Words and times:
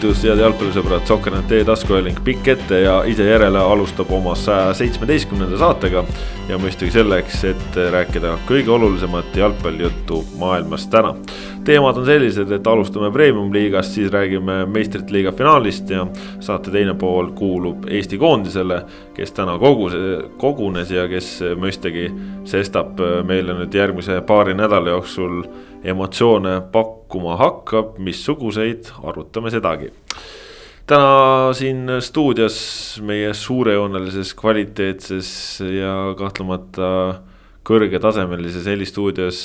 tervitus, 0.00 0.22
head 0.24 0.40
jalgpallisõbrad, 0.40 1.02
Sokkernet 1.04 1.50
e-taskuhääling 1.52 2.20
pikk 2.24 2.48
ette 2.54 2.78
ja 2.80 2.94
ise 3.04 3.26
järele 3.26 3.60
alustab 3.60 4.08
oma 4.16 4.32
saja 4.34 4.72
seitsmeteistkümnenda 4.74 5.58
saatega. 5.60 6.04
ja 6.48 6.56
mõistagi 6.58 6.90
selleks, 6.90 7.44
et 7.44 7.76
rääkida 7.92 8.32
kõige 8.48 8.70
olulisemat 8.74 9.36
jalgpallijuttu 9.36 10.24
maailmas 10.38 10.86
täna. 10.86 11.14
teemad 11.64 11.96
on 11.96 12.06
sellised, 12.06 12.50
et 12.50 12.66
alustame 12.66 13.10
premium-liigast, 13.12 13.92
siis 13.92 14.10
räägime 14.10 14.66
meistrite 14.66 15.12
liiga 15.12 15.32
finaalist 15.32 15.90
ja 15.90 16.06
saate 16.40 16.70
teine 16.70 16.94
pool 16.94 17.30
kuulub 17.30 17.84
Eesti 17.88 18.18
koondisele, 18.18 18.82
kes 19.14 19.32
täna 19.32 19.58
kogus, 19.58 19.92
kogunes 20.38 20.90
ja 20.90 21.08
kes 21.08 21.42
mõistagi 21.56 22.10
sestap 22.44 22.96
meile 23.26 23.52
nüüd 23.52 23.74
järgmise 23.74 24.20
paari 24.20 24.54
nädala 24.54 24.96
jooksul 24.96 25.44
emotsioone 25.84 26.60
pakkuma 26.72 27.36
hakkab, 27.40 27.98
missuguseid, 27.98 28.90
arutame 29.04 29.50
sedagi. 29.50 29.92
täna 30.86 31.52
siin 31.54 31.86
stuudios 32.02 32.56
meie 33.06 33.34
suurejoonelises, 33.34 34.34
kvaliteetses 34.34 35.60
ja 35.62 36.14
kahtlemata 36.18 37.20
kõrgetasemelises 37.62 38.66
helistuudios 38.66 39.38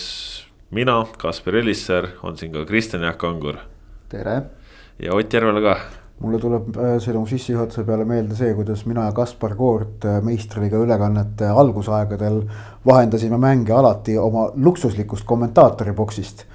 mina, 0.71 1.03
Kaspar 1.17 1.59
Elisser, 1.61 2.07
on 2.23 2.37
siin 2.37 2.51
ka 2.53 2.65
Kristjan 2.65 3.03
Jaak 3.03 3.23
Angur. 3.23 3.57
tere. 4.09 4.41
ja 4.99 5.13
Ott 5.13 5.33
Järvela 5.33 5.61
ka 5.61 5.79
mulle 6.19 6.39
tuleb 6.39 6.77
äh, 6.77 6.95
sinu 7.03 7.25
sissejuhatuse 7.27 7.83
peale 7.83 8.05
meelde 8.07 8.35
see, 8.37 8.53
kuidas 8.55 8.85
mina 8.87 9.09
ja 9.09 9.11
Kaspar 9.15 9.55
Koort 9.55 10.05
äh, 10.07 10.21
meistriliiga 10.23 10.79
ülekannete 10.79 11.49
algusaegadel 11.51 12.39
vahendasime 12.87 13.37
mänge 13.41 13.73
alati 13.75 14.15
oma 14.17 14.47
luksuslikust 14.55 15.25
kommentaatori 15.27 15.93
boksist. 15.93 16.45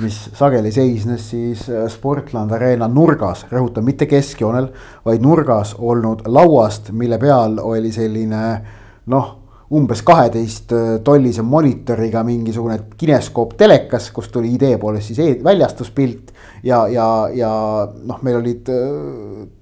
mis 0.00 0.16
sageli 0.34 0.72
seisnes 0.72 1.30
siis 1.30 1.66
äh, 1.68 1.84
Sportland 1.88 2.52
Arena 2.56 2.88
nurgas, 2.88 3.44
rõhutan, 3.52 3.84
mitte 3.84 4.08
keskjoonel, 4.08 4.70
vaid 5.04 5.22
nurgas 5.22 5.74
olnud 5.78 6.24
lauast, 6.26 6.90
mille 6.92 7.18
peal 7.18 7.60
oli 7.62 7.92
selline 7.92 8.44
noh 9.06 9.39
umbes 9.76 10.02
kaheteist 10.02 10.72
tollise 11.06 11.42
monitoriga 11.46 12.24
mingisugune 12.26 12.78
kineskoop 12.98 13.54
telekas, 13.58 14.10
kust 14.14 14.32
tuli 14.34 14.54
idee 14.56 14.78
poolest 14.82 15.12
siis 15.12 15.20
e 15.22 15.34
väljastuspilt 15.44 16.32
ja, 16.66 16.86
ja, 16.90 17.06
ja 17.34 17.50
noh, 17.86 18.22
meil 18.26 18.40
olid 18.40 18.72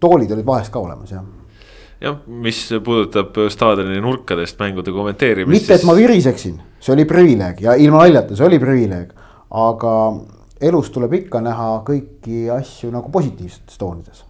toolid 0.01 0.33
olid 0.33 0.47
vahest 0.49 0.73
ka 0.73 0.81
olemas 0.81 1.13
jah 1.13 1.27
jah, 2.01 2.19
mis 2.27 2.63
puudutab 2.85 3.37
staadioni 3.51 4.01
nurkadest 4.01 4.59
mängude 4.61 4.93
kommenteerimist. 4.95 5.61
mitte, 5.61 5.75
et 5.75 5.87
ma 5.87 5.97
viriseksin, 5.99 6.59
see 6.81 6.95
oli 6.95 7.07
privileeg 7.09 7.63
ja 7.65 7.75
ilma 7.79 8.05
naljata, 8.05 8.37
see 8.39 8.47
oli 8.47 8.61
privileeg, 8.63 9.13
aga 9.51 9.95
elus 10.71 10.91
tuleb 10.95 11.15
ikka 11.23 11.43
näha 11.45 11.69
kõiki 11.87 12.47
asju 12.55 12.91
nagu 12.95 13.11
positiivsetes 13.15 13.79
toonides. 13.81 14.25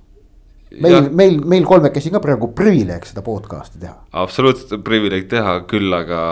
Meil, 0.76 1.08
meil, 1.10 1.38
meil 1.48 1.66
kolmekesi 1.68 2.12
ka 2.12 2.20
praegu 2.24 2.50
privileeg 2.56 3.06
seda 3.08 3.24
podcast'i 3.26 3.80
teha. 3.82 3.94
absoluutselt 4.22 4.84
privileeg 4.84 5.28
teha, 5.30 5.60
küll 5.70 5.92
aga 5.94 6.22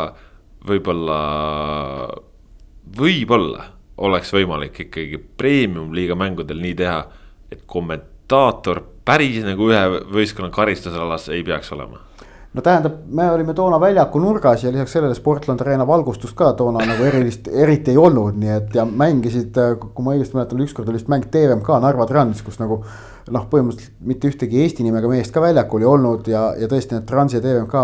võib-olla, 0.67 1.21
võib-olla 2.99 3.71
oleks 4.07 4.33
võimalik 4.35 4.83
ikkagi 4.87 5.21
premium-liiga 5.41 6.19
mängudel 6.19 6.61
nii 6.61 6.75
teha, 6.77 6.99
et 7.53 7.63
kommentaator 7.71 8.83
päris 9.07 9.41
nagu 9.47 9.71
ühe 9.71 9.85
võistkonna 10.13 10.53
karistusalas 10.53 11.31
ei 11.33 11.45
peaks 11.47 11.73
olema 11.77 12.03
no 12.57 12.63
tähendab, 12.65 12.95
me 13.13 13.27
olime 13.31 13.53
toona 13.55 13.77
väljaku 13.81 14.21
nurgas 14.23 14.63
ja 14.65 14.71
lisaks 14.73 14.95
sellele 14.97 15.15
Sportland 15.15 15.61
Arena 15.61 15.85
valgustust 15.87 16.33
ka 16.39 16.55
toona 16.57 16.85
nagu 16.89 17.05
erilist, 17.05 17.51
eriti 17.53 17.93
ei 17.93 17.99
olnud, 18.01 18.39
nii 18.41 18.53
et 18.55 18.77
ja 18.79 18.87
mängisid, 18.89 19.59
kui 19.83 20.05
ma 20.05 20.15
õigesti 20.15 20.39
mäletan, 20.39 20.63
ükskord 20.65 20.89
oli 20.89 20.97
vist 20.97 21.11
mäng 21.13 21.27
TVMK 21.33 21.77
Narva 21.85 22.07
Trans, 22.09 22.41
kus 22.47 22.57
nagu 22.63 22.79
noh, 22.81 23.45
põhimõtteliselt 23.51 23.99
mitte 24.09 24.31
ühtegi 24.31 24.63
Eesti 24.63 24.87
nimega 24.87 25.11
meest 25.11 25.35
ka 25.35 25.43
väljakul 25.45 25.85
ei 25.85 25.89
olnud 25.91 26.31
ja, 26.33 26.47
ja 26.57 26.69
tõesti 26.71 26.97
need 26.97 27.05
Transi 27.11 27.37
ja 27.37 27.43
TVMK, 27.45 27.83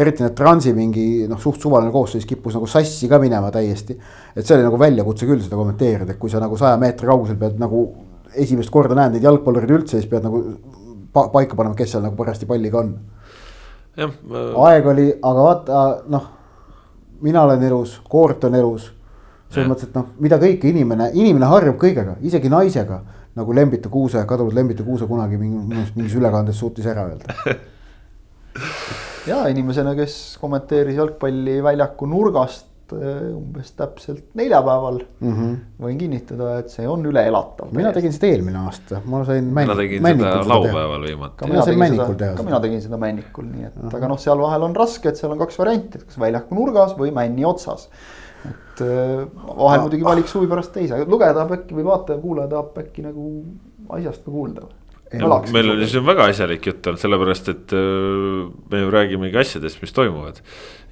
eriti 0.00 0.24
need 0.24 0.36
Transi 0.38 0.72
mingi 0.76 1.06
noh, 1.28 1.40
suht 1.42 1.60
suvaline 1.60 1.92
koosseis 1.92 2.24
kippus 2.30 2.56
nagu 2.56 2.68
sassi 2.70 3.10
ka 3.10 3.18
minema 3.20 3.50
täiesti. 3.52 3.98
et 4.32 4.46
see 4.46 4.56
oli 4.56 4.64
nagu 4.64 4.78
väljakutse 4.80 5.28
küll 5.28 5.42
seda 5.44 5.58
kommenteerida, 5.60 6.14
et 6.14 6.22
kui 6.22 6.32
sa 6.32 6.40
nagu 6.40 6.56
saja 6.56 6.78
meetri 6.80 7.10
kaugusel 7.10 7.36
pead 7.36 7.60
nagu 7.60 7.84
esimest 8.40 8.72
korda 8.72 8.96
näed 8.96 9.18
neid 9.18 9.28
jalgpallureid 9.28 9.76
üldse, 9.82 9.98
siis 9.98 10.08
pead 10.08 10.24
nagu 10.24 10.40
pa 11.12 11.28
paika 11.34 11.58
panema, 11.58 11.76
kes 11.76 11.92
seal 11.92 12.06
nagu 12.06 12.16
parajasti 12.16 12.48
palliga 12.48 12.80
on 12.80 12.94
jah 13.96 14.12
ma.... 14.28 14.44
aeg 14.68 14.86
oli, 14.92 15.06
aga 15.22 15.46
vaata 15.48 15.84
noh, 16.12 16.28
mina 17.24 17.44
olen 17.46 17.62
elus, 17.62 17.98
Koort 18.08 18.44
on 18.48 18.58
elus. 18.58 18.90
selles 19.54 19.70
mõttes, 19.70 19.86
et 19.86 19.94
noh, 19.94 20.08
mida 20.18 20.38
kõike 20.42 20.66
inimene, 20.72 21.12
inimene 21.14 21.46
harjub 21.46 21.76
kõigega, 21.78 22.16
isegi 22.26 22.50
naisega. 22.50 23.02
nagu 23.34 23.54
Lembitu 23.54 23.90
Kuuse, 23.90 24.20
kadunud 24.26 24.54
Lembitu 24.54 24.84
Kuuse 24.86 25.06
kunagi 25.10 25.36
mingi, 25.38 25.86
mingis 25.96 26.14
ülekandes 26.14 26.58
suutis 26.58 26.86
ära 26.86 27.08
öelda 27.08 27.34
ja 29.30 29.40
inimesena, 29.50 29.94
kes 29.98 30.36
kommenteeris 30.40 30.94
jalgpalli 30.94 31.56
väljaku 31.62 32.06
nurgast 32.06 32.68
umbes 32.92 33.70
täpselt 33.78 34.34
neljapäeval 34.38 34.98
mm. 35.02 35.32
-hmm. 35.32 35.54
võin 35.84 35.98
kinnitada, 35.98 36.58
et 36.60 36.72
see 36.72 36.86
on 36.88 37.04
üle 37.08 37.22
elatav. 37.28 37.72
mina 37.72 37.92
tegin 37.96 38.12
seda 38.12 38.30
eelmine 38.32 38.60
aasta, 38.60 39.00
ma 39.04 39.22
sain. 39.24 39.48
mina 39.56 39.76
tegin 39.78 40.04
seda 40.04 40.34
laupäeval 40.48 41.06
viimati. 41.08 41.36
ka 41.36 41.50
mina 41.50 41.64
tegin 41.64 41.96
seda, 41.96 42.32
ka 42.36 42.46
mina 42.50 42.60
tegin 42.60 42.84
seda 42.84 43.00
männikul, 43.00 43.48
nii 43.48 43.64
et 43.64 43.76
uh 43.76 43.82
-huh. 43.84 43.96
aga 43.96 44.12
noh, 44.12 44.20
seal 44.20 44.38
vahel 44.38 44.68
on 44.68 44.76
raske, 44.76 45.08
et 45.08 45.16
seal 45.16 45.32
on 45.32 45.38
kaks 45.38 45.58
varianti, 45.58 45.98
et 45.98 46.04
kas 46.04 46.20
väljaku 46.20 46.54
nurgas 46.60 46.96
või 46.98 47.12
männi 47.14 47.44
otsas. 47.44 47.88
et 48.44 48.80
äh, 48.84 49.26
vahel 49.56 49.80
muidugi 49.80 50.04
valiks 50.04 50.34
huvi 50.34 50.46
pärast 50.46 50.72
teise, 50.72 51.04
lugeja 51.08 51.34
tahab 51.34 51.52
äkki 51.52 51.74
või 51.74 51.84
vaataja-kuulaja 51.84 52.48
tahab 52.48 52.78
äkki 52.78 53.02
nagu 53.02 53.44
asjast 53.88 54.24
ka 54.24 54.30
kuulda 54.30 54.68
meil 55.54 55.72
oli 55.74 55.88
siin 55.90 56.04
väga 56.06 56.28
asjalik 56.32 56.66
jutt 56.68 56.86
olnud, 56.86 57.00
sellepärast 57.02 57.50
et 57.52 57.74
äh, 57.76 58.44
me 58.70 58.82
ju 58.82 58.92
räägimegi 58.94 59.40
asjadest, 59.40 59.80
mis 59.82 59.94
toimuvad. 59.96 60.40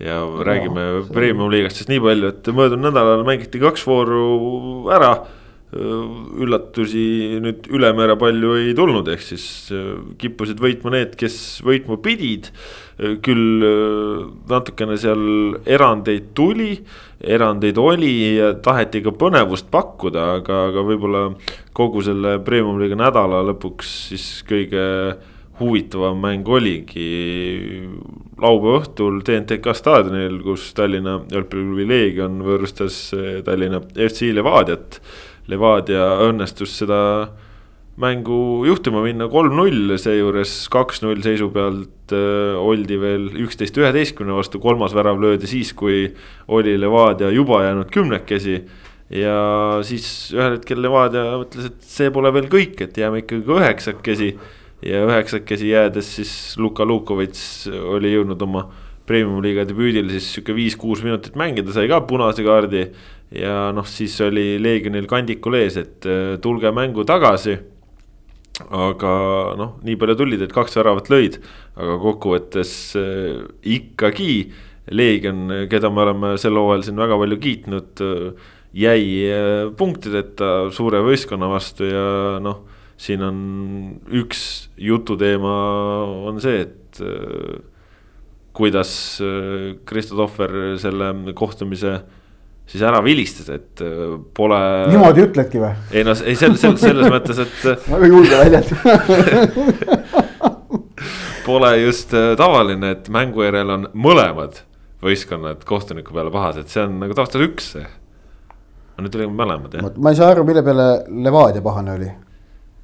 ja 0.02 0.18
no, 0.22 0.42
räägime 0.46 0.86
premium-liigast 1.12 1.82
siis 1.82 1.90
nii 1.92 2.02
palju, 2.02 2.32
et 2.32 2.50
möödunud 2.54 2.90
nädalal 2.90 3.24
mängiti 3.28 3.60
kaks 3.62 3.86
vooru 3.86 4.24
ära. 4.92 5.14
Üllatusi 5.72 7.38
nüüd 7.40 7.68
ülemäära 7.72 8.18
palju 8.20 8.56
ei 8.60 8.74
tulnud, 8.76 9.08
ehk 9.08 9.24
siis 9.24 9.46
äh, 9.72 9.94
kippusid 10.20 10.60
võitma 10.60 10.92
need, 10.92 11.16
kes 11.20 11.62
võitma 11.64 11.96
pidid. 12.02 12.52
küll 13.24 13.64
äh, 13.64 14.26
natukene 14.50 14.98
seal 15.00 15.56
erandeid 15.64 16.34
tuli 16.36 16.76
erandeid 17.22 17.78
oli 17.78 18.36
ja 18.36 18.52
taheti 18.54 19.00
ka 19.02 19.14
põnevust 19.14 19.70
pakkuda, 19.72 20.26
aga, 20.38 20.66
aga 20.70 20.84
võib-olla 20.86 21.22
kogu 21.72 22.02
selle 22.04 22.36
premium-liiga 22.44 22.98
nädala 22.98 23.42
lõpuks 23.46 23.92
siis 24.10 24.26
kõige 24.48 24.82
huvitavam 25.60 26.18
mäng 26.18 26.48
oligi 26.48 27.08
laupäeva 28.42 28.80
õhtul 28.80 29.20
TNTK 29.24 29.74
staadionil, 29.78 30.40
kus 30.42 30.72
Tallinna 30.76 31.20
jalgpalliklubi 31.30 31.86
Leegion 31.86 32.40
võõrustas 32.42 33.04
Tallinna 33.46 33.82
FC 33.94 34.32
Levadiat. 34.34 34.98
Levadia 35.50 36.04
õnnestus 36.22 36.76
seda 36.82 37.00
mängu 38.00 38.64
juhtima 38.64 39.02
minna 39.04 39.26
kolm-null, 39.30 39.96
seejuures 40.00 40.52
kaks-null 40.72 41.20
seisu 41.24 41.50
pealt 41.52 42.14
äh, 42.16 42.54
oldi 42.56 42.96
veel 43.00 43.26
üksteist 43.44 43.76
üheteistkümne 43.80 44.32
vastu, 44.36 44.60
kolmas 44.62 44.94
värav 44.96 45.20
löödi 45.20 45.50
siis, 45.50 45.74
kui 45.76 46.06
oli 46.48 46.78
Levadia 46.80 47.30
juba 47.34 47.62
jäänud 47.66 47.92
kümnekesi. 47.92 48.62
ja 49.12 49.36
siis 49.84 50.32
ühel 50.32 50.56
hetkel 50.56 50.80
Levadia 50.80 51.36
mõtles, 51.42 51.68
et 51.68 51.82
see 51.84 52.08
pole 52.10 52.32
veel 52.32 52.48
kõik, 52.52 52.80
et 52.80 52.96
jääme 52.96 53.20
ikkagi 53.26 53.58
üheksakesi. 53.58 54.30
ja 54.82 55.04
üheksakesi 55.06 55.68
jäädes 55.68 56.14
siis 56.16 56.32
Luka 56.58 56.84
Lukovitš 56.84 57.68
oli 57.68 58.14
jõudnud 58.14 58.40
oma 58.42 58.70
premium-liiga 59.06 59.66
debüüdil 59.68 60.08
siis 60.14 60.30
sihuke 60.32 60.54
viis-kuus 60.56 61.02
minutit 61.04 61.36
mängida, 61.36 61.74
sai 61.74 61.90
ka 61.90 62.00
punase 62.08 62.44
kaardi. 62.46 62.86
Ja 63.36 63.70
noh, 63.74 63.86
siis 63.88 64.14
oli 64.24 64.56
Leegionil 64.62 65.08
kandikul 65.10 65.58
ees, 65.60 65.78
et 65.80 66.08
äh, 66.08 66.36
tulge 66.42 66.72
mängu 66.74 67.06
tagasi. 67.08 67.58
Aga 68.68 69.12
noh, 69.56 69.78
nii 69.82 69.96
palju 69.98 70.16
tulid, 70.20 70.42
et 70.44 70.52
kaks 70.52 70.76
väravat 70.76 71.08
lõid, 71.10 71.38
aga 71.72 71.96
kokkuvõttes 72.02 72.74
äh, 73.00 73.40
ikkagi 73.78 74.34
Leegion, 74.92 75.46
keda 75.70 75.88
me 75.94 76.02
oleme 76.04 76.32
sel 76.42 76.58
hooajal 76.58 76.84
siin 76.84 77.00
väga 77.00 77.16
palju 77.20 77.38
kiitnud, 77.40 78.02
äh, 78.04 78.52
jäi 78.76 79.06
äh, 79.32 79.72
punktideta 79.78 80.52
suure 80.74 81.00
võistkonna 81.06 81.48
vastu. 81.48 81.88
Ja 81.88 82.04
noh, 82.44 82.66
siin 83.00 83.24
on 83.24 83.38
üks 84.20 84.68
jututeema 84.76 85.56
on 86.28 86.40
see, 86.44 86.66
et 86.68 87.00
kuidas 88.52 88.92
Kristo 89.88 90.18
Tohver 90.18 90.76
selle 90.78 91.08
kohtumise 91.34 91.94
siis 92.66 92.82
ära 92.86 93.02
vilistas, 93.04 93.48
et 93.52 93.82
äh, 93.84 94.18
pole. 94.34 94.58
niimoodi 94.92 95.26
ütledki 95.26 95.60
või? 95.62 95.72
ei 95.92 96.04
no 96.06 96.14
ei 96.16 96.36
sel-, 96.38 96.58
sel-, 96.60 96.78
selles 96.80 97.10
mõttes, 97.12 97.38
et. 97.42 97.56
väga 97.94 98.10
julge 98.12 98.42
väljend 98.42 98.68
Pole 101.42 101.72
just 101.80 102.12
äh, 102.14 102.36
tavaline, 102.38 102.92
et 102.94 103.08
mängu 103.10 103.42
järel 103.42 103.70
on 103.74 103.88
mõlemad 103.98 104.60
võistkonnad 105.02 105.64
kohtuniku 105.66 106.14
peale 106.14 106.30
pahased, 106.30 106.68
see 106.70 106.84
on 106.84 107.00
nagu 107.02 107.16
tavaliselt 107.18 107.48
üks. 107.48 107.72
aga 107.76 109.02
nüüd 109.06 109.16
olime 109.18 109.34
mõlemad 109.40 109.74
jah. 109.74 109.88
ma 109.98 110.12
ei 110.12 110.20
saa 110.20 110.30
aru, 110.34 110.44
mille 110.46 110.62
peale 110.62 110.86
Levadia 111.24 111.64
pahane 111.64 111.96
oli. 111.98 112.10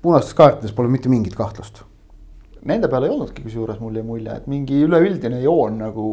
punastes 0.02 0.34
kaartides 0.34 0.75
pole 0.75 0.90
mitte 0.90 1.08
mingit 1.12 1.36
kahtlust. 1.38 1.84
Nende 2.66 2.90
peal 2.90 3.06
ei 3.06 3.14
olnudki 3.14 3.44
kusjuures 3.46 3.78
mul 3.78 3.94
jäi 3.94 4.04
mulje, 4.04 4.34
et 4.34 4.50
mingi 4.50 4.82
üleüldine 4.82 5.38
joon 5.44 5.78
nagu 5.84 6.08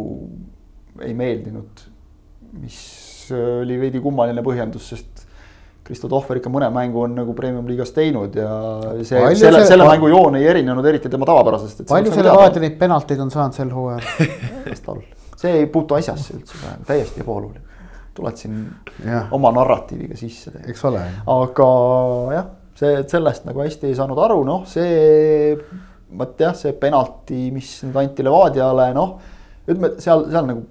ei 1.02 1.14
meeldinud. 1.18 1.82
mis 2.62 3.05
oli 3.34 3.80
veidi 3.80 4.02
kummaline 4.04 4.44
põhjendus, 4.46 4.90
sest 4.94 5.26
Kristo 5.86 6.10
Tohver 6.10 6.40
ikka 6.40 6.50
mõne 6.50 6.72
mängu 6.74 7.04
on 7.04 7.14
nagu 7.14 7.36
premium-liigas 7.38 7.92
teinud 7.94 8.34
ja 8.40 8.50
see, 9.06 9.22
selle, 9.38 9.62
selle 9.70 9.86
mängu 9.86 10.10
joon 10.10 10.40
ei 10.40 10.48
erinenud 10.50 10.86
eriti 10.90 11.12
tema 11.14 11.28
tavapärasest. 11.30 11.86
palju 11.92 12.14
selle 12.16 12.34
vaata 12.34 12.64
neid 12.64 12.80
penalteid 12.80 13.22
on 13.22 13.34
saanud 13.34 13.58
sel 13.58 13.74
hooajal? 13.76 15.04
see 15.42 15.62
ei 15.62 15.70
puutu 15.72 15.98
asjasse 15.98 16.34
üldse 16.40 16.58
praegu, 16.58 16.88
täiesti 16.90 17.22
ebaoluline. 17.22 17.62
tuled 18.16 18.38
siin 18.40 18.62
Jah. 19.04 19.28
oma 19.36 19.52
narratiiviga 19.54 20.18
sisse 20.18 20.54
eks 20.66 20.86
ole. 20.90 21.02
aga 21.36 21.70
jah, 22.34 22.48
see, 22.80 22.94
et 23.02 23.12
sellest 23.12 23.48
nagu 23.48 23.64
hästi 23.64 23.90
ei 23.90 23.98
saanud 23.98 24.20
aru, 24.26 24.42
noh, 24.48 24.64
see, 24.70 25.56
vot 26.18 26.40
jah, 26.40 26.56
see 26.58 26.74
penalti, 26.80 27.50
mis 27.56 27.72
nüüd 27.86 28.00
anti 28.02 28.26
Levadiale, 28.26 28.90
noh, 28.96 29.18
ütleme, 29.68 29.96
seal, 30.04 30.28
seal 30.32 30.50
nagu. 30.50 30.66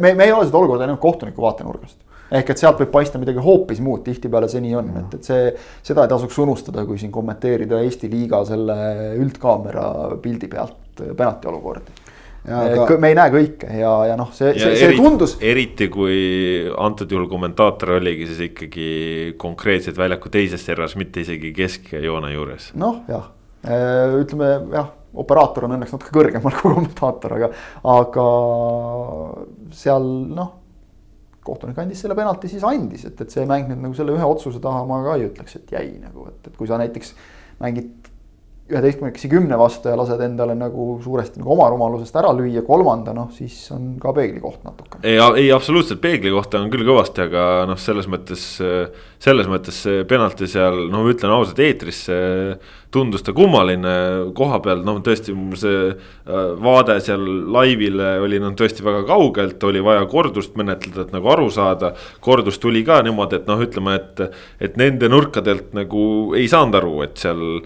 Me, 0.00 0.14
me 0.14 0.24
ei 0.24 0.32
ole 0.32 0.48
seda 0.48 0.60
olukorda 0.60 0.88
näinud 0.88 1.02
kohtuniku 1.02 1.44
vaatenurgast 1.44 2.00
ehk 2.34 2.54
et 2.54 2.60
sealt 2.60 2.80
võib 2.80 2.92
paista 2.94 3.20
midagi 3.20 3.42
hoopis 3.42 3.82
muud, 3.84 4.02
tihtipeale 4.06 4.48
see 4.50 4.62
nii 4.64 4.78
on, 4.78 4.88
et, 5.02 5.18
et 5.18 5.28
see, 5.28 5.50
seda 5.86 6.06
ei 6.06 6.12
tasuks 6.14 6.38
unustada, 6.42 6.86
kui 6.88 6.98
siin 7.00 7.12
kommenteerida 7.14 7.82
Eesti 7.84 8.10
liiga 8.10 8.40
selle 8.48 8.78
üldkaamera 9.20 10.16
pildi 10.22 10.48
pealt 10.50 11.04
penalti 11.04 11.50
olukordi. 11.50 12.00
Aga... 12.44 12.98
me 13.00 13.08
ei 13.08 13.14
näe 13.16 13.30
kõike 13.32 13.70
ja, 13.72 13.92
ja 14.10 14.16
noh, 14.20 14.28
see, 14.36 14.50
see, 14.52 14.74
see 14.76 14.88
eriti, 14.90 15.00
tundus. 15.00 15.36
eriti 15.40 15.86
kui 15.88 16.18
antud 16.76 17.08
juhul 17.08 17.24
kommentaator 17.30 17.94
oligi 17.94 18.26
siis 18.28 18.42
ikkagi 18.50 18.88
konkreetselt 19.40 19.96
väljaku 19.96 20.28
teises 20.32 20.66
servas, 20.66 20.92
mitte 21.00 21.24
isegi 21.24 21.54
keskjoone 21.56 22.34
juures. 22.34 22.68
noh, 22.76 23.00
jah, 23.08 23.30
ütleme 24.20 24.50
jah, 24.74 24.92
operaator 25.22 25.66
on 25.66 25.76
õnneks 25.76 25.94
natuke 25.94 26.14
kõrgemal 26.14 26.54
kui 26.58 26.74
kommentaator, 26.74 27.36
aga, 27.38 27.50
aga 27.94 28.26
seal 29.74 30.08
noh. 30.34 30.52
kohtunik 31.44 31.78
andis 31.82 32.00
selle 32.00 32.16
penalti, 32.16 32.48
siis 32.48 32.64
andis, 32.64 33.04
et, 33.10 33.20
et 33.20 33.30
see 33.30 33.44
mäng 33.48 33.68
nüüd 33.68 33.82
nagu 33.84 33.96
selle 33.96 34.14
ühe 34.16 34.28
otsuse 34.28 34.62
taha 34.64 34.84
ma 34.88 35.02
ka 35.04 35.18
ei 35.18 35.28
ütleks, 35.28 35.58
et 35.60 35.74
jäi 35.76 35.86
nagu, 36.00 36.28
et, 36.30 36.48
et 36.48 36.56
kui 36.56 36.70
sa 36.70 36.80
näiteks 36.80 37.14
mängid 37.60 38.03
üheteistkümnekesi 38.64 39.28
kümne 39.28 39.58
vastu 39.60 39.90
ja 39.90 39.96
lased 39.98 40.22
endale 40.24 40.54
nagu 40.56 40.94
suuresti 41.04 41.42
nagu 41.42 41.52
oma 41.52 41.66
rumalusest 41.68 42.14
ära 42.16 42.30
lüüa 42.32 42.62
kolmanda, 42.64 43.12
noh 43.12 43.28
siis 43.36 43.58
on 43.74 43.98
ka 44.00 44.14
peegli 44.16 44.40
koht 44.40 44.62
natuke. 44.64 45.02
ei, 45.04 45.18
ei 45.42 45.50
absoluutselt 45.52 46.00
peegli 46.00 46.32
kohta 46.32 46.62
on 46.64 46.72
küll 46.72 46.86
kõvasti, 46.88 47.26
aga 47.26 47.44
noh, 47.68 47.76
selles 47.80 48.08
mõttes, 48.08 48.46
selles 49.20 49.52
mõttes 49.52 49.82
see 49.84 50.06
penalti 50.08 50.48
seal, 50.48 50.86
no 50.88 51.04
ma 51.04 51.12
ütlen 51.12 51.36
ausalt, 51.36 51.60
eetris 51.60 52.00
tundus 52.94 53.26
ta 53.26 53.36
kummaline 53.36 53.94
koha 54.38 54.62
peal, 54.64 54.80
noh 54.86 55.04
tõesti 55.04 55.36
see 55.60 55.86
vaade 56.64 56.96
seal 57.04 57.20
laivile 57.52 58.14
oli 58.24 58.40
noh, 58.40 58.56
tõesti 58.56 58.86
väga 58.86 59.04
kaugelt, 59.12 59.60
oli 59.68 59.84
vaja 59.84 60.08
kordust 60.08 60.56
menetleda, 60.56 61.04
et 61.04 61.12
nagu 61.12 61.34
aru 61.36 61.50
saada. 61.52 61.92
kordus 62.24 62.56
tuli 62.62 62.80
ka 62.80 63.02
niimoodi, 63.04 63.42
et 63.42 63.50
noh, 63.50 63.60
ütleme, 63.60 64.00
et, 64.00 64.38
et 64.56 64.80
nende 64.80 65.12
nurkadelt 65.12 65.74
nagu 65.76 66.06
ei 66.32 66.48
saanud 66.48 66.80
aru, 66.80 67.02
et 67.04 67.20
seal 67.20 67.60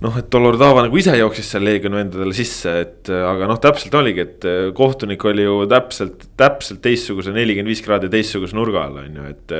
noh, 0.00 0.16
et 0.16 0.30
Dolordava 0.32 0.84
nagu 0.86 0.96
ise 1.00 1.12
jooksis 1.18 1.50
seal 1.52 1.64
Leegioni 1.66 1.98
vendadele 1.98 2.34
sisse, 2.36 2.72
et 2.86 3.10
aga 3.12 3.48
noh, 3.50 3.60
täpselt 3.60 3.94
oligi, 4.00 4.24
et 4.24 4.48
kohtunik 4.76 5.24
oli 5.28 5.44
ju 5.44 5.58
täpselt, 5.70 6.24
täpselt 6.40 6.80
teistsuguse 6.84 7.34
nelikümmend 7.36 7.72
viis 7.72 7.84
kraadi 7.84 8.10
teistsuguse 8.12 8.56
nurga 8.56 8.86
all, 8.88 9.00
on 9.04 9.20
ju, 9.20 9.28
et. 9.34 9.56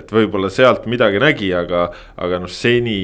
et 0.00 0.14
võib-olla 0.14 0.50
sealt 0.52 0.88
midagi 0.90 1.22
nägi, 1.22 1.50
aga, 1.56 1.88
aga 2.22 2.40
noh, 2.42 2.50
seni 2.50 2.98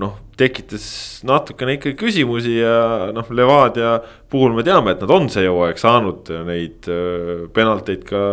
noh, 0.00 0.18
tekitas 0.36 0.84
natukene 1.26 1.78
ikkagi 1.78 1.96
küsimusi 2.00 2.58
ja 2.58 3.12
noh, 3.14 3.30
Levadia 3.32 3.96
puhul 4.32 4.56
me 4.56 4.66
teame, 4.66 4.92
et 4.92 5.04
nad 5.04 5.14
on 5.14 5.30
see 5.32 5.46
hooaeg 5.48 5.80
saanud 5.80 6.28
neid 6.48 6.90
penalteid 7.54 8.04
ka 8.08 8.26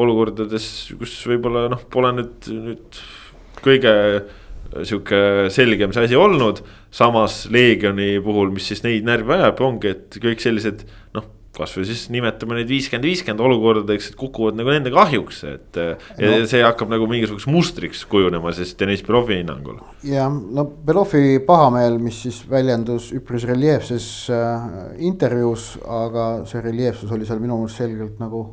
olukordades, 0.00 0.66
kus 0.98 1.14
võib-olla 1.28 1.68
noh, 1.70 1.82
pole 1.90 2.12
nüüd, 2.16 2.50
nüüd 2.56 3.00
kõige 3.60 3.94
sihuke 4.84 5.50
selgem 5.52 5.92
see 5.94 6.06
asi 6.06 6.18
olnud. 6.18 6.62
samas 6.94 7.44
Leegioni 7.50 8.16
puhul, 8.24 8.50
mis 8.54 8.66
siis 8.70 8.82
neid 8.86 9.06
närvi 9.06 9.36
ajab, 9.36 9.60
ongi, 9.66 9.94
et 9.94 10.16
kõik 10.22 10.42
sellised 10.42 10.82
noh, 11.14 11.28
kasvõi 11.54 11.84
siis 11.88 12.04
nimetame 12.14 12.56
neid 12.58 12.70
viiskümmend, 12.70 13.06
viiskümmend 13.08 13.42
olukordadeks, 13.42 14.10
et 14.10 14.16
kukuvad 14.18 14.56
nagu 14.58 14.70
nende 14.72 14.92
kahjuks, 14.94 15.40
et 15.50 15.78
no.. 15.80 16.32
see 16.50 16.62
hakkab 16.62 16.92
nagu 16.92 17.08
mingisuguseks 17.10 17.50
mustriks 17.50 18.04
kujunema 18.10 18.54
siis 18.56 18.72
Deniss 18.78 19.04
Belovi 19.06 19.40
hinnangul. 19.40 19.80
jah, 20.06 20.30
no 20.30 20.64
Belovi 20.86 21.40
pahameel, 21.46 21.98
mis 22.02 22.22
siis 22.26 22.40
väljendus 22.50 23.10
üpris 23.18 23.46
reljeefses 23.50 24.08
äh, 24.34 24.66
intervjuus, 25.10 25.72
aga 26.00 26.30
see 26.50 26.62
reljeefsus 26.64 27.14
oli 27.16 27.28
seal 27.28 27.42
minu 27.42 27.60
meelest 27.60 27.82
selgelt 27.82 28.22
nagu 28.22 28.44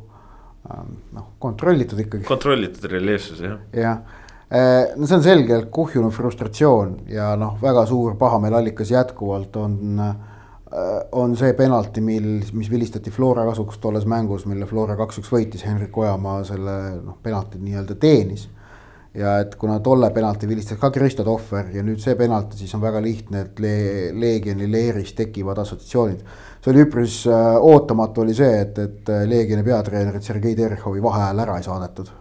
äh, 0.66 0.86
noh, 1.16 1.34
kontrollitud 1.42 2.02
ikkagi. 2.06 2.26
kontrollitud 2.28 2.90
reljeefsus 2.98 3.46
jah. 3.46 3.60
jah 3.74 4.26
no 4.50 5.06
see 5.06 5.16
on 5.18 5.22
selgelt 5.24 5.68
kuhjunud 5.74 6.12
frustratsioon 6.14 6.94
ja 7.12 7.34
noh, 7.36 7.58
väga 7.60 7.84
suur 7.86 8.16
pahameelallikas 8.16 8.90
jätkuvalt 8.94 9.56
on, 9.60 9.98
on 11.12 11.34
see 11.36 11.52
penalti, 11.56 12.00
mil, 12.04 12.28
mis 12.56 12.70
vilistati 12.72 13.12
Flora 13.12 13.44
kasuks 13.50 13.80
tolles 13.82 14.06
mängus, 14.08 14.46
mille 14.48 14.66
Flora 14.68 14.96
kaks-üks 14.96 15.28
võitis, 15.32 15.66
Henrik 15.68 15.96
Ojamaa 16.00 16.40
selle 16.48 16.78
noh, 17.02 17.18
penalti 17.22 17.60
nii-öelda 17.60 17.98
teenis. 18.00 18.48
ja 19.18 19.38
et 19.42 19.54
kuna 19.60 19.78
tolle 19.80 20.10
penalti 20.14 20.48
vilistas 20.48 20.78
ka 20.78 20.90
Kristo 20.94 21.24
Tohver 21.24 21.70
ja 21.74 21.82
nüüd 21.82 22.00
see 22.00 22.14
penalti, 22.14 22.56
siis 22.60 22.74
on 22.76 22.80
väga 22.80 23.00
lihtne, 23.02 23.40
et 23.40 23.60
le, 23.60 23.72
Leegioni 24.14 24.68
leeris 24.70 25.12
tekivad 25.16 25.58
assotsiatsioonid. 25.58 26.24
see 26.64 26.72
oli 26.72 26.86
üpris 26.86 27.18
äh, 27.28 27.56
ootamatu 27.56 28.24
oli 28.24 28.36
see, 28.36 28.62
et, 28.62 28.78
et 28.78 29.12
Leegioni 29.28 29.64
peatreenerit 29.64 30.24
Sergei 30.24 30.56
Terehovi 30.56 31.02
vaheajal 31.02 31.44
ära 31.44 31.56
ei 31.60 31.68
saadetud 31.68 32.12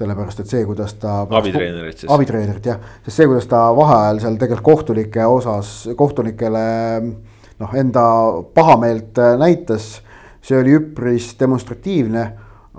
sellepärast 0.00 0.42
et 0.42 0.50
see, 0.50 0.64
kuidas 0.68 0.94
ta. 1.00 1.20
abitreenerit 1.38 2.04
siis. 2.04 2.10
abitreenerit 2.12 2.68
jah, 2.72 2.80
sest 3.04 3.20
see, 3.20 3.28
kuidas 3.28 3.48
ta 3.50 3.66
vaheajal 3.76 4.22
seal 4.22 4.38
tegelikult 4.40 4.66
kohtunike 4.70 5.26
osas, 5.28 5.74
kohtunikele 5.96 6.62
noh, 7.60 7.74
enda 7.76 8.04
pahameelt 8.56 9.20
näitas. 9.40 9.98
see 10.40 10.56
oli 10.56 10.72
üpris 10.78 11.34
demonstratiivne. 11.40 12.30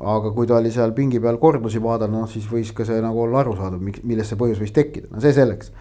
aga 0.01 0.31
kui 0.33 0.47
ta 0.49 0.57
oli 0.57 0.71
seal 0.73 0.95
pingi 0.97 1.19
peal 1.21 1.37
kordusi 1.37 1.81
vaadanud, 1.83 2.23
noh 2.23 2.29
siis 2.29 2.47
võis 2.49 2.71
ka 2.73 2.85
see 2.87 3.01
nagu 3.03 3.21
olla 3.21 3.43
arusaadav, 3.43 3.81
millest 3.81 4.31
see 4.31 4.39
põhjus 4.39 4.61
võis 4.63 4.73
tekkida, 4.73 5.11
no 5.11 5.21
see 5.21 5.33
selleks. 5.35 5.71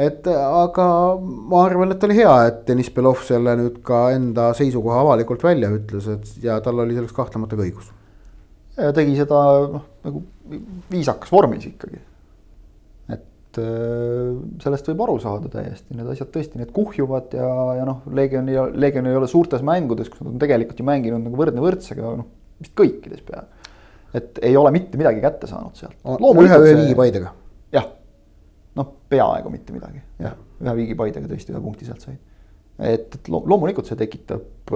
et 0.00 0.26
aga 0.32 0.86
ma 1.20 1.64
arvan, 1.66 1.92
et 1.92 2.08
oli 2.08 2.16
hea, 2.22 2.34
et 2.48 2.66
Deniss 2.68 2.94
Belov 2.94 3.20
selle 3.26 3.56
nüüd 3.60 3.82
ka 3.84 4.06
enda 4.16 4.52
seisukoha 4.56 5.04
avalikult 5.04 5.44
välja 5.44 5.72
ütles, 5.76 6.08
et 6.08 6.44
ja 6.46 6.60
tal 6.64 6.80
oli 6.80 6.96
selleks 6.96 7.16
kahtlemata 7.16 7.58
ka 7.58 7.66
õigus 7.68 7.90
ja 8.80 8.92
tegi 8.96 9.16
seda 9.18 9.40
noh, 9.74 9.86
nagu 10.06 10.22
viisakas 10.90 11.32
vormis 11.32 11.66
ikkagi. 11.70 12.00
et 13.10 13.58
sellest 14.62 14.86
võib 14.92 15.00
aru 15.06 15.16
saada 15.22 15.48
täiesti, 15.50 15.96
need 15.98 16.10
asjad 16.12 16.28
tõesti, 16.34 16.60
need 16.60 16.70
kuhjuvad 16.74 17.34
ja, 17.34 17.48
ja 17.80 17.86
noh, 17.88 18.04
Leegion 18.14 18.50
ei, 18.50 18.60
Leegion 18.78 19.08
ei 19.10 19.16
ole 19.18 19.26
suurtes 19.30 19.64
mängudes, 19.66 20.10
kus 20.10 20.22
nad 20.22 20.36
on 20.36 20.42
tegelikult 20.42 20.78
ju 20.78 20.86
mänginud 20.86 21.24
nagu 21.26 21.40
võrdne 21.40 21.64
võrdsega, 21.64 22.12
noh 22.20 22.28
vist 22.60 22.76
kõikides 22.78 23.24
peaaegu. 23.26 23.74
et 24.14 24.38
ei 24.46 24.56
ole 24.56 24.70
mitte 24.74 25.00
midagi 25.00 25.22
kätte 25.22 25.50
saanud 25.50 25.74
sealt. 25.78 25.96
ühe, 26.04 26.46
ühe 26.46 26.76
viigipaidega. 26.84 27.34
jah, 27.74 27.86
noh, 28.78 28.94
peaaegu 29.10 29.52
mitte 29.52 29.74
midagi, 29.74 30.02
jah, 30.22 30.36
ühe 30.60 30.76
viigipaidega 30.82 31.30
tõesti 31.30 31.54
ühe 31.56 31.62
punkti 31.64 31.88
sealt 31.88 32.06
said 32.06 32.20
et, 32.80 33.16
et 33.16 33.28
loomulikult 33.28 33.88
see 33.88 33.98
tekitab 34.00 34.72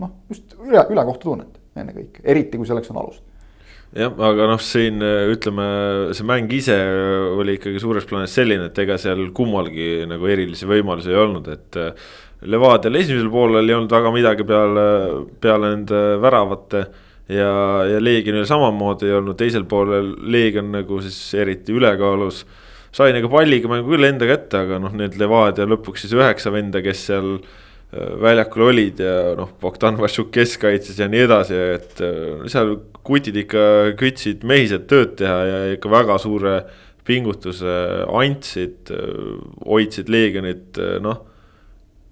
noh, 0.00 0.10
just 0.30 0.56
üle, 0.58 0.82
ülekohtu 0.90 1.30
tunnet 1.30 1.60
ennekõike, 1.78 2.22
eriti 2.30 2.58
kui 2.58 2.68
selleks 2.68 2.90
on 2.92 3.00
alust. 3.02 3.22
Jah, 3.94 4.12
aga 4.28 4.50
noh, 4.50 4.60
siin 4.62 5.00
ütleme, 5.02 5.68
see 6.16 6.26
mäng 6.28 6.52
ise 6.54 6.76
oli 7.38 7.56
ikkagi 7.58 7.82
suures 7.82 8.06
plaanis 8.10 8.34
selline, 8.36 8.68
et 8.70 8.82
ega 8.84 8.98
seal 9.00 9.28
kummalgi 9.36 10.04
nagu 10.10 10.28
erilisi 10.30 10.68
võimalusi 10.70 11.14
ei 11.14 11.22
olnud, 11.24 11.50
et. 11.54 11.82
Levadial 12.44 12.98
esimesel 12.98 13.30
poolel 13.32 13.70
ei 13.70 13.72
olnud 13.72 13.92
väga 13.94 14.10
midagi 14.12 14.44
peale, 14.44 14.82
peale 15.40 15.70
nende 15.70 16.00
väravate 16.20 16.82
ja, 17.32 17.46
ja 17.88 18.00
Leegionil 18.02 18.44
samamoodi 18.44 19.08
ei 19.08 19.14
olnud, 19.16 19.38
teisel 19.40 19.64
poolel 19.68 20.10
Leegion 20.28 20.68
nagu 20.74 20.98
siis 21.00 21.16
eriti 21.40 21.72
ülekaalus 21.72 22.42
sai 22.94 23.14
nagu 23.16 23.30
palliga 23.32 23.70
mängu 23.70 23.90
küll 23.90 24.06
enda 24.06 24.28
kätte, 24.28 24.60
aga 24.66 24.78
noh, 24.82 24.92
need 24.94 25.16
Levadia 25.18 25.66
lõpuks 25.66 26.04
siis 26.04 26.14
üheksa 26.14 26.52
venda, 26.54 26.82
kes 26.84 27.06
seal 27.08 27.38
väljakul 28.22 28.68
olid 28.70 29.00
ja 29.02 29.34
noh, 29.38 29.52
Bogdan 29.60 29.98
Vašuk 30.00 30.32
keskkaitses 30.34 30.98
ja 30.98 31.08
nii 31.10 31.26
edasi, 31.26 31.58
et 31.76 32.00
seal 32.50 32.76
kutid 33.06 33.36
ikka 33.44 33.94
kütsid 34.00 34.46
mehised 34.48 34.88
tööd 34.90 35.14
teha 35.20 35.36
ja 35.48 35.60
ikka 35.76 35.92
väga 35.92 36.18
suure 36.22 36.56
pingutuse 37.04 37.76
andsid, 38.08 38.90
hoidsid 39.66 40.10
Leegionit 40.12 40.80
noh. 41.04 41.22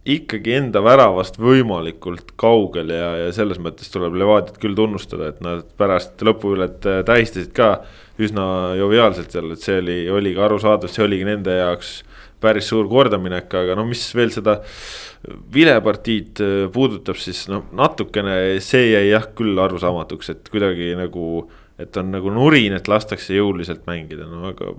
ikkagi 0.02 0.56
enda 0.58 0.82
väravast 0.82 1.38
võimalikult 1.38 2.34
kaugel 2.36 2.90
ja, 2.90 3.08
ja 3.22 3.32
selles 3.32 3.60
mõttes 3.62 3.90
tuleb 3.92 4.16
Levadiat 4.18 4.58
küll 4.60 4.76
tunnustada, 4.76 5.30
et 5.30 5.40
nad 5.44 5.64
pärast 5.78 6.22
lõpuület 6.26 6.82
tähistasid 7.06 7.52
ka 7.56 7.84
üsna 8.22 8.74
joviaalselt 8.76 9.32
seal, 9.32 9.54
et 9.54 9.62
see 9.62 9.78
oli, 9.80 9.98
oli 10.10 10.34
ka 10.36 10.48
arusaadav, 10.48 10.90
see 10.92 11.06
oligi 11.06 11.28
nende 11.30 11.54
jaoks 11.56 12.02
päris 12.42 12.68
suur 12.68 12.88
kordaminek, 12.90 13.48
aga 13.54 13.78
no 13.78 13.86
mis 13.86 14.02
veel 14.18 14.32
seda 14.34 14.58
vilepartiid 15.54 16.40
puudutab, 16.74 17.18
siis 17.20 17.44
noh, 17.50 17.68
natukene 17.78 18.58
see 18.64 18.88
jäi 18.90 19.06
jah 19.12 19.28
küll 19.38 19.58
arusaamatuks, 19.62 20.32
et 20.34 20.50
kuidagi 20.50 20.92
nagu, 20.98 21.46
et 21.78 21.96
on 22.00 22.10
nagu 22.14 22.32
nurin, 22.34 22.74
et 22.74 22.90
lastakse 22.90 23.36
jõuliselt 23.36 23.86
mängida, 23.86 24.26
no 24.26 24.48
aga 24.50 24.74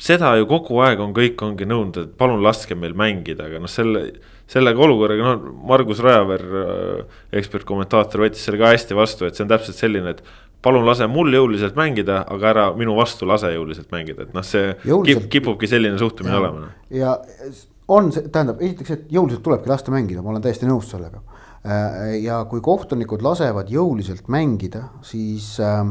seda 0.00 0.34
ju 0.40 0.48
kogu 0.50 0.80
aeg 0.84 1.00
on, 1.04 1.14
kõik 1.16 1.40
ongi 1.44 1.68
nõudnud, 1.68 2.08
et 2.08 2.12
palun 2.18 2.42
laske 2.44 2.76
meil 2.78 2.94
mängida, 2.98 3.46
aga 3.50 3.60
noh, 3.62 3.70
selle, 3.70 4.06
sellega 4.50 4.84
olukorraga, 4.86 5.34
noh, 5.34 5.50
Margus 5.68 6.00
Rajaveer, 6.04 6.46
äh, 6.60 7.18
ekspertkommentaator 7.40 8.24
võttis 8.26 8.46
selle 8.46 8.60
ka 8.60 8.72
hästi 8.72 8.96
vastu, 8.98 9.28
et 9.28 9.36
see 9.36 9.44
on 9.44 9.52
täpselt 9.52 9.78
selline, 9.78 10.16
et 10.16 10.24
palun 10.64 10.86
lase 10.88 11.06
mul 11.08 11.32
jõuliselt 11.36 11.76
mängida, 11.78 12.22
aga 12.28 12.50
ära 12.54 12.64
minu 12.76 12.96
vastu 12.98 13.28
lase 13.28 13.52
jõuliselt 13.54 13.92
mängida, 13.94 14.26
et 14.26 14.36
noh, 14.36 14.46
see 14.46 14.72
jõuliselt... 14.88 15.28
kipubki 15.32 15.68
selline 15.70 16.00
suhtumine 16.00 16.40
olema. 16.40 16.66
Noh. 16.66 16.80
ja 16.92 17.18
on, 17.90 18.08
tähendab, 18.14 18.62
esiteks, 18.62 18.94
et 18.94 19.12
jõuliselt 19.12 19.42
tulebki 19.44 19.70
lasta 19.70 19.92
mängida, 19.94 20.22
ma 20.22 20.32
olen 20.32 20.44
täiesti 20.44 20.68
nõus 20.68 20.90
sellega. 20.92 21.22
Äh, 21.60 22.16
ja 22.24 22.44
kui 22.48 22.62
kohtunikud 22.64 23.22
lasevad 23.26 23.70
jõuliselt 23.72 24.30
mängida, 24.32 24.86
siis 25.04 25.52
äh, 25.60 25.84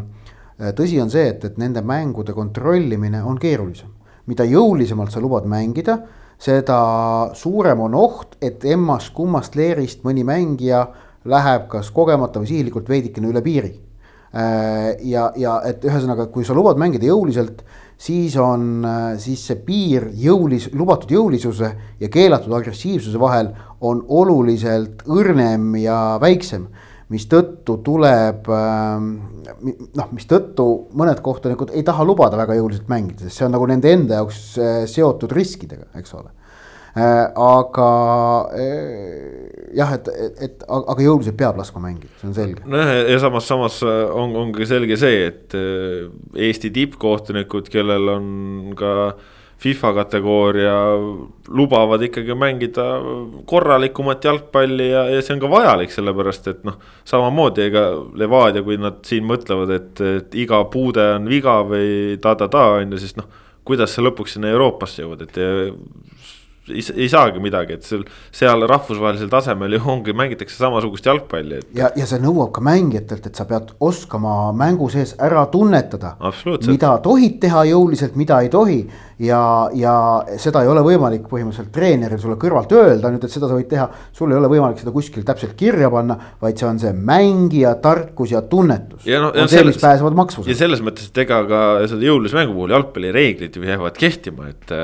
tõsi 0.77 0.99
on 1.03 1.11
see, 1.13 1.27
et, 1.35 1.45
et 1.45 1.61
nende 1.61 1.83
mängude 1.85 2.33
kontrollimine 2.37 3.23
on 3.23 3.37
keerulisem 3.39 3.99
mida 4.29 4.45
jõulisemalt 4.47 5.13
sa 5.13 5.21
lubad 5.23 5.47
mängida, 5.49 5.97
seda 6.39 6.79
suurem 7.35 7.81
on 7.87 7.97
oht, 7.97 8.37
et 8.41 8.63
emmast-kummast 8.67 9.57
leerist 9.59 10.05
mõni 10.07 10.23
mängija 10.27 10.85
läheb 11.29 11.67
kas 11.71 11.89
kogemata 11.95 12.41
või 12.41 12.51
sihilikult 12.51 12.89
veidikene 12.89 13.31
üle 13.31 13.43
piiri. 13.43 13.73
Äh, 14.29 14.99
ja, 15.09 15.31
ja 15.39 15.57
et 15.65 15.83
ühesõnaga, 15.85 16.29
kui 16.29 16.45
sa 16.45 16.55
lubad 16.57 16.79
mängida 16.79 17.09
jõuliselt, 17.09 17.63
siis 17.99 18.37
on, 18.39 18.85
äh, 18.85 19.17
siis 19.19 19.45
see 19.49 19.59
piir 19.65 20.09
jõulis-, 20.15 20.69
lubatud 20.73 21.11
jõulisuse 21.11 21.73
ja 21.99 22.11
keelatud 22.11 22.53
agressiivsuse 22.55 23.19
vahel 23.19 23.51
on 23.81 24.05
oluliselt 24.07 25.03
õrnem 25.07 25.73
ja 25.83 26.17
väiksem 26.21 26.69
mistõttu 27.09 27.79
tuleb 27.85 28.49
ähm, 28.53 29.07
noh, 29.97 30.09
mistõttu 30.13 30.65
mõned 30.97 31.21
kohtunikud 31.25 31.73
ei 31.73 31.83
taha 31.85 32.05
lubada 32.05 32.37
väga 32.37 32.59
jõuliselt 32.59 32.89
mängida, 32.91 33.25
sest 33.25 33.41
see 33.41 33.47
on 33.47 33.55
nagu 33.57 33.69
nende 33.69 33.93
enda 33.93 34.21
jaoks 34.21 34.43
äh, 34.61 34.83
seotud 34.89 35.33
riskidega, 35.33 35.89
eks 35.99 36.13
ole. 36.19 36.29
Äh, 36.99 37.31
aga 37.45 37.89
äh, 38.59 39.73
jah, 39.77 39.95
et, 39.95 40.11
et, 40.41 40.63
aga 40.67 40.99
jõuliselt 41.05 41.37
peab 41.39 41.59
laskma 41.61 41.83
mängida, 41.85 42.11
see 42.19 42.29
on 42.31 42.37
selge. 42.37 42.63
nojah, 42.67 42.93
ja 43.07 43.19
samas, 43.23 43.47
samas 43.47 43.81
on, 43.87 44.35
on 44.35 44.53
ka 44.55 44.67
selge 44.67 44.97
see, 44.99 45.27
et 45.29 45.57
Eesti 46.49 46.73
tippkohtunikud, 46.75 47.69
kellel 47.71 48.15
on 48.17 48.31
ka 48.79 48.95
äh, 49.09 49.27
FIFA 49.59 49.93
kategooria 49.93 50.75
lubavad 51.47 52.01
ikkagi 52.07 52.35
mängida 52.35 52.83
korralikumat 53.45 54.23
jalgpalli 54.23 54.87
ja, 54.87 55.01
ja 55.11 55.23
see 55.23 55.35
on 55.35 55.41
ka 55.43 55.49
vajalik, 55.51 55.91
sellepärast 55.91 56.47
et 56.47 56.61
noh. 56.67 56.77
samamoodi, 57.07 57.65
ega 57.67 57.83
Levadia, 58.15 58.63
kui 58.63 58.79
nad 58.79 59.01
siin 59.07 59.27
mõtlevad, 59.27 59.73
et, 59.75 60.03
et 60.21 60.37
iga 60.45 60.61
puude 60.71 61.03
on 61.17 61.27
viga 61.27 61.57
või 61.67 62.15
ta-ta-ta 62.23 62.63
on 62.77 62.95
ju, 62.95 63.01
siis 63.03 63.17
noh. 63.19 63.27
kuidas 63.67 63.91
sa 63.97 64.05
lõpuks 64.05 64.37
sinna 64.37 64.53
Euroopasse 64.53 65.03
jõuad, 65.03 65.27
et 65.27 65.41
ei, 66.69 66.83
ei 66.95 67.09
saagi 67.11 67.41
midagi, 67.43 67.77
et 67.79 67.87
seal, 67.87 68.05
seal 68.35 68.65
rahvusvahelisel 68.69 69.31
tasemel 69.31 69.77
ju 69.77 69.81
ongi, 69.93 70.15
mängitakse 70.17 70.57
samasugust 70.59 71.09
jalgpalli 71.09 71.59
et.... 71.59 71.69
ja, 71.77 71.91
ja 71.97 72.07
see 72.09 72.21
nõuab 72.23 72.53
ka 72.55 72.63
mängijatelt, 72.65 73.29
et 73.29 73.39
sa 73.39 73.47
pead 73.49 73.73
oskama 73.79 74.51
mängu 74.57 74.89
sees 74.93 75.15
ära 75.19 75.45
tunnetada. 75.51 76.15
mida 76.67 76.95
tohid 77.03 77.39
teha 77.43 77.65
jõuliselt, 77.71 78.17
mida 78.19 78.41
ei 78.43 78.49
tohi 78.53 78.81
ja, 79.19 79.41
ja 79.75 79.93
seda 80.39 80.63
ei 80.63 80.69
ole 80.71 80.83
võimalik 80.85 81.25
põhimõtteliselt 81.29 81.71
treeneril 81.75 82.21
sulle 82.21 82.37
kõrvalt 82.39 82.71
öelda 82.75 83.11
nüüd, 83.11 83.25
et 83.25 83.33
seda 83.33 83.49
sa 83.49 83.57
võid 83.57 83.67
teha. 83.71 83.89
sul 84.15 84.31
ei 84.31 84.39
ole 84.39 84.49
võimalik 84.51 84.79
seda 84.79 84.93
kuskil 84.95 85.25
täpselt 85.27 85.55
kirja 85.59 85.89
panna, 85.91 86.15
vaid 86.41 86.59
see 86.59 86.67
on 86.69 86.79
see 86.79 86.93
mängija 86.95 87.75
tarkus 87.83 88.33
ja 88.33 88.41
tunnetus. 88.47 89.05
No, 89.05 89.31
on 89.35 89.51
see, 89.51 89.65
mis 89.67 89.79
pääsevad 89.81 90.15
maksvusele. 90.17 90.55
ja 90.55 90.61
selles 90.63 90.83
mõttes, 90.85 91.11
et 91.11 91.23
ega 91.25 91.41
ka 91.49 91.63
selle 91.91 92.07
jõulise 92.07 92.37
mängu 92.39 92.55
puhul 92.55 92.75
jalgpallireeglid 92.75 93.59
ju 93.59 93.67
jäävad 93.67 93.99
kehtima, 93.99 94.51
et. 94.53 94.77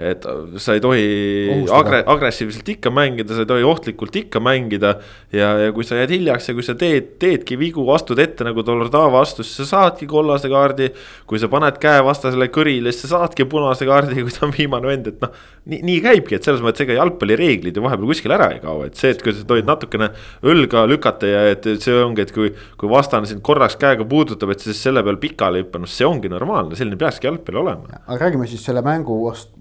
et 0.00 0.24
sa 0.56 0.72
ei 0.72 0.80
tohi 0.80 1.66
agre, 1.76 1.98
agressiivselt 2.08 2.68
ikka 2.72 2.88
mängida, 2.94 3.34
sa 3.36 3.44
ei 3.44 3.48
tohi 3.50 3.66
ohtlikult 3.68 4.14
ikka 4.16 4.40
mängida. 4.40 4.94
ja, 5.32 5.50
ja 5.66 5.74
kui 5.76 5.84
sa 5.84 5.98
jääd 5.98 6.14
hiljaks 6.14 6.48
ja 6.48 6.54
kui 6.56 6.64
sa 6.64 6.74
teed, 6.78 7.18
teedki 7.20 7.58
vigu, 7.60 7.84
astud 7.92 8.18
ette 8.22 8.46
nagu 8.46 8.64
Dolordava 8.64 9.20
astus, 9.20 9.50
sa 9.58 9.66
saadki 9.68 10.08
kollase 10.08 10.48
kaardi. 10.48 10.88
kui 11.26 11.38
sa 11.38 11.50
paned 11.52 11.76
käe 11.82 12.00
vastasele 12.04 12.48
kõrile, 12.48 12.94
siis 12.94 13.10
sa 13.10 13.18
saadki 13.18 13.44
punase 13.44 13.79
punase 13.80 13.88
kaardi, 13.88 14.24
kui 14.24 14.34
ta 14.34 14.46
on 14.46 14.52
viimane 14.54 14.88
vend, 14.88 15.08
et 15.10 15.22
noh. 15.22 15.32
nii, 15.70 15.80
nii 15.86 16.00
käibki, 16.04 16.36
et 16.36 16.46
selles 16.46 16.62
mõttes 16.64 16.84
ega 16.84 16.96
jalgpallireeglid 16.98 17.76
ju 17.76 17.84
vahepeal 17.84 18.10
kuskile 18.10 18.36
ära 18.36 18.50
ei 18.54 18.60
kao, 18.62 18.84
et 18.86 18.98
see, 18.98 19.12
et 19.14 19.22
kui 19.22 19.34
sa 19.36 19.44
tohid 19.48 19.68
natukene 19.68 20.10
õlga 20.42 20.84
lükata 20.90 21.30
ja 21.30 21.44
et 21.52 21.68
see 21.82 21.96
ongi, 21.96 22.26
et 22.26 22.34
kui. 22.34 22.52
kui 22.80 22.90
vastane 22.90 23.28
sind 23.28 23.42
korraks 23.44 23.76
käega 23.80 24.06
puudutab, 24.08 24.52
et 24.54 24.62
siis 24.64 24.78
selle 24.80 25.02
peal 25.06 25.18
pikali 25.20 25.64
hüppa, 25.64 25.80
noh 25.80 25.90
see 25.90 26.06
ongi 26.08 26.30
normaalne, 26.32 26.76
selline 26.78 26.98
peakski 27.00 27.28
jalgpall 27.28 27.62
olema. 27.62 28.02
aga 28.06 28.20
räägime 28.24 28.48
siis 28.50 28.64
selle 28.66 28.82
mängu 28.84 29.16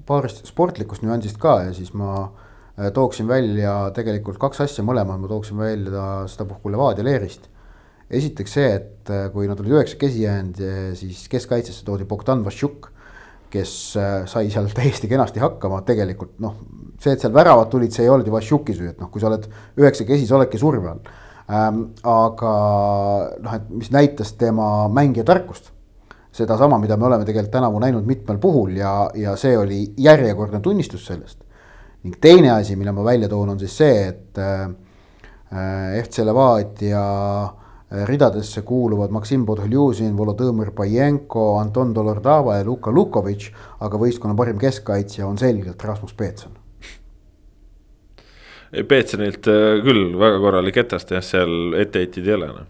paarist 0.08 0.46
sportlikust 0.48 1.06
nüansist 1.06 1.40
ka 1.42 1.60
ja 1.68 1.74
siis 1.76 1.94
ma 1.94 2.26
äh, 2.26 2.90
tooksin 2.96 3.28
välja 3.30 3.92
tegelikult 3.96 4.40
kaks 4.42 4.66
asja, 4.66 4.86
mõlemad 4.88 5.22
ma 5.22 5.32
tooksin 5.32 5.60
välja 5.60 6.10
sedapuhku 6.32 6.72
Levadia 6.74 7.06
leerist 7.06 7.50
esiteks 8.10 8.56
see, 8.58 8.70
et 8.80 9.12
äh, 9.14 9.28
kui 9.34 9.50
nad 9.50 9.60
olid 9.62 9.76
üheksakesi 9.78 10.24
jäänud, 10.24 10.64
siis 10.98 11.28
keskkaitsesse 11.30 11.86
toodi 11.86 12.08
Bogdan 12.10 12.42
Vassiuk 12.46 12.90
kes 13.52 13.72
äh, 14.00 14.12
sai 14.30 14.50
seal 14.54 14.70
täiesti 14.76 15.10
kenasti 15.12 15.42
hakkama, 15.44 15.82
tegelikult 15.88 16.38
noh, 16.44 16.56
see, 17.00 17.14
et 17.14 17.24
seal 17.24 17.34
väravad 17.36 17.72
tulid, 17.72 17.94
see 17.96 18.06
ei 18.06 18.14
olnud 18.14 18.28
ju 18.28 18.36
Vassiuki 18.36 18.76
süü, 18.78 18.94
et 18.94 19.02
noh, 19.02 19.10
kui 19.12 19.22
sa 19.22 19.30
oled 19.32 19.48
üheksakesi, 19.80 20.28
sa 20.30 20.38
oledki 20.40 20.62
surve 20.62 20.92
all 20.92 21.02
ähm,. 21.50 21.84
aga 22.06 22.54
noh, 23.42 23.56
et 23.58 23.70
mis 23.74 23.92
näitas 23.96 24.36
tema 24.40 24.88
mängija 24.94 25.26
tarkust. 25.28 25.72
sedasama, 26.32 26.78
mida 26.80 26.98
me 26.98 27.06
oleme 27.06 27.26
tegelikult 27.26 27.52
tänavu 27.52 27.80
näinud 27.80 28.06
mitmel 28.06 28.38
puhul 28.38 28.78
ja, 28.78 29.10
ja 29.16 29.36
see 29.36 29.58
oli 29.58 29.82
järjekordne 29.98 30.60
tunnistus 30.60 31.06
sellest. 31.06 31.40
ning 32.04 32.16
teine 32.22 32.52
asi, 32.52 32.76
mille 32.76 32.92
ma 32.92 33.04
välja 33.04 33.30
toon, 33.30 33.50
on 33.50 33.60
siis 33.60 33.78
see, 33.78 34.08
et 34.08 34.38
äh 34.38 34.70
FC 35.50 36.22
Levadia 36.22 37.44
äh, 37.44 37.69
ridadesse 37.92 38.62
kuuluvad 38.62 39.10
Maksim 39.10 39.46
Podholjuzin, 39.46 40.14
Volodõmõr 40.18 40.72
Pajenko, 40.78 41.58
Anton 41.58 41.94
Dolordava 41.96 42.60
ja 42.60 42.66
Luka 42.66 42.92
Lukovitš, 42.94 43.50
aga 43.82 44.02
võistkonna 44.02 44.38
parim 44.38 44.60
keskkaitsja 44.62 45.28
on 45.28 45.38
selgelt 45.42 45.84
Rasmus 45.84 46.14
Peetson. 46.14 46.54
Peetsonilt 48.70 49.50
äh, 49.50 49.80
küll 49.82 50.14
väga 50.22 50.38
korralik 50.44 50.78
etast 50.78 51.10
jah, 51.10 51.26
seal 51.26 51.74
etteheiteid 51.82 52.28
ei 52.28 52.36
ole 52.36 52.52
noh. 52.54 52.70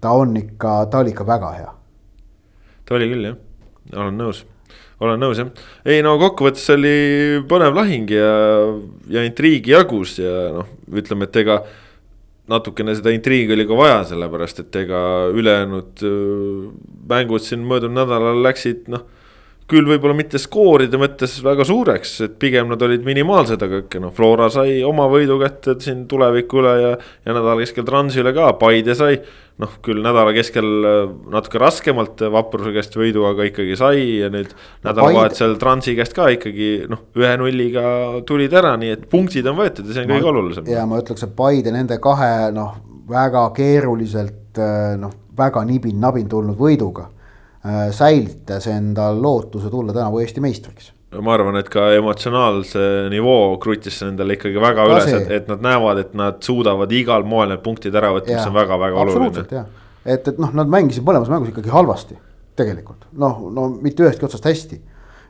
ta 0.00 0.12
on 0.12 0.36
ikka, 0.36 0.74
ta 0.92 1.00
oli 1.00 1.14
ikka 1.14 1.24
väga 1.26 1.52
hea. 1.56 1.72
ta 2.84 2.98
oli 2.98 3.08
küll 3.08 3.30
jah, 3.30 3.38
olen 3.96 4.20
nõus 4.20 4.44
olen 5.00 5.20
nõus 5.22 5.40
jah, 5.40 5.48
ei 5.88 6.02
no 6.04 6.18
kokkuvõttes 6.20 6.68
oli 6.74 6.94
põnev 7.48 7.76
lahing 7.80 8.12
ja, 8.12 8.30
ja 9.08 9.24
intriigi 9.24 9.72
jagus 9.72 10.18
ja 10.20 10.34
noh, 10.58 10.68
ütleme, 10.92 11.30
et 11.30 11.40
ega 11.40 11.62
natukene 12.48 12.94
seda 12.96 13.12
intriigi 13.14 13.54
oli 13.54 13.66
ka 13.68 13.76
vaja, 13.78 14.02
sellepärast 14.08 14.62
et 14.64 14.76
ega 14.82 15.00
ülejäänud 15.36 16.04
mängud 17.08 17.44
siin 17.44 17.66
möödunud 17.68 18.00
nädalal 18.00 18.42
läksid 18.46 18.88
noh. 18.92 19.06
Küll 19.68 19.88
võib-olla 19.88 20.16
mitte 20.16 20.40
skooride 20.40 20.96
mõttes 21.00 21.34
väga 21.44 21.64
suureks, 21.68 22.14
et 22.24 22.38
pigem 22.40 22.70
nad 22.72 22.80
olid 22.84 23.04
minimaalsed, 23.04 23.60
aga 23.64 23.82
ikka 23.82 24.00
noh, 24.00 24.14
Flora 24.16 24.48
sai 24.52 24.78
oma 24.86 25.04
võidu 25.12 25.36
kätte 25.42 25.74
siin 25.84 26.06
tuleviku 26.08 26.62
üle 26.62 26.72
ja. 26.80 26.94
ja 27.26 27.34
nädala 27.36 27.58
keskel 27.60 27.84
Transi 27.88 28.22
üle 28.22 28.32
ka, 28.36 28.48
Paide 28.60 28.96
sai 28.96 29.18
noh, 29.60 29.74
küll 29.84 30.00
nädala 30.04 30.32
keskel 30.36 30.70
äh, 30.88 31.02
natuke 31.34 31.60
raskemalt 31.60 32.24
Vapruse 32.32 32.72
käest 32.78 32.96
võidu, 32.96 33.26
aga 33.28 33.44
ikkagi 33.50 33.76
sai 33.76 34.06
ja 34.22 34.32
nüüd 34.32 34.54
nädalavahetusel 34.86 35.52
Paide... 35.52 35.60
Transi 35.66 35.96
käest 35.98 36.16
ka 36.16 36.30
ikkagi 36.38 36.70
noh, 36.88 37.04
ühe 37.20 37.34
nulliga 37.42 37.84
tulid 38.28 38.56
ära, 38.56 38.72
nii 38.80 38.94
et 38.96 39.04
punktid 39.12 39.52
on 39.52 39.60
võetud 39.60 39.84
ja 39.84 39.98
see 39.98 40.06
on 40.06 40.14
kõige 40.14 40.32
olulisem. 40.32 40.72
ja 40.72 40.88
ma 40.88 41.02
ütleks, 41.02 41.28
et 41.28 41.36
Paide 41.36 41.76
nende 41.76 42.00
kahe 42.00 42.48
noh, 42.56 42.72
väga 43.12 43.44
keeruliselt 43.58 44.64
äh, 44.64 44.96
noh, 44.96 45.12
väga 45.36 45.68
nibin-nabin 45.68 46.32
tulnud 46.32 46.56
võiduga 46.56 47.10
säilitas 47.92 48.66
endal 48.70 49.22
lootuse 49.22 49.70
tulla 49.70 49.92
tänavu 49.92 50.22
Eesti 50.22 50.40
meistriks. 50.40 50.92
Ma 51.08 51.32
arvan, 51.32 51.56
et 51.56 51.70
ka 51.72 51.86
emotsionaalse 51.96 52.80
nivoo 53.08 53.54
krutis 53.62 53.96
nendele 54.04 54.36
ikkagi 54.36 54.60
väga 54.60 54.82
ka 54.82 54.88
üles, 54.90 55.06
et, 55.16 55.30
et 55.38 55.46
nad 55.48 55.62
näevad, 55.64 56.02
et 56.02 56.10
nad 56.18 56.36
suudavad 56.44 56.92
igal 56.92 57.24
moel 57.24 57.54
need 57.54 57.62
punktid 57.64 57.96
ära 57.96 58.10
võtta, 58.12 58.34
mis 58.34 58.50
on 58.50 58.56
väga-väga 58.56 59.04
oluline. 59.04 59.64
et, 60.04 60.28
et 60.28 60.42
noh, 60.42 60.52
nad 60.60 60.68
mängisid 60.68 61.06
mõlemas 61.08 61.32
mängus 61.32 61.54
ikkagi 61.54 61.72
halvasti, 61.72 62.18
tegelikult. 62.60 63.08
Noh, 63.24 63.40
no 63.56 63.70
mitte 63.80 64.04
ühestki 64.04 64.28
otsast 64.28 64.50
hästi. 64.50 64.82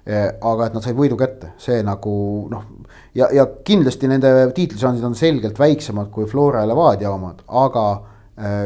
aga 0.09 0.66
et 0.66 0.75
nad 0.75 0.83
said 0.83 0.97
võidu 0.97 1.18
kätte, 1.21 1.52
see 1.61 1.83
nagu 1.85 2.12
noh, 2.50 2.62
ja, 3.14 3.28
ja 3.35 3.45
kindlasti 3.47 4.09
nende 4.09 4.30
tiitlišansid 4.57 5.04
on 5.04 5.14
selgelt 5.18 5.59
väiksemad 5.61 6.09
kui 6.11 6.25
Flora 6.26 6.62
ja 6.64 6.71
Levadia 6.71 7.11
omad, 7.12 7.42
aga 7.47 7.85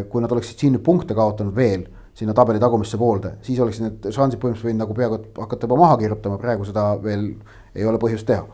kui 0.08 0.22
nad 0.22 0.32
oleksid 0.32 0.62
siin 0.62 0.76
nüüd 0.76 0.84
punkte 0.86 1.16
kaotanud 1.18 1.56
veel 1.56 1.82
sinna 2.14 2.34
tabeli 2.36 2.60
tagumisse 2.60 2.98
poolde, 3.00 3.36
siis 3.42 3.60
oleksid 3.64 3.86
need 3.86 4.10
šansid 4.12 4.40
põhimõtteliselt 4.40 4.68
võinud 4.68 4.84
nagu 4.84 4.96
peaaegu 4.96 5.20
hakata 5.38 5.68
juba 5.68 5.78
maha 5.80 5.96
kirjutama, 6.02 6.40
praegu 6.40 6.66
seda 6.68 6.90
veel 7.00 7.30
ei 7.74 7.86
ole 7.88 8.00
põhjust 8.02 8.28
teha 8.28 8.44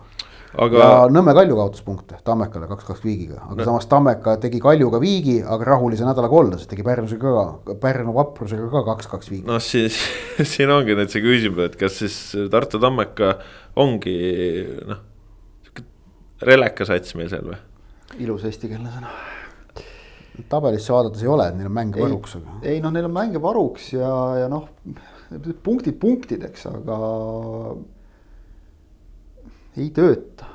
aga.... 0.57 0.79
ja 0.79 0.91
Nõmme 1.13 1.35
Kalju 1.37 1.57
kaotas 1.59 1.85
punkte 1.85 2.19
Tammekale 2.25 2.69
kaks-kaks 2.71 3.03
viigiga, 3.05 3.41
aga 3.47 3.59
no. 3.61 3.67
samas 3.67 3.89
Tammeka 3.91 4.37
tegi 4.43 4.61
Kaljuga 4.63 5.01
viigi, 5.03 5.39
aga 5.43 5.71
rahulise 5.73 6.07
nädalaga 6.07 6.39
olla, 6.41 6.61
sest 6.61 6.71
tegi 6.73 6.87
Pärnusega 6.87 7.33
ka, 7.67 7.79
Pärnu 7.83 8.15
vaprusega 8.17 8.69
ka 8.73 8.85
kaks-kaks 8.93 9.33
viigi. 9.33 9.47
noh, 9.49 9.63
siis 9.63 9.99
siin 10.53 10.73
ongi 10.75 10.97
nüüd 10.99 11.13
see 11.15 11.25
küsimus, 11.25 11.73
et 11.73 11.81
kas 11.81 11.99
siis 12.03 12.19
Tartu 12.53 12.81
Tammeka 12.83 13.35
ongi 13.83 14.19
noh, 14.89 15.03
sihuke 15.67 15.89
releka 16.47 16.89
sats 16.89 17.19
meil 17.19 17.33
seal 17.33 17.51
või? 17.51 17.59
ilus 18.23 18.47
eestikeelne 18.49 18.95
sõna 18.95 19.13
tabelisse 20.49 20.93
vaadates 20.95 21.23
ei 21.25 21.31
ole, 21.31 21.49
et 21.51 21.57
neil 21.59 21.71
on 21.71 21.77
mänge 21.79 22.03
varuks, 22.03 22.37
aga. 22.39 22.59
ei 22.71 22.83
noh, 22.85 22.93
neil 22.95 23.09
on 23.09 23.15
mänge 23.15 23.43
varuks 23.43 23.93
ja, 23.95 24.13
ja 24.43 24.51
noh, 24.53 24.69
punktid 25.65 25.99
punktideks, 26.01 26.69
aga. 26.71 26.99
ei 29.79 29.91
tööta, 29.95 30.49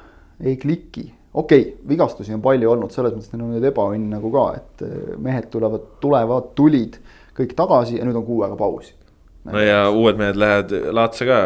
ei 0.44 0.58
kliki, 0.62 1.06
okei 1.34 1.68
okay,, 1.68 1.78
vigastusi 1.90 2.36
on 2.36 2.44
palju 2.46 2.74
olnud, 2.74 2.96
selles 2.96 3.16
mõttes 3.16 3.34
neil 3.34 3.46
on 3.46 3.54
nüüd 3.58 3.70
ebaõnn 3.70 4.10
nagu 4.16 4.34
ka, 4.34 4.48
et 4.62 4.88
eh, 4.88 5.14
mehed 5.22 5.52
tulevad, 5.54 5.94
tulevad, 6.04 6.52
tulid 6.58 7.00
kõik 7.38 7.56
tagasi 7.58 8.00
ja 8.00 8.08
nüüd 8.08 8.20
on 8.20 8.28
kuu 8.28 8.44
aega 8.46 8.60
pausi 8.60 8.94
no 9.52 9.60
ja 9.60 9.80
uued 9.92 10.20
mehed 10.20 10.38
lähevad 10.40 10.74
Laatse 10.96 11.26
ka. 11.28 11.40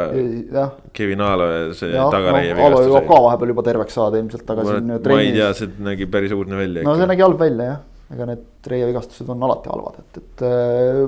Kevin 0.93 1.21
Aalo 1.25 1.47
ja 1.49 1.61
see 1.77 1.93
tagareie 1.97 2.53
no,. 2.53 2.65
Aalo 2.67 2.81
jõuab 2.85 3.07
ka 3.09 3.19
vahepeal 3.25 3.53
juba 3.55 3.63
terveks 3.65 3.97
saada 3.97 4.21
ilmselt 4.21 4.45
tagasi. 4.45 4.79
ma 4.85 5.21
ei 5.21 5.31
tea, 5.33 5.51
see 5.57 5.71
nägi 5.87 6.09
päris 6.11 6.35
uudne 6.35 6.59
välja. 6.59 6.85
no 6.85 6.97
see 6.99 7.09
nägi 7.09 7.25
halb 7.25 7.41
välja 7.41 7.69
jah 7.71 7.85
ega 8.13 8.27
need 8.29 8.69
reie 8.71 8.87
vigastused 8.87 9.29
on 9.29 9.43
alati 9.43 9.71
halvad, 9.71 9.99
et, 10.03 10.21
et 10.21 10.45
äh, 10.47 11.01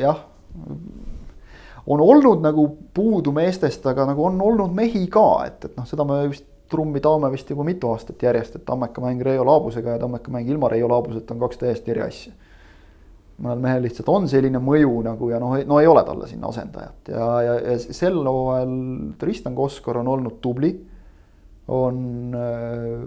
jah. 0.00 0.22
on 1.86 2.00
olnud 2.00 2.44
nagu 2.44 2.66
puudu 2.94 3.34
meestest, 3.36 3.84
aga 3.86 4.06
nagu 4.08 4.24
on 4.28 4.40
olnud 4.40 4.72
mehi 4.74 5.04
ka, 5.12 5.26
et, 5.46 5.68
et 5.68 5.76
noh, 5.76 5.88
seda 5.88 6.06
me 6.08 6.22
vist 6.30 6.48
trummi 6.72 7.02
taome 7.04 7.28
vist 7.32 7.50
juba 7.52 7.66
mitu 7.68 7.90
aastat 7.92 8.22
järjest, 8.24 8.56
et 8.56 8.64
Tammeka 8.64 9.02
mäng 9.04 9.20
Reio 9.24 9.44
Laabusega 9.44 9.96
ja 9.96 10.00
Tammeka 10.00 10.32
mäng 10.32 10.48
ilma 10.48 10.70
Reio 10.72 10.88
Laabuseta 10.88 11.34
on 11.34 11.42
kaks 11.42 11.60
täiesti 11.60 11.92
eri 11.92 12.04
asja. 12.06 12.32
mõnel 13.42 13.60
mehel 13.64 13.82
lihtsalt 13.82 14.08
on 14.12 14.28
selline 14.28 14.60
mõju 14.62 15.02
nagu 15.04 15.28
ja 15.28 15.40
noh, 15.42 15.56
no 15.66 15.80
ei 15.80 15.88
ole 15.90 16.04
talle 16.06 16.28
sinna 16.30 16.48
asendajat 16.52 17.08
ja, 17.10 17.26
ja, 17.42 17.54
ja 17.72 17.76
sel 17.80 18.18
hooajal 18.28 18.74
Tristan 19.18 19.54
Koskor 19.56 19.98
on 19.98 20.08
olnud 20.08 20.36
tubli 20.44 20.70
on, 21.70 22.34
äh, 22.34 22.98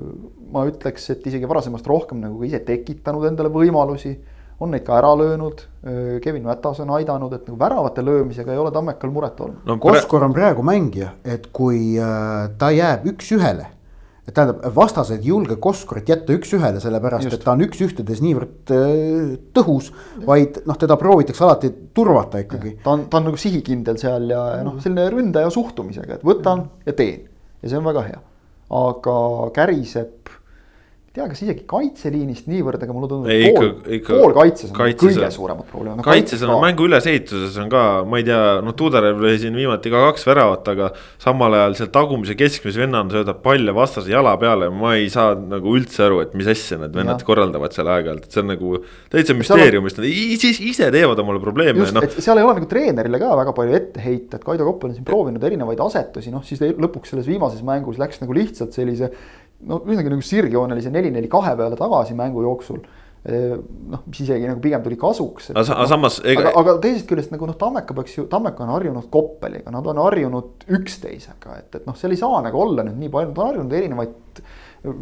ma 0.52 0.64
ütleks, 0.70 1.10
et 1.12 1.28
isegi 1.28 1.50
varasemast 1.50 1.88
rohkem 1.90 2.22
nagu 2.24 2.44
ise 2.48 2.62
tekitanud 2.64 3.28
endale 3.28 3.52
võimalusi, 3.52 4.16
on 4.64 4.72
neid 4.72 4.86
ka 4.88 4.96
ära 5.02 5.12
löönud. 5.20 5.66
Äh, 5.84 6.18
Kevin 6.24 6.48
Mätas 6.48 6.80
on 6.80 6.94
aidanud, 6.96 7.34
et 7.36 7.48
nagu 7.50 7.60
väravate 7.60 8.06
löömisega 8.06 8.54
ei 8.54 8.62
ole 8.62 8.72
Tammekal 8.72 9.12
muret 9.12 9.40
olnud 9.44 9.68
no,. 9.68 9.80
Koskor 9.84 10.24
on 10.24 10.36
praegu 10.36 10.64
mängija, 10.64 11.18
et 11.24 11.50
kui 11.56 11.98
äh, 12.00 12.52
ta 12.60 12.72
jääb 12.72 13.10
üks-ühele 13.12 13.72
et 14.26 14.34
tähendab, 14.34 14.64
vastased 14.74 15.20
ei 15.22 15.30
julge 15.30 15.60
Koskorit 15.62 16.08
jätta 16.10 16.34
üks-ühele, 16.34 16.80
sellepärast 16.82 17.28
Just. 17.28 17.36
et 17.38 17.44
ta 17.46 17.54
on 17.54 17.62
üks-ühtedes 17.62 18.24
niivõrd 18.26 18.72
tõhus, 19.54 19.92
vaid 20.26 20.64
noh, 20.66 20.80
teda 20.82 20.98
proovitakse 20.98 21.44
alati 21.46 21.70
turvata 21.94 22.42
ikkagi. 22.42 22.80
ta 22.82 22.96
on, 22.96 23.04
ta 23.12 23.20
on 23.20 23.30
nagu 23.30 23.38
sihikindel 23.38 24.00
seal 24.02 24.26
ja, 24.34 24.42
ja 24.56 24.64
noh, 24.66 24.80
selline 24.82 25.12
ründaja 25.14 25.52
suhtumisega, 25.54 26.18
et 26.18 26.26
võtan 26.26 26.66
ja 26.88 26.96
teen 26.98 27.28
ja 27.62 27.70
see 27.70 27.78
on 27.78 27.86
väga 27.86 28.08
hea 28.08 28.24
aga 28.70 29.50
käriseb 29.54 30.30
tea, 31.16 31.26
kas 31.32 31.42
isegi 31.46 31.64
kaitseliinist 31.70 32.50
niivõrd, 32.52 32.82
aga 32.84 32.96
mulle 32.96 33.10
tundub, 33.12 33.32
et 33.32 33.56
pool, 33.56 33.70
pool 34.08 34.34
kaitses 34.36 34.72
on 34.72 34.78
kaitses 34.78 35.16
kõige 35.16 35.30
suuremad 35.34 35.68
probleemid 35.70 36.02
no,. 36.02 36.06
kaitses 36.06 36.44
on 36.44 36.60
mängu 36.64 36.88
ülesehituses 36.90 37.56
on 37.62 37.72
ka, 37.72 37.84
ma 38.10 38.20
ei 38.20 38.28
tea, 38.28 38.42
noh, 38.66 38.76
Tuudarev 38.76 39.22
lõi 39.24 39.36
siin 39.42 39.56
viimati 39.56 39.92
ka 39.94 40.02
kaks 40.10 40.28
väravat, 40.28 40.68
aga 40.74 40.90
samal 41.22 41.56
ajal 41.58 41.78
seal 41.80 41.92
tagumise 41.96 42.36
keskmise 42.40 42.84
vennana 42.84 43.14
söödab 43.14 43.40
palle 43.46 43.76
vastase 43.76 44.12
jala 44.12 44.36
peale, 44.42 44.70
ma 44.74 44.96
ei 45.00 45.08
saa 45.14 45.38
nagu 45.40 45.76
üldse 45.80 46.04
aru, 46.08 46.20
et 46.26 46.36
mis 46.38 46.50
asja 46.52 46.80
need 46.82 46.98
vennad 46.98 47.24
ja. 47.24 47.30
korraldavad 47.30 47.76
seal 47.76 47.92
aeg-ajalt, 47.96 48.28
et 48.28 48.36
see 48.36 48.44
on 48.44 48.52
nagu 48.52 48.76
täitsa 49.14 49.38
müsteerium, 49.40 49.88
sest 49.90 50.04
nad 50.04 50.10
ise, 50.12 50.52
ise 50.68 50.92
teevad 50.96 51.24
omale 51.24 51.44
probleeme. 51.44 51.80
just 51.86 51.96
no., 51.96 52.04
et 52.06 52.20
seal 52.20 52.42
ei 52.42 52.48
ole 52.48 52.58
nagu 52.60 52.70
treenerile 52.72 53.22
ka 53.24 53.32
väga 53.40 53.56
palju 53.56 53.80
ette 53.80 54.04
heita, 54.04 54.42
et 54.42 54.46
Kaido 54.46 54.68
Kopp 54.68 54.90
on 54.90 54.98
siin 54.98 55.08
proovinud 55.08 55.48
erinevaid 55.48 55.80
asetusi, 55.88 56.34
noh 56.36 56.44
siis 56.46 56.62
lõpuks 56.66 57.16
selles 57.16 57.30
viimases 57.30 57.64
mängus 57.66 58.02
läks 58.02 58.20
nagu 58.24 58.36
lihtsalt 58.36 58.76
sellise 58.76 59.14
no 59.70 59.82
üsnagi 59.86 60.14
nagu 60.14 60.26
sirgjoonelise 60.26 60.94
neli-neli 60.94 61.32
kahe 61.32 61.56
peale 61.58 61.80
tagasi 61.80 62.18
mängu 62.18 62.44
jooksul 62.46 62.84
noh, 63.26 64.04
mis 64.06 64.20
isegi 64.22 64.46
nagu 64.46 64.62
pigem 64.62 64.84
tuli 64.86 64.98
kasuks. 65.02 65.50
aga 65.56 65.64
no, 65.80 65.88
samas 65.90 66.20
ega.... 66.22 66.44
aga, 66.44 66.52
aga 66.62 66.76
teisest 66.84 67.08
küljest 67.10 67.34
nagu 67.34 67.48
noh, 67.50 67.58
Tammeka 67.58 67.96
peaks 67.98 68.20
ju, 68.20 68.28
Tammeka 68.30 68.66
on 68.66 68.74
harjunud 68.76 69.08
koppeliga, 69.14 69.74
nad 69.74 69.88
on 69.90 70.02
harjunud 70.04 70.68
üksteisega, 70.78 71.58
et, 71.64 71.72
et 71.80 71.90
noh, 71.90 71.98
seal 71.98 72.14
ei 72.14 72.22
saa 72.22 72.44
nagu 72.46 72.62
olla 72.62 72.86
nüüd 72.86 73.00
nii 73.02 73.12
palju, 73.16 73.32
nad 73.32 73.42
on 73.42 73.50
harjunud 73.50 73.76
erinevaid 73.80 74.44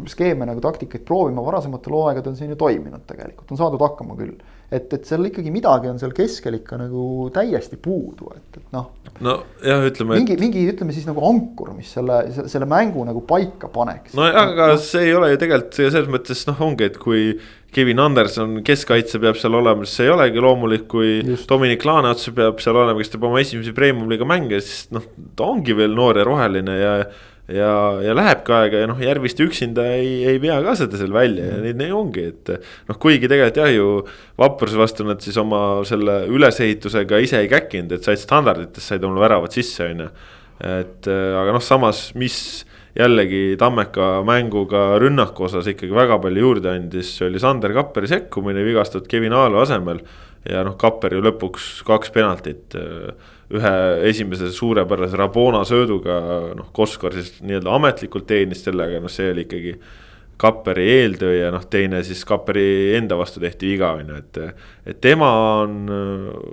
skeeme 0.08 0.48
nagu 0.48 0.62
taktikaid 0.64 1.04
proovima, 1.04 1.44
varasematel 1.44 1.98
hooaegadel 1.98 2.32
on 2.32 2.38
siin 2.38 2.54
ju 2.54 2.60
toiminud 2.60 3.04
tegelikult, 3.10 3.50
on 3.52 3.60
saadud 3.60 3.84
hakkama 3.84 4.16
küll 4.16 4.38
et, 4.74 4.92
et 4.96 5.08
seal 5.08 5.28
ikkagi 5.28 5.52
midagi 5.54 5.90
on 5.90 5.98
seal 6.00 6.14
keskel 6.16 6.58
ikka 6.58 6.78
nagu 6.80 7.28
täiesti 7.34 7.78
puudu, 7.80 8.30
et, 8.36 8.60
et 8.60 8.74
noh. 8.74 8.90
nojah, 9.24 9.84
ütleme. 9.88 10.18
mingi, 10.20 10.36
mingi 10.40 10.64
ütleme 10.72 10.94
siis 10.96 11.06
nagu 11.08 11.24
ankur, 11.28 11.72
mis 11.76 11.92
selle, 11.96 12.22
selle 12.50 12.68
mängu 12.70 13.04
nagu 13.06 13.22
paika 13.28 13.70
paneks. 13.72 14.16
nojah, 14.18 14.40
aga 14.42 14.72
no. 14.74 14.80
see 14.82 15.08
ei 15.08 15.18
ole 15.18 15.32
ju 15.34 15.42
tegelikult 15.44 15.78
selles 15.80 16.10
mõttes 16.10 16.46
noh, 16.50 16.64
ongi, 16.68 16.90
et 16.90 16.98
kui 17.02 17.26
Kevin 17.74 17.98
Anderson 17.98 18.60
keskkaitse 18.66 19.18
peab 19.22 19.38
seal 19.40 19.56
olema, 19.58 19.86
siis 19.86 19.98
see 19.98 20.08
ei 20.08 20.14
olegi 20.14 20.42
loomulik, 20.42 20.86
kui 20.90 21.16
Just. 21.26 21.48
Dominic 21.50 21.82
Laaneots 21.86 22.30
peab 22.36 22.62
seal 22.62 22.78
olema, 22.78 23.00
kes 23.02 23.14
teeb 23.14 23.26
oma 23.26 23.42
esimesi 23.42 23.74
premium-liiga 23.74 24.28
mänge, 24.28 24.60
siis 24.62 24.90
noh, 24.94 25.06
ta 25.34 25.48
ongi 25.50 25.74
veel 25.76 25.94
noor 25.96 26.20
ja 26.20 26.26
roheline 26.28 26.76
ja 26.78 26.92
ja, 27.48 27.70
ja 28.04 28.14
lähebki 28.16 28.54
aega 28.56 28.82
ja 28.84 28.88
noh, 28.88 29.00
Järviste 29.02 29.44
üksinda 29.44 29.84
ei, 29.96 30.22
ei 30.30 30.40
vea 30.42 30.56
ka 30.64 30.76
seda 30.78 31.00
seal 31.00 31.12
välja 31.14 31.50
ja 31.50 31.58
nii, 31.64 31.74
nii 31.80 31.94
ongi, 31.94 32.28
et. 32.32 32.52
noh, 32.88 33.00
kuigi 33.00 33.28
tegelikult 33.28 33.60
jah 33.60 33.72
ju 33.74 33.88
vapruse 34.40 34.80
vastu 34.80 35.06
nad 35.08 35.20
siis 35.24 35.36
oma 35.40 35.60
selle 35.88 36.22
ülesehitusega 36.32 37.20
ise 37.24 37.42
ei 37.42 37.50
käkkinud, 37.52 37.92
et 37.92 38.06
said 38.06 38.22
standarditest, 38.22 38.86
said 38.88 39.04
omale 39.04 39.26
väravad 39.26 39.56
sisse, 39.56 39.90
on 39.92 40.06
ju. 40.06 40.08
et 40.70 41.10
aga 41.10 41.56
noh, 41.56 41.64
samas, 41.64 42.06
mis 42.18 42.38
jällegi 42.94 43.56
Tammeka 43.58 44.22
mänguga 44.26 44.94
rünnaku 45.02 45.48
osas 45.48 45.66
ikkagi 45.70 45.94
väga 45.94 46.20
palju 46.22 46.44
juurde 46.46 46.70
andis, 46.72 47.16
oli 47.26 47.42
Sander 47.42 47.74
Kapperi 47.74 48.08
sekkumine 48.10 48.62
vigastatud 48.64 49.10
Kevin 49.10 49.34
Aalo 49.34 49.60
asemel. 49.64 50.00
ja 50.48 50.60
noh, 50.64 50.76
Kapper 50.76 51.14
ju 51.16 51.22
lõpuks 51.24 51.82
kaks 51.88 52.12
penaltit 52.12 52.74
ühe 53.54 53.74
esimese 54.10 54.50
suurepärase 54.54 55.18
Rabona 55.20 55.64
sööduga, 55.68 56.20
noh, 56.58 56.70
Koskor 56.74 57.14
siis 57.16 57.36
nii-öelda 57.42 57.76
ametlikult 57.78 58.26
teenis 58.30 58.64
sellega, 58.66 59.02
noh, 59.02 59.12
see 59.12 59.30
oli 59.34 59.46
ikkagi. 59.48 59.76
Kapperi 60.34 60.82
eeltöö 60.90 61.30
ja 61.36 61.50
noh, 61.54 61.62
teine 61.70 62.00
siis 62.02 62.24
Kapperi 62.26 62.96
enda 62.98 63.14
vastu 63.14 63.38
tehti 63.38 63.68
viga, 63.70 63.92
on 63.94 64.08
ju, 64.10 64.16
et. 64.18 64.38
et 64.90 64.98
tema 65.00 65.28
on, 65.60 65.76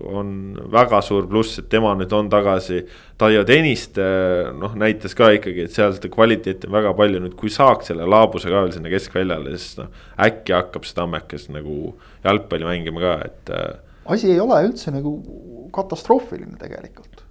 on 0.06 0.30
väga 0.72 1.00
suur 1.02 1.26
pluss, 1.28 1.58
et 1.58 1.70
tema 1.70 1.96
nüüd 1.98 2.14
on 2.14 2.30
tagasi. 2.30 2.84
Taio 3.18 3.42
Tõniste 3.50 4.06
noh, 4.54 4.78
näitas 4.78 5.18
ka 5.18 5.32
ikkagi, 5.34 5.66
et 5.66 5.74
seal 5.74 5.96
seda 5.98 6.14
kvaliteeti 6.14 6.70
on 6.70 6.78
väga 6.78 6.94
palju, 7.02 7.24
nüüd 7.26 7.34
kui 7.40 7.50
saaks 7.50 7.90
selle 7.90 8.06
laabuse 8.06 8.54
ka 8.54 8.62
veel 8.62 8.76
sinna 8.78 8.94
keskväljale, 8.94 9.58
siis 9.58 9.80
noh. 9.82 9.90
äkki 10.30 10.54
hakkab 10.60 10.86
see 10.86 11.02
Tammekas 11.02 11.50
nagu 11.50 11.96
jalgpalli 12.22 12.70
mängima 12.70 13.02
ka, 13.02 13.18
et. 13.26 13.56
Asi 14.14 14.32
ei 14.32 14.40
ole 14.40 14.60
üldse 14.68 14.94
nagu 14.94 15.16
katastroofiline 15.76 16.58
tegelikult. 16.60 17.24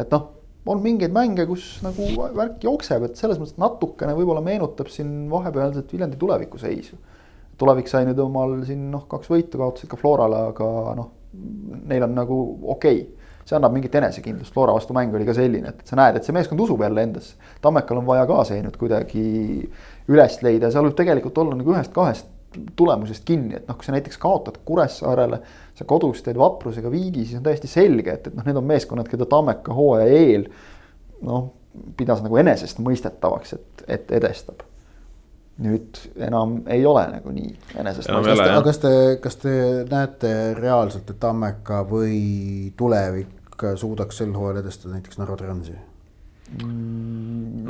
et 0.00 0.10
noh, 0.14 0.26
on 0.70 0.82
mingeid 0.82 1.12
mänge, 1.14 1.46
kus 1.48 1.78
nagu 1.84 2.08
värk 2.36 2.64
jookseb, 2.64 3.06
et 3.08 3.20
selles 3.20 3.40
mõttes 3.40 3.58
natukene 3.60 4.14
võib-olla 4.16 4.42
meenutab 4.44 4.90
siin 4.92 5.30
vahepealset 5.30 5.92
Viljandi 5.92 6.18
tulevikuseisu. 6.20 6.98
tulevik 7.60 7.88
sai 7.88 8.06
nüüd 8.08 8.20
omal 8.22 8.60
siin 8.68 8.90
noh, 8.90 9.06
kaks 9.08 9.30
võitu 9.30 9.60
kaotasid 9.60 9.90
ka 9.90 9.98
Florale, 10.00 10.44
aga 10.52 10.68
noh, 10.96 11.10
neil 11.86 12.06
on 12.08 12.14
nagu 12.16 12.42
okei 12.74 13.02
okay 13.02 13.20
see 13.50 13.56
annab 13.58 13.74
mingit 13.74 13.94
enesekindlust, 13.98 14.52
Flora 14.54 14.74
vastu 14.76 14.94
mäng 14.94 15.14
oli 15.16 15.26
ka 15.26 15.34
selline, 15.34 15.72
et 15.72 15.88
sa 15.88 15.96
näed, 15.98 16.18
et 16.18 16.26
see 16.26 16.34
meeskond 16.36 16.60
usub 16.62 16.82
jälle 16.84 17.02
endasse. 17.02 17.34
Tammekal 17.64 17.98
on 17.98 18.06
vaja 18.06 18.26
ka 18.28 18.44
see 18.46 18.60
nüüd 18.62 18.76
kuidagi 18.78 19.24
üles 20.10 20.36
leida 20.44 20.70
seal 20.70 20.86
võib 20.86 20.98
tegelikult 20.98 21.40
olla 21.42 21.56
nagu 21.58 21.74
ühest-kahest 21.74 22.28
tulemusest 22.76 23.24
kinni, 23.24 23.54
et 23.56 23.68
noh, 23.68 23.76
kui 23.78 23.86
sa 23.86 23.94
näiteks 23.94 24.18
kaotad 24.18 24.58
Kuressaarele, 24.66 25.40
sa 25.78 25.86
kodus 25.88 26.22
teed 26.26 26.38
vaprusega 26.40 26.90
viigi, 26.90 27.24
siis 27.24 27.38
on 27.38 27.46
täiesti 27.46 27.70
selge, 27.70 28.16
et, 28.16 28.26
et 28.26 28.36
noh, 28.36 28.46
need 28.46 28.58
on 28.58 28.66
meeskonnad, 28.66 29.08
keda 29.10 29.28
Tammeka 29.30 29.74
hooaja 29.76 30.08
eel 30.10 30.48
noh, 31.26 31.50
pidas 31.96 32.22
nagu 32.24 32.40
enesestmõistetavaks, 32.42 33.54
et, 33.58 33.86
et 33.98 34.12
edestab. 34.20 34.66
nüüd 35.60 35.98
enam 36.24 36.62
ei 36.72 36.86
ole 36.88 37.02
nagu 37.12 37.32
nii 37.36 37.50
enesestmõistetav. 37.82 38.54
aga 38.54 38.62
kas 38.64 38.78
te, 38.80 38.92
kas 39.20 39.36
te 39.42 39.52
näete 39.90 40.32
reaalselt, 40.56 41.10
et 41.10 41.20
Tammeka 41.20 41.84
või 41.90 42.72
tulevik 42.76 43.66
suudaks 43.76 44.22
sel 44.22 44.32
hooajal 44.32 44.62
edestada 44.62 44.96
näiteks 44.96 45.20
Narva 45.20 45.36
Transi? 45.36 45.76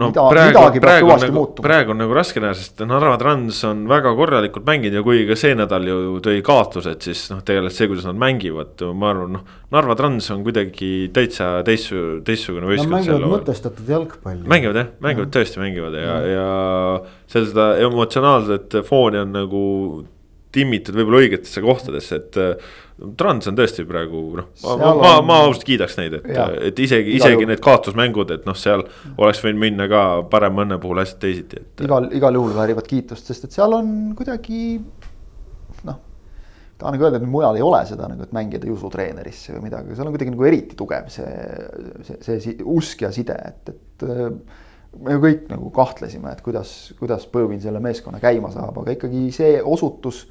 No 0.01 0.09
Mida, 0.09 0.25
praegu, 0.31 0.81
praegu 0.81 1.11
on 1.13 1.21
nagu, 1.21 1.43
praegu 1.61 1.93
on 1.93 2.01
nagu 2.01 2.15
raske 2.17 2.41
näha, 2.43 2.55
sest 2.57 2.81
Narva 2.89 3.17
Trans 3.21 3.59
on 3.69 3.83
väga 3.91 4.13
korralikult 4.17 4.67
mänginud 4.69 5.01
ja 5.01 5.03
kui 5.05 5.27
ka 5.29 5.37
see 5.39 5.57
nädal 5.59 5.89
ju 5.89 6.21
tõi 6.25 6.41
kaotused, 6.47 7.03
siis 7.05 7.27
noh, 7.33 7.43
tegelikult 7.47 7.77
see, 7.77 7.91
kuidas 7.91 8.07
nad 8.09 8.21
mängivad, 8.21 8.85
ma 8.97 9.11
arvan, 9.13 9.35
noh. 9.37 9.59
Narva 9.75 9.97
Trans 9.99 10.31
on 10.35 10.45
kuidagi 10.47 11.11
täitsa 11.15 11.51
teist, 11.67 11.93
teistsugune 12.27 12.65
Nad 12.65 12.73
võistkond 12.73 12.97
mängivad 12.97 13.11
sel 13.11 13.19
hooajal. 13.19 13.35
mõtestatud 13.37 13.93
jalgpalli. 13.95 14.47
mängivad 14.55 14.81
jah, 14.81 14.93
mängivad 15.05 15.35
tõesti 15.37 15.63
mängivad 15.63 15.99
ja, 16.01 16.17
ja 16.31 16.49
seal 17.31 17.51
seda 17.53 17.69
emotsionaalset 17.85 18.81
fooni 18.89 19.21
on 19.21 19.37
nagu 19.37 19.65
timmitud 20.55 20.97
võib-olla 20.97 21.21
õigetesse 21.27 21.63
kohtadesse, 21.63 22.23
et 22.25 22.39
Trans 23.17 23.49
on 23.49 23.57
tõesti 23.57 23.85
praegu 23.89 24.21
noh, 24.37 24.49
ma, 24.65 24.75
ma, 24.77 24.91
ma, 24.99 25.13
ma 25.25 25.39
ausalt 25.47 25.65
kiidaks 25.69 25.97
neid, 26.01 26.19
et, 26.19 26.29
et 26.69 26.83
isegi, 26.85 27.15
isegi 27.17 27.49
need 27.49 27.63
kaotusmängud, 27.65 28.33
et 28.37 28.47
noh, 28.49 28.57
seal 28.59 28.85
oleks 29.17 29.41
võinud 29.45 29.63
minna 29.63 29.89
ka 29.91 30.05
parema 30.33 30.67
õnne 30.67 30.81
puhul 30.83 31.01
hästi 31.01 31.21
teisiti, 31.23 31.63
et. 31.63 31.85
igal, 31.87 32.11
igal 32.17 32.37
juhul 32.37 32.55
väärivad 32.57 32.89
kiitust, 32.91 33.31
sest 33.31 33.49
et 33.49 33.57
seal 33.57 33.77
on 33.77 33.93
kuidagi 34.19 34.63
noh. 35.89 36.01
tahan 36.81 36.97
nagu 36.97 37.09
öelda, 37.09 37.21
et 37.23 37.29
mujal 37.29 37.61
ei 37.61 37.65
ole 37.65 37.83
seda 37.89 38.09
nagu, 38.11 38.27
et 38.27 38.35
mängijad 38.37 38.67
ei 38.69 38.75
usu 38.75 38.91
treenerisse 38.93 39.57
või 39.57 39.69
midagi, 39.71 39.97
seal 39.97 40.11
on 40.11 40.17
kuidagi 40.17 40.35
nagu 40.35 40.51
eriti 40.51 40.79
tugev 40.81 41.09
see, 41.13 41.31
see, 42.09 42.19
see 42.27 42.43
si- 42.49 42.59
usk 42.77 43.07
ja 43.07 43.13
side, 43.15 43.39
et, 43.53 43.73
et. 43.75 44.05
äh, 44.09 44.67
me 44.99 45.17
kõik 45.23 45.47
nagu 45.51 45.71
kahtlesime, 45.75 46.33
et 46.35 46.41
kuidas, 46.45 46.93
kuidas 46.99 47.27
Põõvin 47.31 47.61
selle 47.63 47.81
meeskonna 47.83 48.21
käima 48.23 48.51
saab, 48.53 48.83
aga 48.83 48.97
ikkagi 48.97 49.29
see 49.35 49.61
osutus 49.63 50.25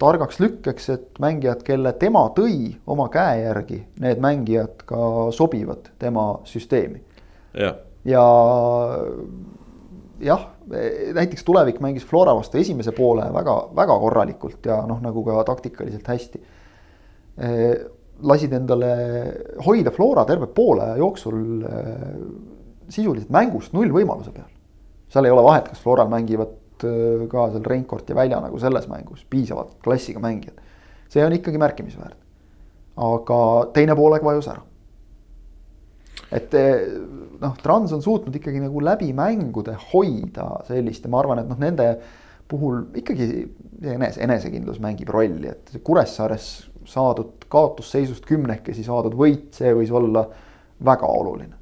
targaks 0.00 0.40
lükkeks, 0.40 0.88
et 0.94 1.20
mängijad, 1.22 1.62
kelle 1.66 1.92
tema 2.00 2.24
tõi 2.36 2.72
oma 2.88 3.10
käe 3.12 3.44
järgi, 3.44 3.82
need 4.00 4.22
mängijad 4.22 4.84
ka 4.88 5.28
sobivad 5.36 5.92
tema 6.00 6.32
süsteemi 6.48 7.02
jah, 7.54 7.76
ja 8.08 8.24
jah, 10.20 10.46
näiteks 11.14 11.44
Tulevik 11.44 11.80
mängis 11.80 12.06
Flora 12.06 12.34
vastu 12.36 12.60
esimese 12.60 12.92
poole 12.96 13.26
väga, 13.34 13.56
väga 13.76 13.98
korralikult 14.02 14.66
ja 14.66 14.80
noh, 14.88 15.00
nagu 15.02 15.24
ka 15.26 15.44
taktikaliselt 15.48 16.08
hästi. 16.08 16.42
lasid 18.22 18.52
endale 18.52 18.94
hoida 19.64 19.90
Flora 19.90 20.24
terve 20.28 20.46
poole 20.46 20.82
aja 20.84 20.96
jooksul 21.00 21.62
eh, 21.64 22.00
sisuliselt 22.88 23.30
mängust 23.32 23.72
nullvõimaluse 23.72 24.32
peal. 24.34 24.48
seal 25.08 25.24
ei 25.24 25.32
ole 25.32 25.42
vahet, 25.42 25.68
kas 25.68 25.80
Floral 25.80 26.10
mängivad 26.12 26.52
ka 26.82 27.46
seal 27.52 27.66
Reinkord 27.66 28.08
ja 28.08 28.16
Välja 28.16 28.40
nagu 28.40 28.58
selles 28.58 28.88
mängus, 28.88 29.24
piisavalt 29.30 29.78
klassiga 29.84 30.20
mängijad. 30.20 30.58
see 31.08 31.24
on 31.24 31.32
ikkagi 31.32 31.58
märkimisväärne. 31.58 32.16
aga 32.96 33.38
teine 33.74 33.96
poolaeg 33.96 34.24
vajus 34.24 34.48
ära 34.48 34.62
et 36.30 36.54
eh, 36.54 36.86
noh, 37.42 37.54
Trans 37.62 37.92
on 37.96 38.02
suutnud 38.02 38.34
ikkagi 38.38 38.62
nagu 38.62 38.82
läbi 38.84 39.10
mängude 39.16 39.74
hoida 39.90 40.48
sellist 40.68 41.06
ja 41.06 41.12
ma 41.12 41.22
arvan, 41.22 41.42
et 41.42 41.50
noh, 41.50 41.58
nende 41.60 41.88
puhul 42.50 42.82
ikkagi 42.98 43.28
enese, 43.94 44.22
enesekindlus 44.24 44.80
mängib 44.82 45.10
rolli, 45.14 45.50
et 45.50 45.74
Kuressaares 45.86 46.48
saadud 46.88 47.46
kaotusseisust 47.50 48.26
kümnekesi 48.26 48.84
saadud 48.86 49.14
võit, 49.18 49.50
see 49.54 49.72
võis 49.76 49.92
olla 49.94 50.24
väga 50.86 51.06
oluline. 51.06 51.56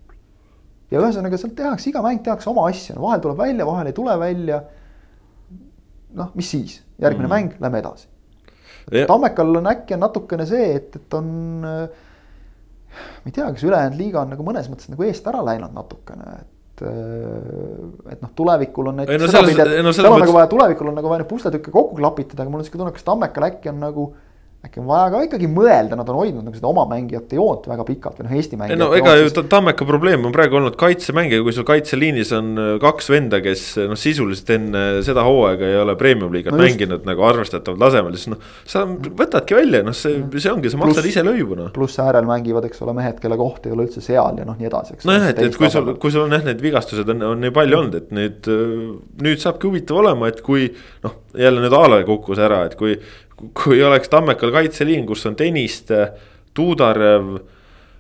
ja 0.91 1.01
ühesõnaga 1.03 1.41
sealt 1.41 1.57
tehakse, 1.57 1.91
iga 1.91 2.03
mäng 2.05 2.23
tehakse 2.25 2.49
oma 2.53 2.69
asja, 2.71 2.97
vahel 3.01 3.25
tuleb 3.25 3.41
välja, 3.41 3.67
vahel 3.69 3.91
ei 3.91 3.97
tule 3.97 4.15
välja. 4.21 4.63
Noh, 6.17 6.31
mis 6.35 6.51
siis, 6.51 6.79
järgmine 7.01 7.27
mm. 7.27 7.35
mäng, 7.35 7.57
lähme 7.61 7.83
edasi. 7.83 8.09
Tammekal 9.07 9.59
on 9.61 9.67
äkki 9.69 9.95
on 9.95 10.01
natukene 10.01 10.47
see, 10.49 10.71
et, 10.79 10.95
et 10.97 11.15
on 11.19 11.27
äh, 11.69 12.07
ma 12.99 13.27
ei 13.29 13.35
tea, 13.35 13.49
kas 13.53 13.65
ülejäänud 13.67 13.99
liiga 14.01 14.23
on 14.23 14.33
nagu 14.33 14.47
mõnes 14.47 14.69
mõttes 14.71 14.89
nagu 14.93 15.05
eest 15.07 15.27
ära 15.31 15.43
läinud 15.45 15.75
natukene, 15.77 16.39
et. 16.41 16.55
et 18.15 18.23
noh, 18.23 18.31
tulevikul 18.39 18.93
on 18.93 19.03
Ei 19.03 19.07
no 19.07 19.13
näiteks 19.13 19.33
selles- 19.35 19.53
sedapidi, 19.53 19.81
et 19.81 19.85
no 19.85 19.93
seal 19.93 20.07
on 20.09 20.15
nagu 20.15 20.25
mõttes- 20.25 20.37
vaja, 20.39 20.51
tulevikul 20.55 20.91
on 20.93 20.99
nagu 21.01 21.11
vaja 21.11 21.23
neid 21.25 21.31
pusletükke 21.31 21.75
kokku 21.75 21.99
klapitada, 21.99 22.43
aga 22.45 22.53
mul 22.55 22.63
on 22.63 22.69
siuke 22.69 22.79
tunne, 22.81 22.95
kas 22.97 23.07
Tammekal 23.07 23.49
äkki 23.51 23.73
on 23.73 23.81
nagu. 23.83 24.09
Äkki 24.67 24.81
on 24.83 24.89
vaja 24.89 25.11
ka 25.13 25.21
ikkagi 25.23 25.47
mõelda, 25.51 25.95
nad 25.95 26.09
on 26.11 26.17
hoidnud 26.19 26.43
nagu 26.43 26.57
seda 26.59 26.67
oma 26.67 26.83
mängijate 26.91 27.37
joont 27.39 27.69
väga 27.71 27.85
pikalt 27.87 28.17
või 28.19 28.27
noh, 28.27 28.33
Eesti 28.35 28.57
mängijate 28.59 28.81
no 28.81 28.89
ega 28.97 29.13
ju 29.21 29.31
Tammeka 29.39 29.87
probleem 29.87 30.25
on 30.27 30.33
praegu 30.35 30.59
olnud 30.59 30.75
kaitsemängija, 30.81 31.45
kui 31.47 31.55
sul 31.55 31.67
kaitseliinis 31.69 32.33
on 32.35 32.49
äh, 32.59 32.71
kaks 32.83 33.07
venda, 33.13 33.39
kes 33.45 33.63
noh, 33.87 33.95
sisuliselt 33.99 34.51
enne 34.57 34.83
seda 35.07 35.23
hooaega 35.29 35.69
ei 35.69 35.79
ole 35.79 35.95
premium-liigat 36.01 36.57
No 36.57 36.65
just. 36.65 36.75
mänginud 36.75 37.07
nagu 37.07 37.23
arvestataval 37.29 37.85
tasemel, 37.85 38.17
siis 38.19 38.33
noh. 38.33 38.43
sa 38.67 38.83
võtadki 38.89 39.59
välja, 39.61 39.85
noh, 39.87 39.95
see, 39.95 40.19
see 40.35 40.51
ongi, 40.51 40.73
sa 40.75 40.83
maksad 40.83 41.05
Pluss- 41.05 41.13
ise 41.13 41.25
lõivu 41.29 41.61
noh. 41.61 41.71
pluss 41.77 42.03
äärel 42.03 42.27
mängivad, 42.27 42.67
eks 42.67 42.83
ole, 42.83 42.97
mehed, 42.99 43.23
kelle 43.23 43.39
koht 43.39 43.71
ei 43.71 43.77
ole 43.77 43.87
üldse 43.87 44.03
seal 44.03 44.43
ja 44.43 44.49
noh, 44.49 44.59
nii 44.59 44.71
edasi, 44.73 44.99
eks. 44.99 45.07
nojah, 45.07 45.29
et, 45.31 45.45
et 45.47 45.61
kui 45.61 45.71
sul, 45.71 45.95
kui 46.03 46.11
sul 46.15 46.27
on 46.27 46.35
jah, 46.35 46.43
need 46.51 46.67
vigastused 46.67 47.15
on, 47.15 47.23
on 47.31 47.47
nii 47.47 47.55
palju 47.55 47.79
olnud, 47.79 47.95
et 48.03 48.11
nüüd, 48.11 48.51
nüüd 49.23 49.47
saabki 49.47 49.71
huvitav 49.71 50.03
olema, 50.03 50.35
et 50.35 50.43
kui 50.43 50.67
noh, 51.07 51.21
jälle 51.39 51.63
nüüd 51.63 51.79
Aale 51.79 52.03
kukkus 52.09 52.43
ära, 52.43 52.65
et 52.67 52.75
kui. 52.81 52.99
Kui 53.57 53.83
oleks 53.85 54.11
Tammekal 54.13 54.53
kaitseliin, 54.55 55.07
kus 55.09 55.27
on 55.29 55.39
Tõniste, 55.39 56.11
Tuudarev. 56.57 57.39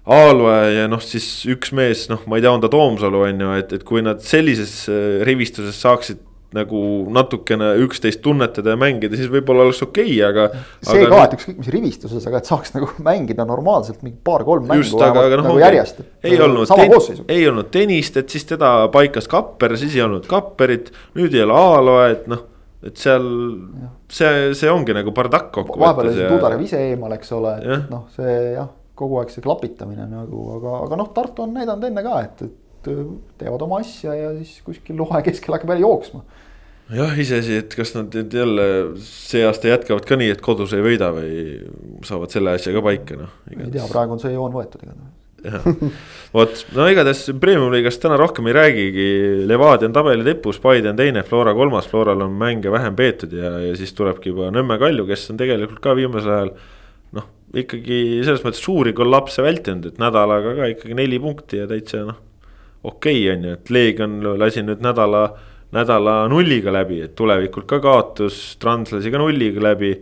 Aalve 0.08 0.54
ja 0.72 0.86
noh, 0.88 1.02
siis 1.04 1.26
üks 1.52 1.74
mees, 1.76 2.06
noh, 2.08 2.22
ma 2.24 2.38
ei 2.38 2.44
tea, 2.44 2.52
on 2.54 2.62
ta 2.62 2.70
Toomsalu 2.72 3.26
on 3.26 3.42
ju, 3.44 3.48
et, 3.60 3.74
et 3.76 3.82
kui 3.84 4.00
nad 4.00 4.22
sellises 4.24 4.86
äh, 4.88 5.18
rivistuses 5.28 5.76
saaksid 5.84 6.22
nagu 6.56 6.80
natukene 7.12 7.74
üksteist 7.84 8.22
tunnetada 8.24 8.72
ja 8.72 8.80
mängida, 8.80 9.18
siis 9.20 9.28
võib-olla 9.28 9.66
oleks 9.66 9.82
okei 9.84 10.14
okay,, 10.16 10.22
aga. 10.24 10.62
see 10.80 11.04
ka, 11.04 11.18
et 11.26 11.34
ükskõik 11.36 11.58
mis 11.60 11.70
rivistuses, 11.74 12.28
aga 12.30 12.40
et 12.40 12.48
saaks 12.48 12.72
nagu 12.76 12.88
mängida 13.10 13.44
normaalselt 13.48 14.00
mingi 14.00 14.16
paar-kolm 14.24 14.64
mängu 14.70 14.80
just, 14.80 14.96
aga, 14.96 15.26
aga 15.28 15.40
noh 15.40 15.48
nagu 15.50 15.58
ongi- 15.58 15.66
järjest. 15.66 16.00
ei 16.24 16.38
olnud, 16.40 16.72
ei 17.28 17.48
olnud 17.50 17.68
tennist, 17.74 18.16
et 18.16 18.32
siis 18.32 18.48
teda 18.48 18.72
paikas 18.94 19.28
Kapper, 19.28 19.76
siis 19.80 19.98
ei 19.98 20.06
olnud 20.06 20.24
Kapperit, 20.30 20.88
nüüd 21.18 21.36
ei 21.36 21.44
ole 21.44 21.58
Aaloa, 21.58 22.08
et 22.14 22.30
noh. 22.32 22.46
Et 22.86 23.00
seal 23.00 23.24
see, 24.06 24.50
see 24.54 24.70
ongi 24.70 24.94
nagu 24.94 25.12
bardakk 25.14 25.50
vahepeal 25.50 25.72
kokkuvõttes 25.72 26.04
oli 26.04 26.18
see 26.18 26.28
Tudarev 26.30 26.60
ise 26.62 26.82
eemal, 26.92 27.14
eks 27.16 27.32
ole, 27.34 27.54
et 27.64 27.88
noh, 27.90 28.04
see 28.14 28.34
jah, 28.54 28.68
kogu 28.98 29.18
aeg 29.20 29.32
see 29.34 29.44
klapitamine 29.44 30.06
nagu, 30.10 30.44
aga, 30.56 30.74
aga 30.86 30.98
noh, 31.00 31.10
Tartu 31.14 31.46
on 31.46 31.56
näidanud 31.56 31.88
enne 31.90 32.04
ka, 32.06 32.20
et, 32.26 32.44
et 32.46 32.90
teevad 33.40 33.64
oma 33.66 33.80
asja 33.82 34.14
ja 34.14 34.30
siis 34.38 34.60
kuskil 34.66 35.00
hooaja 35.02 35.26
keskel 35.26 35.56
hakkab 35.56 35.74
jälle 35.74 35.86
jooksma. 35.86 36.22
jah, 36.94 37.18
iseasi, 37.20 37.58
et 37.64 37.74
kas 37.74 37.96
nad 37.96 38.14
nüüd 38.14 38.38
jälle 38.38 38.68
see 39.04 39.42
aasta 39.46 39.74
jätkavad 39.74 40.06
ka 40.08 40.20
nii, 40.20 40.30
et 40.36 40.44
kodus 40.44 40.74
ei 40.78 40.84
võida 40.84 41.10
või 41.16 41.32
saavad 42.06 42.34
selle 42.34 42.54
asja 42.58 42.74
ka 42.76 42.84
paika, 42.86 43.18
noh. 43.24 43.38
ei 43.50 43.72
tea, 43.74 43.90
praegu 43.90 44.14
on 44.14 44.22
see 44.22 44.36
joon 44.36 44.54
võetud 44.54 44.86
igatahes. 44.86 45.17
Vot 46.34 46.62
no 46.74 46.86
igatahes 46.90 47.22
premium-liigast 47.40 48.02
täna 48.02 48.18
rohkem 48.18 48.48
ei 48.50 48.56
räägigi, 48.56 49.06
Levadia 49.48 49.88
on 49.88 49.94
tabeli 49.94 50.26
tipus, 50.26 50.58
Paide 50.62 50.90
on 50.90 50.98
teine, 50.98 51.22
Flora 51.26 51.54
kolmas, 51.56 51.88
Floral 51.90 52.24
on 52.26 52.34
mänge 52.40 52.72
vähem 52.72 52.96
peetud 52.98 53.32
ja, 53.36 53.52
ja 53.62 53.76
siis 53.78 53.94
tulebki 53.96 54.32
juba 54.32 54.50
Nõmme 54.54 54.78
Kalju, 54.80 55.06
kes 55.08 55.28
on 55.32 55.40
tegelikult 55.40 55.82
ka 55.84 55.94
viimasel 55.98 56.34
ajal. 56.34 56.52
noh, 57.18 57.28
ikkagi 57.62 58.00
selles 58.26 58.42
mõttes 58.44 58.64
suuri 58.64 58.94
kollapse 58.96 59.44
vältinud, 59.44 59.92
et 59.92 60.02
nädalaga 60.02 60.56
ka 60.58 60.72
ikkagi 60.74 60.98
neli 60.98 61.20
punkti 61.22 61.62
ja 61.62 61.70
täitsa 61.70 62.02
noh. 62.08 62.18
okei 62.82 63.22
okay, 63.22 63.36
on 63.36 63.48
ju, 63.48 63.56
et 63.60 63.74
Leegion 63.74 64.20
lasi 64.40 64.66
nüüd 64.66 64.82
nädala, 64.84 65.24
nädala 65.76 66.20
nulliga 66.32 66.74
läbi, 66.74 67.02
et 67.06 67.14
tulevikult 67.18 67.68
ka 67.70 67.80
kaotus, 67.84 68.56
Trans 68.60 68.92
lasi 68.96 69.14
ka 69.14 69.22
nulliga 69.22 69.70
läbi 69.70 69.94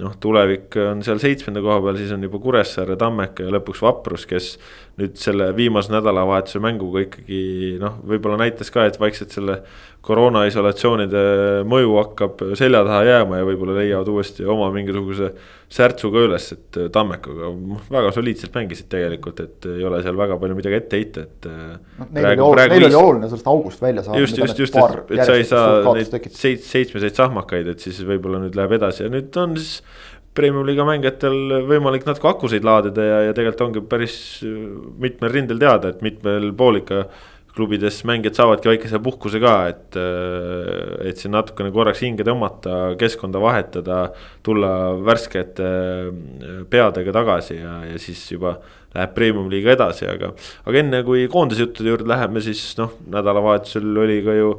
noh, 0.00 0.14
tulevik 0.20 0.76
on 0.82 1.04
seal 1.06 1.20
seitsmenda 1.22 1.62
koha 1.64 1.78
peal, 1.84 1.98
siis 2.00 2.12
on 2.14 2.24
juba 2.26 2.40
Kuressaare, 2.42 2.96
Tammeka 3.00 3.46
ja 3.46 3.54
lõpuks 3.54 3.82
Vaprus, 3.84 4.26
kes 4.30 4.52
nüüd 5.00 5.16
selle 5.20 5.50
viimase 5.56 5.92
nädalavahetuse 5.94 6.62
mänguga 6.62 7.04
ikkagi 7.06 7.42
noh, 7.80 8.00
võib-olla 8.08 8.40
näitas 8.42 8.72
ka, 8.72 8.86
et 8.88 9.00
vaikselt 9.00 9.36
selle 9.36 9.60
koroona 10.04 10.46
isolatsioonide 10.48 11.22
mõju 11.68 11.96
hakkab 11.98 12.42
selja 12.58 12.80
taha 12.86 13.00
jääma 13.04 13.40
ja 13.40 13.46
võib-olla 13.48 13.76
leiavad 13.76 14.08
uuesti 14.08 14.46
oma 14.48 14.70
mingisuguse 14.72 15.28
särtsu 15.70 16.10
ka 16.10 16.22
üles, 16.24 16.46
et 16.56 16.78
Tammekaga 16.94 17.50
noh, 17.54 17.82
väga 17.92 18.12
soliidselt 18.16 18.56
mängisid 18.56 18.88
tegelikult, 18.90 19.42
et 19.44 19.68
ei 19.70 19.84
ole 19.86 20.00
seal 20.04 20.16
väga 20.18 20.38
palju 20.40 20.56
midagi 20.58 20.78
ette 20.80 21.00
heita, 21.00 21.26
et. 21.28 21.50
neil 22.16 22.30
oli 22.32 22.46
oluline, 22.46 22.68
neil 22.72 22.86
oli 22.88 23.00
oluline 23.02 23.28
sellest 23.30 23.50
august 23.52 23.84
välja 23.84 24.06
saada. 24.06 24.22
just, 24.24 24.40
just, 24.40 24.62
just, 24.64 24.78
et, 24.80 25.12
et 25.18 25.24
sa 25.28 25.36
ei 25.36 25.44
saa 25.48 25.82
neid 25.94 26.16
seits-, 26.30 26.70
seitsmeseid 26.72 27.20
sahmakaid, 27.20 27.68
et 27.74 27.84
siis 27.84 28.00
võib-olla 28.08 28.40
nüüd 28.42 28.56
läheb 28.56 28.78
edasi 28.80 29.04
ja 29.04 29.12
nüüd 29.12 29.36
on 29.40 29.58
siis 29.60 29.82
Premium-liiga 30.30 30.84
mängijatel 30.86 31.64
võimalik 31.66 32.04
natuke 32.06 32.28
akuseid 32.30 32.62
laadida 32.62 33.02
ja, 33.02 33.16
ja 33.26 33.32
tegelikult 33.34 33.64
ongi 33.64 33.80
päris 33.90 34.14
äh, 34.46 34.52
mitmel 35.02 35.32
rindel 35.34 35.58
teada, 35.58 35.90
et 35.90 36.04
mitmel 36.06 36.52
pool 36.56 36.78
ikka 36.78 37.00
klubides 37.60 38.00
mängijad 38.08 38.38
saavadki 38.38 38.70
väikese 38.72 38.98
puhkuse 39.04 39.40
ka, 39.42 39.54
et, 39.68 39.96
äh, 40.00 41.10
et 41.10 41.20
siin 41.20 41.34
natukene 41.36 41.72
korraks 41.74 42.00
hinge 42.06 42.24
tõmmata, 42.24 42.96
keskkonda 43.00 43.42
vahetada, 43.42 44.00
tulla 44.46 44.72
värskete 45.04 45.68
äh, 45.68 46.60
peadega 46.72 47.14
tagasi 47.20 47.60
ja, 47.60 47.80
ja 47.90 48.00
siis 48.00 48.24
juba 48.32 48.56
läheb 48.94 49.12
premium-liiga 49.14 49.74
edasi, 49.76 50.08
aga, 50.10 50.32
aga 50.66 50.80
enne 50.80 51.02
kui 51.06 51.26
koondise 51.30 51.66
juttude 51.66 51.92
juurde 51.92 52.10
läheme, 52.10 52.42
siis 52.42 52.62
noh, 52.80 52.96
nädalavahetusel 53.12 54.02
oli 54.02 54.20
ka 54.26 54.34
ju 54.38 54.54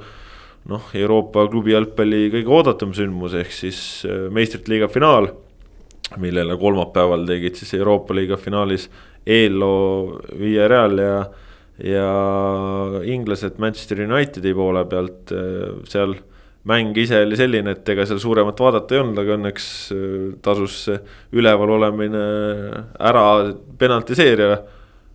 noh, 0.72 0.90
Euroopa 0.96 1.48
klubi 1.50 1.74
jalgpalli 1.74 2.28
kõige 2.36 2.54
oodatum 2.54 2.94
sündmus, 2.96 3.36
ehk 3.42 3.56
siis 3.56 3.82
äh, 4.06 4.28
meistrite 4.34 4.72
liiga 4.72 4.92
finaal. 4.92 5.34
millele 6.20 6.58
kolmapäeval 6.60 7.22
tegid 7.24 7.56
siis 7.56 7.74
Euroopa 7.78 8.14
liiga 8.14 8.36
finaalis 8.38 8.90
eelloo 9.26 10.20
Via 10.40 10.68
Real 10.68 10.98
ja, 11.00 11.14
ja 11.86 12.10
inglased 13.10 13.58
Manchester 13.62 14.04
Unitedi 14.06 14.54
poole 14.54 14.84
pealt 14.90 15.34
seal 15.90 16.18
mäng 16.70 16.98
ise 17.02 17.24
oli 17.26 17.40
selline, 17.40 17.74
et 17.74 17.90
ega 17.90 18.06
seal 18.06 18.20
suuremat 18.22 18.60
vaadata 18.62 18.94
ei 18.94 19.02
olnud, 19.02 19.18
aga 19.18 19.38
õnneks 19.40 19.66
tasus 20.46 20.76
see 20.86 21.00
üleval 21.42 21.74
olemine 21.80 22.22
ära 23.02 23.24
penaltiseeria 23.82 24.60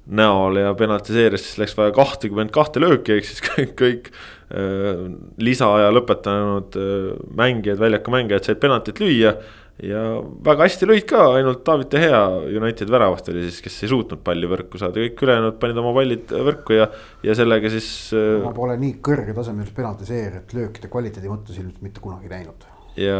näol 0.06 0.60
ja 0.60 0.72
penaltiseerias 0.78 1.42
siis 1.42 1.58
läks 1.60 1.74
vaja 1.78 1.94
kahtekümmend 1.94 2.52
kahte 2.54 2.82
lööki, 2.82 3.16
ehk 3.16 3.26
siis 3.26 3.42
kõik, 3.46 3.72
kõik 3.78 4.10
äh, 4.54 5.06
lisaaja 5.42 5.90
lõpetanud 5.94 6.78
äh, 6.78 7.14
mängijad, 7.38 7.80
väljaku 7.82 8.14
mängijad 8.14 8.46
said 8.46 8.62
penaltit 8.62 9.02
lüüa 9.02 9.36
ja 9.84 10.02
väga 10.44 10.64
hästi 10.64 10.88
lõid 10.88 11.04
ka, 11.08 11.22
ainult 11.36 11.64
David 11.66 11.90
De 11.92 12.00
Gea 12.00 12.20
United 12.60 12.92
väravast 12.92 13.28
oli 13.32 13.44
siis, 13.46 13.58
kes 13.64 13.82
ei 13.84 13.90
suutnud 13.92 14.22
palli 14.24 14.48
võrku 14.48 14.80
saada, 14.80 15.02
kõik 15.02 15.26
ülejäänud 15.26 15.58
panid 15.60 15.80
oma 15.82 15.92
pallid 15.96 16.32
võrku 16.32 16.78
ja, 16.78 16.86
ja 17.26 17.36
sellega 17.36 17.72
siis. 17.72 17.90
Äh, 18.16 18.38
ma 18.44 18.54
pole 18.56 18.78
nii 18.80 18.96
kõrgetasemelist 19.04 19.76
penaltiseerijat 19.76 20.56
löökide 20.56 20.88
kvaliteedi 20.92 21.32
mõttes 21.32 21.60
ilmselt 21.60 21.84
mitte 21.84 22.04
kunagi 22.04 22.32
näinud. 22.32 22.64
ja 22.96 23.18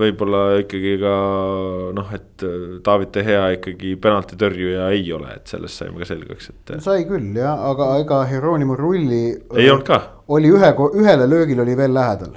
võib-olla 0.00 0.42
ikkagi 0.64 0.96
ka 0.98 1.14
noh, 1.94 2.10
et 2.16 2.46
David 2.82 3.14
De 3.14 3.24
Gea 3.28 3.46
ikkagi 3.54 3.94
penaltitõrjuja 4.02 4.90
ei 4.96 5.06
ole, 5.14 5.30
et 5.38 5.54
sellest 5.54 5.78
saime 5.78 6.02
ka 6.02 6.10
selgeks, 6.10 6.50
et. 6.50 6.74
sai 6.82 7.06
küll 7.06 7.38
jah, 7.38 7.54
aga 7.70 7.92
ega 8.02 8.24
Hieronimo 8.26 8.74
Rulli. 8.74 9.22
ei 9.54 9.70
olnud 9.70 9.86
ka. 9.86 10.02
oli 10.34 10.50
ühe, 10.50 10.74
ühele 10.98 11.30
löögile 11.30 11.62
oli 11.62 11.78
veel 11.78 11.94
lähedal 11.94 12.34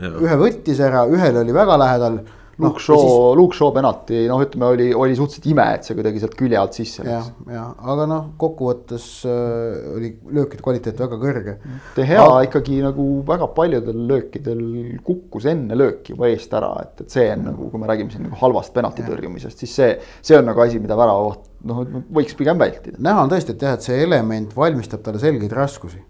ühe 0.00 0.38
võttis 0.40 0.80
ära, 0.82 1.04
ühele 1.10 1.42
oli 1.44 1.56
väga 1.56 1.80
lähedal. 1.80 2.22
Luke 2.60 2.76
no, 2.76 2.82
Shaw 2.84 2.98
siis..., 3.00 3.36
Luke 3.38 3.56
Shaw 3.56 3.70
penalti, 3.72 4.18
noh, 4.28 4.40
ütleme, 4.44 4.66
oli, 4.74 4.86
oli 4.94 5.14
suhteliselt 5.16 5.46
ime, 5.48 5.64
et 5.78 5.86
see 5.86 5.96
kuidagi 5.96 6.20
sealt 6.20 6.34
külje 6.36 6.58
alt 6.60 6.76
sisse 6.76 7.00
läks. 7.00 7.30
jah, 7.32 7.54
jah, 7.56 7.70
aga 7.94 8.04
noh, 8.10 8.26
kokkuvõttes 8.38 9.06
äh, 9.24 9.78
oli 9.96 10.10
löökide 10.36 10.64
kvaliteet 10.64 11.00
väga 11.00 11.18
kõrge. 11.22 11.54
De 11.96 12.06
Gea 12.06 12.26
aga... 12.26 12.42
ikkagi 12.46 12.82
nagu 12.84 13.06
väga 13.28 13.48
paljudel 13.56 14.02
löökidel 14.10 14.60
kukkus 15.06 15.48
enne 15.50 15.78
lööki 15.80 16.12
juba 16.12 16.28
eest 16.28 16.52
ära, 16.58 16.74
et, 16.84 17.06
et 17.06 17.16
see 17.16 17.24
on 17.32 17.46
nagu, 17.48 17.70
kui 17.72 17.80
me 17.82 17.88
räägime 17.90 18.12
siin 18.12 18.28
nagu 18.28 18.40
halvast 18.44 18.76
penalti 18.76 19.06
tõrjumisest, 19.06 19.64
siis 19.64 19.76
see, 19.80 19.94
see 20.20 20.36
on 20.36 20.50
nagu 20.52 20.62
asi, 20.62 20.82
mida 20.82 20.98
väravaoht 20.98 21.48
noh, 21.72 21.86
võiks 22.12 22.36
pigem 22.36 22.60
vältida. 22.60 23.00
näha 23.00 23.24
on 23.24 23.32
tõesti, 23.32 23.56
et 23.56 23.64
jah, 23.64 23.80
et 23.80 23.88
see 23.88 23.96
element 24.04 24.52
valmistab 24.56 25.00
talle 25.06 25.22
selgeid 25.24 25.56
raskusi. 25.56 26.04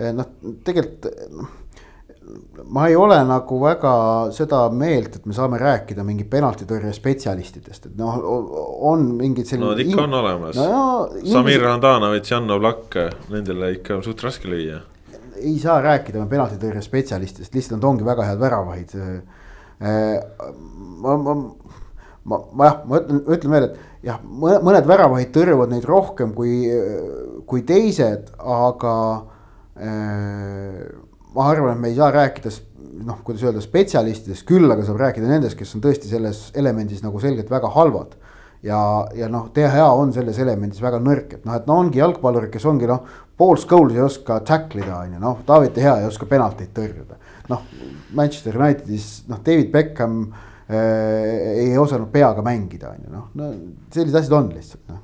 noh, 0.00 0.32
tegelikult 0.64 1.12
noh 1.36 1.60
ma 2.64 2.86
ei 2.88 2.96
ole 2.96 3.18
nagu 3.26 3.58
väga 3.60 3.94
seda 4.34 4.64
meelt, 4.72 5.18
et 5.18 5.26
me 5.28 5.36
saame 5.36 5.58
rääkida 5.60 6.04
mingi 6.06 6.24
penaltitõrje 6.28 6.92
spetsialistidest, 6.96 7.90
et 7.90 7.98
noh, 7.98 8.16
on 8.88 9.06
mingid 9.18 9.48
sellised. 9.48 9.82
no 9.82 9.84
ikka 9.84 10.06
on 10.06 10.16
olemas 10.20 10.58
no,. 10.58 10.82
Samir 11.28 11.66
Handanovic, 11.68 12.30
Jan 12.30 12.50
Oblak, 12.54 12.98
nendele 13.32 13.74
ikka 13.78 13.98
on 13.98 14.04
suht 14.06 14.24
raske 14.24 14.50
lüüa. 14.50 14.80
ei 15.36 15.56
saa 15.60 15.80
rääkida 15.84 16.24
penaltitõrje 16.30 16.82
spetsialistidest, 16.84 17.54
lihtsalt 17.54 17.78
nad 17.78 17.88
ongi 17.90 18.06
väga 18.06 18.30
head 18.30 18.40
väravahid. 18.40 18.96
ma, 21.04 21.16
ma, 21.16 21.34
ma, 22.24 22.38
ma 22.52 22.70
jah, 22.70 22.80
ma 22.88 23.02
ütlen, 23.02 23.24
ütlen 23.36 23.56
veel, 23.56 23.68
et 23.68 24.08
jah, 24.08 24.20
mõned 24.24 24.88
väravahid 24.88 25.32
tõrjuvad 25.34 25.74
neid 25.74 25.84
rohkem 25.88 26.32
kui, 26.36 26.62
kui 27.50 27.64
teised, 27.68 28.32
aga 28.38 28.94
ma 31.34 31.48
arvan, 31.50 31.74
et 31.74 31.82
me 31.82 31.90
ei 31.90 31.98
saa 31.98 32.10
rääkida 32.14 32.52
noh, 33.04 33.20
kuidas 33.26 33.42
öelda, 33.44 33.62
spetsialistidest, 33.64 34.44
küll 34.48 34.70
aga 34.70 34.84
saab 34.86 35.00
rääkida 35.02 35.28
nendest, 35.28 35.58
kes 35.58 35.74
on 35.76 35.82
tõesti 35.84 36.10
selles 36.10 36.46
elemendis 36.58 37.02
nagu 37.04 37.20
selgelt 37.22 37.50
väga 37.50 37.70
halvad. 37.74 38.14
ja, 38.64 38.78
ja 39.12 39.26
noh, 39.28 39.50
DHA 39.52 39.90
on 39.92 40.14
selles 40.14 40.38
elemendis 40.40 40.80
väga 40.80 40.96
nõrk, 41.02 41.34
et 41.36 41.44
noh, 41.44 41.56
et 41.58 41.66
no 41.68 41.76
ongi 41.82 42.00
jalgpallurid, 42.00 42.48
kes 42.52 42.64
ongi 42.70 42.88
noh, 42.88 43.02
Paul 43.36 43.58
Scholes 43.60 43.98
ei 43.98 44.00
oska 44.00 44.38
tackle 44.46 44.80
ida, 44.80 45.02
on 45.02 45.16
ju, 45.16 45.20
noh, 45.20 45.42
David 45.46 45.74
DHA 45.76 45.98
ei 46.00 46.08
oska 46.08 46.28
penalteid 46.30 46.72
tõrjuda. 46.76 47.20
noh, 47.50 47.64
Manchester 48.16 48.56
Unitedis 48.56 49.08
noh, 49.28 49.42
David 49.44 49.72
Beckham 49.74 50.20
äh, 50.68 51.66
ei 51.66 51.74
osanud 51.78 52.08
peaga 52.14 52.46
mängida, 52.46 52.94
on 52.94 53.04
ju, 53.04 53.12
noh, 53.12 53.26
no 53.36 53.50
sellised 53.92 54.22
asjad 54.22 54.38
on 54.38 54.54
lihtsalt 54.54 54.86
noh 54.88 55.02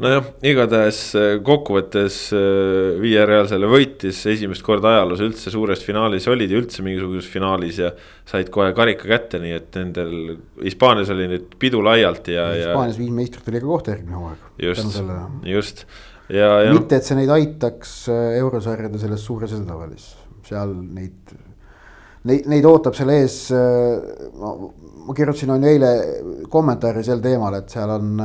nojah, 0.00 0.28
igatahes 0.46 0.98
äh, 1.18 1.32
kokkuvõttes 1.44 2.18
äh, 2.36 3.00
Villarreal 3.00 3.48
selle 3.50 3.68
võitis 3.70 4.20
esimest 4.32 4.64
korda 4.64 4.94
ajaloos 4.94 5.22
üldse 5.24 5.52
suures 5.52 5.82
finaalis 5.84 6.28
olid 6.30 6.52
ja 6.52 6.60
üldse 6.60 6.84
mingisuguses 6.86 7.28
finaalis 7.30 7.80
ja. 7.82 7.90
said 8.28 8.50
kohe 8.54 8.70
karika 8.76 9.08
kätte, 9.10 9.40
nii 9.42 9.56
et 9.56 9.76
nendel, 9.78 10.14
Hispaanias 10.64 11.12
oli 11.14 11.28
nüüd 11.32 11.56
pidu 11.60 11.82
laialt 11.84 12.30
ja, 12.32 12.48
ja. 12.54 12.70
Hispaanias 12.70 13.00
viis 13.00 13.12
meistrite 13.14 13.54
liiga 13.54 13.68
kohta 13.68 13.94
järgmine 13.94 14.18
hooaeg. 14.20 14.48
just, 14.64 15.00
just 15.48 15.84
ja, 16.28 16.50
ja. 16.66 16.74
mitte, 16.76 17.00
et 17.00 17.06
see 17.06 17.18
neid 17.20 17.32
aitaks 17.36 17.94
äh, 18.12 18.36
eurosarjade 18.40 19.00
selles 19.02 19.24
suures 19.26 19.52
edetabelis, 19.56 20.12
seal 20.48 20.72
neid, 20.80 21.34
neid, 22.30 22.48
neid 22.50 22.70
ootab 22.70 22.96
seal 22.96 23.12
ees. 23.18 23.42
ma, 23.52 24.54
ma 25.08 25.16
kirjutasin 25.16 25.56
on 25.56 25.66
ju 25.66 25.74
eile 25.74 25.92
kommentaari 26.52 27.04
sel 27.04 27.20
teemal, 27.24 27.60
et 27.60 27.76
seal 27.76 27.98
on 27.98 28.16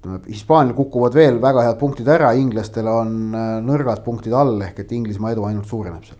ütleme, 0.00 0.20
Hispaanial 0.32 0.76
kukuvad 0.76 1.16
veel 1.16 1.36
väga 1.42 1.66
head 1.66 1.76
punktid 1.80 2.08
ära, 2.08 2.32
inglastel 2.38 2.88
on 2.88 3.34
äh, 3.36 3.58
nõrgad 3.64 4.00
punktid 4.04 4.32
all, 4.32 4.56
ehk 4.64 4.80
et 4.80 4.96
Inglismaa 4.96 5.34
edu 5.34 5.44
ainult 5.44 5.68
suureneb 5.68 6.04
seal. 6.06 6.18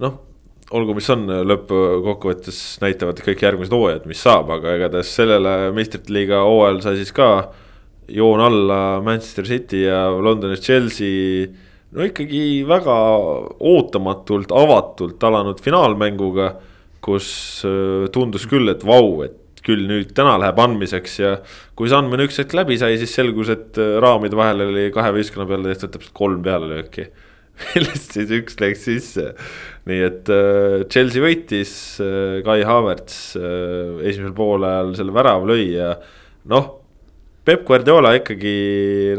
noh, 0.00 0.20
olgu, 0.74 0.94
mis 0.94 1.10
on, 1.10 1.26
lõppkokkuvõttes 1.50 2.60
näitavad 2.82 3.20
kõik 3.24 3.42
järgmised 3.42 3.74
hooajad, 3.74 4.06
mis 4.10 4.22
saab, 4.22 4.50
aga 4.54 4.78
igatahes 4.78 5.10
sellele 5.18 5.72
meistrite 5.74 6.14
liiga 6.14 6.44
hooajal 6.46 6.80
sai 6.86 6.96
siis 7.00 7.12
ka 7.14 7.28
joon 8.08 8.40
alla 8.40 9.00
Manchester 9.02 9.46
City 9.48 9.84
ja 9.84 10.06
Londonis 10.10 10.62
Chelsea. 10.62 11.46
no 11.94 12.02
ikkagi 12.06 12.64
väga 12.66 12.94
ootamatult, 13.58 14.52
avatult 14.52 15.22
alanud 15.24 15.60
finaalmänguga, 15.62 16.54
kus 17.04 17.28
äh, 17.66 18.06
tundus 18.14 18.46
küll, 18.50 18.70
et 18.70 18.86
vau, 18.86 19.22
et 19.26 19.43
küll 19.64 19.86
nüüd 19.88 20.12
täna 20.16 20.36
läheb 20.40 20.58
andmiseks 20.60 21.18
ja 21.20 21.34
kui 21.78 21.90
see 21.90 21.98
andmine 21.98 22.26
üks 22.28 22.40
hetk 22.42 22.54
läbi 22.56 22.76
sai, 22.80 22.98
siis 23.00 23.14
selgus, 23.16 23.52
et 23.52 23.80
äh, 23.80 23.96
raamide 24.04 24.38
vahel 24.38 24.66
oli 24.68 24.88
kahe 24.94 25.14
võistkonna 25.16 25.48
peale 25.48 25.72
tehtud 25.72 25.96
täpselt 25.96 26.16
kolm 26.16 26.44
pealelööki 26.44 27.08
millest 27.74 28.16
siis 28.16 28.32
üks 28.34 28.58
läks 28.62 28.86
sisse. 28.88 29.32
nii 29.88 30.00
et 30.08 30.30
äh, 30.32 30.84
Chelsea 30.90 31.22
võitis 31.22 31.74
äh,, 32.02 32.40
Kai 32.46 32.62
Havertz 32.66 33.36
äh, 33.38 34.00
esimesel 34.08 34.34
poolajal 34.36 34.94
selle 34.98 35.14
värava 35.14 35.52
lõi 35.52 35.68
ja 35.74 35.94
noh. 36.50 36.72
Peep 37.44 37.66
Guardiola 37.68 38.14
ikkagi 38.16 38.52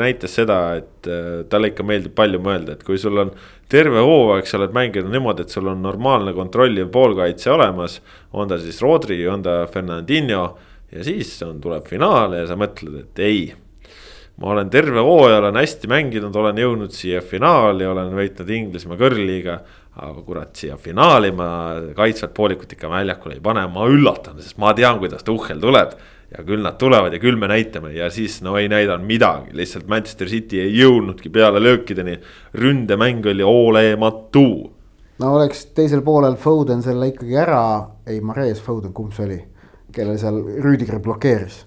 näitas 0.02 0.34
seda, 0.34 0.58
et 0.80 1.10
äh, 1.10 1.44
talle 1.50 1.70
ikka 1.70 1.84
meeldib 1.86 2.16
palju 2.18 2.40
mõelda, 2.42 2.74
et 2.74 2.86
kui 2.86 2.98
sul 2.98 3.20
on 3.22 3.30
terve 3.70 4.02
hooaeg 4.02 4.48
sa 4.50 4.58
oled 4.58 4.74
mänginud 4.74 5.14
niimoodi, 5.14 5.46
et 5.46 5.54
sul 5.54 5.70
on 5.70 5.84
normaalne 5.86 6.34
kontrolliv 6.34 6.90
poolkaitse 6.94 7.52
olemas. 7.54 8.00
on 8.34 8.50
ta 8.50 8.58
siis 8.58 8.82
Rodri, 8.82 9.20
on 9.30 9.44
ta 9.46 9.68
Fernandinho 9.70 10.46
ja 10.92 11.04
siis 11.06 11.36
on, 11.46 11.60
tuleb 11.62 11.86
finaal 11.86 12.34
ja 12.40 12.48
sa 12.50 12.58
mõtled, 12.58 12.98
et 13.04 13.22
ei. 13.22 13.54
ma 14.42 14.50
olen 14.56 14.74
terve 14.74 15.06
hooaja 15.06 15.38
olen 15.44 15.62
hästi 15.62 15.88
mänginud, 15.88 16.36
olen 16.36 16.58
jõudnud 16.58 16.98
siia 16.98 17.22
finaali, 17.22 17.86
olen 17.86 18.10
võitnud 18.18 18.50
Inglismaa 18.50 18.98
kõrliga. 18.98 19.60
aga 19.96 20.22
kurat, 20.26 20.56
siia 20.58 20.76
finaali 20.78 21.30
ma 21.32 21.78
kaitsvat 21.96 22.34
poolikut 22.34 22.74
ikka 22.74 22.90
väljakule 22.90 23.38
ei 23.38 23.40
pane, 23.40 23.68
ma 23.70 23.86
üllatan, 23.88 24.42
sest 24.42 24.58
ma 24.58 24.74
tean, 24.74 24.98
kuidas 25.00 25.24
Tuhhel 25.24 25.62
tuleb 25.62 25.94
ja 26.32 26.44
küll 26.44 26.64
nad 26.64 26.78
tulevad 26.82 27.14
ja 27.14 27.20
küll 27.22 27.38
me 27.40 27.50
näitame 27.52 27.94
ja 27.96 28.10
siis 28.14 28.40
no 28.46 28.56
ei 28.58 28.70
näidanud 28.72 29.06
midagi, 29.06 29.54
lihtsalt 29.58 29.88
Manchester 29.92 30.30
City 30.32 30.60
ei 30.64 30.74
jõudnudki 30.80 31.30
peale 31.30 31.62
löökideni. 31.62 32.20
ründemäng 32.54 33.26
oli 33.30 33.44
oolematu. 33.44 34.72
no 35.20 35.34
oleks 35.36 35.66
teisel 35.66 36.02
poolel 36.02 36.36
Foden 36.36 36.82
selle 36.84 37.08
ikkagi 37.14 37.38
ära, 37.38 37.88
ei 38.08 38.22
Mares 38.22 38.62
Foden, 38.62 38.94
kumb 38.94 39.14
see 39.14 39.26
oli, 39.26 39.40
kellel 39.92 40.18
seal 40.18 40.42
Rüüdiger 40.64 41.00
blokeeris. 41.00 41.66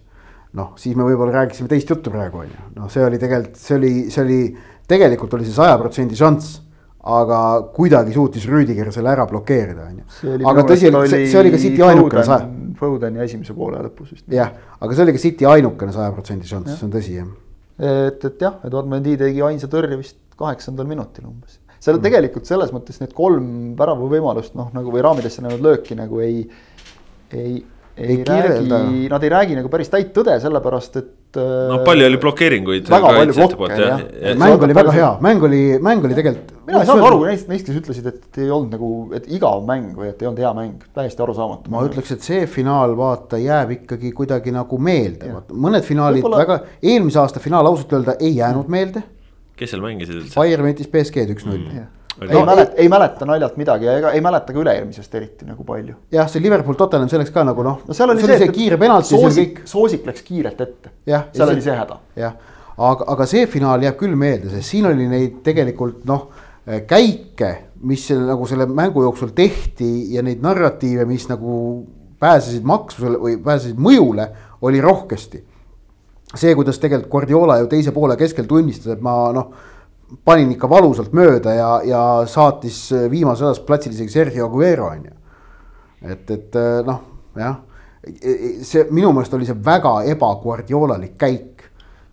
noh, 0.53 0.73
siis 0.77 0.97
me 0.97 1.05
võib-olla 1.05 1.42
rääkisime 1.42 1.68
teist 1.68 1.90
juttu 1.90 2.11
praegu 2.11 2.38
on 2.38 2.49
ju, 2.49 2.71
noh, 2.77 2.90
see 2.90 3.05
oli 3.05 3.18
tegelikult, 3.18 3.57
see 3.57 3.77
oli, 3.77 3.92
see 4.11 4.25
oli, 4.25 4.40
tegelikult 4.88 5.35
oli 5.35 5.44
see 5.44 5.55
saja 5.55 5.79
protsendi 5.79 6.16
šanss 6.16 6.68
aga 7.05 7.41
kuidagi 7.75 8.13
suutis 8.13 8.47
Rüüdiger 8.51 8.91
selle 8.95 9.13
ära 9.13 9.27
blokeerida, 9.31 9.87
on 9.87 10.01
ju. 10.01 10.39
aga 10.51 10.65
tõsi, 10.67 10.91
see, 10.91 11.29
see 11.31 11.41
oli 11.41 11.53
ka 11.55 11.61
City 11.63 11.85
ainukene 11.87 12.25
saja. 12.27 12.49
Fodeni 12.79 13.23
esimese 13.25 13.55
poole 13.59 13.81
lõpus 13.83 14.13
vist. 14.15 14.25
jah, 14.31 14.53
aga 14.79 14.95
see 14.95 15.07
oli 15.07 15.15
ka 15.15 15.23
City 15.23 15.47
ainukene 15.51 15.95
saja 15.95 16.13
protsendi 16.15 16.51
šanss, 16.51 16.79
see 16.79 16.89
on 16.89 16.93
tõsi 16.95 17.17
jah. 17.17 17.31
et, 17.79 18.29
et 18.31 18.45
jah, 18.45 18.59
Eduard 18.67 18.91
Mendy 18.91 19.17
tegi 19.21 19.43
ainsa 19.47 19.71
tõrje 19.71 19.99
vist 19.99 20.19
kaheksandal 20.39 20.87
minutil 20.91 21.27
umbes. 21.31 21.59
seal 21.79 21.97
mm. 21.97 22.05
tegelikult 22.07 22.51
selles 22.51 22.75
mõttes 22.75 23.01
need 23.03 23.15
kolm 23.17 23.75
väravavõimalust 23.79 24.59
noh, 24.59 24.71
nagu 24.75 24.95
või 24.95 25.03
raamidesse 25.07 25.43
läinud 25.43 25.65
lööki 25.65 25.99
nagu 25.99 26.23
ei, 26.23 26.47
ei 27.35 27.59
ei, 27.99 28.19
ei 28.19 28.25
räägi, 28.25 29.09
nad 29.11 29.23
ei 29.23 29.31
räägi 29.33 29.57
nagu 29.59 29.71
päris 29.73 29.91
täit 29.91 30.13
tõde, 30.15 30.37
sellepärast 30.43 31.01
et. 31.01 31.15
No 31.37 31.81
palju 31.85 32.07
oli 32.09 32.21
blokeeringuid. 32.23 32.87
väga 32.88 33.11
palju 33.17 33.35
blokke 33.37 33.81
jah 33.83 34.01
ja.. 34.01 34.35
mäng 34.41 34.64
oli 34.64 34.77
väga 34.79 34.95
hea, 34.97 35.11
mäng 35.25 35.45
oli, 35.49 35.61
mäng 35.85 36.07
oli 36.09 36.17
tegelikult. 36.17 36.55
mina 36.67 36.81
ei 36.81 36.88
saanud 36.88 37.09
aru 37.11 37.21
neist, 37.27 37.51
neist, 37.51 37.69
kes 37.69 37.83
ütlesid, 37.83 38.09
et 38.09 38.41
ei 38.41 38.49
olnud 38.49 38.79
nagu, 38.79 38.93
et 39.19 39.29
igav 39.37 39.61
mäng 39.69 39.93
või 39.99 40.09
et 40.12 40.23
ei 40.23 40.31
olnud 40.31 40.41
hea 40.45 40.55
mäng, 40.57 40.88
täiesti 40.97 41.25
arusaamatu. 41.27 41.75
ma 41.75 41.85
ütleks, 41.88 42.14
et 42.17 42.25
see 42.25 42.47
finaal 42.49 42.97
vaata 42.99 43.41
jääb 43.43 43.77
ikkagi 43.77 44.14
kuidagi 44.17 44.55
nagu 44.57 44.81
meelde, 44.81 45.35
mõned 45.53 45.87
finaalid 45.87 46.25
Võibolla... 46.25 46.43
väga, 46.45 46.59
eelmise 46.83 47.21
aasta 47.23 47.45
finaal 47.45 47.69
ausalt 47.69 47.93
öelda 47.99 48.17
ei 48.21 48.37
jäänud 48.41 48.73
meelde 48.73 49.05
kes 49.59 49.75
seal 49.75 49.85
mängisid 49.85 50.21
üldse? 50.23 50.35
Bayern 50.38 50.67
võitis 50.69 50.91
BSG-d 50.93 51.35
üks-null 51.35 51.64
mm.. 51.64 51.87
Ei 52.23 52.45
mäleta, 52.45 52.73
ei 52.77 52.89
mäleta 52.89 53.27
naljalt 53.27 53.57
midagi 53.57 53.87
ja 53.87 53.97
ega 53.99 54.11
ei 54.17 54.21
mäleta 54.25 54.53
ka 54.53 54.61
üle-eelmisest 54.63 55.15
eriti 55.15 55.47
nagu 55.47 55.65
palju. 55.65 55.95
jah, 56.13 56.29
see 56.31 56.43
Liverpool 56.43 56.77
Tottenham 56.79 57.11
selleks 57.11 57.31
ka 57.35 57.45
nagu 57.47 57.63
noh. 57.67 57.83
no 57.87 57.95
seal 57.95 58.11
oli 58.11 58.23
see, 58.23 58.33
see, 58.33 58.47
see 58.47 58.55
kiire 58.55 58.79
penalti. 58.81 59.15
soosik, 59.15 59.63
soosik 59.69 60.07
läks 60.09 60.25
kiirelt 60.27 60.61
ette. 60.61 60.93
seal 61.07 61.29
see, 61.33 61.47
oli 61.47 61.65
see 61.65 61.77
häda. 61.79 62.01
jah, 62.19 62.35
aga, 62.77 63.07
aga 63.15 63.29
see 63.31 63.47
finaal 63.51 63.87
jääb 63.87 63.99
küll 64.01 64.19
meelde, 64.19 64.51
sest 64.55 64.75
siin 64.75 64.91
oli 64.91 65.07
neid 65.11 65.39
tegelikult 65.47 66.03
noh, 66.09 66.27
käike, 66.91 67.53
mis 67.89 68.09
selle 68.11 68.27
nagu 68.29 68.49
selle 68.51 68.67
mängu 68.67 69.07
jooksul 69.07 69.31
tehti 69.37 69.93
ja 70.15 70.25
neid 70.27 70.43
narratiive, 70.45 71.07
mis 71.09 71.29
nagu 71.31 71.55
pääsesid 72.19 72.67
maksusele 72.67 73.21
või 73.23 73.39
pääsesid 73.43 73.79
mõjule, 73.79 74.27
oli 74.67 74.83
rohkesti. 74.83 75.45
see, 76.35 76.55
kuidas 76.55 76.79
tegelikult 76.79 77.11
Guardiola 77.11 77.63
ju 77.63 77.67
teise 77.71 77.93
poole 77.93 78.17
keskel 78.17 78.45
tunnistas, 78.45 78.99
et 78.99 79.03
ma 79.03 79.21
noh 79.33 79.77
panin 80.25 80.53
ikka 80.55 80.68
valusalt 80.71 81.12
mööda 81.16 81.55
ja, 81.55 81.71
ja 81.85 82.03
saatis 82.29 82.81
viimases 83.11 83.44
hädas 83.44 83.62
platsile 83.66 83.97
isegi 83.97 84.14
Sergio 84.14 84.49
Aguero 84.49 84.88
on 84.88 85.05
ju. 85.05 85.14
et, 86.09 86.31
et 86.31 86.59
noh, 86.87 87.01
jah, 87.37 87.59
see 88.64 88.87
minu 88.94 89.12
meelest 89.12 89.37
oli 89.37 89.49
see 89.49 89.59
väga 89.64 90.01
ebaguardiolalik 90.14 91.16
käik. 91.21 91.55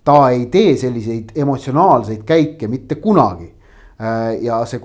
ta 0.05 0.29
ei 0.29 0.45
tee 0.53 0.75
selliseid 0.77 1.31
emotsionaalseid 1.35 2.23
käike 2.27 2.67
mitte 2.67 2.95
kunagi. 3.01 3.51
ja 4.41 4.59
see 4.67 4.81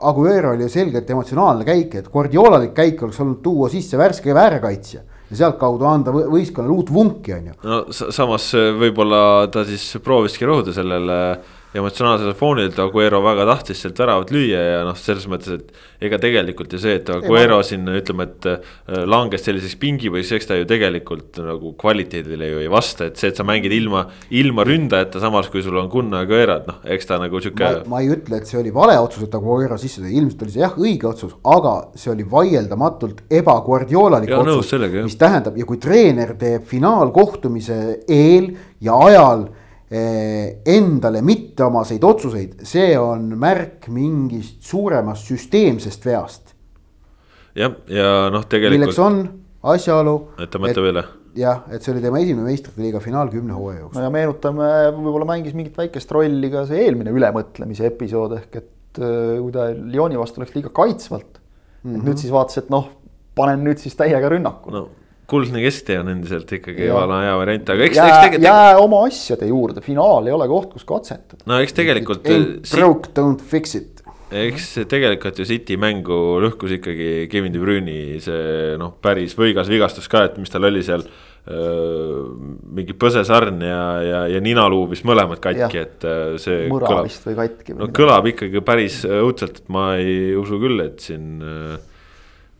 Aguero 0.00 0.54
oli 0.54 0.62
ju 0.64 0.68
selgelt 0.72 1.10
emotsionaalne 1.10 1.64
käik, 1.64 1.94
et 1.94 2.08
guardiolalik 2.08 2.72
käik 2.74 3.02
oleks 3.02 3.20
olnud 3.20 3.42
tuua 3.42 3.68
sisse 3.68 3.98
värske 3.98 4.34
väärkaitsja 4.34 5.02
ja 5.32 5.36
sealtkaudu 5.36 5.84
anda 5.88 6.12
võistkonnale 6.12 6.72
uut 6.72 6.92
vunki, 6.92 7.34
on 7.36 7.50
ju. 7.50 7.58
no 7.64 7.82
samas 7.92 8.50
võib-olla 8.80 9.50
ta 9.52 9.64
siis 9.68 9.84
prooviski 10.04 10.48
rõhuda 10.48 10.72
sellele 10.76 11.18
äh, 11.34 11.60
emotsionaalsel 11.76 12.34
foonil, 12.36 12.72
Aguero 12.82 13.22
väga 13.24 13.46
tahtis 13.48 13.80
sealt 13.80 14.00
väravat 14.02 14.32
lüüa 14.34 14.60
ja 14.60 14.80
noh, 14.84 14.96
selles 14.98 15.24
mõttes, 15.30 15.56
et 15.56 16.06
ega 16.08 16.18
tegelikult 16.20 16.74
ju 16.74 16.80
see, 16.82 16.98
et 16.98 17.08
Aguero 17.12 17.60
ei, 17.62 17.68
siin 17.70 17.88
ütleme, 17.88 18.26
et 18.28 18.48
äh, 18.50 19.04
langes 19.08 19.44
selliseks 19.46 19.78
pingipõhiseks, 19.80 20.42
eks 20.42 20.50
ta 20.50 20.58
ju 20.58 20.66
tegelikult 20.68 21.40
nagu 21.44 21.72
kvaliteedile 21.80 22.50
ju 22.50 22.60
ei 22.64 22.68
vasta, 22.72 23.08
et 23.08 23.20
see, 23.20 23.32
et 23.32 23.40
sa 23.40 23.46
mängid 23.48 23.72
ilma, 23.76 24.04
ilma 24.36 24.66
ründajata, 24.68 25.22
samas 25.22 25.48
kui 25.52 25.64
sul 25.64 25.78
on 25.80 25.88
Gunnar 25.92 26.26
Aguero, 26.26 26.58
et 26.60 26.68
noh, 26.68 26.82
eks 26.96 27.08
ta 27.08 27.20
nagu 27.22 27.40
sihuke. 27.40 27.72
ma 27.88 28.02
ei 28.04 28.12
ütle, 28.12 28.42
et 28.42 28.50
see 28.50 28.60
oli 28.60 28.74
vale 28.74 28.98
otsus, 29.00 29.24
et 29.24 29.38
Aguero 29.40 29.80
sisse 29.80 30.04
tõi, 30.04 30.12
ilmselt 30.20 30.44
oli 30.44 30.56
see 30.56 30.64
jah, 30.66 30.76
õige 30.76 31.08
otsus, 31.08 31.38
aga 31.56 31.78
see 31.96 32.12
oli 32.12 32.28
vaieldamatult 32.28 33.24
ebaguardiolalik 33.32 34.36
otsus, 34.42 34.76
mis 35.00 35.18
tähendab 35.20 35.56
ja 35.56 35.68
kui 35.68 35.80
treener 35.80 36.36
teeb 36.36 36.68
finaalkohtumise 36.68 37.80
eel 38.12 38.52
ja 38.84 39.00
ajal 39.08 39.48
endale 39.92 41.20
mitteomaseid 41.26 42.04
otsuseid, 42.06 42.62
see 42.68 42.92
on 42.96 43.32
märk 43.40 43.90
mingist 43.92 44.62
suuremast 44.64 45.28
süsteemsest 45.28 46.06
veast. 46.08 46.54
jah, 47.58 47.74
ja 47.92 48.12
noh, 48.32 48.46
tegelikult. 48.48 48.78
milleks 48.78 49.00
on 49.02 49.18
asjaolu. 49.74 50.14
et 50.40 50.52
ta 50.52 50.60
mõtleb 50.62 50.88
üle. 50.92 51.04
jah, 51.36 51.66
et 51.72 51.84
see 51.84 51.92
oli 51.92 52.04
tema 52.04 52.22
esimene 52.22 52.46
meistrite 52.48 52.80
liiga 52.80 53.02
finaal 53.04 53.28
kümne 53.32 53.56
hooaja 53.56 53.82
jooksul. 53.82 53.98
no 54.00 54.06
ja 54.06 54.14
meenutame, 54.14 54.70
võib-olla 54.96 55.28
mängis 55.34 55.58
mingit 55.58 55.76
väikest 55.76 56.16
rolli 56.16 56.52
ka 56.52 56.64
see 56.70 56.86
eelmine 56.86 57.12
ülemõtlemise 57.12 57.90
episood 57.92 58.38
ehk 58.38 58.58
et 58.62 59.02
äh, 59.02 59.36
kui 59.42 59.52
ta 59.52 59.68
Lyoni 59.76 60.20
vastu 60.20 60.40
läks 60.40 60.56
liiga 60.56 60.72
kaitsvalt 60.72 61.36
mm. 61.36 61.92
-hmm. 61.92 62.08
nüüd 62.08 62.24
siis 62.24 62.32
vaatas, 62.32 62.64
et 62.64 62.72
noh, 62.72 62.88
panen 63.36 63.60
nüüd 63.66 63.82
siis 63.82 63.96
täiega 63.98 64.32
rünnakule 64.32 64.80
no 64.80 64.88
kuldne 65.32 65.62
kesktee 65.64 65.98
on 66.02 66.12
endiselt 66.12 66.50
ikkagi 66.58 66.90
vana 66.92 67.22
hea 67.24 67.38
variant, 67.40 67.72
aga 67.74 67.88
eks, 67.88 67.98
eks 68.02 68.20
tegelikult. 68.26 68.48
jää 68.50 68.76
oma 68.82 69.00
asjade 69.08 69.48
juurde, 69.48 69.84
finaal 69.84 70.28
ei 70.28 70.36
ole 70.36 70.48
koht, 70.50 70.70
kus 70.76 70.86
katsetada. 70.88 71.42
no 71.48 71.58
eks 71.64 71.76
tegelikult. 71.78 72.28
Broke, 72.74 73.12
don't 73.16 73.42
fix 73.52 73.76
it. 73.78 74.04
eks 74.32 74.70
tegelikult 74.88 75.42
ju 75.42 75.48
City 75.48 75.76
mängu 75.80 76.22
lõhkus 76.40 76.78
ikkagi 76.78 77.28
Kevin 77.32 77.52
De 77.52 77.60
Bruyne'i 77.60 78.16
see 78.24 78.78
noh, 78.80 78.94
päris 79.04 79.36
võigas 79.36 79.68
vigastus 79.68 80.08
ka, 80.08 80.24
et 80.30 80.40
mis 80.40 80.52
tal 80.52 80.70
oli 80.70 80.84
seal 80.86 81.04
mingi 81.42 82.94
põsesarn 82.94 83.64
ja, 83.66 83.78
ja, 84.06 84.18
ja 84.30 84.40
ninaluu 84.42 84.84
vist 84.92 85.02
mõlemad 85.08 85.40
katki, 85.42 85.80
et 85.80 86.04
see. 86.38 86.68
mõra 86.70 86.86
kõlab, 86.86 87.08
vist 87.08 87.26
või 87.26 87.38
katki. 87.40 87.74
no 87.80 87.88
kõlab 87.90 88.28
ikkagi 88.30 88.62
päris 88.62 89.00
õudselt, 89.08 89.64
et 89.64 89.72
ma 89.74 89.88
ei 89.98 90.36
usu 90.38 90.60
küll, 90.62 90.78
et 90.84 91.02
siin 91.02 91.42
äh, 91.42 91.80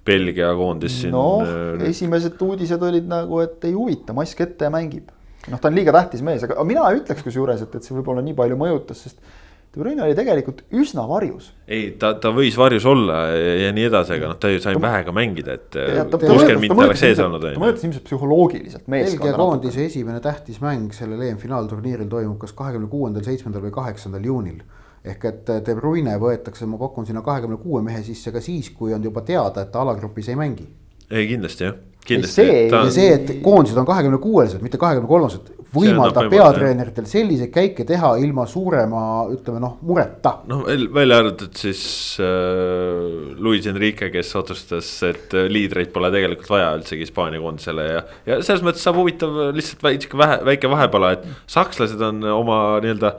Belgia 0.07 0.51
koondis 0.59 1.03
siin. 1.03 1.15
noh, 1.15 1.45
esimesed 1.87 2.41
uudised 2.43 2.83
olid 2.83 3.07
nagu, 3.11 3.43
et 3.45 3.69
ei 3.69 3.77
huvita, 3.77 4.15
mask 4.17 4.43
ette 4.45 4.67
ja 4.67 4.73
mängib. 4.75 5.13
noh, 5.51 5.61
ta 5.61 5.71
on 5.71 5.79
liiga 5.79 5.95
tähtis 5.95 6.25
mees, 6.27 6.43
aga 6.47 6.65
mina 6.67 6.89
ütleks 6.97 7.23
kusjuures, 7.27 7.63
et, 7.65 7.79
et 7.79 7.87
see 7.87 7.97
võib-olla 7.99 8.25
nii 8.25 8.37
palju 8.39 8.59
mõjutas, 8.59 9.07
sest. 9.07 9.39
De 9.73 9.81
Bruyne 9.81 10.03
oli 10.05 10.13
tegelikult 10.13 10.59
üsna 10.77 11.07
varjus. 11.09 11.47
ei, 11.65 11.95
ta, 11.97 12.11
ta 12.21 12.29
võis 12.37 12.59
varjus 12.61 12.85
olla 12.91 13.23
ja, 13.33 13.71
nii 13.73 13.87
edasi, 13.89 14.19
aga 14.19 14.29
noh, 14.35 14.37
ta 14.43 14.51
ju 14.53 14.61
sai 14.61 14.77
vähega 14.77 15.15
mängida, 15.17 15.57
et 15.57 15.79
kuuskümmend 16.13 16.61
minti 16.61 16.77
oleks 16.77 17.01
sees 17.01 17.23
olnud. 17.25 17.47
ta 17.47 17.63
mõjutas 17.63 17.87
ilmselt 17.89 18.05
psühholoogiliselt 18.11 18.91
meeskonda. 18.93 19.23
Belgia 19.23 19.39
koondise 19.41 19.87
esimene 19.87 20.21
tähtis 20.21 20.61
mäng 20.61 20.93
sellel 20.93 21.25
EM-finaalturniiril 21.31 22.11
toimub 22.13 22.37
kas 22.43 22.53
kahekümne 22.59 22.91
kuuendal, 22.93 23.25
seitsmendal 23.25 23.65
või 23.65 23.73
kaheksandal 23.79 24.29
juunil 24.29 24.61
ehk 25.05 25.25
et 25.31 25.53
De 25.67 25.75
Bruyne 25.75 26.15
võetakse, 26.21 26.67
ma 26.67 26.79
pakun 26.81 27.07
sinna 27.09 27.23
kahekümne 27.27 27.59
kuue 27.63 27.83
mehe 27.83 28.03
sisse 28.07 28.33
ka 28.35 28.41
siis, 28.41 28.71
kui 28.77 28.95
on 28.95 29.03
juba 29.03 29.25
teada, 29.27 29.65
et 29.65 29.73
ta 29.73 29.83
alagrupis 29.83 30.29
ei 30.31 30.39
mängi. 30.39 30.69
ei 31.11 31.27
kindlasti 31.29 31.67
jah, 31.67 31.75
kindlasti. 32.07 32.47
Ta... 32.71 32.85
ja 32.87 32.95
see, 32.95 33.11
et 33.17 33.33
koondised 33.43 33.79
on 33.79 33.89
kahekümne 33.89 34.19
kuuesed, 34.23 34.63
mitte 34.63 34.79
kahekümne 34.79 35.11
kolmesed, 35.11 35.51
võimaldab 35.73 36.29
peatreeneritel 36.33 37.07
selliseid 37.09 37.53
käike 37.55 37.87
teha 37.89 38.13
ilma 38.23 38.45
suurema, 38.51 39.03
ütleme 39.33 39.63
noh, 39.63 39.77
mureta. 39.89 40.35
noh, 40.51 40.65
välja 40.95 41.21
arvatud 41.23 41.57
siis 41.59 41.83
äh, 42.23 43.37
Luis 43.43 43.67
Enrique, 43.71 44.11
kes 44.13 44.33
otsustas, 44.41 44.91
et 45.09 45.37
liidreid 45.53 45.93
pole 45.95 46.13
tegelikult 46.15 46.53
vaja 46.53 46.73
üldsegi 46.79 47.07
Hispaania 47.07 47.43
koondisele 47.43 47.87
ja. 47.89 48.03
ja 48.29 48.41
selles 48.45 48.65
mõttes 48.67 48.85
saab 48.85 49.01
huvitav 49.01 49.39
lihtsalt 49.57 49.85
väike 49.87 50.19
vähe, 50.19 50.41
väike 50.53 50.73
vahepala, 50.73 51.15
et 51.17 51.29
sakslased 51.51 52.03
on 52.09 52.25
oma 52.33 52.59
nii-öelda 52.85 53.15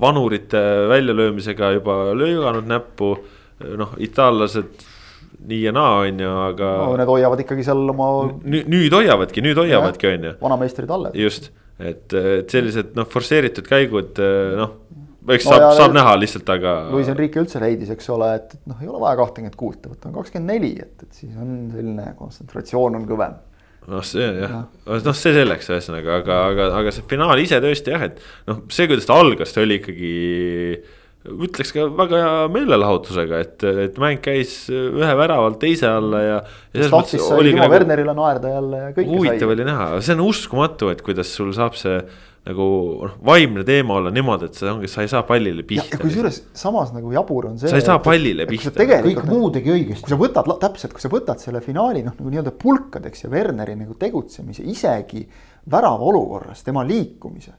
vanurite 0.00 0.60
väljalöömisega 0.88 1.74
juba 1.78 1.98
lööganud 2.16 2.68
näppu. 2.68 3.16
noh, 3.78 3.92
itaallased 4.02 4.82
nii 5.46 5.60
ja 5.62 5.72
naa, 5.72 5.98
on 6.04 6.20
ju, 6.20 6.30
aga 6.48 6.70
no,. 6.80 6.94
Need 6.98 7.10
hoiavad 7.10 7.42
ikkagi 7.44 7.66
seal 7.66 7.82
oma. 7.92 8.08
nüüd 8.44 8.94
hoiavadki, 8.94 9.44
nüüd 9.44 9.60
hoiavadki, 9.60 10.08
on 10.10 10.26
ju. 10.28 10.32
vanameistrid 10.40 10.90
alles. 10.90 11.14
just, 11.18 11.50
et, 11.78 12.06
et 12.14 12.54
sellised 12.54 12.94
noh, 12.98 13.08
forsseeritud 13.10 13.66
käigud 13.68 14.20
noh 14.60 14.80
eks 15.32 15.46
no, 15.48 15.54
saab, 15.54 15.64
saab 15.78 15.94
näha 15.96 16.12
lihtsalt, 16.20 16.50
aga. 16.52 16.74
Luis 16.92 17.08
Enrique 17.08 17.40
üldse 17.40 17.62
leidis, 17.62 17.88
eks 17.94 18.10
ole, 18.12 18.28
et, 18.36 18.54
et 18.58 18.68
noh, 18.68 18.76
ei 18.82 18.90
ole 18.90 19.00
vaja 19.00 19.16
kahtekümmet 19.22 19.56
kuute, 19.56 19.88
võtame 19.88 20.18
kakskümmend 20.18 20.52
neli, 20.52 20.74
et, 20.84 21.06
et 21.06 21.20
siis 21.22 21.32
on 21.40 21.54
selline 21.72 22.10
kontsentratsioon 22.18 23.00
on 23.00 23.06
kõvem 23.08 23.38
noh, 23.90 24.04
see 24.06 24.24
jah, 24.24 24.64
noh, 24.88 25.16
see 25.16 25.32
selleks 25.36 25.68
ühesõnaga, 25.72 26.20
aga, 26.22 26.40
aga, 26.50 26.68
aga 26.80 26.92
see 26.94 27.06
finaal 27.08 27.40
ise 27.42 27.60
tõesti 27.60 27.92
jah, 27.92 28.06
et 28.08 28.20
noh, 28.48 28.62
see, 28.72 28.88
kuidas 28.90 29.08
ta 29.08 29.18
algas, 29.20 29.52
ta 29.52 29.64
oli 29.64 29.80
ikkagi 29.80 30.12
ütleks 31.24 31.72
ka 31.72 31.86
väga 31.96 32.20
hea 32.20 32.34
meelelahutusega, 32.52 33.40
et, 33.46 33.64
et 33.86 33.96
mäng 34.02 34.20
käis 34.24 34.66
ühe 34.72 35.14
väravalt 35.16 35.56
teise 35.62 35.88
alla 35.88 36.20
ja. 36.20 36.36
ja 36.76 36.90
ilma 36.90 37.64
nagu, 37.64 37.72
Wernerile 37.72 38.14
naerda 38.16 38.52
jälle 38.52 38.82
ja 38.82 38.92
kõike 38.92 39.08
sai. 39.08 39.16
huvitav 39.16 39.54
oli 39.56 39.66
näha, 39.70 39.88
see 40.04 40.18
on 40.18 40.22
uskumatu, 40.26 40.92
et 40.92 41.00
kuidas 41.06 41.32
sul 41.32 41.54
saab 41.56 41.78
see 41.80 41.96
nagu 42.44 42.66
noh, 43.06 43.16
vaimne 43.24 43.64
teema 43.64 43.96
olla 43.96 44.12
niimoodi, 44.12 44.50
et 44.50 44.58
see 44.58 44.68
ongi, 44.68 44.88
sa 44.92 45.04
ei 45.04 45.08
saa 45.08 45.22
pallile 45.24 45.64
pihta. 45.64 45.96
kusjuures 46.02 46.42
samas 46.60 46.92
nagu 46.92 47.12
jabur 47.14 47.48
on 47.48 47.56
see. 47.60 47.72
sa 47.72 47.80
ei 47.80 47.86
saa 47.86 48.02
pallile 48.04 48.44
pihta. 48.50 48.74
kõik 48.76 49.24
muu 49.30 49.48
tegi 49.54 49.72
õigesti. 49.72 50.04
kui 50.04 50.12
sa 50.12 50.20
võtad 50.20 50.52
täpselt, 50.60 50.92
kui 50.92 51.04
sa 51.04 51.12
võtad 51.12 51.40
selle 51.40 51.64
finaali 51.64 52.04
noh, 52.04 52.12
nagu 52.18 52.32
nii-öelda 52.34 52.52
pulkadeks 52.60 53.24
ja 53.24 53.32
Werneri 53.32 53.78
nagu 53.80 53.96
tegutsemise, 53.96 54.66
isegi 54.68 55.24
värava 55.72 56.12
olukorras, 56.12 56.60
tema 56.66 56.84
liikumise. 56.84 57.56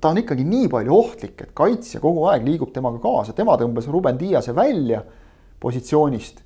Ta 0.00 0.12
on 0.12 0.20
ikkagi 0.22 0.44
nii 0.48 0.68
palju 0.72 0.96
ohtlik, 0.96 1.36
et 1.44 1.54
kaitsja 1.56 2.00
kogu 2.00 2.26
aeg 2.30 2.46
liigub 2.46 2.72
temaga 2.74 3.00
kaasa, 3.02 3.36
tema 3.36 3.56
tõmbas 3.60 3.88
Ruben 3.90 4.18
Diase 4.20 4.54
välja 4.56 5.02
positsioonist 5.60 6.42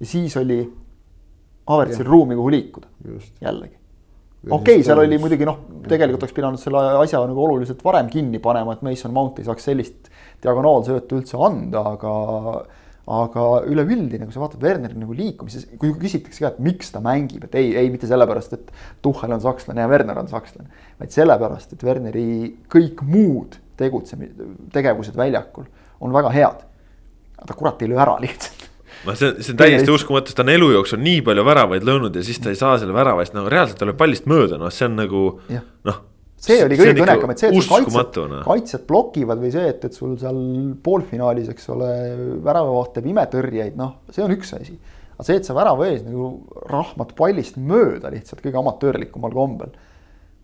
ja 0.00 0.08
siis 0.08 0.36
oli 0.40 0.62
Avertsil 1.64 2.04
ruumi, 2.04 2.36
kuhu 2.36 2.50
liikuda. 2.52 2.88
jällegi 3.40 3.76
okei 4.50 4.74
okay,, 4.74 4.84
seal 4.84 5.00
oli 5.00 5.18
muidugi 5.20 5.46
noh, 5.48 5.60
tegelikult 5.88 6.24
oleks 6.26 6.36
pidanud 6.36 6.60
selle 6.60 6.82
asja 7.00 7.22
nagu 7.24 7.44
oluliselt 7.46 7.84
varem 7.84 8.10
kinni 8.12 8.40
panema, 8.44 8.74
et 8.74 8.82
Mason 8.84 9.12
Mount 9.14 9.38
ei 9.40 9.46
saaks 9.48 9.70
sellist 9.70 10.10
diagonaalsöötu 10.44 11.20
üldse 11.20 11.40
anda, 11.40 11.84
aga. 11.94 12.14
Aga 13.04 13.44
üleüldine, 13.68 14.24
kui 14.24 14.32
sa 14.32 14.40
vaatad 14.40 14.62
Werneri 14.64 14.96
nagu 14.96 15.12
liikumises, 15.16 15.66
kui 15.80 15.92
küsitakse 16.00 16.40
ka, 16.40 16.52
et 16.54 16.60
miks 16.64 16.92
ta 16.94 17.02
mängib, 17.04 17.44
et 17.44 17.56
ei, 17.60 17.74
ei 17.76 17.90
mitte 17.92 18.08
sellepärast, 18.08 18.54
et 18.56 18.70
Tuhhel 19.04 19.34
on 19.36 19.42
sakslane 19.44 19.84
ja 19.84 19.90
Werner 19.90 20.22
on 20.22 20.30
sakslane. 20.30 20.70
vaid 21.00 21.12
sellepärast, 21.12 21.74
et 21.76 21.84
Werneri 21.84 22.26
kõik 22.72 23.02
muud 23.04 23.58
tegutsemised, 23.80 24.40
tegevused 24.72 25.16
väljakul 25.18 25.66
on 26.00 26.16
väga 26.16 26.30
head. 26.32 26.64
ta 27.44 27.54
kurat 27.54 27.82
ei 27.82 27.90
löö 27.90 28.00
ära 28.00 28.16
lihtsalt 28.22 28.70
noh, 29.04 29.16
see, 29.18 29.34
see 29.42 29.52
on 29.52 29.58
täiesti 29.60 29.92
uskumatu, 29.92 30.32
ta 30.32 30.40
on 30.46 30.54
elu 30.54 30.70
jooksul 30.78 31.02
nii 31.02 31.20
palju 31.26 31.44
väravaid 31.44 31.84
löönud 31.84 32.16
ja 32.16 32.22
siis 32.24 32.40
ta 32.40 32.48
ei 32.48 32.56
saa 32.56 32.78
selle 32.80 32.94
värava 32.96 33.20
eest 33.20 33.36
nagu 33.36 33.50
reaalselt 33.52 33.76
ta 33.78 33.88
lööb 33.88 34.00
pallist 34.00 34.24
mööda, 34.30 34.56
noh, 34.60 34.72
see 34.72 34.88
on 34.88 34.96
nagu 35.02 35.24
noh 35.84 36.00
see 36.44 36.58
oli 36.64 36.78
kõige 36.78 36.94
kõnekam, 36.98 37.32
et 37.32 37.42
see, 37.42 37.50
et 37.50 37.70
kaitsjad, 37.70 38.34
kaitsjad 38.44 38.84
blokivad 38.88 39.40
või 39.42 39.52
see, 39.54 39.64
et, 39.72 39.86
et 39.88 39.96
sul 39.96 40.14
seal 40.20 40.38
poolfinaalis, 40.84 41.48
eks 41.54 41.70
ole, 41.74 41.88
väravavaht 42.44 42.94
teeb 42.98 43.08
imetõrjeid, 43.14 43.74
noh, 43.80 43.96
see 44.14 44.24
on 44.26 44.34
üks 44.36 44.54
asi. 44.58 44.76
aga 45.16 45.26
see, 45.28 45.40
et 45.40 45.48
sa 45.48 45.56
värava 45.56 45.88
ees 45.88 46.04
nagu 46.06 46.30
rahmad 46.70 47.12
pallist 47.18 47.58
mööda 47.58 48.12
lihtsalt 48.14 48.44
kõige 48.44 48.60
amatöörlikumal 48.60 49.34
kombel. 49.34 49.74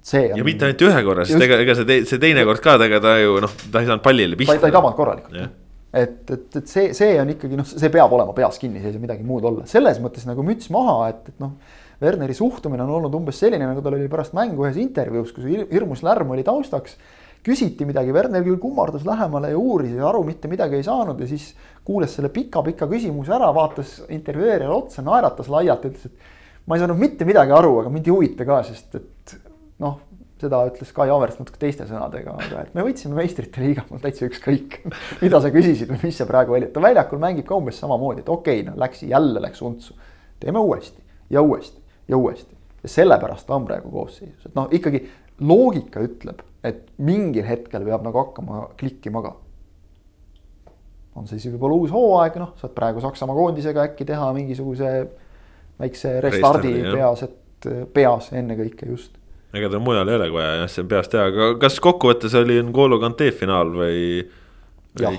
see 0.02 0.30
on. 0.32 0.38
ja 0.40 0.44
mitte 0.46 0.68
ainult 0.68 0.86
ühe 0.88 1.02
korra, 1.04 1.26
sest 1.28 1.48
ega, 1.48 1.60
ega 1.60 1.78
see, 1.78 1.88
te- 1.88 2.04
see 2.08 2.22
teine 2.22 2.46
kord 2.48 2.62
ka, 2.64 2.78
ega 2.86 3.02
ta 3.04 3.18
ju 3.20 3.40
noh, 3.44 3.58
ta 3.70 3.82
ei 3.82 3.90
saanud 3.90 4.04
pallile 4.04 4.36
ta, 4.38 4.44
pihta. 4.44 4.60
ta 4.62 4.70
ei 4.72 4.78
tabanud 4.78 4.96
korralikult 4.96 5.58
et, 5.92 6.30
et, 6.30 6.56
et 6.56 6.70
see, 6.70 6.92
see 6.94 7.14
on 7.20 7.32
ikkagi 7.32 7.58
noh, 7.58 7.66
see 7.66 7.90
peab 7.92 8.12
olema 8.14 8.34
peas 8.36 8.58
kinni, 8.62 8.80
see 8.80 8.92
ei 8.92 8.96
saa 8.96 9.02
midagi 9.02 9.26
muud 9.26 9.46
olla, 9.50 9.66
selles 9.70 9.98
mõttes 10.02 10.26
nagu 10.28 10.44
müts 10.46 10.70
maha, 10.72 11.10
et, 11.10 11.32
et 11.32 11.42
noh. 11.42 11.56
Werneri 12.00 12.32
suhtumine 12.34 12.80
on 12.86 12.94
olnud 12.96 13.14
umbes 13.18 13.36
selline, 13.42 13.66
nagu 13.68 13.82
tal 13.84 13.98
oli 13.98 14.08
pärast 14.08 14.32
mängu 14.36 14.64
ühes 14.64 14.78
intervjuus, 14.80 15.34
kus 15.36 15.44
hir- 15.44 15.66
hirmus 15.68 16.04
lärm 16.06 16.32
oli 16.32 16.44
taustaks. 16.46 16.96
küsiti 17.40 17.86
midagi, 17.88 18.12
Werner 18.12 18.42
küll 18.44 18.58
kummardas 18.60 19.06
lähemale 19.08 19.48
ja 19.48 19.56
uuris 19.56 19.94
ja 19.96 20.10
aru 20.10 20.20
mitte 20.26 20.48
midagi 20.48 20.76
ei 20.76 20.82
saanud 20.84 21.20
ja 21.20 21.28
siis 21.28 21.54
kuulas 21.84 22.12
selle 22.12 22.28
pika-pika 22.28 22.84
küsimuse 22.84 23.32
ära, 23.32 23.48
vaatas 23.56 24.02
intervjueerijale 24.12 24.74
otsa, 24.74 25.00
naeratas 25.00 25.48
laialt, 25.48 25.86
ütles, 25.88 26.04
et. 26.04 26.28
ma 26.66 26.76
ei 26.76 26.84
saanud 26.84 27.00
mitte 27.00 27.24
midagi 27.24 27.56
aru, 27.56 27.78
aga 27.80 27.94
mind 27.94 28.10
ei 28.10 28.12
huvita 28.12 28.44
ka, 28.44 28.60
sest 28.68 29.00
et 29.00 29.34
noh, 29.80 29.96
seda 30.40 30.60
ütles 30.68 30.92
Kai 30.92 31.08
Havertz 31.08 31.40
natuke 31.40 31.60
teiste 31.64 31.88
sõnadega, 31.88 32.36
aga 32.44 32.66
et 32.68 32.76
me 32.76 32.84
võitsime 32.84 33.16
meistrite 33.16 33.64
liiga, 33.64 33.88
mul 33.88 34.04
täitsa 34.04 34.28
ükskõik. 34.28 34.82
mida 35.24 35.40
sa 35.40 35.52
küsisid 35.52 35.92
või 35.94 36.04
mis 36.04 36.20
see 36.20 36.28
praegu 36.28 36.56
oli, 36.56 36.68
et 36.68 36.76
ta 36.76 36.84
väljakul 36.84 37.24
mängib 37.24 37.48
ka 37.48 37.56
umbes 37.56 37.80
samamoodi, 37.80 38.20
et 38.20 38.32
okei 38.36 38.60
okay, 38.60 38.68
no 38.68 38.76
läks 38.84 39.04
jälle 39.08 39.40
läks 39.40 39.64
untsu. 39.64 39.96
teeme 40.40 40.60
uuesti 40.60 41.00
ja 41.32 41.40
uuesti 41.40 41.79
ja 42.10 42.18
uuesti 42.18 42.56
ja 42.82 42.88
sellepärast 42.88 43.46
ta 43.46 43.56
on 43.56 43.66
praegu 43.68 43.90
koosseisus, 43.92 44.48
et 44.48 44.56
noh, 44.56 44.68
ikkagi 44.72 45.02
loogika 45.46 46.02
ütleb, 46.04 46.42
et 46.64 46.88
mingil 47.04 47.46
hetkel 47.48 47.84
peab 47.86 48.04
nagu 48.04 48.20
hakkama 48.20 48.66
klikkima 48.80 49.22
ka. 49.24 49.34
on 51.16 51.28
see 51.28 51.40
siis 51.40 51.54
võib-olla 51.54 51.80
uus 51.80 51.92
hooaeg, 51.92 52.38
noh, 52.40 52.54
saad 52.60 52.74
praegu 52.76 53.02
Saksamaa 53.04 53.36
koondisega 53.36 53.84
äkki 53.90 54.06
teha 54.08 54.30
mingisuguse 54.36 54.90
väikse 55.80 56.18
restardi 56.24 56.74
peas, 56.90 57.24
et 57.26 57.70
peas 57.92 58.30
ennekõike 58.36 58.88
just 58.88 59.16
ega 59.52 59.70
tal 59.70 59.82
mujal 59.84 60.08
ei 60.08 60.16
olegi 60.16 60.36
vaja 60.36 60.52
jah, 60.60 60.70
see 60.70 60.84
on 60.84 60.90
peast 60.92 61.12
teha, 61.12 61.30
aga 61.32 61.48
kas 61.60 61.78
kokkuvõttes 61.82 62.36
oli 62.38 62.60
N'Golo 62.62 63.00
Kante 63.02 63.30
finaal 63.34 63.72
või, 63.74 64.02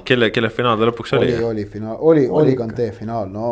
kelle, 0.08 0.32
kelle 0.34 0.50
finaal 0.54 0.80
ta 0.80 0.88
lõpuks 0.88 1.18
oli? 1.20 1.34
oli, 1.36 1.44
oli 1.50 1.66
finaal, 1.70 1.98
oli, 2.00 2.28
Oli 2.30 2.52
oli. 2.52 2.60
Kante 2.60 2.88
finaal, 2.96 3.28
no 3.34 3.52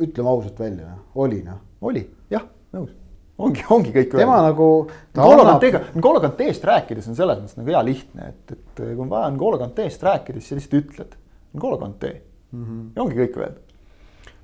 ütleme 0.00 0.30
ausalt 0.30 0.60
välja, 0.60 0.92
oli 1.18 1.40
noh. 1.42 1.58
oli, 1.88 2.04
jah, 2.30 2.44
nõus. 2.76 2.94
ongi, 3.38 3.64
ongi 3.72 3.92
kõik 3.94 4.14
tema 4.14 4.38
öeldud. 4.38 4.48
nagu. 4.50 4.68
N'Golo 5.16 5.46
Kanteega, 5.50 5.82
N'Golo 5.96 6.22
Kanteest 6.24 6.64
rääkides 6.64 7.08
on 7.10 7.18
selles 7.18 7.40
mõttes 7.42 7.58
nagu 7.58 7.74
hea 7.74 7.82
lihtne, 7.84 8.32
et, 8.32 8.56
et 8.56 8.82
kui 8.82 9.04
on 9.04 9.12
vaja 9.12 9.30
N'Golo 9.34 9.60
Kanteest 9.60 10.04
rääkida, 10.06 10.40
siis 10.40 10.52
sa 10.52 10.60
lihtsalt 10.60 10.78
ütled. 10.82 11.16
N'Golo 11.56 11.80
Kante 11.80 12.12
mm. 12.52 12.64
-hmm. 12.64 12.84
ja 12.96 13.02
ongi 13.02 13.18
kõik 13.22 13.40
öeldud. 13.40 13.74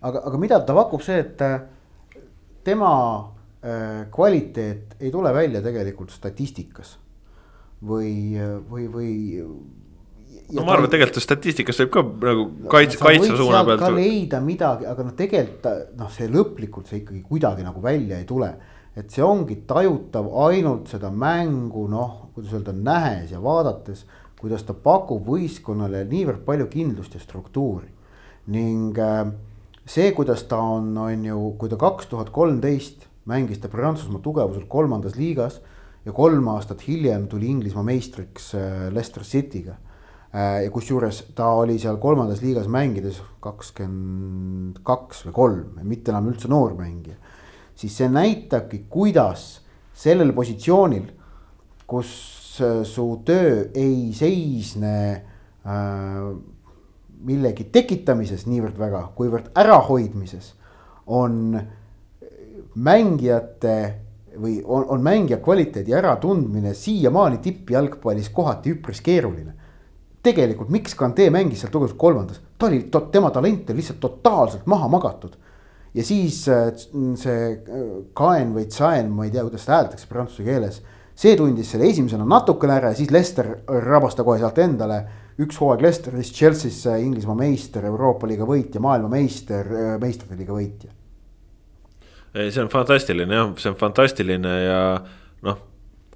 aga, 0.01 0.25
aga 0.25 0.39
mida 0.39 0.61
ta 0.61 0.75
pakub, 0.75 1.03
see, 1.05 1.19
et 1.21 1.41
äh, 1.41 1.61
tema 2.65 2.93
äh, 3.63 4.11
kvaliteet 4.11 4.97
ei 5.01 5.11
tule 5.11 5.33
välja 5.35 5.63
tegelikult 5.63 6.11
statistikas 6.11 6.99
või, 7.83 8.39
või, 8.71 8.87
või. 8.93 9.13
No 10.53 10.65
ma 10.67 10.75
arvan, 10.75 10.89
et 10.89 10.95
tegelikult 10.97 11.25
statistikas 11.25 11.81
võib 11.83 11.93
ka 11.95 12.03
nagu 12.27 12.47
kaitse, 12.73 12.99
kaitse 13.01 13.37
suuna 13.39 13.63
ka 13.63 13.77
pealt. 13.77 13.97
leida 13.97 14.41
midagi, 14.45 14.89
aga 14.91 15.07
noh, 15.07 15.15
tegelikult 15.19 15.99
noh, 15.99 16.11
see 16.15 16.29
lõplikult 16.31 16.91
see 16.91 17.03
ikkagi 17.03 17.23
kuidagi 17.29 17.67
nagu 17.67 17.83
välja 17.85 18.19
ei 18.19 18.27
tule. 18.29 18.53
et 18.97 19.09
see 19.11 19.25
ongi 19.25 19.63
tajutav 19.69 20.27
ainult 20.47 20.91
seda 20.93 21.09
mängu 21.11 21.87
noh, 21.89 22.29
kuidas 22.35 22.53
öelda, 22.59 22.75
nähes 22.77 23.31
ja 23.33 23.41
vaadates, 23.41 24.05
kuidas 24.41 24.67
ta 24.69 24.75
pakub 24.75 25.25
võistkonnale 25.29 26.03
niivõrd 26.11 26.43
palju 26.45 26.67
kindlust 26.73 27.15
ja 27.15 27.23
struktuuri 27.23 27.89
ning 28.53 28.99
äh, 28.99 29.31
see, 29.87 30.11
kuidas 30.13 30.43
ta 30.51 30.59
on, 30.59 30.91
on 30.99 31.25
ju, 31.25 31.39
kui 31.59 31.71
ta 31.71 31.79
kaks 31.81 32.11
tuhat 32.11 32.33
kolmteist 32.35 33.07
mängis 33.31 33.61
ta 33.63 33.71
Prantsusmaa 33.71 34.23
tugevuselt 34.23 34.67
kolmandas 34.69 35.15
liigas 35.17 35.61
ja 36.05 36.13
kolm 36.13 36.49
aastat 36.51 36.83
hiljem 36.87 37.29
tuli 37.31 37.51
Inglismaa 37.53 37.85
meistriks 37.87 38.53
äh, 38.55 38.89
Leicester 38.91 39.23
City'ga. 39.23 39.79
Ja 40.33 40.71
kusjuures 40.73 41.19
ta 41.37 41.51
oli 41.61 41.75
seal 41.79 41.99
kolmandas 42.01 42.41
liigas 42.41 42.69
mängides 42.73 43.19
kakskümmend 43.45 44.79
kaks 44.87 45.27
või 45.27 45.35
kolm, 45.37 45.83
mitte 45.85 46.13
enam 46.13 46.31
üldse 46.31 46.49
noor 46.49 46.73
mängija. 46.79 47.19
siis 47.77 47.97
see 47.97 48.09
näitabki, 48.09 48.85
kuidas 48.89 49.61
sellel 49.93 50.33
positsioonil, 50.33 51.11
kus 51.87 52.09
äh, 52.65 52.81
su 52.89 53.07
töö 53.27 53.69
ei 53.75 54.13
seisne 54.17 54.97
äh, 55.13 56.33
millegi 57.23 57.69
tekitamises 57.73 58.47
niivõrd 58.49 58.79
väga, 58.79 59.05
kuivõrd 59.17 59.53
ärahoidmises 59.59 60.55
on 61.07 61.61
mängijate 62.75 63.77
või 64.41 64.63
on, 64.65 64.87
on 64.89 65.03
mängija 65.05 65.39
kvaliteedi 65.45 65.95
äratundmine 65.95 66.75
siiamaani 66.75 67.39
tippjalgpallis 67.45 68.31
kohati 68.33 68.73
üpris 68.73 69.03
keeruline. 69.05 69.55
tegelikult, 70.23 70.71
miks 70.71 70.95
Kante 70.99 71.29
mängis 71.35 71.63
seal 71.63 71.73
tugevuselt 71.73 71.99
kolmandas, 71.99 72.41
ta 72.59 72.69
oli, 72.69 72.85
tema 73.13 73.31
talent 73.35 73.71
oli 73.71 73.81
lihtsalt 73.81 74.01
totaalselt 74.03 74.67
maha 74.71 74.89
magatud. 74.93 75.35
ja 75.95 76.05
siis 76.05 76.49
äh, 76.49 76.71
see 77.21 77.41
äh, 77.53 77.83
Kaen 78.17 78.55
või 78.55 78.69
Tsaen, 78.69 79.11
ma 79.13 79.27
ei 79.27 79.35
tea, 79.35 79.43
kuidas 79.45 79.67
seda 79.67 79.81
hääldatakse 79.81 80.09
prantsuse 80.09 80.47
keeles. 80.47 80.83
see 81.15 81.37
tundis 81.37 81.71
selle 81.71 81.91
esimesena 81.91 82.25
natukene 82.25 82.79
ära 82.79 82.95
ja 82.95 82.97
siis 82.97 83.11
Lester 83.13 83.51
rabas 83.69 84.15
ta 84.17 84.25
kohe 84.25 84.39
sealt 84.41 84.59
endale 84.59 85.03
üks 85.43 85.59
hooaeg 85.61 85.83
Lesteris, 85.83 86.33
Chelsea's 86.33 86.87
Inglismaa 87.01 87.37
meister, 87.37 87.85
Euroopa 87.85 88.27
liiga 88.27 88.45
võitja, 88.49 88.81
maailmameister, 88.81 89.69
meistrite 90.01 90.37
liiga 90.37 90.57
võitja 90.57 90.93
ei, 92.35 92.51
see 92.53 92.63
on 92.63 92.71
fantastiline 92.73 93.37
jah, 93.37 93.51
see 93.61 93.73
on 93.73 93.77
fantastiline 93.81 94.55
ja 94.65 94.81
noh, 95.45 95.61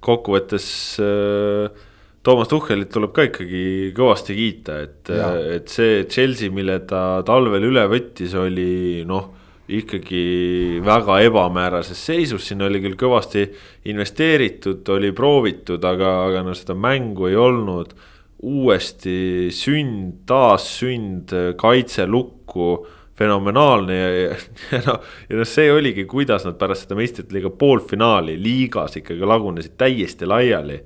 kokkuvõttes 0.03 0.67
äh, 1.03 1.85
Toomas 2.27 2.49
Tuhhelit 2.51 2.89
tuleb 2.91 3.13
ka 3.15 3.23
ikkagi 3.23 3.93
kõvasti 3.95 4.35
kiita, 4.35 4.81
et, 4.83 5.11
et 5.55 5.69
see 5.71 6.01
Chelsea, 6.11 6.51
mille 6.51 6.81
ta 6.83 7.21
talvel 7.23 7.63
üle 7.69 7.85
võttis, 7.87 8.33
oli 8.35 9.05
noh, 9.07 9.29
ikkagi 9.71 10.81
väga 10.83 11.21
ebamäärases 11.27 12.01
seisus, 12.09 12.43
sinna 12.49 12.67
oli 12.67 12.81
küll 12.83 12.97
kõvasti 12.99 13.45
investeeritud, 13.91 14.83
oli 14.95 15.13
proovitud, 15.15 15.83
aga, 15.87 16.11
aga 16.27 16.43
no 16.43 16.55
seda 16.55 16.75
mängu 16.75 17.29
ei 17.31 17.39
olnud. 17.39 17.95
uuesti 18.43 19.47
sünd, 19.49 20.27
taassünd, 20.29 21.31
kaitse 21.57 22.05
lukku 22.05 22.85
fenomenaalne 23.17 23.95
ja, 23.95 24.11
ja, 24.13 24.35
ja 24.75 24.81
noh, 24.85 24.99
ja 25.29 25.39
noh, 25.39 25.47
see 25.47 25.71
oligi, 25.73 26.05
kuidas 26.05 26.45
nad 26.45 26.59
pärast 26.59 26.85
seda 26.85 26.99
meistrite 26.99 27.33
liiga 27.33 27.49
poolfinaali 27.49 28.35
liigas 28.37 28.99
ikkagi 28.99 29.25
lagunesid 29.25 29.73
täiesti 29.79 30.29
laiali. 30.29 30.83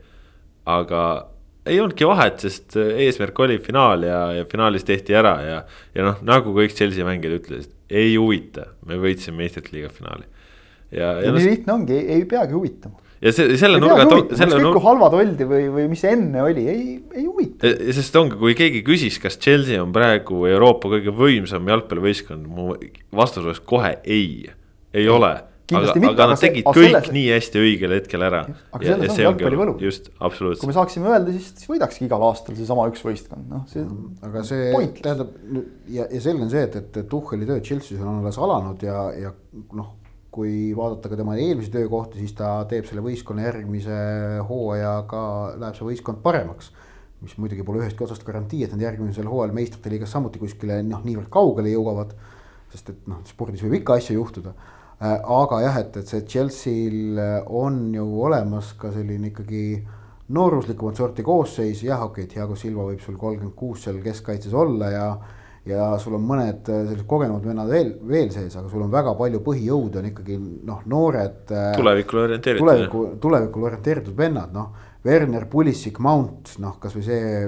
aga 0.65 1.30
ei 1.65 1.77
olnudki 1.81 2.07
vahet, 2.09 2.41
sest 2.41 2.75
eesmärk 2.79 3.39
oli 3.43 3.59
finaal 3.61 4.05
ja, 4.07 4.19
ja 4.39 4.47
finaalis 4.49 4.85
tehti 4.87 5.15
ära 5.17 5.35
ja, 5.45 5.59
ja 5.95 6.07
noh, 6.07 6.21
nagu 6.25 6.55
kõik 6.55 6.73
Chelsea 6.77 7.05
mängijad 7.05 7.37
ütlesid, 7.37 7.75
ei 7.91 8.15
huvita, 8.15 8.71
me 8.87 8.97
võitsime 9.01 9.43
meistrite 9.43 9.75
liiga 9.75 9.91
finaali. 9.93 10.25
ja, 10.89 11.13
ja 11.19 11.27
ja 11.27 11.33
noh 11.33 11.39
nii, 11.41 11.53
lihtne 11.53 11.75
ongi, 11.75 11.99
ei, 12.01 12.25
peagi 12.29 12.57
huvitama. 12.57 12.97
ja 13.21 13.33
see 13.35 13.59
selle 13.61 13.81
nurga 13.83 14.07
ükskõik 14.07 14.65
kui 14.71 14.85
halvad 14.87 15.19
oldi 15.19 15.47
või, 15.51 15.67
või 15.75 15.85
mis 15.91 16.03
enne 16.09 16.41
oli, 16.47 16.65
ei, 16.71 16.87
ei 17.13 17.27
huvita. 17.27 17.75
sest 17.93 18.17
ongi, 18.17 18.39
kui 18.41 18.57
keegi 18.57 18.81
küsis, 18.87 19.21
kas 19.21 19.37
Chelsea 19.37 19.77
on 19.83 19.93
praegu 19.93 20.47
Euroopa 20.49 20.95
kõige 20.95 21.13
võimsam 21.13 21.69
jalgpallivõistkond, 21.69 22.49
mu 22.49 22.73
vastus 23.13 23.45
oleks 23.45 23.61
kohe 23.69 23.99
ei, 24.01 24.49
ei 24.97 25.07
ole. 25.09 25.35
aga, 25.71 25.93
aga 25.93 26.09
aga 26.11 26.27
nad 26.31 26.39
see- 26.39 26.49
tegid 26.49 26.67
aga 26.67 26.79
kõik 26.79 26.89
selles- 26.91 27.13
nii 27.15 27.27
hästi 27.31 27.61
õigel 27.61 27.95
hetkel 27.95 28.25
ära. 28.27 28.41
Aga 28.73 28.83
selles 28.85 29.11
ongi 29.13 29.23
jalgpalli 29.23 29.59
võlu. 29.61 29.75
just, 29.81 30.09
kui 30.09 30.27
absoluutselt 30.27 30.67
me. 30.67 30.73
saaksime 30.73 31.07
öelda, 31.13 31.31
siis, 31.37 31.53
siis 31.55 31.69
võidakski 31.71 32.05
igal 32.09 32.25
aastal 32.27 32.55
seesama 32.59 32.89
üks 32.91 33.01
võistkond, 33.05 33.47
noh, 33.49 33.63
see. 33.71 33.85
aga 34.23 34.43
see 34.43 34.71
Pointless. 34.73 35.01
tähendab 35.01 35.29
ja, 35.87 36.07
ja 36.11 36.21
selge 36.21 36.43
on 36.43 36.49
see, 36.49 36.63
et, 36.67 36.75
et 36.75 37.01
Tuhheli 37.09 37.45
töö 37.45 37.59
Chelsea's 37.61 38.01
on 38.01 38.19
alles 38.19 38.37
alanud 38.37 38.83
ja, 38.83 39.11
ja 39.15 39.31
noh. 39.73 39.97
kui 40.31 40.71
vaadata 40.71 41.09
ka 41.11 41.17
tema 41.19 41.33
eelmisi 41.35 41.71
töökohti, 41.73 42.19
siis 42.23 42.31
ta 42.37 42.63
teeb 42.63 42.85
selle 42.87 43.01
võistkonna 43.03 43.43
järgmise 43.43 43.97
hooajaga 44.47 45.23
läheb 45.59 45.75
see 45.75 45.87
võistkond 45.89 46.21
paremaks. 46.23 46.71
mis 47.21 47.35
muidugi 47.37 47.61
pole 47.67 47.83
ühestki 47.83 48.01
otsast 48.05 48.23
garantii, 48.25 48.63
et 48.63 48.71
nad 48.73 48.81
järgmisel 48.81 49.27
hooajal 49.29 49.51
meistrite 49.53 49.91
liigas 49.91 50.09
samuti 50.15 50.39
kuskile 50.41 50.79
noh, 50.87 51.03
niivõrd 51.05 51.29
kaugele 51.29 51.69
jõuavad. 51.69 52.15
sest 52.71 52.89
et 52.89 53.07
noh, 53.11 53.19
spordis 53.27 53.61
võib 53.61 53.81
ikka 53.81 53.97
asju 53.99 54.15
juhtuda. 54.15 54.53
Aga 55.01 55.61
jah, 55.63 55.79
et, 55.81 55.95
et 55.97 56.07
see 56.07 56.25
Chelsea'l 56.29 57.19
on 57.49 57.83
ju 57.95 58.05
olemas 58.21 58.73
ka 58.77 58.91
selline 58.93 59.31
ikkagi 59.31 59.63
nooruslikumat 60.31 60.95
sorti 60.95 61.23
koosseis, 61.25 61.83
jah, 61.83 62.03
okei 62.05 62.25
okay,, 62.25 62.33
Thiago 62.35 62.55
Silva 62.55 62.85
võib 62.91 63.01
sul 63.03 63.17
kolmkümmend 63.19 63.55
kuus 63.57 63.85
seal 63.85 63.97
keskkaitses 64.03 64.53
olla 64.53 64.91
ja 64.93 65.05
ja 65.65 65.91
sul 66.01 66.15
on 66.17 66.23
mõned 66.25 66.69
äh, 66.73 66.85
sellised 66.87 67.05
kogenud 67.09 67.45
vennad 67.45 67.69
veel, 67.69 67.91
veel 68.09 68.31
sees, 68.33 68.55
aga 68.57 68.69
sul 68.71 68.81
on 68.81 68.93
väga 68.93 69.13
palju 69.17 69.43
põhijõude 69.45 69.99
on 70.01 70.07
ikkagi 70.09 70.37
noh, 70.39 70.79
noored. 70.89 71.53
tulevikule 71.77 72.23
orienteeritud. 72.25 72.65
tuleviku, 72.65 73.03
tulevikule 73.21 73.69
orienteeritud 73.69 74.17
vennad, 74.17 74.55
noh. 74.55 74.87
Werner, 75.05 75.47
Pulisic, 75.49 75.97
Mount, 76.01 76.55
noh, 76.61 76.75
kasvõi 76.81 77.05
see. 77.05 77.45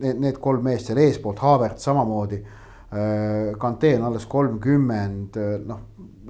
Need, 0.00 0.20
need 0.20 0.38
kolm 0.40 0.64
meest 0.64 0.90
seal 0.90 1.00
eespoolt, 1.00 1.40
Haavert 1.40 1.80
samamoodi. 1.80 2.38
Kante 3.60 3.90
on 3.98 4.04
alles 4.06 4.24
kolmkümmend, 4.30 5.36
noh 5.68 5.80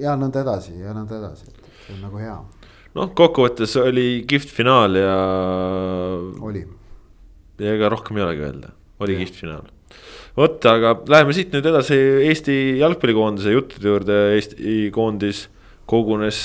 ja 0.01 0.17
nõnda 0.19 0.43
edasi 0.45 0.77
ja 0.81 0.95
nõnda 0.97 1.21
edasi, 1.21 1.51
et 1.51 1.71
see 1.87 1.97
on 1.97 2.03
nagu 2.07 2.21
hea. 2.21 2.37
noh, 2.97 3.13
kokkuvõttes 3.19 3.77
oli 3.83 4.09
kihvt 4.29 4.53
finaal 4.57 4.99
ja. 4.99 5.17
oli. 6.45 6.67
ja 7.63 7.79
ega 7.79 7.91
rohkem 7.93 8.21
ei 8.21 8.27
olegi 8.27 8.47
öelda, 8.49 8.73
oli 9.05 9.19
kihvt 9.23 9.43
finaal 9.43 9.67
vot, 10.37 10.61
aga 10.69 10.95
läheme 11.09 11.37
siit 11.37 11.55
nüüd 11.55 11.67
edasi 11.73 11.99
Eesti 12.29 12.57
jalgpallikoondise 12.83 13.55
juttude 13.55 13.93
juurde, 13.93 14.19
Eesti 14.37 14.89
koondis 14.95 15.47
kogunes 15.89 16.41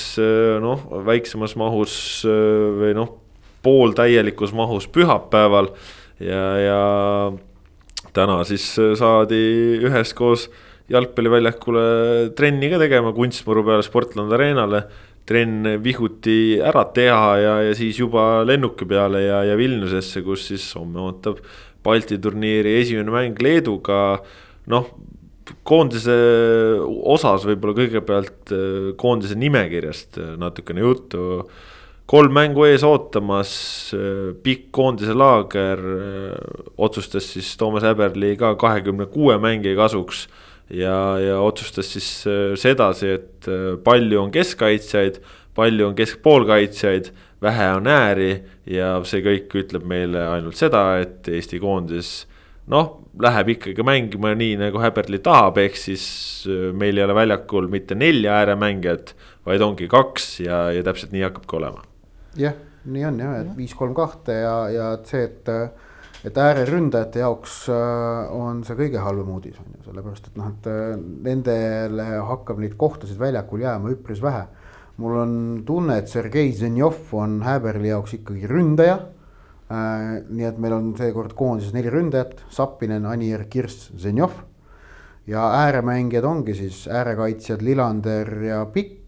noh, 0.62 0.86
väiksemas 1.06 1.56
mahus 1.58 1.94
või 2.24 2.94
noh, 2.96 3.16
pooltäielikus 3.62 4.54
mahus 4.56 4.88
pühapäeval 4.90 5.72
ja, 6.22 6.42
ja 6.62 6.82
täna 8.14 8.42
siis 8.48 8.64
saadi 8.98 9.42
üheskoos 9.82 10.48
jalgpalliväljakule 10.92 11.84
trenni 12.38 12.70
ka 12.72 12.80
tegema 12.82 13.14
kunstmuru 13.16 13.64
peale 13.66 13.86
Sportland 13.86 14.32
Arenale. 14.32 14.84
trenn 15.22 15.78
vihuti 15.78 16.58
ära 16.58 16.82
teha 16.90 17.36
ja, 17.38 17.52
ja 17.62 17.74
siis 17.78 18.00
juba 18.00 18.42
lennuki 18.42 18.88
peale 18.90 19.20
ja, 19.22 19.44
ja 19.46 19.54
Vilniusesse, 19.56 20.22
kus 20.26 20.48
siis 20.50 20.64
homme 20.74 20.98
ootab 20.98 21.38
Balti 21.82 22.18
turniiri 22.18 22.80
esimene 22.80 23.10
mäng 23.14 23.38
Leeduga, 23.42 24.18
noh 24.66 24.90
koondise 25.66 26.14
osas 27.14 27.44
võib-olla 27.46 27.76
kõigepealt 27.76 28.52
äh, 28.54 28.88
koondise 29.00 29.36
nimekirjast 29.38 30.18
äh, 30.20 30.34
natukene 30.40 30.84
juttu. 30.84 31.48
kolm 32.06 32.34
mängu 32.34 32.66
ees 32.66 32.82
ootamas, 32.84 33.52
äh, 33.96 34.32
pikk 34.42 34.70
koondise 34.74 35.14
laager 35.14 35.80
otsustas 36.76 37.30
siis 37.32 37.56
Toomas 37.56 37.86
Häberli 37.86 38.36
ka 38.36 38.54
kahekümne 38.54 39.06
kuue 39.06 39.38
mängija 39.38 39.76
kasuks. 39.76 40.26
Ja, 40.72 40.96
ja 41.20 41.38
otsustas 41.44 41.92
siis 41.94 42.08
sedasi, 42.60 43.14
et 43.18 43.48
palju 43.84 44.20
on 44.22 44.32
keskkaitsjaid, 44.34 45.20
palju 45.56 45.90
on 45.90 45.96
keskpoolkaitsjaid 45.98 47.12
vähe 47.42 47.68
on 47.76 47.88
ääri 47.90 48.32
ja 48.70 48.94
see 49.08 49.22
kõik 49.24 49.54
ütleb 49.64 49.86
meile 49.88 50.22
ainult 50.30 50.58
seda, 50.58 51.00
et 51.02 51.28
Eesti 51.28 51.58
koondis 51.62 52.22
noh, 52.70 52.98
läheb 53.20 53.52
ikkagi 53.56 53.84
mängima 53.86 54.32
nii, 54.38 54.56
nagu 54.60 54.80
Häberli 54.82 55.18
tahab, 55.24 55.58
ehk 55.62 55.78
siis 55.78 56.04
äh, 56.46 56.70
meil 56.76 56.98
ei 56.98 57.06
ole 57.06 57.16
väljakul 57.18 57.68
mitte 57.72 57.96
nelja 57.98 58.38
ääremängijat, 58.40 59.14
vaid 59.46 59.64
ongi 59.64 59.88
kaks 59.90 60.28
ja, 60.46 60.64
ja 60.74 60.84
täpselt 60.86 61.14
nii 61.14 61.26
hakkabki 61.26 61.58
olema. 61.58 61.82
jah, 62.38 62.54
nii 62.84 63.08
on 63.10 63.18
jah, 63.20 63.40
et 63.42 63.56
viis, 63.58 63.74
kolm, 63.78 63.94
kahte 63.98 64.38
ja, 64.44 64.54
ja 64.72 64.92
see, 65.08 65.26
et, 65.26 65.50
et 66.24 66.38
ääreründajate 66.38 67.22
jaoks 67.22 67.54
äh, 67.72 68.32
on 68.34 68.62
see 68.66 68.78
kõige 68.78 69.02
halvem 69.02 69.30
uudis 69.34 69.58
on 69.58 69.72
ju, 69.74 69.80
sellepärast 69.88 70.28
et 70.30 70.36
noh, 70.38 70.52
et 70.52 70.68
äh, 70.70 70.92
nendele 71.28 72.08
hakkab 72.28 72.62
neid 72.62 72.76
kohtasid 72.78 73.18
väljakul 73.18 73.64
jääma 73.64 73.90
üpris 73.96 74.22
vähe 74.22 74.46
mul 75.02 75.16
on 75.18 75.34
tunne, 75.66 75.98
et 75.98 76.08
Sergei 76.08 76.52
Zenjov 76.54 77.10
on 77.16 77.40
Häberli 77.46 77.90
jaoks 77.90 78.16
ikkagi 78.20 78.46
ründaja 78.50 78.98
äh,. 79.72 80.22
nii 80.28 80.46
et 80.46 80.58
meil 80.62 80.76
on 80.76 80.92
seekord 80.98 81.34
koondises 81.34 81.74
neli 81.74 81.90
ründajat, 81.90 82.44
Sapinen, 82.52 83.06
Anier, 83.08 83.46
Kirss, 83.50 83.90
Zenjov. 83.98 84.32
ja 85.26 85.42
ääremängijad 85.64 86.24
ongi 86.26 86.54
siis 86.54 86.88
äärekaitsjad 86.88 87.62
Lillander 87.62 88.32
ja 88.42 88.64
Pikk 88.66 89.01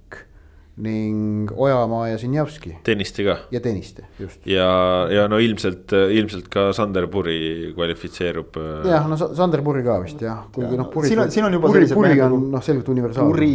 ning 0.82 1.52
Ojamaa 1.54 2.08
ja 2.10 2.16
Sinjavski. 2.18 2.72
Tõniste 2.86 3.22
ka. 3.26 3.36
ja 3.54 3.60
Tõniste, 3.62 4.06
just. 4.18 4.40
ja, 4.48 4.66
ja 5.12 5.26
no 5.30 5.38
ilmselt, 5.42 5.92
ilmselt 5.92 6.48
ka 6.50 6.66
Sander 6.74 7.06
Puri 7.12 7.70
kvalifitseerub. 7.76 8.58
Äh, 8.58 8.88
jah, 8.90 9.06
no 9.10 9.18
Sander 9.18 9.62
Puri 9.66 9.84
ka 9.86 10.00
vist 10.02 10.24
jah, 10.24 10.42
kuigi 10.54 10.78
noh. 10.80 10.90
siin 11.06 11.22
on, 11.22 11.30
siin 11.34 11.46
on 11.46 11.54
juba 11.54 11.70
Puri, 11.70 11.86
Puri 11.94 12.14
on 12.16 12.22
nagu 12.24 12.40
noh, 12.56 12.64
selgelt 12.66 12.90
universaalne. 12.90 13.30
Puri, 13.36 13.52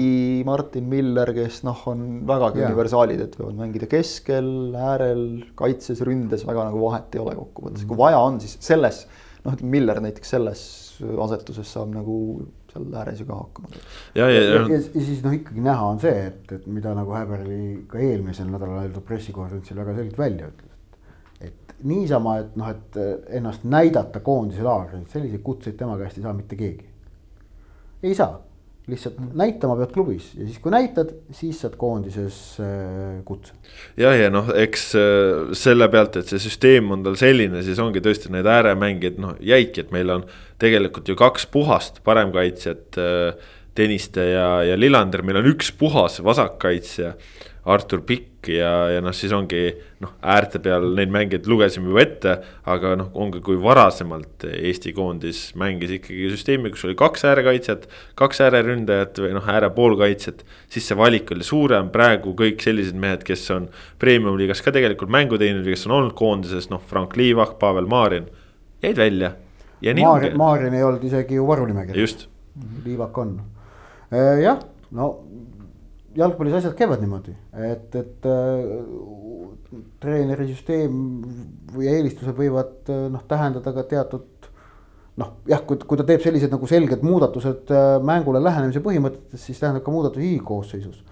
Martin 0.47 0.87
Miller, 0.91 1.33
kes 1.35 1.61
noh, 1.67 1.81
on 1.91 2.05
vägagi 2.29 2.63
ja. 2.63 2.69
universaalid, 2.71 3.25
et 3.27 3.35
võivad 3.39 3.57
mängida 3.65 3.89
keskel, 3.91 4.53
äärel, 4.79 5.25
kaitses, 5.59 5.99
ründes, 6.07 6.47
väga 6.47 6.69
nagu 6.69 6.85
vahet 6.85 7.19
ei 7.19 7.25
ole 7.25 7.35
kokkuvõttes 7.41 7.83
mm., 7.83 7.91
kui 7.91 7.99
vaja 7.99 8.23
on, 8.23 8.39
siis 8.43 8.55
selles. 8.63 9.03
noh, 9.43 9.57
ütleme 9.57 9.75
Miller 9.75 9.99
näiteks 10.03 10.35
selles 10.37 10.63
asetuses 10.99 11.67
saab 11.75 11.91
nagu 11.91 12.15
seal 12.73 12.97
ääres 13.01 13.21
ju 13.21 13.27
ka 13.29 13.37
hakkama. 13.39 13.71
ja, 14.15 14.29
ja, 14.29 14.41
ja, 14.41 14.57
ja, 14.61 14.65
ja 14.73 14.81
siis 15.05 15.23
noh, 15.25 15.35
ikkagi 15.35 15.63
näha 15.65 15.91
on 15.93 16.01
see, 16.01 16.25
et, 16.31 16.51
et 16.57 16.67
mida 16.67 16.93
nagu 16.97 17.15
Häberli 17.15 17.85
ka 17.91 18.01
eelmisel 18.03 18.51
nädalal 18.51 18.99
pressikonverentsil 19.05 19.79
väga 19.81 19.95
selgelt 19.99 20.19
välja 20.19 20.51
ütles. 20.51 20.75
et 21.41 21.73
niisama, 21.83 22.37
et 22.43 22.59
noh, 22.59 22.69
et 22.73 23.01
ennast 23.39 23.63
näidata 23.63 24.19
koondise 24.25 24.65
laagris, 24.65 25.07
selliseid 25.13 25.43
kutseid 25.45 25.79
tema 25.79 25.97
käest 26.01 26.19
ei 26.19 26.27
saa 26.27 26.35
mitte 26.37 26.59
keegi. 26.59 26.89
ei 28.03 28.15
saa 28.15 28.37
lihtsalt 28.89 29.19
näitama 29.37 29.77
pead 29.79 29.93
klubis 29.95 30.31
ja 30.35 30.45
siis, 30.45 30.59
kui 30.63 30.73
näitad, 30.73 31.11
siis 31.35 31.61
saad 31.63 31.75
koondises 31.79 32.39
äh, 32.63 33.19
kutse. 33.27 33.55
jah, 33.99 34.15
ja 34.17 34.31
noh, 34.33 34.51
eks 34.55 34.89
äh, 34.99 35.53
selle 35.57 35.89
pealt, 35.93 36.19
et 36.19 36.31
see 36.31 36.41
süsteem 36.43 36.91
on 36.95 37.05
tal 37.05 37.17
selline, 37.19 37.63
siis 37.65 37.79
ongi 37.83 38.03
tõesti 38.05 38.31
need 38.33 38.49
ääremängijad 38.49 39.21
noh 39.21 39.37
jäidki, 39.43 39.85
et 39.85 39.93
meil 39.95 40.15
on 40.17 40.27
tegelikult 40.59 41.09
ju 41.09 41.17
kaks 41.19 41.47
puhast 41.53 42.03
paremkaitsjat. 42.07 42.99
Äh, 42.99 43.55
Tõniste 43.79 44.23
ja, 44.25 44.47
ja 44.65 44.73
Lillander, 44.75 45.21
meil 45.23 45.37
on 45.39 45.45
üks 45.53 45.69
puhas 45.77 46.17
vasakkaitsja 46.25 47.13
Artur 47.69 48.01
Pikk 48.05 48.49
ja, 48.53 48.71
ja 48.93 49.01
noh, 49.03 49.13
siis 49.15 49.33
ongi 49.35 49.61
noh, 50.01 50.13
äärte 50.33 50.61
peal 50.63 50.87
neid 50.97 51.11
mängijaid 51.13 51.47
lugesime 51.49 51.91
juba 51.91 52.01
ette. 52.01 52.35
aga 52.69 52.95
noh, 52.97 53.09
ongi 53.19 53.41
kui 53.45 53.59
varasemalt 53.61 54.45
Eesti 54.49 54.93
koondis 54.95 55.41
mängis 55.59 55.93
ikkagi 55.99 56.31
süsteemi, 56.33 56.71
kus 56.73 56.85
oli 56.87 56.95
kaks 56.99 57.25
äärekaitsjat, 57.29 57.85
kaks 58.19 58.41
ääreründajat 58.47 59.21
või 59.25 59.35
noh, 59.37 59.51
ääre 59.53 59.69
poolkaitsjat. 59.75 60.45
siis 60.69 60.87
see 60.89 60.97
valik 60.97 61.31
oli 61.35 61.45
suurem, 61.45 61.91
praegu 61.93 62.33
kõik 62.37 62.63
sellised 62.65 62.97
mehed, 62.97 63.25
kes 63.27 63.45
on 63.55 63.69
premium-liigas 64.01 64.63
ka 64.65 64.73
tegelikult 64.75 65.13
mängu 65.13 65.37
teinud 65.41 65.67
või 65.67 65.75
kes 65.77 65.85
on 65.89 65.97
olnud 65.99 66.17
koondises, 66.17 66.71
noh, 66.73 66.81
Frank 66.89 67.17
Liivak, 67.19 67.57
Pavel 67.61 67.89
Marin, 67.91 68.29
jäid 68.81 68.97
välja. 68.97 69.35
Maarin, 69.79 70.35
Maarin 70.37 70.73
ei 70.75 70.83
olnud 70.83 71.03
isegi 71.07 71.37
ju 71.37 71.45
varunimekirjas. 71.47 72.01
just. 72.01 72.27
Liivak 72.83 73.17
on, 73.17 73.37
jah, 74.41 74.59
no 74.91 75.13
jalgpallis 76.17 76.57
asjad 76.59 76.73
käivad 76.77 77.01
niimoodi, 77.03 77.33
et, 77.69 77.95
et 77.95 78.27
äh, 78.29 79.81
treeneri 80.01 80.47
süsteem 80.49 80.95
või 81.75 81.89
eelistused 81.91 82.37
võivad 82.37 82.89
äh, 82.89 83.05
noh, 83.13 83.23
tähendada 83.29 83.73
ka 83.75 83.83
teatud 83.91 84.49
noh, 85.19 85.35
jah, 85.49 85.61
kui, 85.67 85.77
kui 85.85 85.99
ta 85.99 86.07
teeb 86.07 86.23
sellised 86.23 86.51
nagu 86.53 86.69
selged 86.69 87.05
muudatused 87.05 87.69
äh, 87.75 87.91
mängule 88.05 88.41
lähenemise 88.43 88.81
põhimõtetes, 88.85 89.45
siis 89.45 89.61
tähendab 89.61 89.85
ka 89.85 89.93
muudatusi 89.93 90.33
koosseisus. 90.45 91.03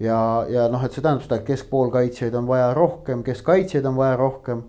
ja, 0.00 0.18
ja 0.48 0.68
noh, 0.72 0.84
et 0.84 0.96
see 0.96 1.04
tähendab 1.04 1.26
seda, 1.26 1.40
et 1.40 1.48
keskpoolkaitsjaid 1.48 2.36
on 2.38 2.48
vaja 2.48 2.72
rohkem, 2.76 3.24
keskkaitsjaid 3.26 3.88
on 3.90 3.98
vaja 4.00 4.16
rohkem. 4.20 4.64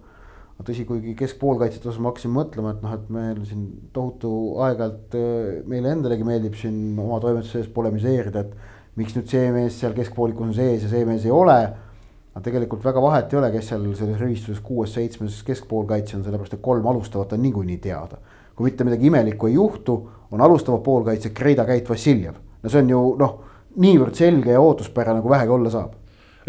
tõsi, 0.59 0.83
kuigi 0.83 1.13
keskpoolkaitsjate 1.15 1.87
osas 1.87 2.01
ma 2.03 2.11
hakkasin 2.11 2.33
mõtlema, 2.35 2.73
et 2.75 2.81
noh, 2.83 2.97
et 2.97 3.11
meil 3.15 3.37
siin 3.47 3.61
tohutu 3.95 4.31
aeg-ajalt 4.65 5.15
meile 5.71 5.93
endalegi 5.95 6.27
meeldib 6.27 6.57
siin 6.59 6.99
oma 6.99 7.21
toimetuse 7.23 7.61
sees 7.61 7.69
polemiseerida, 7.71 8.43
et 8.43 8.57
miks 8.99 9.15
nüüd 9.17 9.29
see 9.31 9.51
mees 9.55 9.77
seal 9.81 9.95
keskpoolikus 9.97 10.49
on 10.49 10.55
sees 10.57 10.83
ja 10.85 10.91
see 10.91 11.05
mees 11.07 11.25
ei 11.27 11.33
ole. 11.33 11.59
aga 12.29 12.43
tegelikult 12.45 12.83
väga 12.85 13.01
vahet 13.01 13.33
ei 13.33 13.39
ole, 13.39 13.51
kes 13.51 13.71
seal 13.71 13.85
selles 13.97 14.19
rivistuses 14.21 14.59
kuues-seitsmes 14.63 15.41
keskpoolkaitse 15.47 16.17
on, 16.17 16.23
sellepärast 16.23 16.59
et 16.59 16.61
kolm 16.63 16.85
alustavat 16.87 17.33
on 17.33 17.41
niikuinii 17.43 17.77
teada. 17.83 18.17
kui 18.55 18.69
mitte 18.69 18.83
midagi 18.83 19.07
imelikku 19.07 19.47
ei 19.47 19.53
juhtu, 19.53 19.95
on 20.31 20.41
alustava 20.41 20.77
poolkaitse 20.83 21.29
Kreida, 21.29 21.65
Käit, 21.65 21.89
Vassiljev. 21.89 22.35
no 22.63 22.69
see 22.69 22.83
on 22.83 22.89
ju 22.89 23.01
noh, 23.19 23.39
niivõrd 23.79 24.15
selge 24.15 24.51
ja 24.51 24.61
ootuspärane, 24.61 25.21
kui 25.21 25.31
vähegi 25.31 25.57
olla 25.57 25.73
saab 25.73 25.95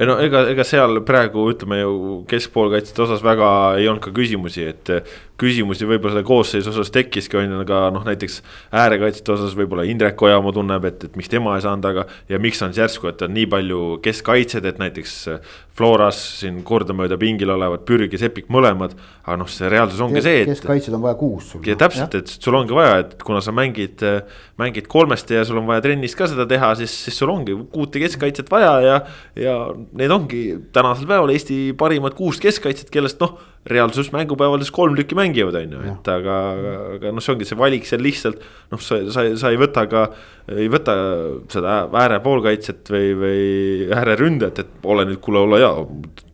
ei 0.01 0.07
no 0.09 0.17
ega, 0.23 0.45
ega 0.49 0.65
seal 0.65 1.03
praegu 1.07 1.45
ütleme 1.53 1.81
ju 1.81 1.95
keskpoolkaitsjate 2.31 3.03
osas 3.05 3.25
väga 3.25 3.51
ei 3.77 3.89
olnud 3.91 4.05
ka 4.05 4.13
küsimusi, 4.17 4.65
et 4.71 4.93
küsimusi 5.41 5.88
võib-olla 5.88 6.14
selle 6.14 6.26
koosseisu 6.26 6.72
osas 6.72 6.93
tekkiski, 6.95 7.38
on 7.41 7.55
ju, 7.55 7.61
aga 7.64 7.80
noh, 7.95 8.05
näiteks 8.07 8.41
äärekaitsjate 8.76 9.34
osas 9.36 9.57
võib-olla 9.59 9.86
Indrek 9.88 10.20
Ojamaa 10.22 10.55
tunneb, 10.57 10.86
et, 10.91 11.09
et 11.09 11.16
miks 11.18 11.32
tema 11.32 11.57
ei 11.57 11.64
saanud, 11.64 11.88
aga. 11.91 12.07
ja 12.30 12.41
miks 12.43 12.61
on 12.64 12.74
siis 12.74 12.84
järsku, 12.84 13.11
et 13.12 13.24
on 13.26 13.34
nii 13.36 13.49
palju 13.51 13.80
keskkaitsjad, 14.05 14.68
et 14.68 14.80
näiteks 14.82 15.16
Floras 15.80 16.18
siin 16.41 16.59
kordamööda 16.66 17.16
pingil 17.20 17.49
olevad 17.55 17.86
Pürg 17.88 18.12
ja 18.12 18.20
Sepik 18.20 18.51
mõlemad. 18.53 18.97
aga 19.24 19.36
noh, 19.41 19.49
see 19.49 19.68
reaalsus 19.70 20.01
ongi 20.03 20.20
see, 20.24 20.43
et. 20.43 20.51
keskkaitsjad 20.51 20.97
on 20.99 21.05
vaja 21.05 21.16
kuus 21.20 21.53
sul. 21.53 21.62
ja 21.64 21.76
täpselt, 21.78 22.16
et 22.18 22.32
sul 22.32 22.57
ongi 22.59 22.74
vaja, 22.76 22.99
et 23.05 23.14
kuna 23.24 23.41
sa 23.45 23.55
mängid, 23.55 24.03
mängid 24.61 24.91
kolmest 24.91 25.30
ja 25.32 25.45
sul 25.49 25.61
on 25.61 25.68
vaja 25.70 25.84
trennis 25.84 26.16
ka 26.18 26.28
seda 26.28 26.49
teha, 26.51 26.74
siis, 26.80 26.93
siis 27.07 27.20
sul 27.20 27.32
ongi 27.32 27.57
kuute 27.72 28.03
keskkaitset 28.03 28.51
vaja 28.53 28.74
ja. 28.84 28.99
ja 29.38 29.57
need 29.97 30.12
ongi 30.12 30.43
tänasel 30.74 31.09
päeval 31.09 31.32
Eesti 31.32 31.70
parimad 31.78 32.18
kuus 32.18 32.43
keskkaitset, 32.43 32.91
kellest 32.93 33.22
noh 33.22 33.38
reaalsus 33.66 34.09
mängupäevades 34.12 34.70
kolm 34.72 34.95
tükki 34.97 35.14
mängivad, 35.14 35.30
on 35.64 35.76
ju, 35.76 35.83
et 35.93 36.09
aga, 36.12 36.39
aga 36.97 37.12
noh, 37.14 37.24
see 37.24 37.35
ongi 37.35 37.49
see 37.49 37.59
valik 37.59 37.87
seal 37.89 38.03
lihtsalt. 38.05 38.41
noh, 38.72 38.81
sa, 38.83 39.01
sa, 39.14 39.26
sa 39.39 39.53
ei 39.53 39.61
võta 39.61 39.87
ka, 39.91 40.07
ei 40.57 40.70
võta 40.72 40.97
seda 41.53 41.83
ääre 42.03 42.20
poolkaitset 42.24 42.91
või, 42.93 43.12
või 43.18 43.45
ääreründajat, 43.97 44.64
et 44.64 44.91
ole 44.91 45.07
nüüd, 45.09 45.20
kuule, 45.24 45.45
ole 45.47 45.62
hea. 45.62 45.70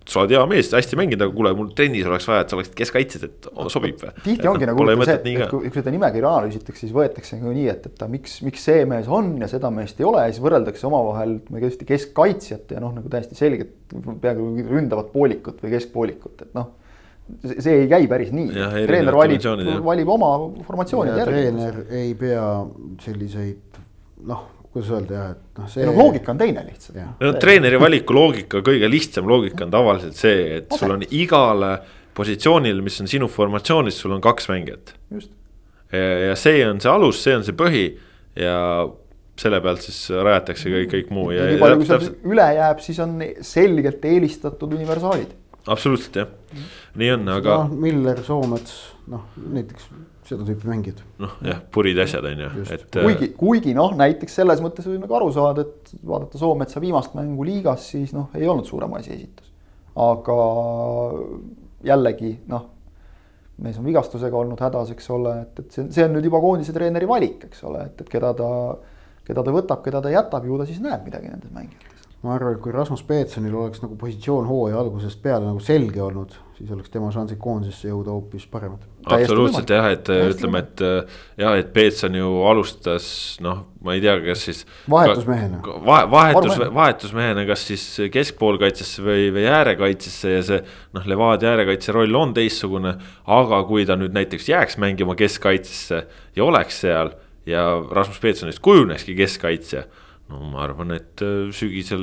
sa 0.07 0.21
oled 0.23 0.37
hea 0.37 0.43
mees, 0.47 0.69
hästi 0.71 0.99
mänginud, 1.01 1.25
aga 1.27 1.35
kuule, 1.35 1.53
mul 1.59 1.73
trennis 1.79 2.07
oleks 2.07 2.29
vaja, 2.31 2.45
et 2.45 2.53
sa 2.53 2.59
oleksid 2.59 2.77
keskkaitses, 2.79 3.27
et 3.27 3.49
sobib 3.75 3.99
või. 4.05 4.15
tihti 4.23 4.51
ongi 4.51 4.69
nagu 4.71 4.87
see, 5.03 5.17
et 5.19 5.51
kui, 5.51 5.67
kui 5.67 5.81
seda 5.81 5.95
nimekirja 5.95 6.31
analüüsitakse, 6.31 6.85
siis 6.85 6.95
võetakse 6.95 7.41
nagu 7.41 7.53
nii, 7.57 7.67
et, 7.73 7.91
et 7.91 8.07
miks, 8.13 8.39
miks 8.47 8.67
see 8.71 8.87
mees 8.89 9.11
on 9.11 9.35
ja 9.43 9.51
seda 9.51 9.73
meest 9.75 10.01
ei 10.01 10.07
ole 10.07 10.23
ja 10.23 10.33
siis 10.33 10.45
võrreldakse 10.45 10.87
omavahel 10.87 11.39
tõesti 11.51 11.89
keskkaitsjat 11.91 12.77
ja 12.77 12.83
noh, 12.85 12.95
nagu 12.97 13.11
täiesti 13.13 13.39
selget 13.39 13.75
peaaegu 14.23 14.53
ründavat 14.71 15.11
poolikut 15.15 15.59
või 15.65 15.75
keskpoolikut, 15.75 16.47
et 16.47 16.59
noh 16.59 16.75
see 17.59 17.81
ei 17.83 17.87
käi 17.91 18.07
päris 18.11 18.33
nii. 18.35 18.51
treener 18.87 19.17
valib, 19.17 19.47
valib 19.85 20.11
oma 20.15 20.33
formatsioonid 20.67 21.19
järgi. 21.21 21.33
treener 21.33 21.81
ei 21.99 22.13
pea 22.19 22.45
selliseid 23.03 23.81
noh, 24.31 24.45
kuidas 24.71 24.91
öelda 24.95 25.17
jah, 25.17 25.33
et 25.35 25.61
noh, 25.61 25.71
see. 25.73 25.87
no 25.89 25.95
loogika 25.97 26.33
on 26.35 26.41
teine 26.41 26.65
lihtsalt. 26.69 27.01
no 27.23 27.33
treeneri 27.43 27.81
valiku 27.83 28.17
loogika, 28.17 28.63
kõige 28.67 28.91
lihtsam 28.91 29.29
loogika 29.31 29.67
on 29.67 29.75
tavaliselt 29.75 30.19
see, 30.19 30.45
et 30.61 30.69
Ase. 30.71 30.83
sul 30.83 30.95
on 30.97 31.07
igale 31.09 31.73
positsioonile, 32.17 32.85
mis 32.85 33.01
on 33.03 33.11
sinu 33.11 33.29
formatsioonis, 33.29 33.99
sul 34.05 34.15
on 34.17 34.23
kaks 34.25 34.49
mängijat. 34.53 34.95
ja 35.93 36.37
see 36.39 36.63
on 36.69 36.81
see 36.83 36.93
alus, 36.93 37.23
see 37.23 37.35
on 37.37 37.45
see 37.47 37.59
põhi 37.59 37.89
ja 38.39 38.61
selle 39.37 39.59
pealt 39.65 39.83
siis 39.85 39.99
rajatakse 40.15 40.71
kõik, 40.73 40.93
kõik 40.95 41.11
muu 41.13 41.33
ja. 41.35 41.51
nii 41.51 41.59
palju, 41.61 41.81
kui 41.83 41.91
sealt 41.91 42.31
üle 42.31 42.47
jääb, 42.57 42.79
siis 42.85 43.03
on 43.05 43.19
selgelt 43.45 44.07
eelistatud 44.09 44.73
universaalid 44.79 45.35
absoluutselt 45.67 46.21
jah, 46.21 46.29
nii 46.99 47.15
on, 47.17 47.33
aga 47.37 47.57
no,. 47.63 47.81
Miller, 47.83 48.23
Soomets, 48.27 48.77
noh 49.11 49.27
näiteks 49.37 49.89
seda 50.27 50.47
tüüpi 50.47 50.69
mängijad. 50.71 51.03
noh 51.23 51.35
jah, 51.47 51.61
purid 51.75 51.99
asjad 52.03 52.27
on 52.29 52.45
ju, 52.45 52.53
et. 52.65 52.87
Äh, 52.87 53.03
kuigi, 53.03 53.29
kuigi 53.39 53.75
noh, 53.79 53.95
näiteks 53.99 54.39
selles 54.41 54.63
mõttes 54.65 54.87
võib 54.89 55.03
nagu 55.05 55.19
aru 55.19 55.33
saada, 55.35 55.67
et 55.67 55.93
vaadata 56.07 56.41
Soometsa 56.41 56.83
viimast 56.83 57.17
mängu 57.19 57.47
liigas, 57.47 57.91
siis 57.95 58.15
noh, 58.17 58.31
ei 58.39 58.49
olnud 58.49 58.69
suurem 58.69 58.95
asi 58.99 59.15
esitus. 59.17 59.53
aga 59.97 60.39
jällegi 61.87 62.35
noh, 62.53 62.69
mees 63.63 63.79
on 63.81 63.87
vigastusega 63.89 64.37
olnud 64.37 64.61
hädas, 64.61 64.93
eks 64.93 65.11
ole, 65.15 65.39
et, 65.47 65.65
et 65.65 65.79
see, 65.79 65.89
see 65.95 66.05
on 66.05 66.17
nüüd 66.17 66.29
juba 66.29 66.43
koondise 66.45 66.75
treeneri 66.77 67.09
valik, 67.09 67.47
eks 67.49 67.65
ole, 67.69 67.87
et, 67.89 68.01
et 68.05 68.13
keda 68.13 68.35
ta, 68.37 68.49
keda 69.27 69.47
ta 69.47 69.55
võtab, 69.55 69.85
keda 69.87 70.03
ta 70.05 70.13
jätab, 70.13 70.47
ju 70.47 70.59
ta 70.61 70.69
siis 70.69 70.83
näeb 70.85 71.07
midagi 71.09 71.33
nendes 71.33 71.55
mängijates 71.55 71.96
ma 72.27 72.35
arvan, 72.35 72.57
et 72.57 72.63
kui 72.63 72.75
Rasmus 72.75 73.05
Peetsonil 73.07 73.55
oleks 73.55 73.83
nagu 73.85 73.97
positsioon 74.01 74.49
hooaja 74.49 74.81
algusest 74.81 75.21
peale 75.23 75.47
nagu 75.47 75.61
selge 75.63 76.03
olnud, 76.03 76.35
siis 76.57 76.71
oleks 76.75 76.91
tema 76.91 77.11
šansid 77.15 77.39
koondisesse 77.41 77.91
jõuda 77.91 78.15
hoopis 78.15 78.47
paremad. 78.51 78.83
absoluutselt 79.05 79.71
jah, 79.71 79.87
et 79.95 80.03
Täiesti 80.09 80.35
ütleme, 80.35 80.63
et 80.65 80.83
jah, 81.39 81.57
et 81.61 81.69
Peetson 81.75 82.17
ju 82.19 82.31
alustas 82.51 83.09
noh, 83.45 83.61
ma 83.87 83.95
ei 83.95 84.03
tea, 84.03 84.17
kas 84.25 84.47
siis. 84.49 84.65
vahetusmehena 84.91 85.61
va. 85.87 86.01
vahetus, 86.11 86.59
vahetusmehena, 86.75 87.45
kas 87.49 87.67
siis 87.71 87.85
keskpoolkaitsesse 88.13 89.05
või, 89.07 89.29
või 89.37 89.47
äärekaitsesse 89.53 90.33
ja 90.35 90.41
see 90.49 90.63
noh, 90.97 91.07
Levadia 91.07 91.53
äärekaitse 91.55 91.95
roll 91.95 92.19
on 92.19 92.35
teistsugune. 92.37 92.97
aga 93.27 93.63
kui 93.69 93.87
ta 93.87 93.99
nüüd 94.01 94.17
näiteks 94.17 94.49
jääks 94.51 94.81
mängima 94.83 95.15
keskkaitsesse 95.19 96.03
ja 96.37 96.45
oleks 96.45 96.83
seal 96.83 97.15
ja 97.47 97.69
Rasmus 97.91 98.19
Peetsonist 98.21 98.65
kujunekski 98.65 99.15
keskkaitsja 99.15 99.87
no 100.33 100.41
ma 100.51 100.65
arvan, 100.65 100.91
et 100.97 101.23
äh, 101.23 101.53
sügisel 101.55 102.03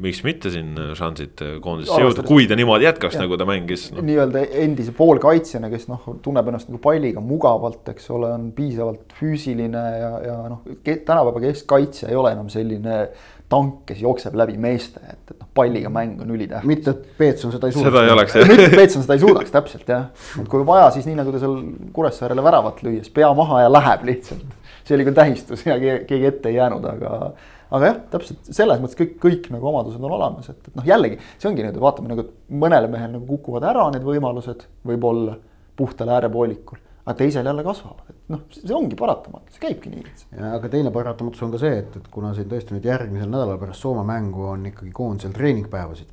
miks 0.00 0.22
mitte 0.24 0.48
siin 0.52 0.72
äh, 0.80 0.92
šansid 0.96 1.42
äh, 1.44 1.52
koondisesse 1.64 2.00
jõuda, 2.00 2.24
kui 2.26 2.48
ta 2.48 2.56
niimoodi 2.56 2.88
jätkaks, 2.88 3.18
nagu 3.20 3.36
ta 3.40 3.46
mängis 3.48 3.90
no.. 3.92 4.04
nii-öelda 4.06 4.46
endise 4.64 4.94
poolkaitsjana, 4.96 5.68
kes 5.72 5.86
noh, 5.90 6.06
tunneb 6.24 6.48
ennast 6.48 6.70
nagu 6.70 6.80
palliga 6.84 7.20
mugavalt, 7.24 7.84
eks 7.92 8.08
ole, 8.16 8.32
on 8.32 8.48
piisavalt 8.56 9.12
füüsiline 9.20 9.84
ja, 10.00 10.10
ja 10.24 10.40
noh, 10.54 10.64
tänapäeva 10.84 11.44
keskkaitse 11.44 12.08
ei 12.08 12.18
ole 12.20 12.32
enam 12.32 12.48
selline 12.52 13.04
tank, 13.52 13.82
kes 13.90 14.00
jookseb 14.00 14.34
läbi 14.40 14.56
meeste, 14.58 15.04
et, 15.04 15.20
et 15.28 15.36
noh, 15.36 15.52
palliga 15.54 15.92
mäng 15.92 16.24
on 16.24 16.32
ülitähtis. 16.32 16.68
mitte, 16.68 16.96
et 16.96 17.20
Peetson 17.20 17.52
seda 17.52 17.68
ei 17.68 17.76
suudaks. 17.76 17.92
seda 17.92 18.06
ei 18.08 18.16
oleks 18.16 18.40
jah. 18.40 18.48
mitte, 18.48 18.70
et 18.70 18.80
Peetson 18.80 19.04
seda 19.04 19.18
ei 19.18 19.24
suudaks, 19.26 19.52
täpselt 19.52 19.92
jah. 19.92 20.08
et 20.40 20.48
kui 20.48 20.64
vaja, 20.64 20.88
siis 20.96 21.04
nii 21.10 21.20
nagu 21.20 21.34
ta 21.34 21.44
seal 21.44 21.60
Kuressaarele 21.92 22.44
väravat 22.48 22.80
lüües, 22.86 23.12
pea 23.12 23.28
maha 23.36 23.66
ja 23.66 23.72
läheb 23.72 24.08
lihtsalt 24.08 24.63
see 24.84 24.96
oli 24.98 25.08
küll 25.08 25.18
tähistus 25.18 25.66
ja 25.66 25.76
keegi 25.80 26.30
ette 26.30 26.52
ei 26.52 26.58
jäänud, 26.58 26.86
aga, 26.90 27.32
aga 27.70 27.90
jah, 27.90 28.00
täpselt 28.14 28.54
selles 28.54 28.82
mõttes 28.82 28.98
kõik, 29.00 29.18
kõik 29.22 29.50
nagu 29.54 29.70
omadused 29.72 30.02
on 30.02 30.16
olemas, 30.18 30.48
et, 30.52 30.60
et 30.68 30.78
noh, 30.78 30.86
jällegi 30.88 31.20
see 31.34 31.50
ongi 31.50 31.66
nüüd, 31.66 31.80
vaatame 31.82 32.12
nagu 32.12 32.28
mõnele 32.64 32.90
mehel 32.92 33.14
nagu 33.16 33.28
kukuvad 33.36 33.68
ära 33.72 33.88
need 33.94 34.06
võimalused 34.06 34.66
võib-olla 34.86 35.38
puhtal 35.74 36.12
äärepoolikul 36.14 36.82
aga 37.04 37.16
teisel 37.18 37.46
jälle 37.46 37.64
kasvavad, 37.64 38.08
et 38.08 38.32
noh, 38.32 38.42
see 38.54 38.74
ongi 38.74 38.96
paratamatu, 38.96 39.52
see 39.52 39.62
käibki 39.66 39.92
nii. 39.92 40.04
aga 40.48 40.70
teine 40.72 40.92
paratamatus 40.92 41.42
on 41.44 41.52
ka 41.52 41.60
see, 41.60 41.78
et, 41.82 41.96
et 42.00 42.06
kuna 42.12 42.32
siin 42.36 42.48
tõesti 42.48 42.76
nüüd 42.76 42.88
järgmisel 42.88 43.28
nädalal 43.28 43.60
pärast 43.60 43.84
Soome 43.84 44.06
mängu 44.08 44.46
on 44.48 44.64
ikkagi 44.70 44.92
koondisel 44.96 45.34
treeningpäevasid, 45.36 46.08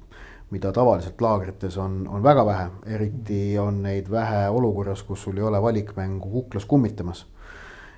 mida 0.51 0.73
tavaliselt 0.75 1.21
laagrites 1.23 1.77
on, 1.79 2.01
on 2.11 2.23
väga 2.23 2.43
vähe, 2.45 2.65
eriti 2.97 3.41
on 3.59 3.79
neid 3.85 4.11
vähe 4.11 4.49
olukorras, 4.51 5.03
kus 5.07 5.23
sul 5.23 5.39
ei 5.39 5.47
ole 5.47 5.61
valikmängu 5.63 6.31
kuklas 6.33 6.67
kummitamas 6.67 7.23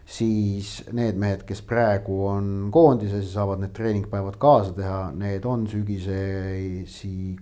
siis 0.05 0.83
need 0.91 1.17
mehed, 1.19 1.45
kes 1.47 1.63
praegu 1.67 2.25
on 2.27 2.51
koondises 2.73 3.23
ja 3.23 3.31
saavad 3.39 3.63
need 3.63 3.73
treeningpäevad 3.75 4.37
kaasa 4.41 4.75
teha, 4.75 4.99
need 5.15 5.45
on 5.47 5.65
sügisesi 5.71 7.35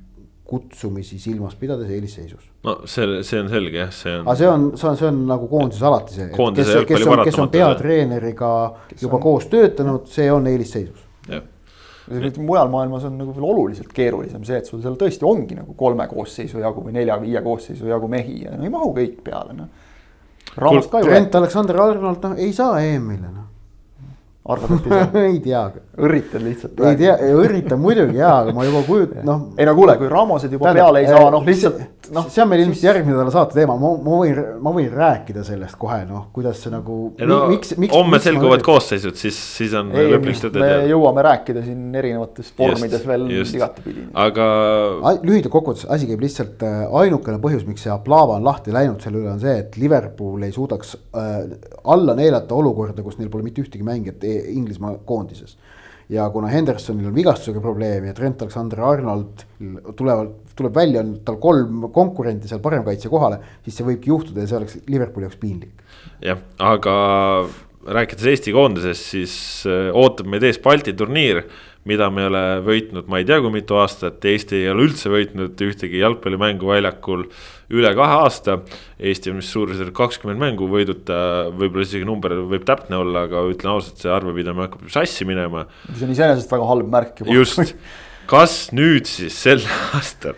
kutsumisi 0.52 1.20
silmas 1.20 1.56
pidades 1.56 1.90
eelisseisus. 1.90 2.50
no 2.64 2.82
see, 2.86 3.22
see 3.24 3.40
on 3.40 3.50
selge 3.50 3.80
jah, 3.80 3.94
see 3.96 4.18
on. 4.18 4.26
aga 4.28 4.36
see 4.36 4.50
on, 4.52 4.66
see 4.76 4.90
on, 4.90 4.98
see 5.00 5.08
on 5.08 5.22
nagu 5.30 5.48
koondises 5.52 5.86
alati 5.88 6.18
see, 6.18 6.28
kes, 6.34 6.74
kes 6.90 7.06
on, 7.08 7.24
kes 7.26 7.40
on 7.40 7.54
peatreeneriga 7.54 8.52
kes 8.90 9.06
juba 9.06 9.18
on... 9.18 9.24
koos 9.24 9.48
töötanud, 9.52 10.10
see 10.12 10.28
on 10.32 10.50
eelisseisus. 10.52 11.08
mujal 12.44 12.70
maailmas 12.74 13.08
on 13.08 13.16
nagu 13.22 13.34
veel 13.38 13.48
oluliselt 13.48 13.94
keerulisem 13.96 14.44
see, 14.44 14.60
et 14.60 14.68
sul 14.68 14.84
seal 14.84 15.00
tõesti 15.00 15.26
ongi 15.26 15.56
nagu 15.56 15.74
kolme 15.80 16.10
koosseisu 16.12 16.60
jagu 16.60 16.84
või 16.84 16.98
nelja-viie 17.00 17.42
koosseisu 17.46 17.88
jagu 17.88 18.12
mehi 18.12 18.44
ja 18.44 18.58
no 18.58 18.68
ei 18.68 18.74
mahu 18.74 18.92
kõik 18.98 19.24
peale 19.24 19.56
noh 19.56 19.88
Trent 20.56 21.36
Alexander-Arnold, 21.36 22.28
noh 22.28 22.42
ei 22.42 22.52
saa 22.54 22.82
EM-ile 22.84 23.30
noh 23.30 23.48
arvad, 24.46 24.72
et 24.72 24.86
ei 24.86 24.90
saa 24.90 25.24
ei 25.30 25.40
tea. 25.40 25.62
õrritad 26.02 26.44
lihtsalt. 26.44 26.80
ei 26.90 26.98
tea, 27.00 27.16
õritan 27.38 27.82
muidugi 27.82 28.18
jaa, 28.18 28.40
aga 28.44 28.56
ma 28.56 28.66
juba 28.66 28.82
kujutan, 28.88 29.26
noh. 29.30 29.44
ei 29.58 29.68
no 29.70 29.76
kuule, 29.78 29.98
kui 30.02 30.10
Ramosed 30.12 30.56
juba 30.58 30.74
peale 30.74 31.04
ei 31.04 31.10
saa, 31.12 31.30
noh 31.34 31.46
lihtsalt 31.46 32.01
noh. 32.16 32.28
see 32.32 32.44
on 32.44 32.50
meil 32.52 32.64
ilmselt 32.66 32.86
järgmine 32.86 33.16
nädala 33.16 33.32
saate 33.34 33.56
teema, 33.58 33.76
ma, 33.80 33.92
ma 34.04 34.18
võin, 34.22 34.40
ma 34.64 34.74
võin 34.76 34.90
rääkida 34.94 35.44
sellest 35.48 35.78
kohe 35.82 36.02
noh, 36.10 36.28
kuidas 36.36 36.60
see 36.64 36.74
nagu. 36.74 36.98
No, 37.28 37.40
miks, 37.52 37.74
miks. 37.82 37.96
homme 37.96 38.20
selguvad 38.24 38.64
koosseisud, 38.66 39.18
siis, 39.20 39.38
siis 39.58 39.76
on 39.78 39.92
lõplik 39.96 40.40
tõde 40.42 40.60
teada. 40.60 40.82
me 40.84 40.92
jõuame 40.92 41.26
rääkida 41.28 41.64
siin 41.66 41.96
erinevates 42.02 42.52
vormides 42.58 43.06
veel 43.08 43.28
igatepidi. 43.40 44.08
aga. 44.26 44.48
lühidalt 45.22 45.52
kokkuvõttes 45.54 45.88
asi 45.96 46.10
käib 46.10 46.24
lihtsalt, 46.26 46.64
äh, 46.68 46.84
ainukene 47.04 47.42
põhjus, 47.44 47.66
miks 47.70 47.86
see 47.88 47.94
Aplava 47.94 48.38
on 48.40 48.48
lahti 48.48 48.76
läinud 48.76 49.04
selle 49.04 49.22
üle 49.24 49.34
on 49.34 49.42
see, 49.42 49.58
et 49.64 49.78
Liverpool 49.82 50.48
ei 50.48 50.56
suudaks 50.56 50.96
äh, 51.18 51.36
alla 51.96 52.16
neelata 52.18 52.58
olukorda, 52.58 53.04
kus 53.06 53.20
neil 53.20 53.32
pole 53.34 53.46
mitte 53.48 53.64
ühtegi 53.64 53.86
mängijat 53.88 54.26
Inglismaa 54.28 54.98
koondises. 55.06 55.58
ja 56.12 56.26
kuna 56.30 56.50
Hendersonil 56.52 57.08
on 57.08 57.16
vigastusega 57.16 57.62
probleem 57.64 58.06
ja 58.10 58.14
Trent 58.14 58.42
Alexander-Arnold 58.44 59.46
tulevad, 59.96 60.34
tuleb 60.62 60.78
välja, 60.78 61.04
on 61.04 61.18
tal 61.26 61.40
kolm 61.44 61.90
konkurenti 61.94 62.52
seal 62.52 62.62
paremkaitse 62.64 63.12
kohale, 63.12 63.42
siis 63.66 63.80
see 63.80 63.88
võibki 63.88 64.14
juhtuda 64.14 64.46
ja 64.46 64.52
see 64.52 64.62
oleks 64.62 64.80
Liverpooli 64.88 65.28
jaoks 65.28 65.42
piinlik. 65.42 65.84
jah, 66.24 66.40
aga 66.62 66.96
rääkides 67.82 68.30
Eesti 68.30 68.54
koondisest, 68.54 69.12
siis 69.16 69.36
äh, 69.70 69.90
ootab 69.98 70.30
meid 70.30 70.46
ees 70.46 70.62
Balti 70.62 70.94
turniir 70.94 71.44
mida 71.90 72.10
me 72.14 72.22
ei 72.22 72.30
ole 72.30 72.44
võitnud, 72.66 73.08
ma 73.10 73.20
ei 73.22 73.26
tea, 73.26 73.40
kui 73.42 73.54
mitu 73.56 73.78
aastat, 73.82 74.22
Eesti 74.30 74.60
ei 74.60 74.70
ole 74.70 74.86
üldse 74.86 75.10
võitnud 75.10 75.64
ühtegi 75.66 76.02
jalgpallimängu 76.02 76.70
väljakul 76.70 77.26
üle 77.74 77.94
kahe 77.98 78.20
aasta. 78.22 78.60
Eesti 79.02 79.34
on 79.34 79.42
vist 79.42 79.56
suurusjärk 79.56 79.96
kakskümmend 79.98 80.42
mängu 80.42 80.70
võiduta, 80.70 81.50
võib-olla 81.50 81.88
isegi 81.88 82.06
number 82.06 82.38
võib 82.52 82.68
täpne 82.70 83.02
olla, 83.02 83.26
aga 83.30 83.42
ütlen 83.50 83.74
ausalt, 83.74 83.98
see 84.04 84.14
arvepidamine 84.14 84.68
hakkab 84.68 84.94
sassi 84.94 85.26
minema. 85.26 85.66
see 85.90 86.06
on 86.06 86.14
iseenesest 86.14 86.54
väga 86.54 86.70
halb 86.70 86.94
märk 86.94 87.24
juba. 87.24 87.34
just, 87.40 87.76
kas 88.30 88.58
nüüd 88.78 89.10
siis 89.10 89.42
sel 89.42 89.66
aastal, 89.98 90.38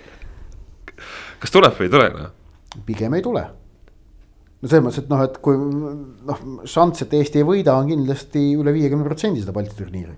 kas 1.44 1.54
tuleb 1.54 1.76
või 1.80 1.90
ei 1.90 1.94
tule 1.98 2.08
noh? 2.16 2.32
pigem 2.88 3.18
ei 3.18 3.26
tule 3.26 3.44
no 3.44 4.72
selles 4.72 4.86
mõttes, 4.86 5.04
et 5.04 5.12
noh, 5.12 5.26
et 5.28 5.42
kui 5.44 5.60
noh, 5.60 6.46
šanss, 6.70 7.04
et 7.06 7.18
Eesti 7.20 7.44
ei 7.44 7.48
võida, 7.48 7.76
on 7.76 7.92
kindlasti 7.92 8.54
üle 8.56 8.74
viiekümne 8.76 9.06
protsendi 9.08 9.44
seda 9.44 9.56
Balti 9.56 9.76
turniiri 9.78 10.16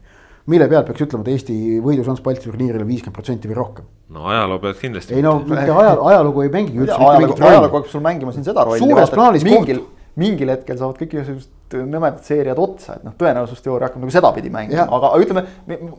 mille 0.52 0.68
pealt 0.70 0.86
peaks 0.90 1.06
ütlema, 1.06 1.26
et 1.26 1.34
Eesti 1.34 1.56
võidušanss 1.84 2.24
Balti 2.26 2.46
turniiril 2.46 2.84
on 2.84 2.90
viiskümmend 2.90 3.18
protsenti 3.18 3.50
või 3.50 3.58
rohkem? 3.58 3.90
no 4.14 4.28
ajaloo 4.30 4.60
pealt 4.62 4.82
kindlasti. 4.82 5.18
ei 5.18 5.26
no 5.26 5.40
mitte 5.42 5.72
aja, 5.74 5.96
ajalugu 6.12 6.46
ei 6.46 6.52
mängigi 6.54 6.84
üldse. 6.84 6.98
ajalugu, 7.00 7.38
ajalugu 7.42 7.80
hakkab 7.80 7.92
sul 7.92 8.04
mängima 8.06 8.34
siin 8.36 8.46
seda 8.46 8.66
rolli. 8.68 8.84
suures 8.84 9.14
plaanis 9.14 9.46
mingil, 9.48 9.82
mingil 10.22 10.54
hetkel 10.54 10.78
saavad 10.78 11.02
kõik 11.02 11.18
igasugused 11.18 11.78
nõmedad 11.90 12.22
seeriad 12.28 12.62
otsa, 12.62 13.00
et 13.00 13.08
noh, 13.08 13.16
tõenäosusteooria 13.18 13.90
hakkab 13.90 14.06
nagu 14.06 14.14
sedapidi 14.14 14.54
mängima, 14.54 14.86
aga 15.00 15.12
ütleme 15.24 15.46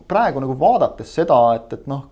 praegu 0.09 0.45
nagu 0.45 0.55
vaadates 0.61 1.11
seda, 1.19 1.41
et, 1.59 1.75
et 1.75 1.91
noh. 1.91 2.07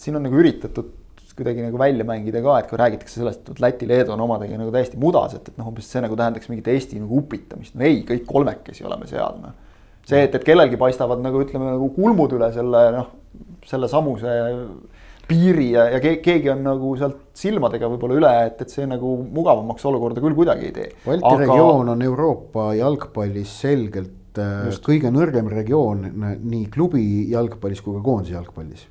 siin 0.00 0.18
on 0.18 0.26
nagu 0.26 0.42
üritatud 0.42 0.90
kuidagi 1.36 1.66
nagu 1.66 1.78
välja 1.80 2.06
mängida 2.08 2.40
ka, 2.44 2.58
et 2.60 2.70
kui 2.70 2.80
räägitakse 2.80 3.20
sellest, 3.20 3.44
et 3.52 3.60
Läti-Leedu 3.60 4.14
on 4.14 4.24
omadega 4.24 4.56
nagu 4.60 4.72
täiesti 4.74 4.98
mudas, 5.00 5.36
et, 5.36 5.50
et 5.52 5.60
noh, 5.60 5.68
umbes 5.72 5.88
see 5.92 6.00
nagu 6.04 6.16
tähendaks 6.16 6.48
mingit 6.52 6.72
Eesti 6.72 6.98
nagu 7.02 7.20
upitamist, 7.20 7.76
no 7.76 7.84
ei, 7.84 8.02
kõik 8.08 8.24
kolmekesi 8.30 8.86
oleme 8.88 9.08
seal 9.10 9.40
noh 9.42 9.54
see, 10.06 10.22
et, 10.22 10.34
et 10.38 10.44
kellelgi 10.46 10.78
paistavad 10.80 11.22
nagu 11.22 11.40
ütleme 11.42 11.72
nagu 11.72 11.88
kulmud 11.96 12.36
üle 12.36 12.50
selle 12.54 12.82
noh, 12.94 13.10
selle 13.66 13.90
samuse 13.90 14.34
piiri 15.26 15.72
ja, 15.72 15.88
ja 15.96 16.00
ke- 16.02 16.20
keegi 16.22 16.52
on 16.52 16.62
nagu 16.66 16.92
sealt 16.98 17.32
silmadega 17.36 17.88
võib-olla 17.90 18.18
üle, 18.20 18.34
et, 18.46 18.60
et 18.62 18.72
see 18.72 18.86
nagu 18.88 19.16
mugavamaks 19.24 19.86
olukorda 19.90 20.22
küll 20.22 20.36
kuidagi 20.38 20.68
ei 20.68 20.74
tee. 20.76 20.90
Balti 21.02 21.26
Aga... 21.26 21.40
regioon 21.42 21.90
on 21.96 22.04
Euroopa 22.06 22.68
jalgpallis 22.78 23.56
selgelt 23.64 24.38
äh, 24.38 24.68
Just. 24.70 24.84
kõige 24.86 25.10
nõrgem 25.14 25.50
regioon 25.50 26.06
nii 26.36 26.68
klubi 26.72 27.06
jalgpallis 27.32 27.82
kui 27.82 27.98
ka 27.98 28.04
koondise 28.06 28.38
jalgpallis 28.38 28.86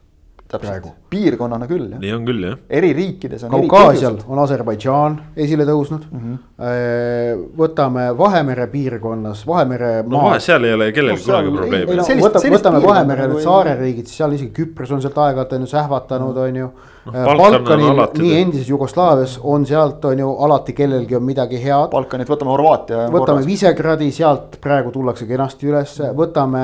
täpselt, 0.51 0.91
piirkonnana 1.15 1.69
küll 1.71 1.95
nii 2.01 2.13
on 2.15 2.27
küll 2.27 2.47
jah. 2.49 2.57
eri 2.69 2.91
riikides 2.97 3.45
on. 3.47 3.55
Kaukaasial 3.55 4.19
on 4.27 4.41
Aserbaidžaan 4.43 5.17
esile 5.45 5.65
tõusnud 5.67 6.07
mm. 6.11 6.23
-hmm. 6.23 7.45
võtame 7.57 8.07
Vahemere 8.17 8.67
piirkonnas, 8.71 9.45
Vahemere. 9.47 9.91
no 10.07 10.25
vahe, 10.27 10.39
seal 10.43 10.63
ei 10.63 10.73
ole 10.73 10.91
kellelgi 10.95 11.21
no, 11.21 11.31
kunagi 11.31 11.55
probleemi. 11.57 11.95
No, 12.01 12.09
võta, 12.25 12.43
võtame 12.57 12.83
Vahemere 12.83 13.29
need 13.31 13.45
saareriigid, 13.45 14.09
siis 14.09 14.23
seal 14.23 14.35
isegi 14.37 14.51
Küpros 14.55 14.91
on 14.91 15.01
sealt 15.03 15.17
aeg-ajalt 15.17 15.55
on 15.57 15.65
ju 15.65 15.71
sähvatanud, 15.71 16.43
on 16.47 16.61
ju 16.61 16.69
no,. 16.69 16.91
Äh, 17.05 17.37
Balkanil, 17.37 17.99
nii 18.17 18.37
endises 18.39 18.69
Jugoslaavias 18.69 19.35
on 19.43 19.65
sealt 19.69 20.05
on 20.09 20.19
ju 20.19 20.31
alati 20.47 20.73
kellelgi 20.73 21.15
on 21.15 21.23
midagi 21.23 21.59
head. 21.61 21.91
Balkanit, 21.91 22.29
võtame 22.29 22.49
Horvaatia. 22.49 23.03
võtame 23.13 23.45
Visegradi, 23.45 24.09
sealt 24.15 24.57
praegu 24.61 24.89
tullakse 24.93 25.27
kenasti 25.29 25.69
ülesse, 25.69 26.09
võtame 26.17 26.63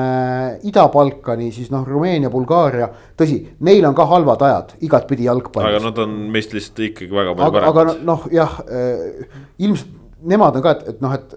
Ida-Balkani, 0.66 1.52
siis 1.54 1.70
noh, 1.70 1.86
Rumeenia, 1.86 2.30
Bulgaaria, 2.32 2.88
tõsi, 3.18 3.38
neil 3.62 3.86
on 3.86 3.94
ka 3.94 4.08
halvad 4.10 4.41
ajad 4.48 4.76
igatpidi 4.88 5.28
jalgpallis. 5.28 5.74
aga 5.74 5.88
nad 5.88 6.04
on 6.04 6.20
meist 6.34 6.54
lihtsalt 6.56 6.84
ikkagi 6.90 7.10
väga 7.14 7.34
palju 7.38 7.58
paremad. 7.58 7.90
aga 7.96 8.06
noh, 8.12 8.30
jah 8.32 8.60
äh, 8.68 9.42
ilmselt 9.58 9.98
nemad 10.22 10.56
on 10.56 10.62
ka, 10.64 10.74
et, 10.76 10.82
et 10.92 11.00
noh, 11.02 11.14
et 11.16 11.32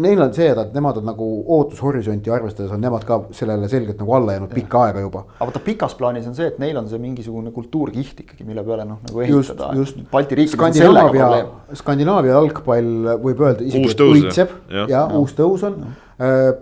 neil 0.00 0.22
on 0.24 0.32
see, 0.34 0.46
et 0.48 0.76
nemad 0.76 0.98
on 1.00 1.08
nagu 1.08 1.26
ootushorisonti 1.56 2.32
arvestades 2.32 2.72
on 2.74 2.80
nemad 2.82 3.04
ka 3.08 3.20
sellele 3.36 3.68
selgelt 3.68 4.00
nagu 4.00 4.14
alla 4.16 4.36
jäänud 4.36 4.54
pikka 4.54 4.86
aega 4.86 5.02
juba. 5.04 5.24
aga 5.36 5.48
vaata 5.50 5.62
pikas 5.64 5.96
plaanis 5.98 6.28
on 6.30 6.36
see, 6.38 6.48
et 6.52 6.60
neil 6.62 6.78
on 6.80 6.88
see 6.90 7.00
mingisugune 7.02 7.52
kultuurkiht 7.54 8.24
ikkagi, 8.24 8.46
mille 8.48 8.64
peale 8.66 8.86
noh, 8.88 9.02
nagu 9.08 9.26
ehitada. 9.26 9.72
just, 9.76 9.98
just. 9.98 10.08
Balti 10.12 10.40
riikides 10.40 10.68
on 10.68 10.78
sellega 10.78 11.12
probleem. 11.12 11.52
Skandinaavia 11.82 12.38
jalgpall 12.38 13.12
võib 13.26 13.44
öelda 13.44 13.68
isegi 13.68 14.08
õitseb 14.08 14.56
ja, 14.72 14.88
ja 14.96 15.04
uus 15.20 15.36
tõus 15.36 15.66
on 15.68 15.82
ja 15.82 15.92
Äh, 15.92 16.03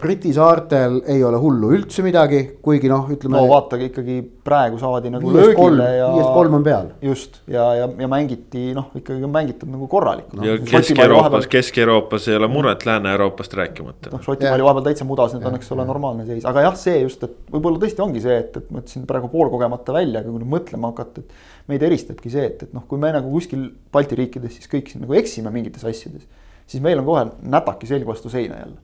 Briti 0.01 0.31
saartel 0.33 1.03
ei 1.13 1.21
ole 1.25 1.37
hullu 1.37 1.75
üldse 1.77 2.01
midagi, 2.01 2.39
kuigi 2.65 2.89
noh, 2.89 3.05
ütleme. 3.13 3.37
no 3.37 3.43
vaatage 3.51 3.91
ikkagi 3.91 4.15
praegu 4.47 4.79
saadi 4.81 5.11
nagu 5.13 5.29
löögile 5.35 5.89
ja. 5.99 6.07
viiest 6.15 6.31
kolm 6.33 6.55
on 6.57 6.63
peal. 6.65 6.87
just 7.05 7.37
ja, 7.53 7.67
ja, 7.77 7.89
ja 8.01 8.09
mängiti 8.09 8.71
noh, 8.73 8.87
ikkagi 8.97 9.21
on 9.27 9.33
mängitud 9.35 9.69
nagu 9.69 9.89
korralikult 9.93 10.41
no,. 10.41 10.47
ja 10.49 10.57
Kesk-Euroopas 10.57 11.51
Kesk-Euroopas 11.53 12.29
ei 12.33 12.39
ole 12.39 12.49
muret, 12.49 12.87
Lääne-Euroopast 12.89 13.59
rääkimata. 13.61 14.15
noh, 14.15 14.23
Šotimaa 14.25 14.55
oli 14.57 14.65
vahepeal 14.65 14.87
täitsa 14.87 15.07
mudas, 15.09 15.35
nüüd 15.37 15.45
on, 15.51 15.59
eks 15.59 15.69
ole, 15.77 15.85
normaalne 15.91 16.25
seis, 16.29 16.47
aga 16.49 16.63
jah, 16.65 16.79
see 16.81 17.03
just, 17.03 17.27
et 17.29 17.53
võib-olla 17.53 17.83
tõesti 17.83 18.05
ongi 18.05 18.23
see, 18.25 18.39
et, 18.41 18.57
et 18.57 18.71
ma 18.73 18.81
ütlesin 18.81 19.05
praegu 19.11 19.29
poolkogemata 19.35 19.97
välja, 19.99 20.23
aga 20.23 20.33
kui 20.33 20.41
nüüd 20.41 20.53
mõtlema 20.55 20.95
hakata, 20.95 21.27
et 21.27 21.69
meid 21.69 21.85
eristabki 21.91 22.33
see, 22.33 22.47
et, 22.55 22.65
et 22.65 22.73
noh, 22.73 22.87
kui 22.89 23.03
me 23.03 23.13
nagu 23.13 23.29
kuskil 23.35 23.69
Balti 23.93 24.17
riikides 24.17 24.57
siis 24.57 24.73
kõik 24.73 24.89
siin 24.89 25.05
nagu 25.05 25.19
eksime 25.21 25.53
mingites 25.53 25.85
asjades, 25.85 26.25
siis 26.65 26.81
meil 26.81 27.05
on 27.05 27.11
kohe 27.11 27.27
nätaki 27.53 27.91
selg 27.91 28.09
vastu 28.09 28.33
seina 28.33 28.63
jälle 28.63 28.81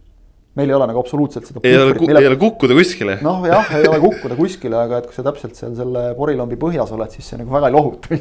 meil 0.58 0.72
ei 0.72 0.76
ole 0.78 0.88
nagu 0.90 1.02
absoluutselt 1.02 1.48
seda. 1.48 1.62
ei 1.62 1.76
ole, 1.78 1.94
ei 2.18 2.30
ole 2.30 2.38
kukkuda 2.40 2.76
kuskile. 2.78 3.18
noh, 3.24 3.44
jah, 3.48 3.74
ei 3.78 3.88
ole 3.90 4.00
kukkuda 4.02 4.38
kuskile, 4.38 4.78
aga 4.84 5.02
et 5.02 5.10
kui 5.10 5.16
sa 5.16 5.26
täpselt 5.26 5.58
seal 5.58 5.76
selle 5.78 6.08
porilombi 6.18 6.58
põhjas 6.60 6.94
oled, 6.96 7.14
siis 7.14 7.30
see 7.32 7.40
nagu 7.40 7.54
väga 7.54 7.70
ei 7.70 7.76
lohuta 7.76 8.18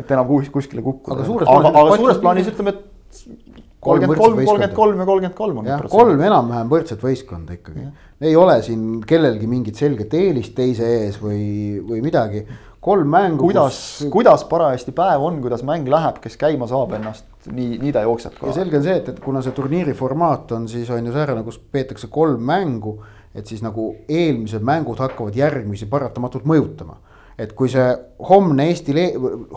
et 0.00 0.14
enam 0.16 0.30
kuskile 0.52 0.84
kukkuda. 0.84 1.18
aga 1.18 1.28
suures 1.28 1.50
plaanis, 1.50 1.70
aga, 1.70 1.84
aga 1.84 2.00
suures 2.00 2.22
plaanis 2.24 2.50
ütleme, 2.54 2.76
et 2.76 2.88
kolmkümmend 3.80 4.20
kolm, 4.20 4.40
kolmkümmend 4.44 4.74
kolm 4.76 5.00
ja 5.00 5.06
kolmkümmend 5.06 5.36
kolm 5.36 5.60
on. 5.62 5.68
kolm 5.92 6.24
enam-vähem 6.28 6.72
võrdset 6.72 7.04
võistkonda 7.04 7.56
ikkagi. 7.56 7.86
ei 8.20 8.34
ole 8.36 8.58
siin 8.64 9.00
kellelgi 9.08 9.48
mingit 9.50 9.80
selget 9.80 10.14
eelist 10.16 10.54
teise 10.56 10.88
ees 11.00 11.20
või, 11.22 11.80
või 11.86 12.02
midagi 12.04 12.44
kolm 12.80 13.08
mängu. 13.08 13.46
kuidas 13.48 13.78
kus..., 14.00 14.10
kuidas 14.12 14.44
parajasti 14.50 14.92
päev 14.96 15.24
on, 15.24 15.40
kuidas 15.44 15.64
mäng 15.66 15.88
läheb, 15.88 16.20
kes 16.22 16.36
käima 16.40 16.68
saab 16.70 16.94
ennast, 16.98 17.26
nii, 17.48 17.78
nii 17.80 17.92
ta 17.94 18.04
jookseb 18.04 18.36
ka. 18.36 18.48
ja 18.50 18.56
selge 18.56 18.78
on 18.80 18.84
see, 18.84 18.96
et, 19.00 19.08
et 19.12 19.22
kuna 19.22 19.42
see 19.44 19.54
turniiri 19.56 19.94
formaat 19.96 20.52
on 20.56 20.68
siis 20.68 20.90
on 20.92 21.06
ju 21.06 21.14
säärane, 21.14 21.44
kus 21.46 21.58
peetakse 21.58 22.10
kolm 22.12 22.42
mängu. 22.46 22.98
et 23.34 23.46
siis 23.46 23.62
nagu 23.62 23.92
eelmised 24.10 24.64
mängud 24.66 24.98
hakkavad 24.98 25.36
järgmisi 25.36 25.86
paratamatult 25.86 26.44
mõjutama. 26.44 26.98
et 27.38 27.52
kui 27.56 27.70
see 27.72 27.88
homne 28.28 28.68
Eesti, 28.68 28.94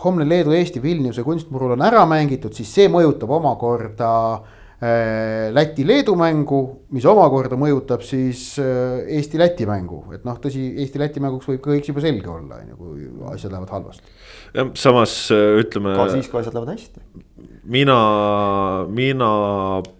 homne 0.04 0.24
Leedu-Eesti 0.24 0.82
Vilniuse 0.82 1.22
kunstmurul 1.22 1.74
on 1.76 1.84
ära 1.84 2.06
mängitud, 2.08 2.54
siis 2.56 2.70
see 2.72 2.88
mõjutab 2.88 3.34
omakorda 3.36 4.12
äh, 4.32 5.50
Läti-Leedu 5.52 6.14
mängu, 6.16 6.62
mis 6.96 7.04
omakorda 7.04 7.58
mõjutab 7.60 8.06
siis 8.06 8.54
äh, 8.62 9.04
Eesti-Läti 9.18 9.68
mängu, 9.68 10.00
et 10.16 10.24
noh, 10.24 10.40
tõsi, 10.40 10.64
Eesti-Läti 10.86 11.20
mänguks 11.20 11.50
võib 11.52 11.60
kõik 11.66 11.92
juba 11.92 12.06
selge 12.06 12.32
olla, 12.32 12.62
on 12.62 12.72
ju, 12.72 12.80
kui 12.80 13.34
asjad 13.34 13.52
lähevad 13.52 13.76
halvasti. 13.76 14.18
jah, 14.54 14.72
samas 14.80 15.18
äh, 15.34 15.60
ütleme. 15.60 15.98
ka 16.00 16.08
siis, 16.14 16.32
kui 16.32 16.40
asjad 16.40 16.56
lähevad 16.56 16.78
hästi 16.78 17.24
mina, 17.64 17.96
mina 18.92 19.28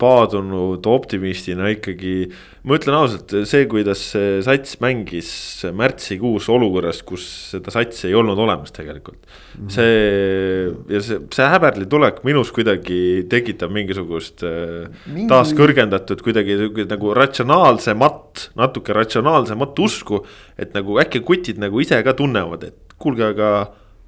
paadunud 0.00 0.84
optimistina 0.90 1.70
ikkagi, 1.72 2.28
ma 2.68 2.76
ütlen 2.78 2.96
ausalt, 2.98 3.32
see, 3.48 3.64
kuidas 3.70 4.02
see 4.12 4.40
sats 4.44 4.76
mängis 4.84 5.30
märtsikuus 5.76 6.48
olukorras, 6.52 7.00
kus 7.06 7.24
seda 7.52 7.72
satsi 7.72 8.08
ei 8.10 8.16
olnud 8.18 8.40
olemas 8.44 8.74
tegelikult 8.76 9.20
mm. 9.24 9.66
-hmm. 9.66 9.70
see 9.76 10.96
ja 10.96 11.02
see, 11.04 11.20
see 11.34 11.50
häberli 11.54 11.88
tulek 11.90 12.22
minus 12.28 12.52
kuidagi 12.52 13.24
tekitab 13.30 13.72
mingisugust 13.72 14.44
äh, 14.44 14.90
Mingi... 15.06 15.28
taaskõrgendatud 15.32 16.24
kuidagi 16.24 16.58
nagu 16.90 17.14
ratsionaalsemat, 17.16 18.50
natuke 18.60 18.92
ratsionaalsemat 18.92 19.78
usku. 19.78 20.24
et 20.58 20.74
nagu 20.74 21.00
äkki 21.00 21.20
kutid 21.20 21.58
nagu 21.58 21.80
ise 21.80 22.02
ka 22.04 22.12
tunnevad, 22.14 22.68
et 22.68 22.94
kuulge, 22.98 23.24
aga 23.34 23.50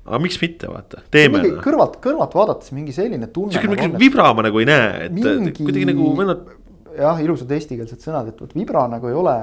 aga 0.07 0.21
miks 0.23 0.39
mitte, 0.43 0.69
vaata, 0.71 1.03
teeme. 1.13 1.43
Kõrvalt, 1.65 1.99
kõrvalt 2.05 2.37
vaadates 2.37 2.73
mingi 2.77 2.95
selline 2.95 3.29
tunne. 3.35 3.55
sihuke 3.55 3.73
nagu 3.73 3.89
mingi 3.89 4.05
vibra 4.05 4.31
ma 4.37 4.47
nagu 4.47 4.63
ei 4.63 4.69
näe, 4.69 4.87
et 5.09 5.17
mingi... 5.17 5.53
kuidagi 5.59 5.89
nagu 5.91 6.13
vennad. 6.19 6.47
jah, 6.97 7.21
ilusad 7.25 7.51
eestikeelsed 7.57 8.07
sõnad, 8.07 8.31
et 8.31 8.41
vot 8.41 8.55
vibra 8.57 8.87
nagu 8.93 9.11
ei 9.11 9.19
ole, 9.19 9.37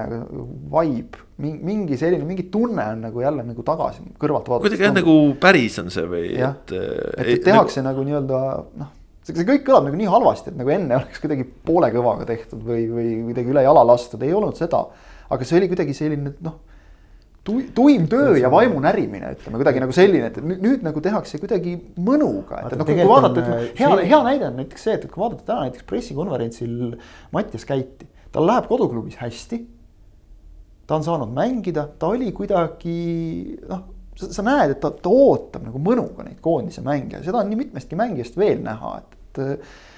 vibe, 0.73 1.21
mingi 1.43 1.99
selline, 1.99 2.25
mingi 2.27 2.47
tunne 2.53 2.87
on 2.95 3.05
nagu 3.09 3.23
jälle 3.23 3.45
nagu 3.45 3.67
tagasi 3.67 4.07
kõrvalt 4.17 4.49
vaadates. 4.49 4.69
kuidagi 4.69 4.87
jah, 4.87 4.97
nagu 4.97 5.15
päris 5.43 5.79
on 5.83 5.93
see 5.93 6.09
või. 6.09 6.25
jah, 6.39 6.57
et, 6.63 6.75
et, 7.17 7.31
et 7.37 7.47
tehakse 7.51 7.83
nagu, 7.83 8.01
nagu 8.01 8.09
nii-öelda 8.09 8.43
noh 8.81 8.99
see, 9.23 9.35
see 9.35 9.47
kõik 9.47 9.65
kõlab 9.67 9.87
nagu 9.87 9.99
nii 9.99 10.11
halvasti, 10.11 10.51
et 10.51 10.59
nagu 10.59 10.71
enne 10.73 10.99
oleks 10.99 11.23
kuidagi 11.23 11.45
poole 11.67 11.89
kõvaga 11.93 12.27
tehtud 12.29 12.63
või, 12.67 12.85
või 12.91 13.09
kuidagi 13.29 13.53
üle 13.55 13.63
jala 13.65 13.83
lastud, 13.87 14.23
ei 14.23 14.35
olnud 14.35 14.59
seda. 14.59 14.85
aga 15.33 15.47
see 15.47 15.59
oli 15.59 15.69
kuidagi 15.71 15.95
selline 15.97 16.35
noh 16.43 16.61
tuim 17.43 18.07
töö 18.07 18.37
ja 18.39 18.51
vaimu 18.51 18.79
närimine, 18.83 19.33
ütleme 19.35 19.59
kuidagi 19.59 19.81
nagu 19.83 19.95
selline, 19.95 20.29
et 20.31 20.39
nüüd, 20.39 20.61
nüüd 20.63 20.83
nagu 20.85 21.01
tehakse 21.03 21.39
kuidagi 21.41 21.75
mõnuga, 21.99 22.61
et, 22.63 22.71
et 22.71 22.79
noh, 22.79 22.87
kui 22.87 23.07
vaadata, 23.09 23.43
ütleme 23.43 23.71
hea, 23.79 23.89
hea 24.13 24.19
näide 24.29 24.47
on 24.47 24.59
näiteks 24.61 24.85
see, 24.87 24.95
et 24.95 25.07
kui 25.11 25.23
vaadata 25.23 25.43
täna 25.49 25.67
näiteks 25.67 25.87
pressikonverentsil 25.89 26.75
Mattias 27.35 27.67
Käiti, 27.67 28.07
tal 28.33 28.47
läheb 28.47 28.69
koduklubis 28.71 29.19
hästi. 29.19 29.59
ta 30.87 30.95
on 30.99 31.03
saanud 31.03 31.31
mängida, 31.35 31.87
ta 31.99 32.13
oli 32.15 32.31
kuidagi 32.35 32.95
noh, 33.67 33.83
sa 34.15 34.45
näed, 34.45 34.77
et 34.77 34.79
ta, 34.83 34.93
ta 34.95 35.11
ootab 35.11 35.67
nagu 35.67 35.81
mõnuga 35.83 36.23
neid 36.23 36.39
koondise 36.43 36.83
mänge 36.85 37.17
ja 37.17 37.25
seda 37.25 37.41
on 37.41 37.51
nii 37.51 37.59
mitmestki 37.65 37.99
mängijast 37.99 38.39
veel 38.39 38.63
näha, 38.63 39.01
et, 39.03 39.19
et 39.33 39.43
noh 39.43 39.92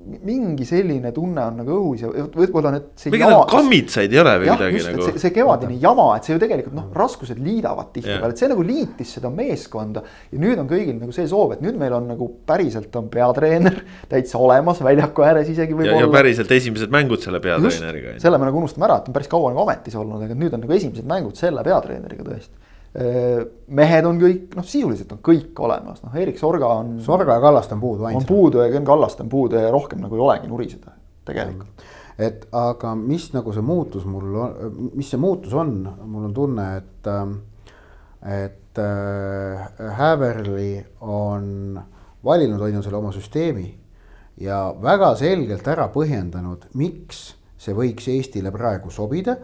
mingi 0.00 0.64
selline 0.64 1.12
tunne 1.12 1.42
on 1.44 1.58
nagu 1.60 1.74
õhus 1.74 2.02
ja 2.04 2.10
võib-olla 2.10 2.72
need. 2.74 2.86
mingi 3.12 3.26
nagu 3.26 3.42
kammitsaid 3.50 4.14
ei 4.14 4.20
ole 4.22 4.32
või 4.42 4.48
midagi 4.54 4.82
nagu. 4.86 5.08
see, 5.08 5.22
see 5.22 5.34
kevadine 5.34 5.76
jama, 5.82 6.06
et 6.16 6.26
see 6.26 6.34
ju 6.34 6.42
tegelikult 6.42 6.76
noh, 6.78 6.86
raskused 6.96 7.40
liidavad 7.42 7.90
tihtipeale, 7.94 8.32
et 8.32 8.40
see 8.40 8.50
nagu 8.50 8.64
liitis 8.66 9.12
seda 9.18 9.32
meeskonda. 9.34 10.04
ja 10.32 10.40
nüüd 10.40 10.62
on 10.62 10.70
kõigil 10.70 10.96
nagu 10.96 11.14
see 11.16 11.28
soov, 11.30 11.56
et 11.56 11.64
nüüd 11.64 11.76
meil 11.80 11.94
on 11.96 12.08
nagu 12.14 12.30
päriselt 12.48 12.96
on 13.00 13.10
peatreener 13.12 13.76
täitsa 14.12 14.40
olemas 14.40 14.80
väljaku 14.84 15.26
ääres 15.26 15.52
isegi 15.52 15.76
võib-olla. 15.76 16.06
ja 16.06 16.14
päriselt 16.16 16.56
esimesed 16.56 16.94
mängud 16.94 17.22
selle 17.24 17.42
peatreeneriga. 17.44 18.16
selle 18.22 18.40
me 18.40 18.48
nagu 18.48 18.64
unustame 18.64 18.88
ära, 18.88 19.02
et 19.02 19.12
on 19.12 19.18
päris 19.18 19.30
kaua 19.30 19.52
nagu 19.52 19.66
ametis 19.66 19.98
olnud, 20.00 20.24
aga 20.26 20.38
nüüd 20.38 20.56
on 20.56 20.64
nagu 20.64 20.78
esimesed 20.78 21.08
mängud 21.10 21.38
selle 21.38 21.66
peatreeneriga 21.66 22.26
tõesti 22.26 22.69
mehed 22.90 24.06
on 24.08 24.18
kõik, 24.18 24.56
noh, 24.58 24.66
sisuliselt 24.66 25.12
on 25.14 25.20
kõik 25.22 25.58
olemas, 25.62 26.00
noh, 26.02 26.14
Erik 26.18 26.40
Sorga 26.40 26.72
on. 26.80 26.96
Sorga 27.04 27.36
ja 27.36 27.42
Kallaste 27.44 27.76
on 27.76 27.82
puudu 27.84 28.08
ainsana. 28.08 28.24
on 28.24 28.26
puudu 28.26 28.64
ja 28.64 28.72
Ken 28.72 28.84
Kallaste 28.84 29.22
on 29.22 29.30
puudu 29.30 29.60
ja 29.60 29.70
rohkem 29.70 30.02
nagu 30.02 30.18
ei 30.18 30.24
olegi 30.24 30.50
nuriseda, 30.50 30.96
tegelikult. 31.28 31.84
et 32.18 32.48
aga 32.52 32.94
mis 32.98 33.28
nagu 33.32 33.54
see 33.54 33.62
muutus 33.62 34.08
mul 34.10 34.34
on, 34.42 34.74
mis 34.98 35.10
see 35.10 35.22
muutus 35.22 35.54
on, 35.54 35.76
mul 36.02 36.26
on 36.32 36.34
tunne, 36.34 36.66
et, 36.80 37.12
et 38.26 38.82
äh, 38.82 39.94
Häverli 40.00 40.72
on 41.06 41.78
valinud, 42.26 42.60
on 42.60 42.74
ju, 42.74 42.82
selle 42.82 42.98
oma 42.98 43.14
süsteemi 43.14 43.68
ja 44.42 44.64
väga 44.82 45.14
selgelt 45.20 45.68
ära 45.68 45.86
põhjendanud, 45.94 46.72
miks 46.74 47.36
see 47.60 47.76
võiks 47.76 48.10
Eestile 48.10 48.50
praegu 48.50 48.90
sobida 48.90 49.36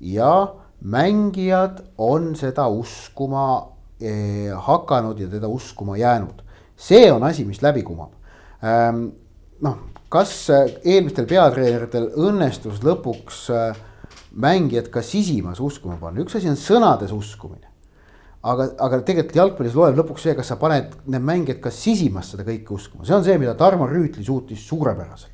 ja 0.00 0.32
mängijad 0.80 1.82
on 1.98 2.34
seda 2.36 2.66
uskuma 2.68 3.66
eh, 4.00 4.52
hakanud 4.52 5.20
ja 5.20 5.28
teda 5.28 5.48
uskuma 5.48 5.96
jäänud. 5.96 6.42
see 6.76 7.12
on 7.12 7.22
asi, 7.22 7.44
mis 7.44 7.62
läbi 7.62 7.82
kumab 7.82 8.12
ähm,. 8.64 9.08
noh, 9.60 9.76
kas 10.08 10.50
eh, 10.50 10.78
eelmistel 10.84 11.26
peatreeneritel 11.26 12.10
õnnestus 12.16 12.82
lõpuks 12.82 13.50
äh, 13.50 13.76
mängijad 14.34 14.90
ka 14.90 15.02
sisimas 15.02 15.60
uskuma 15.60 15.96
panna, 16.00 16.22
üks 16.24 16.36
asi 16.38 16.50
on 16.50 16.58
sõnades 16.58 17.12
uskumine. 17.14 17.70
aga, 18.44 18.66
aga 18.84 18.98
tegelikult 19.00 19.36
jalgpallis 19.38 19.76
loeb 19.78 19.96
lõpuks 19.96 20.26
see, 20.26 20.34
kas 20.36 20.50
sa 20.52 20.58
paned 20.60 20.90
need 21.08 21.22
mängijad 21.24 21.62
ka 21.64 21.70
sisimas 21.72 22.32
seda 22.32 22.44
kõike 22.44 22.74
uskuma, 22.76 23.06
see 23.06 23.14
on 23.16 23.24
see, 23.24 23.38
mida 23.40 23.54
Tarmo 23.56 23.86
Rüütli 23.88 24.24
suutis 24.26 24.66
suurepäraselt. 24.68 25.32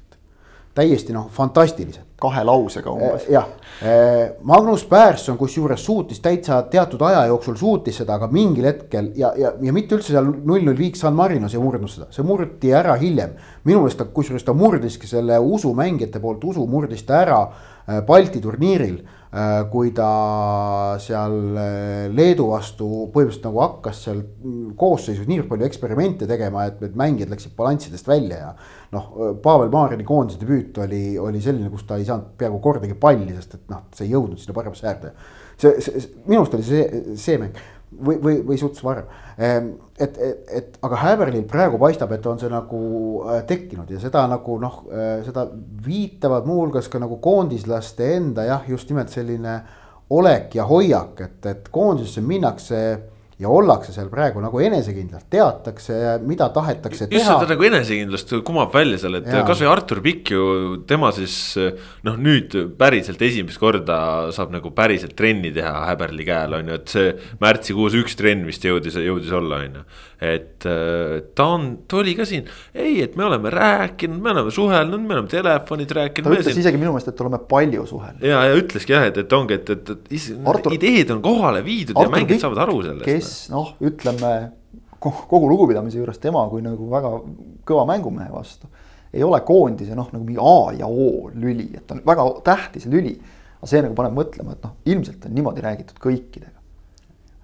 Täiesti 0.81 1.16
noh, 1.16 1.28
fantastiliselt. 1.33 2.07
kahe 2.20 2.43
lausega 2.45 2.93
umbes. 2.93 3.28
jah, 3.33 3.47
Magnus 4.45 4.83
Persson 4.85 5.39
kusjuures 5.41 5.85
suutis 5.85 6.20
täitsa 6.20 6.59
teatud 6.72 7.01
aja 7.09 7.22
jooksul 7.31 7.57
suutis 7.57 7.97
seda, 8.03 8.18
aga 8.18 8.28
mingil 8.33 8.66
hetkel 8.68 9.12
ja, 9.16 9.33
ja, 9.41 9.55
ja 9.61 9.72
mitte 9.72 9.97
üldse 9.97 10.12
seal 10.12 10.28
null 10.28 10.66
null 10.66 10.76
viik 10.76 11.01
San 11.01 11.16
Marinos 11.16 11.57
ei 11.57 11.62
murdnud 11.62 11.93
seda, 11.93 12.11
see 12.12 12.26
murti 12.26 12.74
ära 12.76 12.99
hiljem. 13.01 13.33
minu 13.64 13.85
meelest 13.85 14.03
ta, 14.03 14.09
kusjuures 14.18 14.45
ta 14.45 14.57
murdiski 14.57 15.09
selle 15.09 15.39
usu 15.41 15.72
mängijate 15.76 16.20
poolt, 16.20 16.45
usu 16.45 16.66
murdis 16.68 17.07
ta 17.09 17.22
ära 17.24 17.41
Balti 18.07 18.39
turniiril 18.39 19.01
Äh, 19.01 19.19
kui 19.70 19.93
ta 19.95 20.97
seal 20.99 21.37
äh, 21.55 22.09
Leedu 22.11 22.49
vastu 22.51 22.87
põhimõtteliselt 23.14 23.45
nagu 23.47 23.61
hakkas 23.62 24.01
seal 24.09 24.22
koosseisus 24.78 25.28
nii 25.31 25.45
palju 25.47 25.68
eksperimente 25.68 26.26
tegema, 26.26 26.64
et 26.66 26.81
need 26.83 26.97
mängijad 26.99 27.31
läksid 27.31 27.55
balanssidest 27.59 28.11
välja 28.11 28.41
ja. 28.41 28.49
noh, 28.97 29.12
Pavel 29.45 29.70
Marini 29.70 30.07
koondise 30.09 30.41
debüüt 30.41 30.81
oli, 30.83 31.05
oli 31.22 31.43
selline, 31.45 31.70
kus 31.70 31.87
ta 31.87 32.01
ei 32.01 32.09
saanud 32.09 32.33
peaaegu 32.41 32.59
kordagi 32.64 32.99
palli, 32.99 33.31
sest 33.37 33.55
et 33.61 33.70
noh, 33.70 33.87
see 33.95 34.09
ei 34.09 34.16
jõudnud 34.16 34.43
sinna 34.43 34.57
paremasse 34.57 34.91
äärde. 34.91 35.14
see, 35.61 35.76
see, 35.78 36.03
minu 36.26 36.43
arust 36.43 36.59
oli 36.59 36.66
see, 36.66 37.05
see 37.20 37.39
mäng 37.39 37.62
või, 37.91 38.16
või, 38.22 38.34
või 38.47 38.59
suhteliselt 38.59 38.86
varem. 38.86 39.11
Ehm, 39.38 39.68
et, 39.99 40.18
et, 40.18 40.53
et 40.57 40.78
aga 40.86 41.01
Häberlil 41.03 41.45
praegu 41.49 41.78
paistab, 41.80 42.12
et 42.14 42.26
on 42.26 42.38
see 42.41 42.51
nagu 42.53 42.80
äh, 43.26 43.43
tekkinud 43.49 43.91
ja 43.91 44.01
seda 44.03 44.24
nagu 44.30 44.57
noh, 44.62 44.80
äh, 44.93 45.12
seda 45.26 45.47
viitavad 45.86 46.49
muuhulgas 46.49 46.88
ka 46.93 47.01
nagu 47.03 47.20
koondislaste 47.22 48.14
enda 48.16 48.47
jah, 48.49 48.68
just 48.68 48.91
nimelt 48.91 49.12
selline 49.12 49.61
olek 50.11 50.55
ja 50.59 50.66
hoiak, 50.66 51.20
et, 51.26 51.41
et 51.47 51.70
koondisesse 51.72 52.22
minnakse 52.26 52.80
ja 53.41 53.49
ollakse 53.49 53.95
seal 53.95 54.11
praegu 54.12 54.43
nagu 54.43 54.61
enesekindlalt, 54.61 55.26
teatakse, 55.32 55.97
mida 56.28 56.51
tahetakse 56.55 57.07
just 57.07 57.14
teha. 57.14 57.38
seda 57.41 57.55
nagu 57.55 57.66
enesekindlust 57.70 58.34
kumab 58.47 58.74
välja 58.74 59.01
seal, 59.01 59.16
et 59.20 59.30
kasvõi 59.49 59.70
Artur 59.70 60.03
Pikk 60.05 60.34
ju, 60.34 60.45
tema 60.91 61.12
siis 61.16 61.36
noh, 62.07 62.18
nüüd 62.20 62.57
päriselt 62.80 63.22
esimest 63.24 63.61
korda 63.62 64.01
saab 64.36 64.53
nagu 64.55 64.74
päriselt 64.76 65.16
trenni 65.18 65.53
teha 65.57 65.86
häberli 65.88 66.28
käel 66.28 66.59
on 66.61 66.72
ju, 66.72 66.80
et 66.80 66.95
see 66.95 67.11
märtsikuus 67.41 67.97
üks 68.03 68.18
trenn 68.20 68.45
vist 68.49 68.64
jõudis, 68.66 68.99
jõudis 69.01 69.32
olla, 69.36 69.62
on 69.64 69.80
ju. 69.80 69.86
Et 70.20 70.66
ta 71.34 71.46
on, 71.48 71.66
ta 71.88 71.96
oli 72.02 72.12
ka 72.18 72.26
siin, 72.28 72.44
ei, 72.74 72.98
et 73.02 73.16
me 73.16 73.24
oleme 73.24 73.50
rääkinud, 73.54 74.20
me 74.20 74.34
oleme 74.34 74.52
suhelnud, 74.52 75.00
me 75.00 75.16
oleme 75.16 75.32
telefonid 75.32 75.94
rääkinud. 75.96 76.28
ta 76.28 76.36
ütles 76.36 76.52
siin... 76.52 76.60
isegi 76.60 76.80
minu 76.80 76.92
meelest, 76.92 77.08
et 77.14 77.24
oleme 77.24 77.40
palju 77.48 77.86
suhelnud. 77.88 78.26
ja, 78.28 78.44
ja 78.50 78.60
ütleski 78.60 78.92
jah, 78.92 79.08
et, 79.08 79.16
et 79.24 79.32
ongi, 79.32 79.56
et, 79.56 79.72
et, 79.72 79.92
et 79.96 80.48
Artur... 80.52 80.76
ideed 80.76 81.14
on 81.16 81.24
kohale 81.24 81.64
viidud 81.64 81.96
Artur 81.96 82.10
ja 82.10 82.16
mängijad 82.18 82.44
saavad 82.44 82.64
aru 82.66 82.82
sellest 82.84 83.08
kes 83.08 83.34
noh, 83.54 83.72
ütleme 83.80 84.34
kogu 85.00 85.48
lugupidamise 85.48 85.98
juures 85.98 86.20
tema 86.20 86.44
kui 86.52 86.62
nagu 86.64 86.88
väga 86.90 87.10
kõva 87.68 87.86
mängumehe 87.88 88.30
vastu. 88.32 88.68
ei 89.12 89.24
ole 89.26 89.40
koondise 89.46 89.96
noh, 89.98 90.10
nagu 90.12 90.24
mingi 90.24 90.38
A 90.38 90.72
ja 90.78 90.86
O 90.86 91.30
lüli, 91.34 91.70
et 91.74 91.90
on 91.90 92.02
väga 92.06 92.26
tähtis 92.44 92.86
lüli. 92.86 93.16
aga 93.58 93.70
see 93.72 93.82
nagu 93.84 93.96
paneb 93.96 94.16
mõtlema, 94.16 94.54
et 94.56 94.64
noh, 94.64 94.76
ilmselt 94.84 95.24
on 95.26 95.34
niimoodi 95.36 95.64
räägitud 95.64 95.98
kõikidega. 96.00 96.59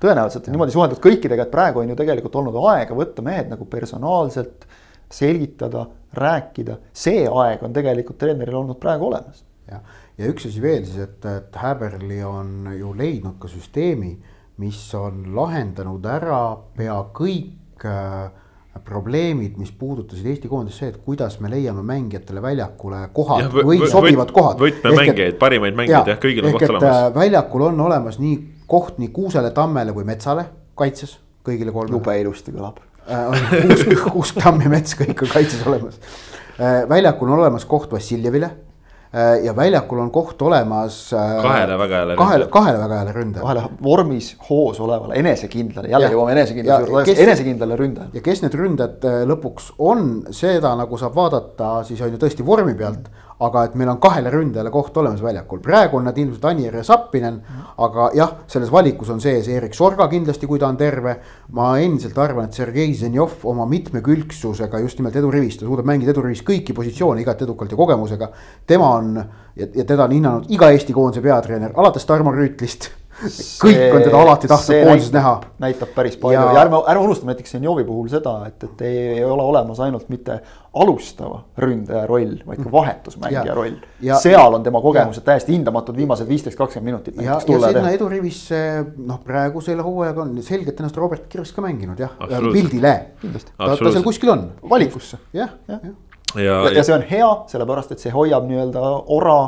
Tõenäoliselt 0.03 0.49
on 0.49 0.57
niimoodi 0.57 0.75
suheldud 0.75 1.03
kõikidega, 1.05 1.47
et 1.47 1.55
praegu 1.55 1.83
on 1.83 1.93
ju 1.93 1.99
tegelikult 1.99 2.39
olnud 2.43 2.59
aega 2.73 2.97
võtta 2.97 3.25
mehed 3.25 3.51
nagu 3.53 3.69
personaalselt, 3.71 4.67
selgitada, 5.13 5.87
rääkida, 6.17 6.81
see 6.97 7.27
aeg 7.29 7.63
on 7.63 7.75
tegelikult 7.77 8.19
treeneril 8.19 8.63
olnud 8.63 8.81
praegu 8.83 9.11
olemas. 9.11 9.45
jah, 9.71 9.83
ja 10.19 10.31
üks 10.33 10.49
asi 10.49 10.63
veel 10.63 10.85
siis, 10.85 10.99
et, 11.07 11.29
et 11.31 11.61
Häberli 11.63 12.23
on 12.25 12.73
ju 12.77 12.95
leidnud 12.97 13.39
ka 13.43 13.51
süsteemi 13.51 14.17
mis 14.57 14.95
on 14.97 15.23
lahendanud 15.37 16.05
ära 16.09 16.41
pea 16.77 16.97
kõik 17.17 17.85
äh, 17.85 18.29
probleemid, 18.87 19.57
mis 19.61 19.73
puudutasid 19.77 20.27
Eesti 20.31 20.49
koondist, 20.49 20.81
see, 20.81 20.91
et 20.93 20.99
kuidas 21.05 21.39
me 21.41 21.51
leiame 21.53 21.83
mängijatele 21.85 22.43
väljakule 22.45 23.03
kohad 23.17 23.47
ja, 23.47 23.65
või 23.67 23.81
sobivad 23.89 24.33
kohad. 24.37 24.61
võtmemängijaid, 24.61 25.39
parimaid 25.41 25.77
mängijaid 25.77 26.13
jah, 26.13 26.21
kõigil 26.23 26.49
on 26.49 26.57
koht 26.57 26.69
olemas. 26.71 26.89
Äh, 26.89 27.09
väljakul 27.17 27.67
on 27.69 27.83
olemas 27.89 28.21
nii 28.23 28.37
koht 28.67 28.99
nii 28.99 29.09
Kuusele, 29.15 29.51
Tammele 29.55 29.95
kui 29.97 30.05
Metsale 30.05 30.47
kaitses, 30.77 31.19
kõigile 31.47 31.73
kolmele. 31.73 31.99
jube 31.99 32.21
ilusti 32.21 32.55
kõlab 32.55 32.83
äh,. 33.07 34.07
Kuusk, 34.11 34.39
Tamm 34.43 34.63
ja 34.65 34.73
Mets, 34.73 34.97
kõik 34.99 35.23
on 35.23 35.35
kaitses 35.35 35.67
olemas 35.67 36.01
äh,. 36.59 36.85
väljakul 36.89 37.31
on 37.31 37.39
olemas 37.41 37.65
koht 37.65 37.93
Vassiljevile 37.93 38.51
Äh, 39.17 39.45
ja 39.45 39.57
väljakul 39.57 39.99
on 40.03 40.11
koht 40.11 40.43
olemas. 40.43 40.97
Kahele 41.43 41.79
väga 41.79 42.01
heale 42.01 42.17
kahele, 42.19 42.49
kahele 42.53 42.79
väga 42.79 42.97
heale 42.99 43.13
ründajale. 43.15 43.45
kahele 43.45 43.83
vormis 43.83 44.33
hoos 44.49 44.81
olevale 44.81 45.15
enesekindlale, 45.21 45.89
jälle 45.89 46.11
jõuame 46.13 46.35
enesekindluse 46.35 46.91
juurde 46.91 47.15
enesekindlale 47.25 47.79
ründajale. 47.81 48.11
ja 48.19 48.25
kes 48.27 48.43
need 48.43 48.57
ründajad 48.59 49.07
lõpuks 49.31 49.71
on, 49.79 50.03
seda 50.35 50.75
nagu 50.77 50.99
saab 50.99 51.15
vaadata 51.17 51.71
siis 51.87 52.03
on 52.03 52.13
ju 52.13 52.21
tõesti 52.21 52.47
vormi 52.47 52.75
pealt 52.75 53.09
aga 53.41 53.65
et 53.67 53.75
meil 53.77 53.91
on 53.93 53.99
kahele 54.01 54.31
ründajale 54.33 54.71
koht 54.73 54.97
olemas 54.97 55.21
väljakul, 55.23 55.61
praegu 55.65 55.99
on 55.99 56.07
nad 56.09 56.19
ilmselt 56.19 56.45
Anier 56.49 56.75
ja 56.79 56.85
Zappinen. 56.85 57.41
aga 57.79 58.11
jah, 58.15 58.33
selles 58.49 58.73
valikus 58.73 59.11
on 59.11 59.21
sees 59.21 59.49
Erik 59.49 59.75
Sorga 59.75 60.09
kindlasti, 60.09 60.47
kui 60.47 60.59
ta 60.59 60.69
on 60.69 60.77
terve. 60.77 61.17
ma 61.53 61.79
endiselt 61.79 62.19
arvan, 62.19 62.47
et 62.47 62.53
Sergei 62.53 62.95
Zenjov 62.95 63.45
oma 63.45 63.67
mitmekülgsusega 63.67 64.79
just 64.81 64.99
nimelt 64.99 65.17
edurivis, 65.17 65.59
ta 65.59 65.67
suudab 65.67 65.87
mängida 65.87 66.11
edurivis 66.11 66.43
kõiki 66.43 66.75
positsioone 66.75 67.21
igati 67.21 67.45
edukalt 67.45 67.71
ja 67.71 67.77
kogemusega. 67.77 68.31
tema 68.67 68.95
on 68.97 69.17
ja, 69.57 69.67
ja 69.75 69.85
teda 69.85 70.05
on 70.05 70.13
hinnanud 70.13 70.51
iga 70.51 70.71
Eesti 70.71 70.93
koondise 70.93 71.23
peatreener, 71.23 71.73
alates 71.77 72.05
Tarmo 72.07 72.33
Rüütlist 72.33 72.91
kõik 73.17 73.95
on 73.97 74.03
teda 74.05 74.19
alati 74.21 74.49
tahtnud 74.51 74.85
koondises 74.85 75.13
näha. 75.15 75.33
näitab 75.63 75.93
päris 75.97 76.17
palju 76.21 76.37
ja, 76.37 76.45
ja 76.53 76.63
ärme, 76.67 76.81
ärme 76.93 77.05
unustame 77.07 77.33
näiteks 77.33 77.55
Senjovi 77.57 77.85
puhul 77.89 78.09
seda, 78.13 78.35
et, 78.51 78.65
et 78.65 78.83
ei, 78.85 78.99
ei 79.17 79.25
ole 79.25 79.43
olemas 79.43 79.81
ainult 79.81 80.11
mitte 80.13 80.39
alustava 80.77 81.41
ründaja 81.65 82.05
roll, 82.11 82.35
vaid 82.47 82.61
ka 82.61 82.73
vahetusmängija 82.73 83.55
roll. 83.57 83.79
seal 84.21 84.59
on 84.59 84.67
tema 84.67 84.83
kogemused 84.85 85.23
ja. 85.23 85.27
täiesti 85.31 85.55
hindamatud 85.57 85.97
viimased 85.97 86.29
viisteist, 86.29 86.59
kakskümmend 86.59 86.93
minutit. 86.93 87.17
ja, 87.17 87.39
ja 87.41 87.61
sinna 87.71 87.93
edurivisse 87.97 88.59
noh, 88.97 89.23
praegu 89.25 89.65
selle 89.65 89.87
hooajaga 89.87 90.27
on 90.27 90.35
selgelt 90.45 90.83
ennast 90.83 91.01
Robert 91.01 91.29
Kirss 91.33 91.57
ka 91.57 91.65
mänginud 91.65 92.01
jah, 92.01 92.13
pildile. 92.29 92.97
ta, 93.23 93.71
ta 93.73 93.79
seal 93.81 94.05
kuskil 94.05 94.35
on. 94.35 94.51
valikusse. 94.71 95.23
jah, 95.37 95.57
jah 95.71 95.81
ja. 95.81 95.95
ja, 96.35 96.59
ja, 96.67 96.75
ja 96.81 96.85
see 96.85 96.99
on 96.99 97.07
hea, 97.09 97.31
sellepärast 97.49 97.97
et 97.97 98.05
see 98.05 98.13
hoiab 98.13 98.45
nii-öelda 98.51 98.85
ora 99.17 99.39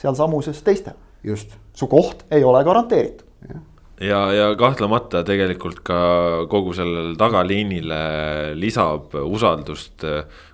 sealsamuses 0.00 0.60
teistel 0.66 0.98
just. 1.24 1.56
su 1.74 1.88
koht 1.90 2.24
ei 2.30 2.44
ole 2.44 2.62
garanteeritud. 2.64 3.26
ja, 4.00 4.20
ja 4.32 4.46
kahtlemata 4.58 5.24
tegelikult 5.26 5.82
ka 5.86 5.98
kogu 6.50 6.74
sellele 6.74 7.16
tagaliinile 7.18 8.54
lisab 8.58 9.14
usaldust. 9.24 10.06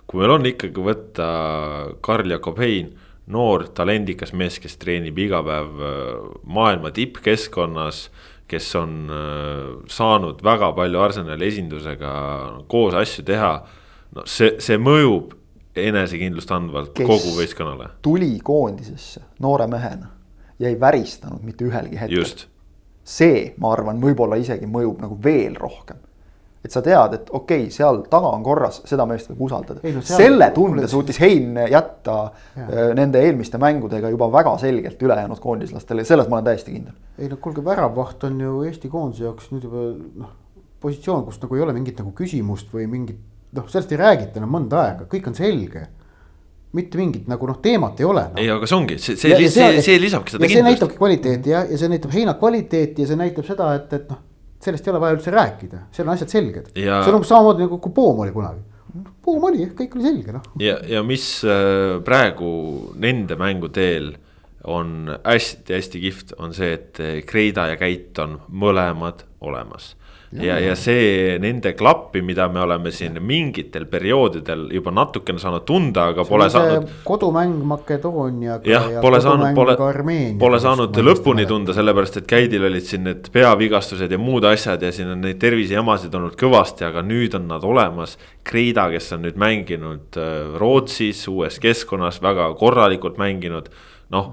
kui 0.06 0.22
meil 0.22 0.34
on 0.38 0.46
ikkagi 0.46 0.82
võtta 0.82 1.28
Karl 2.02 2.30
Jakob 2.30 2.58
Hein, 2.58 2.94
noor 3.30 3.68
talendikas 3.74 4.32
mees, 4.34 4.58
kes 4.58 4.74
treenib 4.80 5.18
iga 5.22 5.42
päev 5.46 5.84
äh, 5.86 6.00
maailma 6.50 6.90
tippkeskkonnas 6.90 8.08
kes 8.50 8.74
on 8.76 8.94
äh, 9.10 9.66
saanud 9.86 10.42
väga 10.44 10.72
palju 10.74 11.02
Arsenali 11.02 11.46
esindusega 11.46 12.14
koos 12.70 12.96
asju 12.98 13.24
teha. 13.28 13.52
no 14.16 14.26
see, 14.26 14.56
see 14.58 14.78
mõjub 14.82 15.36
enesekindlust 15.78 16.50
andvalt 16.54 16.96
kogu 16.98 17.36
võistkonnale. 17.36 17.92
tuli 18.02 18.32
koondisesse 18.42 19.22
noore 19.44 19.68
mehena 19.70 20.10
ja 20.60 20.68
ei 20.68 20.80
väristanud 20.80 21.42
mitte 21.42 21.64
ühelgi 21.64 21.98
hetkel. 22.00 22.46
see, 23.04 23.50
ma 23.58 23.72
arvan, 23.74 23.98
võib-olla 24.02 24.38
isegi 24.38 24.68
mõjub 24.70 25.00
nagu 25.02 25.18
veel 25.24 25.56
rohkem. 25.58 25.96
et 26.64 26.74
sa 26.74 26.82
tead, 26.84 27.14
et 27.16 27.30
okei 27.32 27.62
okay,, 27.62 27.70
seal 27.72 28.02
taga 28.12 28.34
on 28.36 28.42
korras, 28.44 28.82
seda 28.84 29.06
meest 29.08 29.30
võib 29.30 29.46
usaldada. 29.46 29.80
No, 29.94 30.02
selle 30.04 30.50
tunde 30.52 30.84
suutis 30.92 31.16
Hein 31.22 31.56
jätta 31.72 32.16
ja. 32.56 32.66
Äh, 32.66 32.90
nende 32.98 33.22
eelmiste 33.24 33.58
mängudega 33.58 34.10
juba 34.12 34.28
väga 34.32 34.58
selgelt 34.60 35.00
ülejäänud 35.02 35.40
koondislastele, 35.40 36.04
selles 36.04 36.28
ma 36.28 36.36
olen 36.36 36.50
täiesti 36.50 36.76
kindel. 36.76 36.98
ei 37.18 37.32
no 37.32 37.40
kuulge, 37.40 37.64
väravaht 37.64 38.28
on 38.28 38.40
ju 38.40 38.60
Eesti 38.68 38.92
koondise 38.92 39.24
jaoks 39.24 39.48
nüüd 39.54 39.64
juba 39.64 39.86
noh, 40.24 40.36
positsioon, 40.84 41.24
kus 41.24 41.40
nagu 41.40 41.56
ei 41.56 41.64
ole 41.64 41.72
mingit 41.76 42.04
nagu 42.04 42.12
küsimust 42.16 42.68
või 42.76 42.86
mingit 42.92 43.24
noh, 43.56 43.66
sellest 43.72 43.96
ei 43.96 44.02
räägita 44.04 44.40
enam 44.40 44.52
mõnda 44.52 44.84
aega, 44.84 45.08
kõik 45.08 45.32
on 45.32 45.40
selge 45.40 45.86
mitte 46.76 46.98
mingit 47.00 47.28
nagu 47.30 47.48
noh, 47.50 47.58
teemat 47.62 48.00
ei 48.00 48.06
ole 48.06 48.24
no.. 48.30 48.40
ei, 48.40 48.48
aga 48.52 48.68
see 48.68 48.76
ongi, 48.78 48.96
see, 49.02 49.18
see, 49.18 49.34
see, 49.34 49.50
see, 49.50 49.84
see 49.86 50.00
lisabki 50.02 50.34
seda 50.34 50.42
kindlust. 50.44 50.56
see 50.56 50.66
näitabki 50.68 50.98
kvaliteeti 51.00 51.54
ja, 51.54 51.62
ja 51.66 51.78
see 51.80 51.90
näitab 51.90 52.14
heina 52.14 52.34
kvaliteeti 52.38 53.04
ja 53.04 53.10
see 53.10 53.18
näitab 53.18 53.48
seda, 53.48 53.70
et, 53.80 53.94
et 53.98 54.10
noh. 54.12 54.22
sellest 54.62 54.86
ei 54.86 54.94
ole 54.94 55.02
vaja 55.02 55.18
üldse 55.18 55.34
rääkida, 55.34 55.84
seal 55.96 56.06
on 56.08 56.14
asjad 56.14 56.34
selged 56.36 56.72
ja.... 56.78 57.00
see 57.02 57.12
on 57.12 57.18
umbes 57.18 57.32
samamoodi 57.32 57.66
nagu 57.66 57.80
kui 57.82 57.94
Poom 57.96 58.24
oli 58.26 58.34
kunagi. 58.34 58.66
Poom 59.24 59.44
oli, 59.50 59.68
kõik 59.78 59.94
oli 59.98 60.06
selge 60.06 60.34
noh. 60.36 60.50
ja, 60.62 60.78
ja 60.86 61.02
mis 61.06 61.26
äh, 61.46 61.98
praegu 62.06 62.50
nende 63.02 63.38
mänguteel 63.40 64.12
on 64.70 65.08
hästi-hästi 65.24 66.02
kihvt, 66.02 66.34
on 66.38 66.52
see, 66.52 66.74
et 66.76 66.98
Kreida 67.26 67.64
ja 67.70 67.78
Keit 67.80 68.18
on 68.20 68.36
mõlemad 68.52 69.24
olemas 69.40 69.94
ja, 70.32 70.58
ja 70.62 70.74
see 70.78 71.38
nende 71.42 71.72
klappi, 71.74 72.22
mida 72.22 72.46
me 72.52 72.60
oleme 72.62 72.92
siin 72.94 73.16
mingitel 73.24 73.86
perioodidel 73.90 74.68
juba 74.74 74.92
natukene 74.94 75.40
saanud 75.42 75.64
tunda, 75.66 76.06
aga 76.12 76.24
See 76.24 76.30
pole 76.30 76.48
saanud. 76.50 76.90
kodumäng 77.04 77.56
Makedooniaga. 77.72 78.70
jah, 78.70 78.86
pole 79.02 79.20
saanud, 79.20 79.54
pole, 79.54 79.76
pole 80.38 80.60
saanud 80.62 81.00
lõpuni 81.02 81.46
tunda. 81.46 81.72
tunda, 81.72 81.76
sellepärast 81.80 82.20
et 82.20 82.28
Käidil 82.30 82.66
olid 82.68 82.86
siin 82.86 83.04
need 83.08 83.30
peavigastused 83.34 84.12
ja 84.12 84.18
muud 84.18 84.46
asjad 84.46 84.82
ja 84.82 84.92
siin 84.94 85.10
on 85.16 85.24
neid 85.26 85.40
tervisejamasid 85.42 86.14
olnud 86.14 86.36
kõvasti, 86.38 86.86
aga 86.86 87.02
nüüd 87.06 87.34
on 87.38 87.48
nad 87.50 87.66
olemas. 87.66 88.14
Kreida, 88.46 88.86
kes 88.92 89.10
on 89.16 89.26
nüüd 89.26 89.40
mänginud 89.40 90.20
äh, 90.20 90.54
Rootsis 90.60 91.26
uues 91.30 91.58
keskkonnas 91.62 92.22
väga 92.22 92.52
korralikult 92.60 93.18
mänginud, 93.18 93.72
noh 94.14 94.30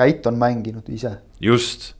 Käit 0.00 0.26
on 0.26 0.38
mänginud 0.38 0.86
ise. 0.88 1.18
just 1.40 1.94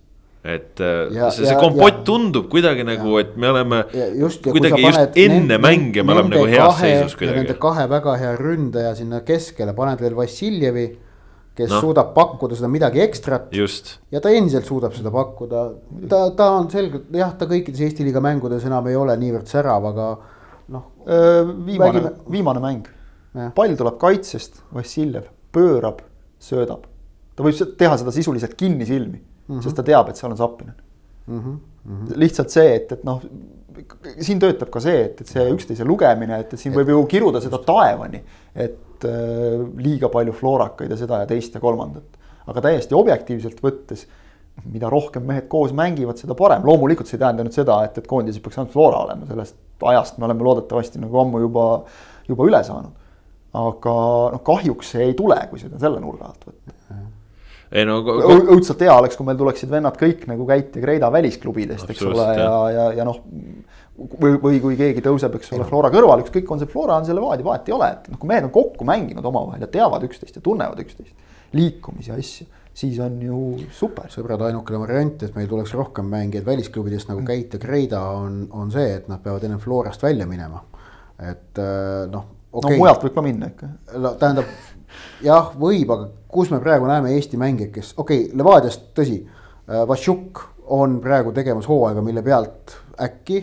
et 0.45 0.81
äh, 0.81 1.13
Ja- 1.13 1.31
see, 1.31 1.45
see 1.45 1.53
ja- 1.55 1.61
kompott 1.61 1.99
ja- 1.99 2.05
tundub 2.05 2.49
kuidagi 2.49 2.85
nagu, 2.85 3.19
et 3.21 3.37
me 3.37 3.49
oleme 3.51 3.85
just, 4.17 4.43
kuidagi 4.47 4.83
just 4.83 5.17
enne 5.21 5.59
mänge 5.59 6.03
me 6.03 6.13
oleme 6.15 6.31
nagu 6.35 6.47
heas 6.49 6.79
seisus 6.81 7.17
Nende 7.21 7.35
kuidagi. 7.45 7.59
kahe 7.61 7.87
väga 7.91 8.17
hea 8.17 8.37
ründaja 8.39 8.95
sinna 8.97 9.21
keskele, 9.21 9.75
paned 9.77 10.01
veel 10.01 10.15
Vassiljevi, 10.17 10.87
kes 11.57 11.69
no. 11.71 11.81
suudab 11.83 12.15
pakkuda 12.15 12.57
seda 12.57 12.69
midagi 12.73 13.03
ekstrat 13.05 13.51
ja 13.53 14.21
ta 14.21 14.31
endiselt 14.31 14.65
suudab 14.65 14.95
seda 14.97 15.11
pakkuda. 15.11 15.65
ta, 16.09 16.31
ta 16.31 16.51
on 16.57 16.71
selgelt 16.71 17.11
jah, 17.13 17.37
ta 17.37 17.45
kõikides 17.47 17.81
Eesti 17.85 18.05
liiga 18.05 18.21
mängudes 18.25 18.65
enam 18.65 18.87
ei 18.89 18.97
ole 18.97 19.17
niivõrd 19.21 19.47
särav, 19.51 19.85
aga 19.93 20.19
noh. 20.69 20.85
viimane 21.67 22.13
viimane 22.31 22.61
mäng. 22.61 22.87
Pall 23.55 23.77
tuleb 23.77 23.99
kaitsest, 24.01 24.63
Vassiljev 24.75 25.29
pöörab, 25.53 26.01
söödab. 26.41 26.87
ta 27.37 27.43
võib 27.45 27.77
teha 27.77 27.97
seda 27.99 28.11
sisuliselt 28.11 28.55
kinnisilmi 28.57 29.21
mm, 29.51 29.59
-hmm. 29.59 29.67
sest 29.67 29.77
ta 29.77 29.83
teab, 29.83 30.09
et 30.09 30.17
seal 30.17 30.33
on 30.33 30.39
Zappinen 30.39 30.79
Mm 31.31 31.41
-hmm. 31.41 31.59
Mm 31.85 32.07
-hmm. 32.07 32.19
lihtsalt 32.19 32.51
see, 32.51 32.75
et, 32.75 32.93
et 32.93 33.05
noh, 33.05 33.23
siin 34.21 34.39
töötab 34.39 34.71
ka 34.71 34.81
see, 34.81 35.05
et, 35.05 35.21
et 35.21 35.27
see 35.27 35.51
üksteise 35.55 35.85
lugemine, 35.85 36.41
et, 36.41 36.55
et 36.55 36.61
siin 36.61 36.75
võib 36.75 36.89
ju 36.89 37.05
kiruda 37.07 37.41
seda 37.41 37.59
taevani. 37.59 38.23
et 38.55 39.05
äh, 39.05 39.61
liiga 39.77 40.09
palju 40.09 40.33
floorakaid 40.33 40.91
ja 40.91 40.97
seda 40.97 41.21
ja 41.23 41.27
teist 41.27 41.55
ja 41.55 41.61
kolmandat. 41.61 42.19
aga 42.47 42.61
täiesti 42.61 42.95
objektiivselt 42.95 43.63
võttes, 43.63 44.07
mida 44.65 44.91
rohkem 44.91 45.23
mehed 45.23 45.47
koos 45.49 45.73
mängivad, 45.73 46.17
seda 46.17 46.35
parem. 46.35 46.65
loomulikult 46.65 47.07
see 47.07 47.17
ei 47.17 47.21
tähenda 47.21 47.45
nüüd 47.45 47.55
seda, 47.55 47.85
et, 47.85 47.99
et 47.99 48.07
koondises 48.07 48.43
peaks 48.43 48.59
ainult 48.59 48.73
floora 48.73 49.05
olema, 49.05 49.27
sellest 49.27 49.57
ajast 49.83 50.19
me 50.19 50.25
oleme 50.25 50.45
loodetavasti 50.45 51.01
nagu 51.01 51.21
ammu 51.21 51.41
juba, 51.41 51.85
juba 52.29 52.45
üle 52.45 52.65
saanud. 52.65 52.93
aga 53.53 53.95
noh, 54.33 54.43
kahjuks 54.43 54.91
see 54.91 55.05
ei 55.05 55.15
tule, 55.15 55.39
kui 55.51 55.59
seda 55.59 55.79
selle 55.79 56.01
nurga 56.01 56.25
alt 56.25 56.45
võtta 56.47 56.80
ei 57.71 57.87
no 57.87 58.01
õudselt 58.03 58.83
hea 58.83 58.95
oleks, 58.99 59.17
kui 59.19 59.27
meil 59.29 59.39
tuleksid 59.39 59.71
vennad 59.71 59.99
kõik 59.99 60.27
nagu 60.31 60.47
Käit 60.49 60.77
ja 60.77 60.83
Kreida 60.83 61.11
välisklubidest, 61.15 61.91
eks 61.93 62.07
ole, 62.09 62.27
ja, 62.39 62.55
ja, 62.75 62.87
ja 62.99 63.07
noh. 63.07 63.21
või, 63.99 64.39
või 64.43 64.63
kui 64.63 64.79
keegi 64.79 65.05
tõuseb, 65.05 65.37
eks 65.39 65.53
ole, 65.55 65.67
Flora 65.69 65.93
kõrval, 65.95 66.25
ükskõik, 66.25 66.51
on 66.51 66.63
see 66.63 66.71
Flora, 66.71 66.99
on 66.99 67.07
see 67.07 67.15
Levadia, 67.17 67.47
vahet 67.47 67.71
ei 67.71 67.77
ole, 67.77 67.91
et 67.95 68.09
noh, 68.11 68.21
kui 68.21 68.31
mehed 68.31 68.49
on 68.49 68.55
kokku 68.55 68.87
mänginud 68.89 69.29
omavahel 69.31 69.67
ja 69.67 69.71
teavad 69.71 70.07
üksteist 70.09 70.41
ja 70.41 70.43
tunnevad 70.45 70.83
üksteist. 70.83 71.15
liikumisi 71.55 72.11
ja 72.11 72.19
asju, 72.19 72.47
siis 72.83 72.99
on 73.03 73.23
ju 73.23 73.39
super. 73.75 74.11
sõbrad, 74.11 74.43
ainukene 74.49 74.83
variant, 74.83 75.23
et 75.27 75.39
meil 75.39 75.49
tuleks 75.51 75.75
rohkem 75.79 76.11
mängijaid 76.11 76.47
välisklubidest 76.47 77.11
nagu 77.11 77.25
Keit 77.27 77.55
ja 77.55 77.63
Kreida 77.63 78.03
on, 78.19 78.45
on 78.51 78.71
see, 78.75 78.99
et 78.99 79.09
nad 79.11 79.23
peavad 79.23 79.47
enne 79.47 79.59
Florast 79.63 80.03
välja 80.03 80.27
minema. 80.27 80.63
et 81.21 81.59
äh, 81.59 82.11
noh. 82.11 82.27
no 82.27 82.27
Okay. 82.51 82.81
mujalt 82.81 83.05
võib 83.05 83.13
ka 83.15 83.23
minna 83.23 83.47
ikka. 83.47 83.67
no 84.03 84.11
tähendab 84.19 84.49
jah, 85.23 85.53
võib, 85.55 85.93
aga 85.95 86.09
kus 86.33 86.51
me 86.51 86.61
praegu 86.61 86.87
näeme 86.87 87.15
Eesti 87.15 87.37
mängijaid, 87.41 87.73
kes 87.75 87.95
okei 87.97 88.25
okay,, 88.25 88.37
Levadiast 88.39 88.91
tõsi. 88.95 89.21
Vašjuk 89.89 90.41
on 90.75 91.01
praegu 91.03 91.33
tegemas 91.33 91.69
hooaega, 91.71 92.03
mille 92.03 92.23
pealt 92.27 92.77
äkki 93.01 93.41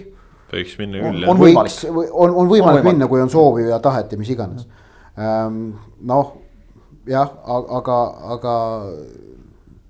võiks 0.51 0.75
minna 0.79 0.99
On- 0.99 1.15
küll 1.15 1.23
on 1.27 1.37
jah. 1.37 1.39
või- 1.43 1.55
võiks, 1.55 1.77
on, 1.87 2.29
on 2.29 2.47
võimalik 2.47 2.49
On 2.49 2.51
võimalik. 2.51 2.83
minna, 2.83 3.07
kui 3.07 3.21
on 3.21 3.29
soovi 3.29 3.67
ja 3.69 3.79
tahet 3.79 4.11
ja 4.11 4.17
mis 4.17 4.29
iganes. 4.29 4.67
noh, 6.01 6.33
jah, 7.07 7.31
aga, 7.47 7.97
aga 8.35 8.53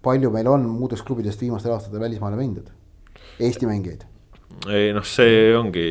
palju 0.01 0.31
meil 0.31 0.47
on 0.47 0.69
muudest 0.69 1.03
klubidest 1.05 1.41
viimastel 1.41 1.73
aastatel 1.73 1.99
välismaale 1.99 2.37
mindud, 2.39 2.69
Eesti 3.39 3.65
mängijaid? 3.65 4.05
ei 4.71 4.93
noh, 4.93 5.03
see 5.05 5.51
ongi 5.57 5.87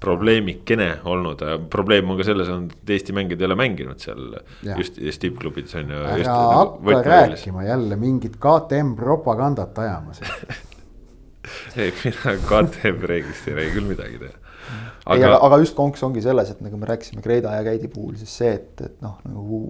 probleemikene 0.00 0.88
olnud, 1.08 1.42
probleem 1.72 2.10
on 2.10 2.18
ka 2.20 2.26
selles 2.28 2.48
olnud, 2.52 2.74
et 2.76 2.94
Eesti 2.96 3.14
mängijad 3.16 3.42
ei 3.42 3.48
ole 3.48 3.58
mänginud 3.58 4.02
seal 4.02 4.24
Jah. 4.62 4.78
just, 4.78 4.98
just 5.00 5.22
tippklubides 5.22 5.74
on 5.80 5.92
ju. 5.94 6.00
ära 6.12 6.38
hakka 6.52 7.02
rääkima 7.06 7.64
jälle 7.64 7.96
mingit 7.96 8.36
KTM 8.36 8.94
propagandat 8.96 9.78
ajama 9.78 10.14
siin. 10.14 10.56
ei, 11.80 11.92
mina 12.04 12.36
KTM 12.50 13.06
reeglist 13.12 13.48
ei 13.48 13.56
räägi 13.60 13.76
küll 13.78 13.88
midagi 13.88 14.20
teha. 14.20 14.36
aga, 15.06 15.16
aga 15.16 15.40
aga 15.48 15.60
just 15.62 15.76
konks 15.78 16.02
ongi 16.04 16.22
selles, 16.24 16.50
et 16.52 16.60
nagu 16.64 16.78
me 16.80 16.88
rääkisime 16.90 17.24
Kreida 17.24 17.54
ja 17.56 17.64
Käidi 17.64 17.88
puhul, 17.88 18.16
siis 18.20 18.32
see, 18.42 18.52
et, 18.58 18.80
et 18.84 19.04
noh, 19.04 19.20
nagu 19.24 19.62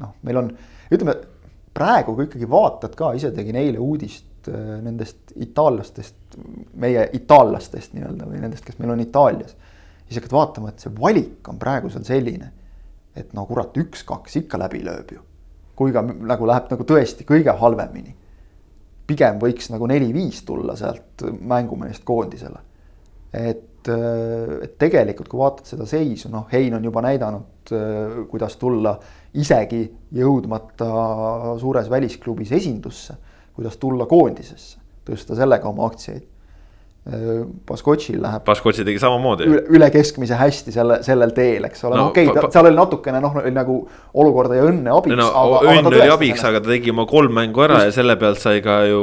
noh, 0.00 0.14
meil 0.26 0.40
on, 0.42 0.52
ütleme 0.92 1.16
praegu, 1.76 2.14
kui 2.16 2.28
ikkagi 2.28 2.48
vaatad 2.50 2.96
ka, 2.98 3.12
ise 3.18 3.32
tegin 3.36 3.58
eile 3.60 3.82
uudist 3.82 4.48
äh, 4.50 4.76
nendest 4.84 5.34
itaallastest, 5.36 6.20
meie 6.74 7.06
itaallastest 7.16 7.94
nii-öelda 7.96 8.28
või 8.28 8.42
nendest, 8.42 8.64
kes 8.66 8.78
meil 8.78 8.92
on 8.94 9.00
Itaalias. 9.00 9.56
siis 10.06 10.20
hakkad 10.20 10.32
vaatama, 10.36 10.68
et 10.68 10.84
see 10.84 10.92
valik 11.00 11.48
on 11.48 11.58
praegu 11.58 11.90
seal 11.90 12.04
selline, 12.04 12.50
et 13.16 13.32
no 13.34 13.46
kurat, 13.48 13.76
üks-kaks 13.76 14.38
ikka 14.42 14.60
läbi 14.60 14.84
lööb 14.84 15.16
ju. 15.16 15.24
kui 15.76 15.92
ka 15.92 16.00
nagu 16.02 16.46
läheb 16.48 16.70
nagu 16.72 16.84
tõesti 16.88 17.26
kõige 17.28 17.52
halvemini. 17.60 18.14
pigem 19.06 19.38
võiks 19.38 19.70
nagu 19.70 19.86
neli-viis 19.86 20.42
tulla 20.44 20.76
sealt 20.76 21.26
mängumehest 21.40 22.04
koondisele. 22.04 22.58
et, 23.32 23.88
et 23.88 24.78
tegelikult, 24.78 25.28
kui 25.28 25.38
vaatad 25.38 25.66
seda 25.66 25.86
seisu, 25.86 26.28
noh, 26.28 26.46
Hein 26.52 26.74
on 26.74 26.84
juba 26.84 27.02
näidanud, 27.02 27.70
kuidas 28.30 28.56
tulla 28.56 28.98
isegi 29.34 29.84
jõudmata 30.12 31.56
suures 31.60 31.90
välisklubis 31.90 32.52
esindusse, 32.52 33.14
kuidas 33.54 33.76
tulla 33.76 34.06
koondisesse, 34.06 34.78
tõsta 35.06 35.38
sellega 35.38 35.70
oma 35.70 35.86
aktsiaid. 35.90 36.24
Baskotšil 37.66 38.18
läheb 38.18 38.42
Baskotši 38.42 38.82
tegi 38.86 38.98
samamoodi. 38.98 39.46
üle, 39.46 39.86
keskmise 39.94 40.34
hästi 40.40 40.72
selle, 40.74 40.96
sellel 41.06 41.30
teel, 41.36 41.68
eks 41.68 41.84
ole 41.86 41.94
No, 41.94 42.00
no,, 42.00 42.06
okei 42.10 42.26
okay, 42.32 42.50
seal 42.50 42.66
oli 42.66 42.74
natukene 42.80 43.20
noh, 43.22 43.36
oli 43.44 43.52
nagu 43.54 43.76
olukorda 44.18 44.58
ja 44.58 44.64
õnne 44.66 44.90
abiks. 44.90 45.14
no 45.20 45.28
õnn 45.60 45.86
oli 45.86 46.02
abiks, 46.10 46.42
aga 46.50 46.64
ta 46.64 46.72
tegi 46.72 46.90
oma 46.90 47.06
kolm 47.06 47.38
mängu 47.38 47.62
ära 47.62 47.84
ja 47.84 47.94
selle 47.94 48.18
pealt 48.18 48.42
sai 48.42 48.58
ka 48.64 48.80
ju 48.90 49.00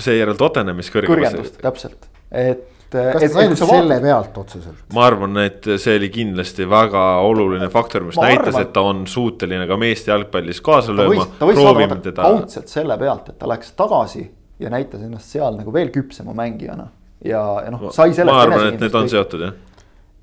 seejärel 0.00 0.40
Tottenhamis 0.40 0.88
kõrgendust, 0.96 1.60
täpselt, 1.60 2.08
et. 2.32 2.64
kas 2.88 3.20
ta 3.20 3.32
sai 3.36 3.48
nüüd 3.52 3.60
selle 3.60 4.00
pealt 4.08 4.44
otseselt? 4.46 4.82
ma 4.96 5.04
arvan, 5.12 5.44
et 5.44 5.74
see 5.76 6.00
oli 6.00 6.08
kindlasti 6.16 6.64
väga 6.72 7.06
oluline 7.28 7.68
faktor, 7.74 8.08
mis 8.08 8.16
Ma 8.16 8.32
näitas 8.32 8.62
et 8.64 8.72
ta 8.72 8.88
on 8.88 9.04
suuteline 9.04 9.68
ka 9.68 9.76
meeste 9.76 10.14
jalgpallis 10.14 10.64
kaasa 10.64 10.96
ta 10.96 11.02
lööma,, 11.04 11.28
ta 11.36 11.52
võis 11.52 11.60
saada 11.60 12.20
kaudselt 12.22 12.78
selle 12.80 12.96
pealt, 12.96 13.34
et 13.34 13.44
ta 13.44 13.52
läks 13.52 13.76
tagasi 13.76 14.30
ja 14.62 14.72
näitas 14.72 15.02
ennast 15.02 15.34
seal 15.34 15.58
nagu 15.58 15.74
veel 15.74 15.90
küpsema 15.94 16.34
mängijana 16.36 16.88
ja, 17.24 17.42
ja 17.64 17.74
noh, 17.74 17.90
sai 17.94 18.14
sellest. 18.14 18.32
ma 18.32 18.40
arvan, 18.46 18.72
et 18.72 18.82
need 18.82 18.98
on 18.98 19.10
seotud 19.12 19.46
jah. 19.46 19.60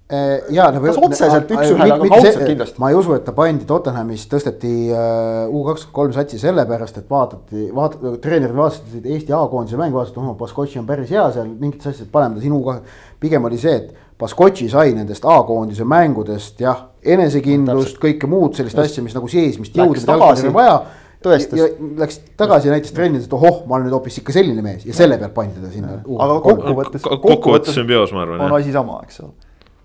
Eh, 0.10 0.48
ja 0.56 0.72
no, 0.74 0.80
Kas 0.82 0.98
otseselt 0.98 1.52
üks-ühele, 1.54 1.94
aga 1.94 2.08
kaudselt 2.10 2.48
kindlasti. 2.48 2.80
ma 2.82 2.88
ei 2.90 2.96
usu, 2.98 3.14
et 3.14 3.22
ta 3.28 3.34
pandi 3.38 3.68
Tottenhamis, 3.70 4.24
tõsteti 4.32 4.72
U 4.90 5.62
kakskümmend 5.68 5.94
kolm 5.94 6.16
satsi 6.16 6.40
sellepärast, 6.42 6.98
et 6.98 7.12
vaadati, 7.14 7.68
vaat-, 7.78 8.00
treenerid 8.24 8.58
vaatasid 8.58 9.06
Eesti 9.06 9.36
A-koondise 9.38 9.78
mängu, 9.78 10.00
vaatasid, 10.00 10.18
oh, 10.18 10.32
Baskotši 10.40 10.82
on 10.82 10.88
päris 10.90 11.14
hea 11.14 11.28
seal 11.36 11.52
mingites 11.52 11.92
asjades, 11.92 12.10
paneme 12.10 12.40
ta 12.40 12.42
siin 12.42 12.58
U 12.58 12.64
kahe. 12.66 12.82
pigem 13.22 13.46
oli 13.46 13.62
see, 13.62 13.76
et 13.84 14.18
Baskotši 14.20 14.72
sai 14.74 14.96
nendest 14.98 15.30
A-koondise 15.30 15.86
mängudest 15.86 16.66
jah, 16.66 16.88
enesekindlust, 17.06 18.02
kõike 18.02 18.28
muud 18.28 18.58
sellist 18.58 18.82
asja, 18.82 19.06
mis 19.06 19.14
nagu 19.14 19.30
seesmist 19.30 19.78
Läks 19.78 19.86
jõudu, 19.86 20.02
mida 20.02 20.18
jalgpallil 20.18 20.50
on 20.50 20.50
tagasi, 20.50 20.56
vaja. 20.58 20.99
Tõestas. 21.24 21.60
ja 21.60 21.68
läks 22.00 22.22
tagasi 22.40 22.70
ja 22.70 22.76
näitas 22.76 22.94
trennides, 22.96 23.28
et 23.28 23.36
ohoh, 23.36 23.64
ma 23.68 23.78
olen 23.78 23.90
nüüd 23.90 23.98
hoopis 23.98 24.20
ikka 24.22 24.36
selline 24.36 24.64
mees 24.66 24.86
ja 24.88 24.96
selle 24.96 25.20
pealt 25.22 25.36
pandi 25.36 25.64
ta 25.64 25.72
sinna. 25.74 26.00
aga 26.00 26.40
kokkuvõttes, 26.46 27.08
kokkuvõttes 27.10 27.76
sümbioos, 27.76 28.14
ma 28.16 28.24
arvan, 28.26 28.46
on 28.48 28.56
asi 28.60 28.74
sama, 28.76 29.02
eks 29.08 29.22
ole. 29.26 29.34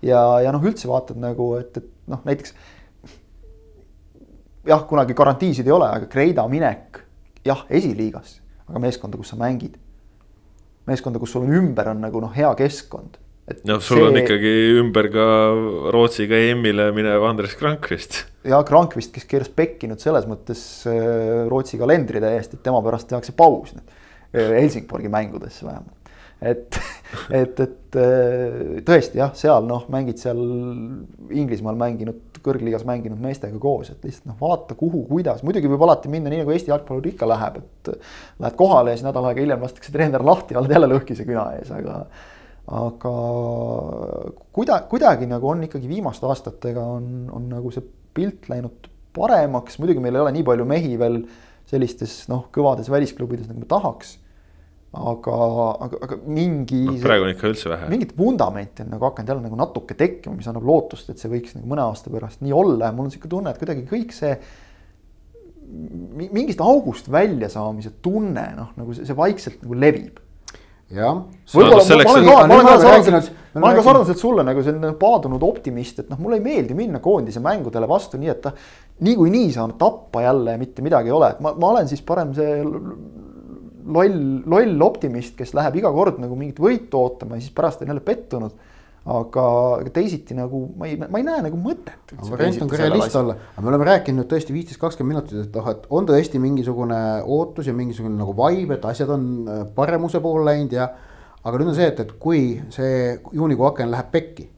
ja, 0.05 0.21
ja 0.45 0.55
noh, 0.55 0.63
üldse 0.63 0.89
vaatad 0.91 1.19
nagu, 1.21 1.51
et, 1.59 1.81
et 1.81 1.89
noh, 2.11 2.21
näiteks 2.27 2.55
jah, 4.65 4.85
kunagi 4.89 5.17
garantiisid 5.17 5.67
ei 5.67 5.75
ole, 5.75 5.89
aga 5.99 6.09
Kreida 6.11 6.45
minek 6.51 7.01
jah, 7.45 7.65
esiliigasse, 7.69 8.41
aga 8.69 8.81
meeskonda, 8.81 9.19
kus 9.19 9.33
sa 9.33 9.39
mängid. 9.39 9.77
meeskonda, 10.85 11.19
kus 11.19 11.31
sul 11.33 11.45
on 11.45 11.53
ümber 11.57 11.89
on 11.89 12.01
nagu 12.03 12.21
noh, 12.21 12.33
hea 12.33 12.51
keskkond. 12.57 13.17
noh, 13.45 13.79
sul 13.79 13.99
see... 13.99 14.05
on 14.07 14.17
ikkagi 14.19 14.53
ümber 14.79 15.09
ka 15.13 15.25
Rootsiga 15.93 16.37
EM-ile 16.49 16.89
minev 16.95 17.25
Andres 17.27 17.53
Krankrist. 17.59 18.23
ja 18.47 18.61
Krankvist, 18.65 19.13
kes 19.13 19.27
keeras 19.29 19.51
pekki 19.53 19.89
nüüd 19.91 20.01
selles 20.01 20.25
mõttes 20.29 20.63
äh, 20.89 21.45
Rootsi 21.51 21.79
kalendri 21.81 22.23
täiesti, 22.23 22.57
et 22.57 22.65
tema 22.65 22.81
pärast 22.85 23.11
tehakse 23.11 23.35
paus 23.37 23.75
nüüd 23.75 23.85
äh, 23.85 24.55
Helsingborgi 24.57 25.13
mängudesse 25.13 25.67
vähemalt. 25.67 26.11
et, 26.41 26.79
et, 27.41 27.61
et 27.67 27.99
äh, 28.01 28.59
tõesti 28.87 29.21
jah, 29.21 29.33
seal 29.37 29.69
noh, 29.69 29.85
mängid 29.93 30.21
seal 30.21 30.41
Inglismaal 31.29 31.77
mänginud, 31.77 32.41
kõrgliigas 32.45 32.85
mänginud 32.85 33.21
meestega 33.21 33.61
koos, 33.61 33.93
et 33.93 34.05
lihtsalt 34.05 34.31
noh, 34.33 34.41
vaata 34.41 34.77
kuhu, 34.77 35.05
kuidas, 35.09 35.45
muidugi 35.45 35.69
võib 35.69 35.85
alati 35.85 36.09
minna 36.09 36.33
nii 36.33 36.41
nagu 36.41 36.53
Eesti 36.53 36.73
jalgpallur 36.73 37.13
ikka 37.13 37.29
läheb, 37.29 37.61
et 37.61 37.93
lähed 38.41 38.57
kohale 38.57 38.93
ja 38.93 38.97
siis 38.97 39.05
nädal 39.05 39.29
aega 39.29 39.45
hiljem 39.45 39.65
lastakse 39.65 39.93
treener 39.93 40.25
lahti, 40.25 40.57
oled 40.57 40.73
jälle 40.73 40.89
lõhkise 40.97 41.29
küna 41.29 41.51
ees, 41.59 41.69
aga 41.73 42.07
aga 42.65 43.13
kuida-, 44.55 44.81
kuidagi 44.89 45.29
nagu 45.29 45.51
on 45.51 45.63
ikkagi 45.67 45.89
viimaste 45.89 46.25
aastatega 46.29 46.81
on, 46.97 47.09
on 47.33 47.49
nagu 47.51 47.71
see 47.73 47.85
pilt 48.15 48.49
läinud 48.49 48.89
paremaks, 49.15 49.77
muidugi 49.79 50.03
meil 50.03 50.17
ei 50.17 50.23
ole 50.25 50.35
nii 50.35 50.45
palju 50.47 50.67
mehi 50.67 50.95
veel 50.99 51.21
sellistes 51.69 52.23
noh, 52.31 52.47
kõvades 52.53 52.89
välisklubides, 52.91 53.49
nagu 53.49 53.63
me 53.63 53.69
tahaks. 53.69 54.17
aga, 54.95 55.37
aga, 55.85 55.97
aga 56.07 56.17
mingi 56.23 56.81
no,. 56.87 56.97
praegu 57.03 57.25
on 57.27 57.33
ikka 57.33 57.49
üldse 57.51 57.71
vähe. 57.71 57.89
mingit 57.91 58.13
vundamenti 58.17 58.85
on 58.85 58.93
nagu 58.95 59.09
hakanud 59.09 59.33
jälle 59.33 59.43
nagu 59.43 59.57
natuke 59.59 59.97
tekkima, 59.99 60.37
mis 60.37 60.47
annab 60.47 60.67
lootust, 60.67 61.09
et 61.11 61.21
see 61.21 61.31
võiks 61.31 61.57
nagu 61.57 61.67
mõne 61.67 61.83
aasta 61.83 62.13
pärast 62.13 62.45
nii 62.45 62.55
olla 62.55 62.89
ja 62.89 62.95
mul 62.95 63.09
on 63.09 63.13
sihuke 63.13 63.31
tunne, 63.31 63.51
et 63.51 63.59
kuidagi 63.61 63.83
kõik 63.89 64.15
see 64.15 64.37
mingist 65.65 66.61
august 66.61 67.09
väljasaamise 67.11 67.97
tunne, 68.05 68.45
noh, 68.55 68.71
nagu 68.77 68.93
see, 68.95 69.07
see 69.09 69.17
vaikselt 69.17 69.65
nagu 69.65 69.77
levib 69.81 70.21
jah. 70.99 71.21
ma 73.55 73.69
olen 73.69 73.77
ka, 73.79 73.83
sarnaselt, 73.85 74.19
sulle 74.19 74.43
nagu 74.47 74.63
selline 74.65 74.91
paadunud 74.99 75.43
optimist, 75.47 76.01
et 76.03 76.09
noh, 76.11 76.19
mulle 76.19 76.39
ei 76.41 76.45
meeldi 76.45 76.75
minna 76.77 76.99
koondise 77.03 77.43
mängudele 77.43 77.87
vastu 77.89 78.19
nii, 78.19 78.31
et 78.33 78.41
ta 78.43 78.51
niikuinii 79.05 79.53
saame 79.55 79.77
tappa 79.79 80.25
jälle 80.25 80.55
ja 80.55 80.61
mitte 80.61 80.83
midagi 80.85 81.11
ei 81.11 81.15
ole, 81.15 81.31
et 81.35 81.43
ma, 81.43 81.53
ma 81.59 81.71
olen 81.75 81.87
siis 81.91 82.03
parem 82.05 82.33
see 82.35 82.59
loll, 82.65 84.21
loll 84.49 84.85
optimist, 84.85 85.35
kes 85.39 85.53
läheb 85.57 85.79
iga 85.81 85.91
kord 85.95 86.19
nagu 86.23 86.37
mingit 86.39 86.59
võitu 86.61 86.99
ootama 86.99 87.39
ja 87.39 87.45
siis 87.45 87.55
pärast 87.55 87.83
on 87.83 87.93
jälle 87.93 88.03
pettunud 88.05 88.55
aga 89.05 89.45
teisiti 89.93 90.33
nagu 90.33 90.63
ma 90.79 90.87
ei, 90.89 90.95
ma 90.97 91.19
ei 91.19 91.25
näe 91.27 91.43
nagu 91.45 91.59
mõtet. 91.61 92.15
variant 92.25 92.63
on 92.65 92.71
ka 92.71 92.79
realist 92.79 93.17
olla, 93.19 93.35
aga 93.53 93.61
me 93.61 93.69
oleme 93.69 93.85
rääkinud 93.91 94.23
nüüd 94.23 94.31
tõesti 94.31 94.55
viisteist, 94.55 94.79
kakskümmend 94.81 95.13
minutit, 95.13 95.43
et 95.45 95.59
noh, 95.59 95.69
et 95.69 95.85
on 95.93 96.07
tõesti 96.09 96.41
mingisugune 96.41 97.01
ootus 97.21 97.69
ja 97.69 97.75
mingisugune 97.77 98.17
nagu 98.17 98.33
vibe, 98.39 98.79
et 98.79 98.87
asjad 98.89 99.13
on 99.13 99.27
äh, 99.45 99.61
paremuse 99.77 100.21
poole 100.23 100.47
läinud 100.49 100.73
ja. 100.73 100.89
aga 101.45 101.61
nüüd 101.61 101.69
on 101.69 101.77
see, 101.77 101.91
et, 101.93 102.01
et 102.01 102.15
kui 102.19 102.41
see 102.73 103.13
juunikuu 103.29 103.69
aken 103.69 103.93
läheb 103.93 104.09
pekki, 104.15 104.49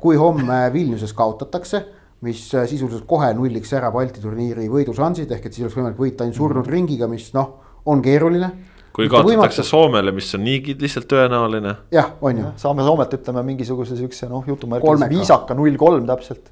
kui 0.00 0.16
homme 0.20 0.60
Vilniuses 0.72 1.12
kaotatakse 1.12 1.82
mis 2.24 2.46
äh, 2.54 2.64
sisuliselt 2.70 3.04
kohe 3.10 3.28
nulliks 3.34 3.74
ära 3.76 3.90
Balti 3.92 4.22
turniiri 4.22 4.70
võidušansid, 4.72 5.34
ehk 5.34 5.48
et 5.48 5.56
siis 5.56 5.66
oleks 5.66 5.76
võimalik 5.76 6.00
võita 6.00 6.24
ainult 6.24 6.38
surnud 6.38 6.62
mm 6.62 6.68
-hmm. 6.68 6.78
ringiga, 6.78 7.08
mis 7.10 7.32
noh, 7.34 7.58
on 7.84 8.02
keeruline 8.02 8.50
kui 8.96 9.10
kaotatakse 9.12 9.64
Soomele, 9.66 10.12
mis 10.16 10.28
on 10.38 10.44
niigi 10.46 10.74
lihtsalt 10.80 11.08
tõenäoline. 11.10 11.74
jah, 11.92 12.14
on 12.24 12.40
ju. 12.40 12.52
saame 12.60 12.84
Soomet 12.86 13.12
ütleme 13.18 13.42
mingisuguse 13.50 13.96
siukse 13.98 14.28
noh, 14.30 14.44
jutumärkides 14.48 15.10
viisaka 15.12 15.56
null 15.58 15.76
kolm 15.80 16.06
täpselt. 16.08 16.48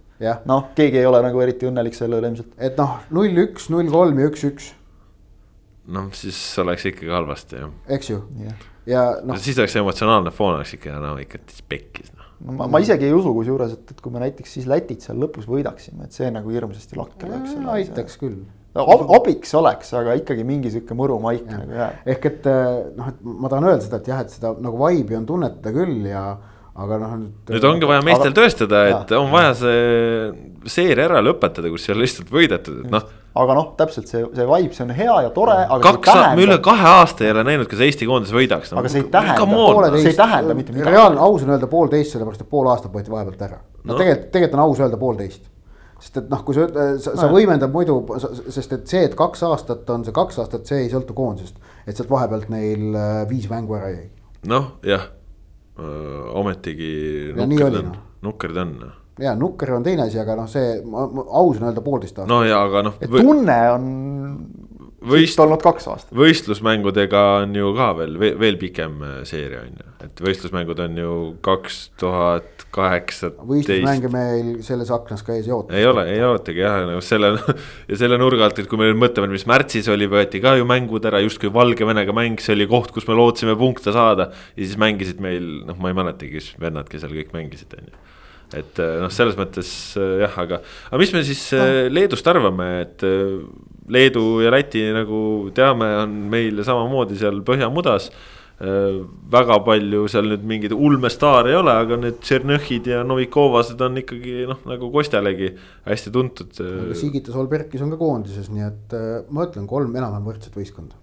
noh, 0.51 0.69
keegi 0.77 1.01
ei 1.01 1.09
ole 1.09 1.23
nagu 1.25 1.41
eriti 1.45 1.69
õnnelik 1.71 1.97
selle 1.97 2.21
üle 2.21 2.33
ilmselt. 2.33 2.53
et 2.59 2.77
noh, 2.81 2.99
null 3.17 3.45
üks, 3.47 3.71
null 3.73 3.89
kolm 3.93 4.21
ja 4.21 4.29
üks, 4.29 4.45
üks. 4.51 4.71
noh, 5.97 6.11
siis 6.17 6.41
oleks 6.61 6.85
ikkagi 6.93 7.15
halvasti 7.15 7.63
jah. 7.63 7.73
eks 7.97 8.13
ju, 8.13 8.21
ja 8.91 9.07
noh. 9.25 9.41
siis 9.41 9.59
oleks 9.63 9.79
emotsionaalne 9.81 10.35
foon 10.35 10.59
oleks 10.59 10.77
ikka 10.77 10.99
no 11.01 11.15
ikka 11.23 11.41
pekkis 11.71 12.13
noh. 12.13 12.29
no 12.45 12.59
ma, 12.59 12.69
ma 12.77 12.83
isegi 12.85 13.09
ei 13.09 13.17
usu 13.17 13.33
kusjuures, 13.39 13.73
et, 13.79 13.97
et 13.97 14.05
kui 14.05 14.13
me 14.13 14.21
näiteks 14.21 14.59
siis 14.59 14.69
Lätit 14.69 15.07
seal 15.07 15.17
lõpus 15.23 15.49
võidaksime, 15.49 16.05
et 16.05 16.17
see 16.17 16.29
nagu 16.35 16.53
hirmsasti 16.53 17.01
lakke 17.01 17.33
lööks. 17.33 17.57
aitaks 17.79 18.21
küll 18.21 18.43
abiks 18.75 19.55
oleks, 19.55 19.93
aga 19.95 20.17
ikkagi 20.19 20.45
mingi 20.47 20.73
sihuke 20.73 20.97
mõru 20.99 21.21
maik 21.23 21.45
ja. 21.47 21.61
nagu 21.61 21.79
jääb. 21.79 22.01
ehk 22.15 22.27
et 22.31 22.49
eh, 22.51 22.73
noh, 22.99 23.13
et 23.13 23.23
ma 23.23 23.53
tahan 23.53 23.69
öelda 23.71 23.87
seda, 23.87 24.01
et 24.03 24.11
jah, 24.11 24.25
et 24.25 24.35
seda 24.35 24.55
nagu 24.65 24.81
vibe'i 24.81 25.19
on 25.21 25.29
tunnetada 25.29 25.75
küll 25.77 26.09
ja 26.11 26.25
aga 26.75 26.99
noh 26.99 27.13
nüüd. 27.21 27.53
nüüd 27.55 27.67
ongi 27.69 27.87
vaja 27.87 28.03
meestel 28.03 28.33
aga, 28.33 28.39
tõestada, 28.41 28.81
et 28.91 29.13
ja, 29.15 29.21
on 29.21 29.31
vaja 29.31 29.53
see 29.61 30.73
seeria 30.75 31.07
ära 31.07 31.21
lõpetada, 31.23 31.71
kus 31.71 31.87
ei 31.87 31.95
ole 31.95 32.03
lihtsalt 32.03 32.33
võidetud, 32.35 32.81
et 32.83 32.91
noh. 32.91 33.07
aga 33.45 33.57
noh, 33.61 33.71
täpselt 33.79 34.11
see, 34.11 34.25
see 34.35 34.49
vibe, 34.51 34.75
see 34.75 34.87
on 34.89 34.93
hea 34.97 35.17
ja 35.29 35.31
tore, 35.37 35.57
aga. 35.63 35.81
kaks, 35.87 36.09
tähendab... 36.11 36.37
me 36.41 36.47
üle 36.49 36.59
kahe 36.67 36.91
aasta 36.97 37.29
ei 37.29 37.31
ole 37.37 37.47
näinud, 37.47 37.71
kas 37.71 37.87
Eesti 37.87 38.11
koondis 38.11 38.35
võidaks 38.35 38.75
no,. 38.75 38.83
aga 38.83 38.91
see 38.91 39.05
ei 39.05 39.11
tähenda, 39.15 39.95
see 40.01 40.11
ei 40.11 40.19
tähenda 40.19 40.59
mitte 40.59 40.75
midagi. 40.75 40.97
reaalne, 40.97 41.23
aus 41.23 41.47
on 41.47 41.55
öelda 41.55 41.71
poolteist, 41.71 42.17
sellepärast 42.17 42.43
et 42.43 42.51
pool 42.51 42.71
aastat 42.75 42.95
võeti 42.97 43.15
vahepealt 43.15 43.47
ära. 43.47 43.61
no, 43.63 43.93
no. 43.93 43.99
tegelikult, 44.01 44.31
tegelikult 44.35 44.59
on 44.59 44.67
aus 44.67 44.83
öelda 44.83 44.99
poolteist 44.99 45.45
sest 46.15 46.23
et 46.23 46.31
noh, 46.31 46.43
kui 46.47 46.55
sa, 46.55 46.69
sa, 47.03 47.17
sa 47.19 47.29
võimendad 47.33 47.73
muidu, 47.75 47.99
sest 48.55 48.77
et 48.77 48.87
see, 48.91 49.03
et 49.09 49.15
kaks 49.19 49.43
aastat 49.49 49.89
on 49.91 50.07
see 50.07 50.15
kaks 50.15 50.39
aastat, 50.45 50.67
see 50.71 50.85
ei 50.85 50.91
sõltu 50.93 51.17
koondisest. 51.17 51.59
et 51.87 51.97
sealt 51.97 52.11
vahepealt 52.11 52.51
neil 52.55 52.95
äh, 52.95 53.23
viis 53.31 53.49
mängu 53.51 53.75
ära 53.79 53.91
jäi. 53.91 54.09
noh, 54.51 54.77
jah, 54.87 55.09
ometigi 56.39 57.33
nukker 57.35 57.73
ta 57.75 57.83
on, 57.83 57.97
nukker 58.23 58.55
ta 58.55 58.63
on 58.63 58.77
ja 59.19 59.35
nukker 59.39 59.75
on 59.75 59.83
teine 59.87 60.07
asi, 60.07 60.19
aga 60.23 60.37
noh, 60.39 60.47
see 60.51 60.79
aus 60.83 61.59
on 61.59 61.69
öelda 61.69 61.83
poolteist 61.83 62.19
aastat. 62.19 62.31
no 62.31 62.43
ja, 62.47 62.63
aga 62.63 62.85
noh. 62.89 63.01
tunne 63.11 63.59
on 63.75 63.89
võist, 65.09 65.41
olnud 65.43 65.63
kaks 65.63 65.89
aastat. 65.91 66.13
võistlusmängudega 66.17 67.23
on 67.43 67.55
ju 67.59 67.73
ka 67.77 67.91
veel, 67.99 68.17
veel, 68.41 68.59
pikem 68.61 69.01
äh, 69.05 69.17
seeria 69.29 69.63
on 69.65 69.75
ju, 69.79 69.89
et 70.07 70.23
võistlusmängud 70.25 70.81
on 70.85 71.01
ju 71.01 71.17
kaks 71.45 71.81
tuhat 72.01 72.65
kaheksateist. 72.75 73.45
võistlusmänge 73.49 74.11
meil 74.13 74.49
selles 74.67 74.91
aknas 74.95 75.25
ka 75.27 75.37
ees 75.37 75.49
ei 75.49 75.55
oota. 75.55 75.77
ei 75.79 75.89
ole, 75.89 76.07
ei 76.13 76.23
ootagi 76.27 76.65
jah, 76.65 76.81
nagu 76.89 77.03
selle 77.05 77.35
ja 77.91 78.01
selle 78.01 78.19
nurga 78.21 78.49
alt, 78.49 78.63
et 78.63 78.71
kui 78.71 78.81
me 78.81 78.89
nüüd 78.91 79.03
mõtleme, 79.03 79.31
mis 79.35 79.47
märtsis 79.51 79.91
oli, 79.93 80.09
võeti 80.11 80.43
ka 80.45 80.57
ju 80.59 80.69
mängud 80.69 81.07
ära 81.11 81.23
justkui 81.25 81.53
Valgevenega 81.55 82.17
mäng, 82.17 82.43
see 82.43 82.57
oli 82.57 82.69
koht, 82.71 82.95
kus 82.95 83.09
me 83.11 83.19
lootsime 83.19 83.57
punkte 83.61 83.95
saada. 83.95 84.31
ja 84.57 84.63
siis 84.65 84.81
mängisid 84.81 85.23
meil, 85.25 85.47
noh, 85.69 85.79
ma 85.81 85.93
ei 85.93 86.01
mäletagi, 86.01 86.35
kes 86.39 86.55
vennad, 86.61 86.91
kes 86.91 87.05
seal 87.05 87.15
kõik 87.15 87.35
mängisid, 87.37 87.77
on 87.79 87.93
ju 87.93 88.03
et 88.55 88.79
äh, 88.79 88.99
noh, 89.03 89.11
selles 89.11 89.39
mõttes 89.39 89.69
äh, 89.99 90.19
jah, 90.23 90.35
aga, 90.45 90.61
aga 90.91 90.99
mis 91.01 91.15
me 91.15 91.25
siis 91.27 91.47
no. 91.57 91.65
Leedust 91.91 92.29
arvame, 92.31 92.69
et 92.85 93.03
Leedu 93.93 94.41
ja 94.41 94.53
Läti 94.55 94.87
nagu 94.95 95.51
teame, 95.57 95.91
on 96.05 96.17
meil 96.33 96.63
samamoodi 96.65 97.19
seal 97.21 97.43
põhjamudas 97.45 98.09
äh, 98.11 99.03
väga 99.33 99.59
palju 99.67 100.07
seal 100.13 100.31
nüüd 100.31 100.47
mingeid 100.49 100.73
ulmestaare 100.73 101.53
ei 101.53 101.59
ole, 101.59 101.75
aga 101.85 101.99
need 102.01 102.21
Tšernõhhid 102.25 102.89
ja 102.95 103.03
Novikovased 103.07 103.81
on 103.85 104.01
ikkagi 104.01 104.47
noh, 104.51 104.63
nagu 104.71 104.89
Kostjalegi 104.95 105.53
hästi 105.85 106.15
tuntud. 106.15 106.57
Äh, 106.65 106.95
Sigita 106.99 107.35
Solbergis 107.35 107.85
on 107.85 107.93
ka 107.93 108.01
koondises, 108.01 108.49
nii 108.55 108.69
et 108.71 108.97
äh, 108.97 109.09
ma 109.29 109.49
ütlen 109.49 109.69
kolm 109.71 109.93
enam-vähem 109.93 110.31
võrdset 110.33 110.57
võistkonda. 110.57 110.97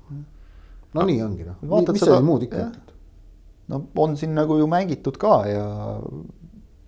no 0.98 1.08
nii 1.08 1.22
ongi 1.24 1.48
noh, 1.48 1.62
mis 1.62 2.02
seal 2.02 2.26
muud 2.26 2.50
ikka. 2.50 2.70
no 3.72 3.86
on 4.04 4.18
siin 4.20 4.34
nagu 4.36 4.58
ju 4.60 4.66
mängitud 4.68 5.22
ka 5.22 5.44
ja 5.48 5.66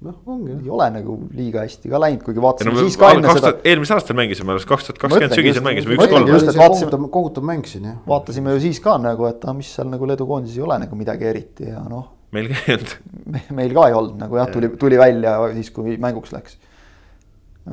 noh, 0.04 0.16
ongi. 0.30 0.56
ei 0.56 0.72
ole 0.74 0.88
nagu 0.94 1.16
liiga 1.36 1.64
hästi 1.64 1.92
ka 1.92 2.00
läinud, 2.02 2.24
kuigi 2.26 2.42
vaatasime 2.44 2.74
no, 2.74 2.84
siis 2.86 2.98
ka 3.00 3.12
enne 3.16 3.36
seda. 3.38 3.52
eelmisel 3.72 4.00
aastal 4.00 4.18
mängisime 4.20 4.54
alles 4.54 4.68
kaks 4.70 4.90
tuhat 4.90 5.00
kakskümmend 5.02 5.36
sügisel 5.38 5.66
mängisime 5.66 5.98
üks-kolm. 5.98 6.28
kohutav, 6.58 7.06
kohutav 7.14 7.48
mäng 7.48 7.70
siin 7.70 7.88
jah. 7.90 8.02
vaatasime 8.08 8.56
ju 8.56 8.64
siis 8.66 8.82
ka 8.84 8.98
nagu, 9.02 9.28
et 9.30 9.48
ah, 9.48 9.56
mis 9.58 9.70
seal 9.78 9.90
nagu 9.92 10.10
Leedu 10.10 10.28
koondises 10.30 10.60
ei 10.60 10.66
ole 10.66 10.80
nagu 10.84 11.00
midagi 11.00 11.30
eriti 11.30 11.70
ja 11.70 11.86
noh. 11.88 12.10
meil 12.36 12.52
ka 12.52 12.60
ei 12.66 12.76
olnud 12.76 12.96
me,. 13.36 13.44
meil 13.62 13.78
ka 13.78 13.88
ei 13.90 13.98
olnud 14.02 14.20
nagu 14.26 14.42
jah, 14.42 14.52
tuli, 14.58 14.72
tuli 14.82 15.00
välja 15.02 15.38
siis, 15.54 15.72
kui 15.76 15.96
mänguks 16.08 16.36
läks. 16.36 16.60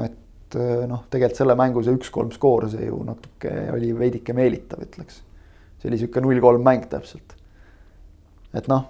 et 0.05 0.61
eh, 0.61 0.87
noh, 0.91 1.05
tegelikult 1.11 1.43
selle 1.43 1.59
mängu 1.59 1.83
see 1.87 1.99
üks-kolm 1.99 2.31
skoor, 2.37 2.71
see 2.71 2.87
ju 2.89 3.03
natuke 3.09 3.57
oli 3.75 3.93
veidike 3.99 4.37
meelitav, 4.37 4.87
ütleks. 4.87 5.21
see 5.83 5.93
oli 5.93 6.01
sihuke 6.05 6.23
null-kolm 6.25 6.65
mäng 6.67 6.89
täpselt. 6.93 7.37
et 8.55 8.71
noh 8.71 8.89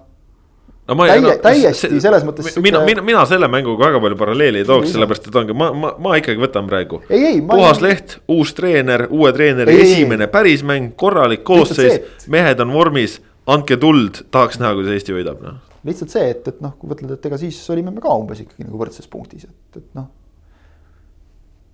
no 0.91 0.97
ma 0.99 1.07
Täie, 1.07 1.23
no, 1.23 1.33
täiesti 1.41 1.87
see, 1.87 2.01
selles 2.03 2.25
mõttes. 2.27 2.51
mina, 2.63 2.81
mina, 2.87 3.03
mina 3.05 3.23
selle 3.29 3.47
mänguga 3.51 3.87
väga 3.87 4.01
palju 4.03 4.17
paralleeli 4.19 4.61
ei 4.61 4.67
tooks, 4.67 4.91
sellepärast 4.91 5.29
et 5.29 5.37
ongi, 5.41 5.55
ma, 5.57 5.69
ma, 5.71 5.91
ma 6.03 6.17
ikkagi 6.19 6.41
võtan 6.41 6.67
praegu. 6.69 7.01
puhas 7.07 7.79
ei... 7.79 7.85
leht, 7.87 8.17
uus 8.31 8.51
treener, 8.57 9.05
uue 9.09 9.31
treeneri 9.35 9.77
ei, 9.77 9.85
esimene 9.87 10.27
ei, 10.27 10.33
päris 10.33 10.65
mäng, 10.67 10.91
korralik 10.99 11.45
koosseis, 11.47 12.25
mehed 12.31 12.63
on 12.63 12.73
vormis, 12.75 13.19
andke 13.51 13.79
tuld, 13.81 14.25
tahaks 14.33 14.59
näha, 14.61 14.73
kuidas 14.77 14.97
Eesti 14.97 15.15
võidab, 15.15 15.39
noh. 15.45 15.61
lihtsalt 15.87 16.13
see, 16.13 16.27
et, 16.35 16.51
et 16.51 16.59
noh, 16.63 16.75
kui 16.79 16.91
mõtled, 16.91 17.15
et 17.15 17.31
ega 17.31 17.39
siis 17.41 17.61
olime 17.73 17.95
me 17.95 18.03
ka 18.03 18.11
umbes 18.19 18.43
ikkagi 18.43 18.67
nagu 18.67 18.81
võrdses 18.81 19.07
punktis, 19.11 19.47
et, 19.47 19.79
et 19.79 19.87
noh. 19.97 20.11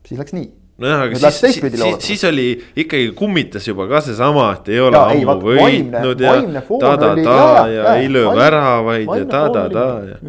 siis 0.08 0.22
läks 0.22 0.38
nii 0.38 0.52
nojah, 0.82 1.04
aga 1.08 1.20
siis, 1.20 1.40
siis, 1.40 1.58
siis, 1.74 1.98
siis 2.06 2.24
oli 2.30 2.46
ikkagi 2.78 3.10
kummitas 3.18 3.66
juba 3.68 3.88
ka 3.90 4.02
seesama, 4.06 4.50
et 4.60 4.70
ei 4.74 4.82
ole 4.84 5.00
ja, 5.00 5.06
ammu 5.14 5.36
võitnud 5.48 6.22
ja 6.22 6.36
ta-ta-ta 6.68 7.40
ja, 7.72 7.72
ja 7.74 7.96
ei 8.02 8.12
löö 8.12 8.34
väravaid 8.38 9.10
ja 9.10 9.26
ta-ta-ta 9.32 9.88
ja. 10.12 10.20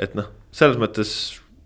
et 0.00 0.16
noh, 0.16 0.30
selles 0.54 0.80
mõttes 0.80 1.12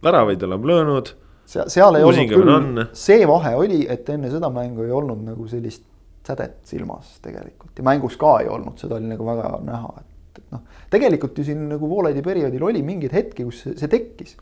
väravaid 0.04 0.42
oleme 0.48 0.72
löönud. 0.72 1.12
seal, 1.46 1.70
seal 1.70 2.00
ei 2.00 2.08
olnud 2.08 2.32
küll 2.32 2.82
see 2.98 3.28
vahe 3.28 3.54
oli, 3.60 3.84
et 3.90 4.10
enne 4.14 4.32
seda 4.32 4.50
mängu 4.54 4.88
ei 4.88 4.94
olnud 4.94 5.22
nagu 5.28 5.46
sellist 5.50 5.86
sädet 6.28 6.58
silmas 6.68 7.14
tegelikult 7.24 7.78
ja 7.78 7.86
mängus 7.86 8.18
ka 8.20 8.34
ei 8.42 8.50
olnud, 8.52 8.76
seda 8.82 8.98
oli 8.98 9.08
nagu 9.08 9.24
väga 9.24 9.54
näha, 9.64 9.94
et, 10.02 10.42
et 10.42 10.50
noh. 10.56 10.66
tegelikult 10.90 11.38
ju 11.38 11.46
siin 11.46 11.68
nagu 11.70 11.88
Voolaidi 11.88 12.20
perioodil 12.26 12.66
oli 12.66 12.82
mingeid 12.84 13.14
hetki, 13.14 13.46
kus 13.46 13.62
see, 13.62 13.78
see 13.78 13.94
tekkis. 13.94 14.34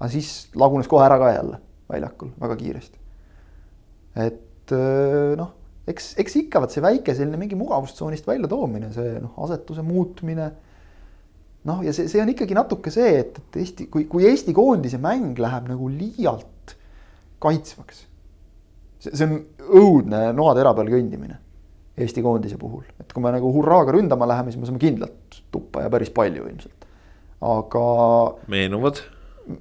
aga 0.00 0.10
siis 0.12 0.34
lagunes 0.58 0.90
kohe 0.90 1.06
ära 1.06 1.16
ka 1.22 1.32
jälle 1.32 1.62
väljakul 1.88 2.32
väga 2.40 2.56
kiiresti. 2.60 2.98
et 4.18 4.74
äh, 4.74 5.34
noh, 5.38 5.52
eks, 5.88 6.12
eks 6.20 6.38
ikka 6.42 6.62
vot 6.62 6.74
see 6.74 6.84
väike 6.84 7.14
selline 7.16 7.40
mingi 7.40 7.58
mugavustsoonist 7.58 8.26
väljatoomine, 8.28 8.90
see 8.94 9.18
noh, 9.22 9.36
asetuse 9.44 9.84
muutmine. 9.86 10.50
noh, 11.68 11.82
ja 11.84 11.94
see, 11.96 12.08
see 12.10 12.22
on 12.22 12.32
ikkagi 12.32 12.56
natuke 12.56 12.92
see, 12.94 13.18
et, 13.22 13.40
et 13.40 13.60
Eesti, 13.64 13.88
kui, 13.92 14.06
kui 14.10 14.26
Eesti 14.28 14.54
koondise 14.56 15.00
mäng 15.02 15.38
läheb 15.40 15.68
nagu 15.72 15.90
liialt 15.92 16.76
kaitsvaks. 17.42 18.06
see, 18.98 19.12
see 19.12 19.28
on 19.28 19.38
õudne 19.68 20.28
noatera 20.36 20.74
peal 20.76 20.90
kõndimine 20.96 21.38
Eesti 21.98 22.22
koondise 22.22 22.58
puhul, 22.60 22.84
et 23.02 23.10
kui 23.12 23.22
me 23.24 23.32
nagu 23.34 23.50
hurraaga 23.54 23.94
ründama 23.96 24.28
läheme, 24.30 24.52
siis 24.52 24.60
me 24.60 24.68
saame 24.68 24.82
kindlalt 24.82 25.40
tuppa 25.50 25.82
ja 25.82 25.90
päris 25.90 26.12
palju 26.14 26.44
ilmselt 26.46 26.78
aga 27.44 27.84
meenuvad. 28.50 29.02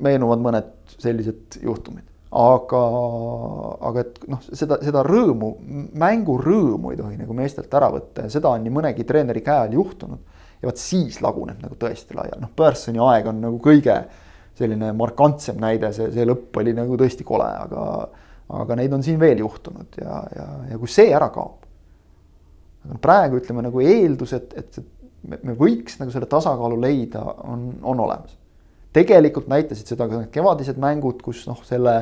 meenuvad 0.04 0.42
mõned 0.44 0.96
sellised 0.98 1.60
juhtumid, 1.64 2.06
aga, 2.36 2.82
aga 3.90 4.04
et 4.04 4.18
noh, 4.28 4.42
seda, 4.52 4.80
seda 4.84 5.04
rõõmu, 5.08 5.54
mängurõõmu 6.00 6.92
ei 6.92 7.00
tohi 7.00 7.20
nagu 7.20 7.36
meestelt 7.38 7.74
ära 7.80 7.90
võtta 7.94 8.26
ja 8.26 8.34
seda 8.34 8.52
on 8.52 8.66
nii 8.66 8.74
mõnegi 8.76 9.06
treeneri 9.08 9.44
käe 9.46 9.68
all 9.68 9.78
juhtunud. 9.78 10.20
ja 10.62 10.68
vot 10.68 10.82
siis 10.82 11.22
laguneb 11.22 11.62
nagu 11.62 11.76
tõesti 11.80 12.18
laiali, 12.18 12.42
noh, 12.42 12.52
Pearsoni 12.56 13.00
aeg 13.00 13.30
on 13.30 13.42
nagu 13.46 13.60
kõige 13.64 13.96
selline 14.58 14.92
markantsem 14.98 15.60
näide, 15.62 15.92
see, 15.94 16.10
see 16.12 16.26
lõpp 16.26 16.58
oli 16.58 16.74
nagu 16.76 16.98
tõesti 16.98 17.24
kole, 17.28 17.46
aga, 17.46 18.10
aga 18.58 18.78
neid 18.80 18.94
on 18.98 19.06
siin 19.06 19.20
veel 19.22 19.44
juhtunud 19.44 20.00
ja, 20.02 20.22
ja, 20.36 20.48
ja 20.72 20.82
kui 20.82 20.92
see 20.92 21.14
ära 21.14 21.30
kaob. 21.34 21.64
aga 22.88 23.00
praegu 23.04 23.40
ütleme 23.40 23.64
nagu 23.64 23.84
eeldus, 23.86 24.34
et, 24.34 24.54
et 24.58 24.82
me, 25.28 25.40
me 25.44 25.56
võiks 25.60 26.00
nagu 26.02 26.12
selle 26.12 26.28
tasakaalu 26.30 26.80
leida, 26.82 27.22
on, 27.46 27.70
on 27.84 28.04
olemas. 28.08 28.36
Tegelikult 28.98 29.50
näitasid 29.52 29.94
seda 29.94 30.10
ka 30.10 30.24
need 30.24 30.34
kevadised 30.34 30.82
mängud, 30.82 31.22
kus 31.26 31.46
noh, 31.50 31.62
selle 31.68 32.00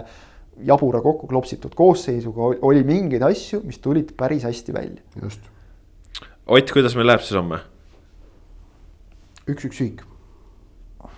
jabura 0.65 1.01
kokku 1.03 1.27
klopsitud 1.27 1.75
koosseisuga 1.75 2.53
oli 2.65 2.85
mingeid 2.87 3.25
asju, 3.27 3.61
mis 3.67 3.81
tulid 3.83 4.15
päris 4.17 4.47
hästi 4.47 4.75
välja. 4.75 5.03
just. 5.21 5.51
Ott, 6.45 6.71
kuidas 6.71 6.95
meil 6.95 7.09
läheb 7.09 7.23
siis 7.25 7.37
homme? 7.39 7.61
üks-üks 9.49 9.81
viik. 9.81 10.03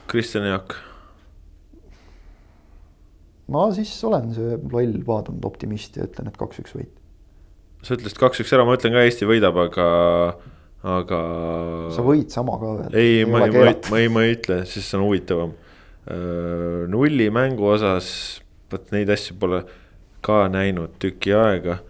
Kristjan 0.08 0.48
Jaak 0.48 0.76
ma 3.52 3.68
siis 3.76 3.91
olen 4.08 4.32
see 4.36 4.58
loll 4.72 4.99
paadunud 5.08 5.45
optimist 5.48 5.98
ja 5.98 6.08
ütlen, 6.08 6.30
et 6.30 6.40
kaks-üks 6.40 6.76
võit. 6.76 6.91
sa 7.86 7.95
ütlesid 7.95 8.20
kaks-üks 8.20 8.54
ära, 8.56 8.66
ma 8.68 8.76
ütlen 8.78 8.95
ka 8.95 9.06
Eesti 9.06 9.28
võidab, 9.30 9.60
aga, 9.68 9.88
aga. 10.98 11.22
sa 11.95 12.06
võid 12.06 12.34
sama 12.34 12.58
ka 12.60 12.74
ma 12.74 12.90
ei, 12.91 13.24
ma 13.30 13.45
ei, 13.45 13.56
ma 13.56 14.02
ei, 14.02 14.12
ma 14.12 14.26
ei 14.26 14.36
ütle, 14.36 14.64
siis 14.70 14.90
see 14.90 14.99
on 14.99 15.08
huvitavam. 15.08 15.56
Nulli 16.88 17.27
mängu 17.34 17.67
osas, 17.73 18.09
vot 18.71 18.91
neid 18.95 19.09
asju 19.11 19.35
pole 19.39 19.63
ka 20.23 20.45
näinud 20.51 20.95
tüki 21.01 21.34
aega 21.35 21.81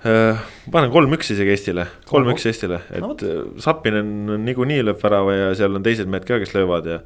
ma 0.00 0.72
panen 0.72 0.92
kolm-üks 0.94 1.34
isegi 1.34 1.52
Eestile, 1.52 1.84
kolm-üks 2.08 2.46
Eestile, 2.48 2.78
et 2.88 3.04
no, 3.04 3.12
Sapinen 3.60 4.30
niikuinii 4.46 4.80
lööb 4.86 5.02
värava 5.02 5.34
ja 5.36 5.50
seal 5.58 5.76
on 5.76 5.84
teised 5.84 6.08
mehed 6.08 6.24
ka, 6.28 6.38
kes 6.40 6.54
löövad 6.56 6.88
ja 6.88 7.00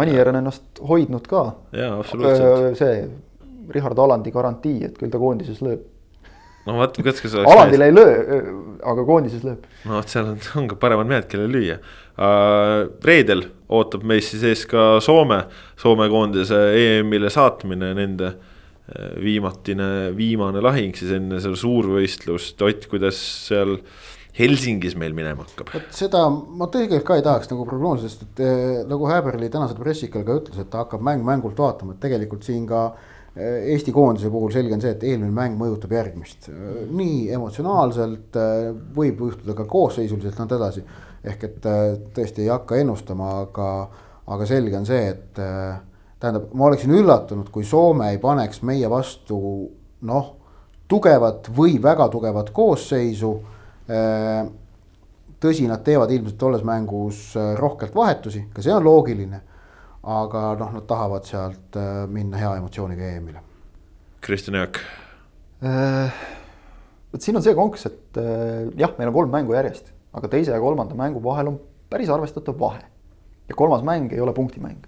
Anier 0.00 0.28
on 0.30 0.38
ennast 0.38 0.80
hoidnud 0.88 1.26
ka. 1.28 1.44
jaa, 1.74 1.98
absoluutselt. 1.98 2.78
see 2.78 3.08
Richard 3.74 3.98
Alandi 3.98 4.32
garantii, 4.34 4.84
et 4.86 4.98
küll 4.98 5.10
ta 5.12 5.18
koondises 5.20 5.60
lööb. 5.64 5.82
no 6.66 6.78
vaat, 6.78 6.96
kas, 7.04 7.20
kas. 7.24 7.36
Alandil 7.42 7.84
ei 7.86 7.94
löö, 7.94 8.40
aga 8.86 9.06
koondises 9.08 9.44
lööb. 9.46 9.66
no 9.84 9.98
vot, 9.98 10.12
seal 10.12 10.30
on, 10.32 10.38
on 10.62 10.70
ka 10.70 10.78
paremad 10.80 11.10
mehed, 11.10 11.26
kellel 11.30 11.50
lüüa. 11.58 11.80
Reedel 12.20 13.46
ootab 13.72 14.02
meist 14.04 14.34
siis 14.34 14.42
ees 14.44 14.64
ka 14.68 14.98
Soome, 15.00 15.38
Soome 15.80 16.08
koondise 16.12 16.58
EM-ile 16.76 17.30
saatmine, 17.32 17.94
nende 17.96 18.34
viimatine, 19.22 20.10
viimane 20.18 20.60
lahing 20.60 20.96
siis 20.98 21.14
enne 21.14 21.38
seda 21.40 21.56
suurvõistlust, 21.56 22.60
Ott, 22.66 22.88
kuidas 22.90 23.20
seal 23.46 23.78
Helsingis 24.40 24.94
meil 24.98 25.14
minema 25.16 25.44
hakkab. 25.44 25.72
vot 25.74 25.94
seda 25.94 26.24
ma 26.30 26.68
tegelikult 26.70 27.08
ka 27.08 27.16
ei 27.18 27.24
tahaks 27.26 27.50
nagu 27.50 27.66
prognoosida, 27.68 28.10
sest 28.10 28.26
et 28.26 28.42
eh, 28.46 28.82
nagu 28.88 29.08
Häberli 29.10 29.50
tänasel 29.52 29.78
pressikal 29.80 30.24
ka 30.26 30.36
ütles, 30.38 30.60
et 30.60 30.70
ta 30.70 30.84
hakkab 30.84 31.02
mäng 31.04 31.24
mängult 31.26 31.58
vaatama, 31.58 31.96
et 31.96 32.02
tegelikult 32.04 32.46
siin 32.46 32.64
ka 32.68 32.84
eh, 33.34 33.72
Eesti 33.74 33.94
koondise 33.94 34.30
puhul 34.30 34.52
selge 34.54 34.76
on 34.76 34.84
see, 34.84 34.94
et 34.94 35.06
eelmine 35.10 35.34
mäng 35.34 35.58
mõjutab 35.58 35.94
järgmist. 35.96 36.48
Eh, 36.52 36.82
nii 36.94 37.28
emotsionaalselt 37.36 38.38
võib 38.96 39.24
juhtuda 39.26 39.58
ka 39.58 39.66
koosseisuliselt 39.70 40.38
nõnda 40.40 40.60
edasi. 40.60 40.86
Ehk 41.24 41.44
et 41.44 41.70
tõesti 42.16 42.46
ei 42.46 42.50
hakka 42.52 42.80
ennustama, 42.80 43.30
aga, 43.44 43.68
aga 44.26 44.46
selge 44.48 44.78
on 44.78 44.86
see, 44.88 45.08
et 45.10 45.36
tähendab, 46.20 46.50
ma 46.54 46.70
oleksin 46.70 46.94
üllatunud, 46.96 47.50
kui 47.52 47.64
Soome 47.64 48.10
ei 48.14 48.18
paneks 48.22 48.62
meie 48.64 48.88
vastu 48.90 49.38
noh, 50.08 50.30
tugevat 50.88 51.50
või 51.54 51.76
väga 51.82 52.08
tugevat 52.12 52.50
koosseisu 52.56 53.34
Äh, 53.90 54.46
tõsi, 55.42 55.66
nad 55.66 55.82
teevad 55.82 56.12
ilmselt 56.14 56.38
tolles 56.38 56.62
mängus 56.66 57.30
äh, 57.38 57.54
rohkelt 57.58 57.94
vahetusi, 57.96 58.44
ka 58.54 58.62
see 58.62 58.74
on 58.74 58.86
loogiline. 58.86 59.46
aga 60.00 60.54
noh, 60.56 60.70
nad 60.72 60.86
tahavad 60.88 61.26
sealt 61.28 61.76
äh, 61.76 62.06
minna 62.08 62.38
hea 62.40 62.54
emotsiooniga 62.56 63.08
EM-ile. 63.16 63.42
Kristjan 64.24 64.56
Jaak. 64.56 64.78
vot 67.12 67.20
siin 67.20 67.36
on 67.36 67.44
see 67.44 67.54
konks, 67.56 67.84
et 67.90 68.20
jah, 68.80 68.94
meil 68.96 69.10
on 69.10 69.16
kolm 69.16 69.34
mängu 69.34 69.52
järjest, 69.52 69.90
aga 70.12 70.28
teise 70.28 70.54
ja 70.54 70.60
kolmanda 70.60 70.96
mängu 70.98 71.22
vahel 71.24 71.52
on 71.52 71.60
päris 71.90 72.10
arvestatav 72.10 72.58
vahe. 72.58 72.82
ja 73.48 73.54
kolmas 73.54 73.82
mäng 73.82 74.12
ei 74.12 74.20
ole 74.20 74.32
punktimäng. 74.32 74.78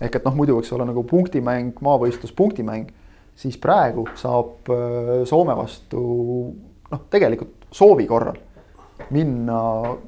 ehk 0.00 0.16
et 0.16 0.24
noh, 0.24 0.34
muidu 0.34 0.58
võiks 0.58 0.72
olla 0.72 0.84
nagu 0.88 1.04
punktimäng, 1.04 1.74
maavõistlus, 1.80 2.32
punktimäng, 2.32 2.88
siis 3.36 3.58
praegu 3.58 4.06
saab 4.14 4.70
Soome 5.24 5.56
vastu 5.56 6.00
noh, 6.90 7.02
tegelikult 7.10 7.68
soovi 7.72 8.06
korral 8.06 8.38
minna 9.10 9.58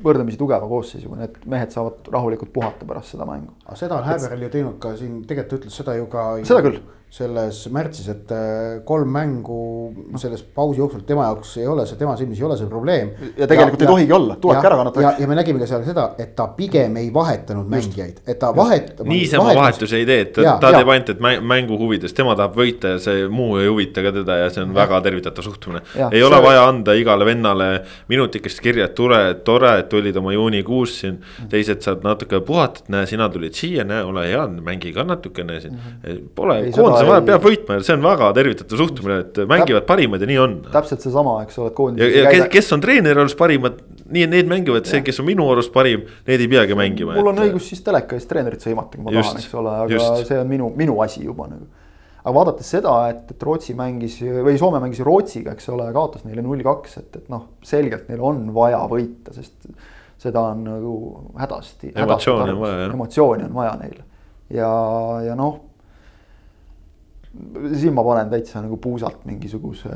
võrdlemisi 0.05 0.36
tugeva 0.39 0.66
koosseisuga, 0.69 1.16
need 1.23 1.36
mehed 1.48 1.73
saavad 1.73 2.10
rahulikult 2.12 2.52
puhata 2.52 2.86
pärast 2.86 3.14
seda 3.14 3.24
mängu. 3.28 3.55
aga 3.64 3.77
seda 3.78 3.98
on 3.98 4.05
Häberl 4.06 4.44
ju 4.44 4.51
teinud 4.52 4.77
ka 4.82 4.93
siin, 4.98 5.23
tegelikult 5.28 5.62
ütles 5.62 5.78
seda 5.81 5.97
ju 5.97 6.09
ka. 6.12 6.27
seda 6.44 6.60
küll 6.66 6.82
selles 7.12 7.59
märtsis, 7.68 8.06
et 8.09 8.30
äh, 8.32 8.78
kolm 8.89 9.10
mängu 9.12 9.56
selles 10.16 10.40
pausi 10.56 10.80
jooksul 10.80 11.02
tema 11.05 11.26
jaoks 11.26 11.51
ei 11.60 11.66
ole 11.68 11.84
see, 11.84 11.98
tema 12.01 12.14
silmis 12.16 12.39
ei 12.40 12.47
ole 12.47 12.55
see 12.56 12.68
probleem. 12.70 13.10
ja 13.36 13.48
tegelikult 13.51 13.82
ja, 13.82 13.84
ei 13.84 13.84
ja, 13.84 13.90
tohigi 13.90 14.14
olla, 14.16 14.36
tulebki 14.40 14.68
ära 14.70 14.78
kannatada. 14.80 15.02
ja, 15.05 15.10
ja 15.20 15.28
me 15.28 15.36
nägime 15.36 15.60
ka 15.60 15.68
seal 15.68 15.84
seda, 15.84 16.06
et 16.22 16.30
ta 16.39 16.47
pigem 16.56 16.97
ei 16.97 17.10
vahetanud 17.12 17.66
Just. 17.66 17.74
mängijaid, 17.74 18.22
et 18.24 18.40
ta 18.40 18.55
vahet-. 18.56 19.02
niisama 19.05 19.52
vahetuse 19.59 20.01
ei 20.01 20.06
tee, 20.09 20.22
et 20.24 20.32
ta, 20.39 20.55
ta 20.62 20.70
teeb 20.72 20.93
ainult, 20.94 21.12
et 21.12 21.20
mängu 21.51 21.76
huvides, 21.82 22.16
tema 22.16 22.32
tahab 22.39 22.56
võita 22.62 22.94
ja 22.94 23.02
see 23.05 23.28
muu 23.28 23.60
ei 23.60 23.68
huvita 23.68 24.06
ka 24.09 24.14
teda 24.16 24.39
ja 24.47 24.48
see 24.55 24.64
on 24.64 24.72
ja. 24.72 24.78
väga 24.80 25.02
tervitatav 25.05 25.44
suhtumine. 25.44 25.84
ei 26.06 26.24
ole 26.24 26.39
see... 26.39 26.47
vaja 26.47 26.64
anda 26.70 26.97
igale 26.97 27.28
vennale 27.28 27.68
minutikest 28.09 28.64
kirja, 28.64 28.89
et 28.89 28.97
tore, 28.97 29.20
tore, 29.44 29.74
et 29.84 29.93
tulid 29.93 30.16
oma 30.22 30.32
juunikuus 30.32 30.97
siin. 31.05 31.20
teised 31.52 31.84
saad 31.84 32.09
natuke 32.09 32.40
puhata, 32.40 32.86
et 32.86 32.90
näe, 32.97 33.05
sina 33.12 33.28
tulid 33.28 33.52
siia, 33.60 33.84
näe, 33.84 34.01
ole 34.09 34.24
hea, 34.30 34.48
mängi 34.64 34.97
ka 34.97 35.05
natukene 35.05 35.60
siin 35.60 35.76
mm. 35.76 35.93
-hmm. 35.93 36.28
Pole 36.34 36.60
koondise 36.72 37.01
vaja, 37.08 37.22
peab 37.26 37.44
võitma 37.46 37.76
ja 37.76 37.84
see 37.86 37.94
on 37.96 38.04
väga 38.04 38.28
tervitatav 38.36 38.80
suhtumine, 38.80 39.18
et 39.24 39.40
mängivad 39.50 39.86
parimad 39.88 40.22
ja 40.22 40.28
nii 40.30 40.38
on. 40.42 40.56
täpselt 40.72 41.04
seesama, 41.04 41.36
eks 41.46 41.58
ole, 41.60 41.70
et 41.72 41.76
koondises. 41.76 42.14
ja, 42.14 42.24
ja 42.24 42.32
kes, 42.32 42.48
kes 42.52 42.72
on 42.76 42.84
treeneri 42.84 43.22
arust 43.22 43.38
parimad, 43.38 43.78
nii 44.12 44.26
need 44.32 44.50
mängivad, 44.50 44.88
see, 44.88 45.02
kes 45.06 45.22
on 45.22 45.28
minu 45.28 45.46
arust 45.52 45.72
parim, 45.74 46.04
need 46.28 46.44
ei 46.44 46.50
peagi 46.52 46.76
mängima. 46.78 47.16
mul 47.18 47.32
on 47.32 47.40
et... 47.40 47.48
õigus 47.48 47.70
siis 47.72 47.84
teleka 47.86 48.18
ees 48.18 48.28
treenerit 48.30 48.64
sõimata, 48.64 48.98
kui 48.98 49.06
ma 49.06 49.14
just, 49.16 49.32
tahan, 49.32 49.46
eks 49.46 49.56
ole, 49.62 49.78
aga 49.86 49.96
just. 49.96 50.28
see 50.30 50.42
on 50.42 50.52
minu, 50.52 50.68
minu 50.78 50.98
asi 51.04 51.24
juba 51.24 51.48
nagu. 51.50 51.66
aga 52.22 52.36
vaadates 52.38 52.70
seda, 52.76 52.94
et, 53.14 53.24
et 53.34 53.48
Rootsi 53.48 53.76
mängis 53.78 54.20
või 54.22 54.54
Soome 54.60 54.82
mängis 54.84 55.02
Rootsiga, 55.06 55.56
eks 55.56 55.72
ole, 55.74 55.88
kaotas 55.96 56.26
neile 56.28 56.44
null 56.44 56.62
kaks, 56.66 57.00
et, 57.02 57.10
et 57.22 57.32
noh, 57.32 57.48
selgelt 57.66 58.08
neil 58.12 58.22
on 58.22 58.46
vaja 58.54 58.84
võita, 58.90 59.34
sest 59.36 59.72
seda 60.22 60.46
on 60.52 60.64
nagu 60.68 60.96
hädasti. 61.40 61.92
emotsiooni 61.98 62.54
on 62.54 62.62
vaja, 62.62 62.80
jah. 62.84 62.96
emotsiooni 62.96 63.48
on 63.50 63.54
vaja 63.56 63.76
neile 63.80 64.10
ja, 64.52 64.72
ja 65.26 65.36
noh 65.38 65.71
siin 67.32 67.94
ma 67.96 68.04
panen 68.04 68.30
täitsa 68.32 68.60
nagu 68.60 68.76
puusalt 68.82 69.24
mingisuguse 69.28 69.90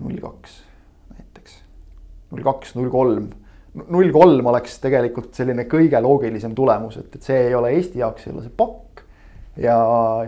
null 0.00 0.20
kaks 0.22 0.58
näiteks. 1.12 1.58
null 2.32 2.44
kaks, 2.46 2.74
null 2.78 2.90
kolm, 2.92 3.30
null 3.92 4.12
kolm 4.14 4.48
oleks 4.52 4.78
tegelikult 4.82 5.34
selline 5.36 5.66
kõige 5.70 6.00
loogilisem 6.04 6.54
tulemus, 6.56 7.00
et, 7.00 7.10
et 7.14 7.24
see 7.28 7.48
ei 7.48 7.56
ole 7.56 7.74
Eesti 7.76 8.00
jaoks 8.02 8.28
ei 8.28 8.34
ole 8.34 8.46
see 8.46 8.54
pakk. 8.56 9.02
ja, 9.60 9.76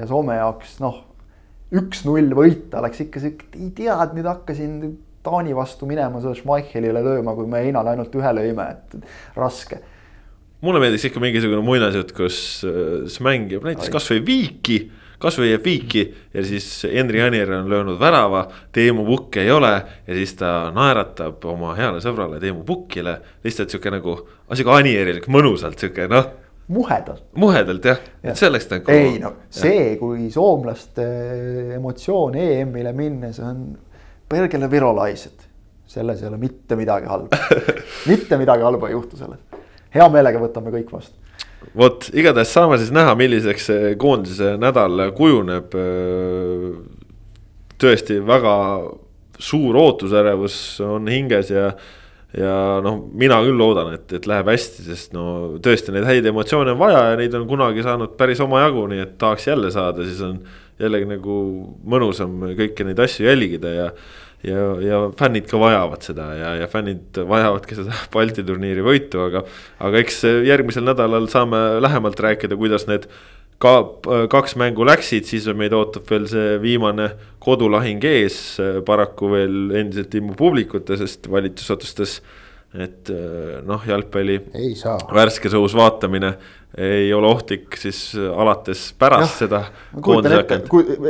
ja 0.01 0.09
Soome 0.11 0.37
jaoks 0.37 0.77
noh, 0.85 1.05
üks-null 1.81 2.35
võita 2.37 2.83
oleks 2.83 3.07
ikka 3.07 3.23
sihuke, 3.23 3.53
ei 3.57 3.71
tea, 3.77 3.97
et 4.05 4.19
nüüd 4.19 4.29
hakkasin 4.29 4.83
Taani 5.21 5.53
vastu 5.53 5.85
minema 5.85 6.17
seda 6.23 6.33
Schmeichelile 6.33 7.03
lööma, 7.05 7.35
kui 7.37 7.49
me 7.49 7.61
Heinale 7.61 7.93
ainult 7.93 8.15
ühe 8.17 8.31
lõime, 8.37 8.69
et 8.73 9.37
raske 9.37 9.81
mulle 10.61 10.81
meeldiks 10.83 11.07
ikka 11.09 11.21
mingisugune 11.23 11.65
muinasjutt, 11.65 12.13
kus 12.17 12.39
äh, 12.69 13.21
mängib 13.25 13.65
näiteks 13.65 13.93
kasvõi 13.93 14.21
viiki 14.27 14.81
kasvõi 15.21 15.51
jääb 15.51 15.65
viiki 15.65 16.05
ja 16.35 16.45
siis 16.47 16.67
Henri 16.89 17.23
Anier 17.23 17.53
on 17.59 17.69
löönud 17.71 18.01
värava, 18.01 18.47
Teemu 18.73 19.05
Pukki 19.07 19.45
ei 19.45 19.51
ole 19.53 19.73
ja 20.07 20.15
siis 20.17 20.35
ta 20.41 20.71
naeratab 20.75 21.45
oma 21.45 21.75
heale 21.79 22.01
sõbrale 22.01 22.41
Teemu 22.41 22.65
Pukkile. 22.65 23.21
lihtsalt 23.45 23.71
sihuke 23.71 23.93
nagu, 23.93 24.17
sihuke 24.53 24.77
Anierlik, 24.77 25.29
mõnusalt 25.29 25.79
sihuke 25.81 26.09
noh 26.09 26.31
muhedalt. 26.71 27.23
muhedalt 27.35 27.85
jah 27.85 28.01
ja., 28.23 28.31
et 28.33 28.41
see 28.41 28.49
oleks 28.49 28.69
nagu. 28.71 28.93
ei 28.95 29.19
no 29.23 29.35
see, 29.51 29.97
kui 30.01 30.31
soomlaste 30.33 31.07
emotsioon 31.77 32.39
EM-ile 32.41 32.93
minnes 32.97 33.41
on 33.45 33.65
pergele 34.31 34.71
virolaised, 34.71 35.47
selles 35.91 36.23
ei 36.23 36.29
ole 36.31 36.39
mitte 36.41 36.79
midagi 36.79 37.11
halba 37.11 37.41
mitte 38.11 38.39
midagi 38.41 38.65
halba 38.67 38.89
ei 38.89 38.97
juhtu 38.97 39.19
selles. 39.21 39.43
hea 39.95 40.09
meelega 40.09 40.43
võtame 40.43 40.73
kõik 40.79 40.95
vastu 40.95 41.20
vot 41.77 42.09
igatahes 42.17 42.53
saame 42.55 42.79
siis 42.81 42.93
näha, 42.95 43.15
milliseks 43.19 43.71
see 43.71 43.95
koondise 44.01 44.57
nädal 44.61 45.11
kujuneb. 45.17 45.77
tõesti 47.81 48.19
väga 48.27 48.55
suur 49.41 49.77
ootusärevus 49.81 50.57
on 50.85 51.09
hinges 51.09 51.51
ja 51.51 51.71
ja 52.37 52.79
noh, 52.85 53.01
mina 53.19 53.41
küll 53.43 53.59
loodan, 53.59 53.95
et, 53.97 54.13
et 54.15 54.27
läheb 54.31 54.51
hästi, 54.53 54.85
sest 54.87 55.15
no 55.17 55.25
tõesti 55.63 55.91
neid 55.95 56.07
häid 56.07 56.29
emotsioone 56.31 56.77
on 56.77 56.79
vaja 56.79 57.01
ja 57.11 57.17
neid 57.19 57.35
on 57.35 57.47
kunagi 57.51 57.83
saanud 57.83 58.15
päris 58.21 58.43
omajagu, 58.45 58.85
nii 58.93 59.03
et 59.03 59.17
tahaks 59.19 59.49
jälle 59.49 59.73
saada, 59.75 60.07
siis 60.07 60.21
on 60.23 60.37
jällegi 60.81 61.09
nagu 61.11 61.39
mõnusam 61.91 62.37
kõiki 62.59 62.87
neid 62.87 63.03
asju 63.03 63.27
jälgida 63.27 63.73
ja 63.75 63.89
ja, 64.47 64.63
ja 64.85 65.01
fännid 65.19 65.49
ka 65.51 65.61
vajavad 65.61 66.05
seda 66.05 66.31
ja, 66.37 66.55
ja 66.63 66.69
fännid 66.71 67.21
vajavadki 67.29 67.81
seda 67.81 67.97
Balti 68.15 68.45
turniiri 68.47 68.85
võitu, 68.85 69.25
aga. 69.27 69.45
aga 69.83 70.01
eks 70.01 70.23
järgmisel 70.49 70.87
nädalal 70.89 71.29
saame 71.33 71.81
lähemalt 71.83 72.21
rääkida, 72.21 72.59
kuidas 72.61 72.89
need 72.91 73.09
ka 73.61 73.75
kaks 74.33 74.57
mängu 74.57 74.87
läksid, 74.89 75.27
siis 75.29 75.45
meid 75.57 75.75
ootab 75.77 76.07
veel 76.09 76.25
see 76.31 76.55
viimane 76.63 77.11
kodulahing 77.45 78.05
ees, 78.09 78.39
paraku 78.87 79.35
veel 79.35 79.59
endiselt 79.83 80.17
ilmu 80.17 80.37
publikuta, 80.39 80.97
sest 80.97 81.29
valitsus 81.29 81.69
otsustas 81.77 82.21
et 82.71 83.11
noh, 83.67 83.83
jalgpalli 83.85 84.39
värskes 85.11 85.57
õhus 85.59 85.75
vaatamine 85.77 86.33
ei 86.81 87.09
ole 87.13 87.27
ohtlik 87.27 87.75
siis 87.77 88.15
alates 88.15 88.93
pärast 88.97 89.43
ja, 89.43 89.49
seda. 89.49 89.63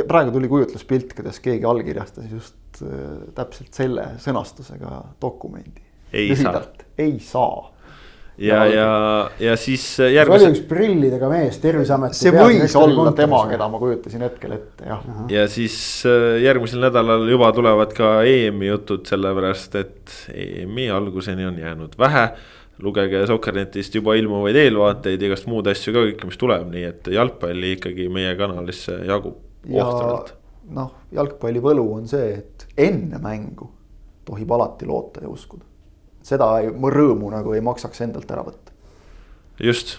praegu 0.09 0.33
tuli 0.33 0.49
kujutluspilt, 0.51 1.13
kuidas 1.15 1.37
keegi 1.39 1.69
allkirjastas 1.69 2.33
just 2.33 2.57
täpselt 3.35 3.73
selle 3.73 4.07
sõnastusega 4.23 5.03
dokumendi. 5.21 5.83
lühidalt, 6.11 6.83
ei 6.99 7.19
saa 7.23 7.71
ja, 8.41 8.65
ja, 8.65 9.31
ja 9.39 9.55
siis 9.59 9.83
järgmise. 9.99 10.39
see 10.39 10.47
oli 10.47 10.55
üks 10.55 10.63
prillidega 10.69 11.29
mees, 11.31 11.59
terviseameti. 11.63 12.17
see 12.17 12.33
võis 12.35 12.75
olla 12.79 13.13
tema, 13.17 13.41
keda 13.49 13.67
ma 13.71 13.81
kujutasin 13.81 14.25
hetkel 14.25 14.55
ette, 14.57 14.87
jah. 14.87 15.03
ja 15.31 15.45
siis 15.51 15.75
äh, 16.09 16.39
järgmisel 16.45 16.83
nädalal 16.85 17.27
juba 17.29 17.51
tulevad 17.55 17.93
ka 17.97 18.13
EM-i 18.27 18.71
jutud, 18.71 19.05
sellepärast 19.09 19.77
et 19.81 20.17
EM-i 20.33 20.89
alguseni 20.93 21.47
on 21.49 21.61
jäänud 21.61 21.95
vähe. 21.99 22.25
lugege 22.81 23.25
Sokkernetist 23.29 23.95
juba 23.95 24.15
ilmuvaid 24.17 24.57
eelvaateid, 24.57 25.21
igast 25.21 25.45
muud 25.45 25.67
asju 25.69 25.93
ka 25.93 26.05
kõike, 26.07 26.29
mis 26.31 26.39
tuleb, 26.41 26.63
nii 26.71 26.85
et 26.87 27.09
jalgpalli 27.13 27.75
ikkagi 27.77 28.07
meie 28.09 28.33
kanalisse 28.39 29.03
jagub 29.05 29.37
ohtralt. 29.69 30.33
Noh, 30.71 30.93
jalgpalli 31.11 31.61
võlu 31.63 31.87
on 31.97 32.07
see, 32.07 32.37
et 32.39 32.67
enne 32.77 33.19
mängu 33.21 33.69
tohib 34.25 34.51
alati 34.51 34.87
loota 34.87 35.23
ja 35.23 35.29
uskuda 35.29 35.65
seda 36.25 36.47
rõõmu 36.61 37.31
nagu 37.33 37.55
ei 37.55 37.63
maksaks 37.65 38.03
endalt 38.05 38.31
ära 38.31 38.43
võtta. 38.45 38.73
just, 39.61 39.97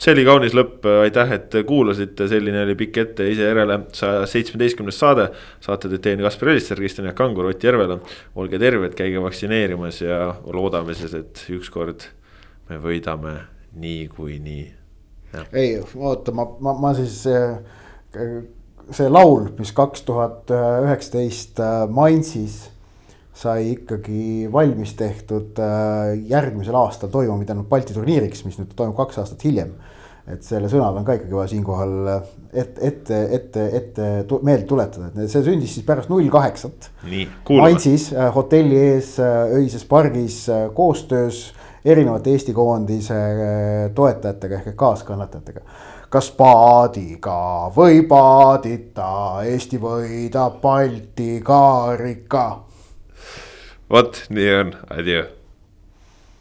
see 0.00 0.14
oli 0.14 0.24
kaunis 0.28 0.56
lõpp, 0.56 0.86
aitäh, 1.04 1.34
et 1.38 1.56
kuulasite, 1.68 2.28
selline 2.30 2.62
oli 2.66 2.76
pikk 2.78 3.00
ette 3.04 3.28
ise 3.32 3.48
järele 3.48 3.78
saja 3.96 4.26
seitsmeteistkümnes 4.28 4.98
saade. 4.98 5.30
saate 5.64 5.90
teid 5.92 6.04
teinud 6.04 6.26
Kaspar 6.28 6.52
Elisser, 6.52 6.80
Kristjan 6.80 7.08
Jaak 7.08 7.16
Kangur, 7.16 7.48
Ott 7.50 7.64
Järvela. 7.64 7.98
olge 8.36 8.58
terved, 8.58 8.94
käige 8.98 9.22
vaktsineerimas 9.22 10.02
ja 10.02 10.34
loodame 10.44 10.94
siis, 10.94 11.14
et 11.14 11.44
ükskord 11.50 12.08
me 12.68 12.78
võidame 12.78 13.36
niikuinii. 13.72 14.72
ei, 15.52 15.78
oota, 15.96 16.32
ma, 16.32 16.46
ma, 16.60 16.76
ma 16.78 16.94
siis 16.94 17.24
see 18.92 19.08
laul, 19.08 19.48
mis 19.58 19.72
kaks 19.76 20.04
tuhat 20.06 20.50
üheksateist 20.52 21.60
Mainzis 21.90 22.72
sai 23.34 23.72
ikkagi 23.72 24.48
valmis 24.52 24.94
tehtud 24.98 25.58
äh, 25.62 26.12
järgmisel 26.28 26.76
aastal 26.76 27.10
toimuma 27.12 27.42
pidanud 27.42 27.68
Balti 27.70 27.96
turniiriks, 27.96 28.44
mis 28.46 28.58
nüüd 28.60 28.74
toimub 28.76 28.96
kaks 28.98 29.22
aastat 29.22 29.44
hiljem. 29.48 29.74
et 30.22 30.44
selle 30.46 30.68
sõnad 30.70 30.94
on 30.94 31.02
ka 31.02 31.16
ikkagi 31.16 31.34
vaja 31.34 31.50
siinkohal 31.50 31.94
ette, 32.52 32.76
ette, 32.86 33.16
ette, 33.34 33.64
ette 33.74 34.36
meelde 34.46 34.68
tuletada, 34.70 35.08
et 35.10 35.32
see 35.32 35.42
sündis 35.42 35.72
siis 35.74 35.86
pärast 35.86 36.12
null 36.12 36.28
kaheksat. 36.30 36.92
Mainzis 37.50 38.12
äh, 38.14 38.28
hotelli 38.34 38.78
ees 38.92 39.16
äh, 39.18 39.56
öises 39.58 39.82
pargis 39.88 40.44
koostöös 40.76 41.48
erinevate 41.82 42.30
Eesti 42.30 42.54
koondise 42.54 43.18
toetajatega 43.96 44.60
ehk 44.60 44.76
kaaskannatajatega 44.78 45.64
kas 46.12 46.28
paadiga 46.36 47.70
või 47.76 48.02
paadita, 48.08 49.40
Eesti 49.48 49.80
võidab 49.80 50.60
Balti 50.60 51.38
karika 51.44 52.44
vot 53.92 54.24
nii 54.32 54.50
on, 54.60 54.74
adjöö 54.92 55.24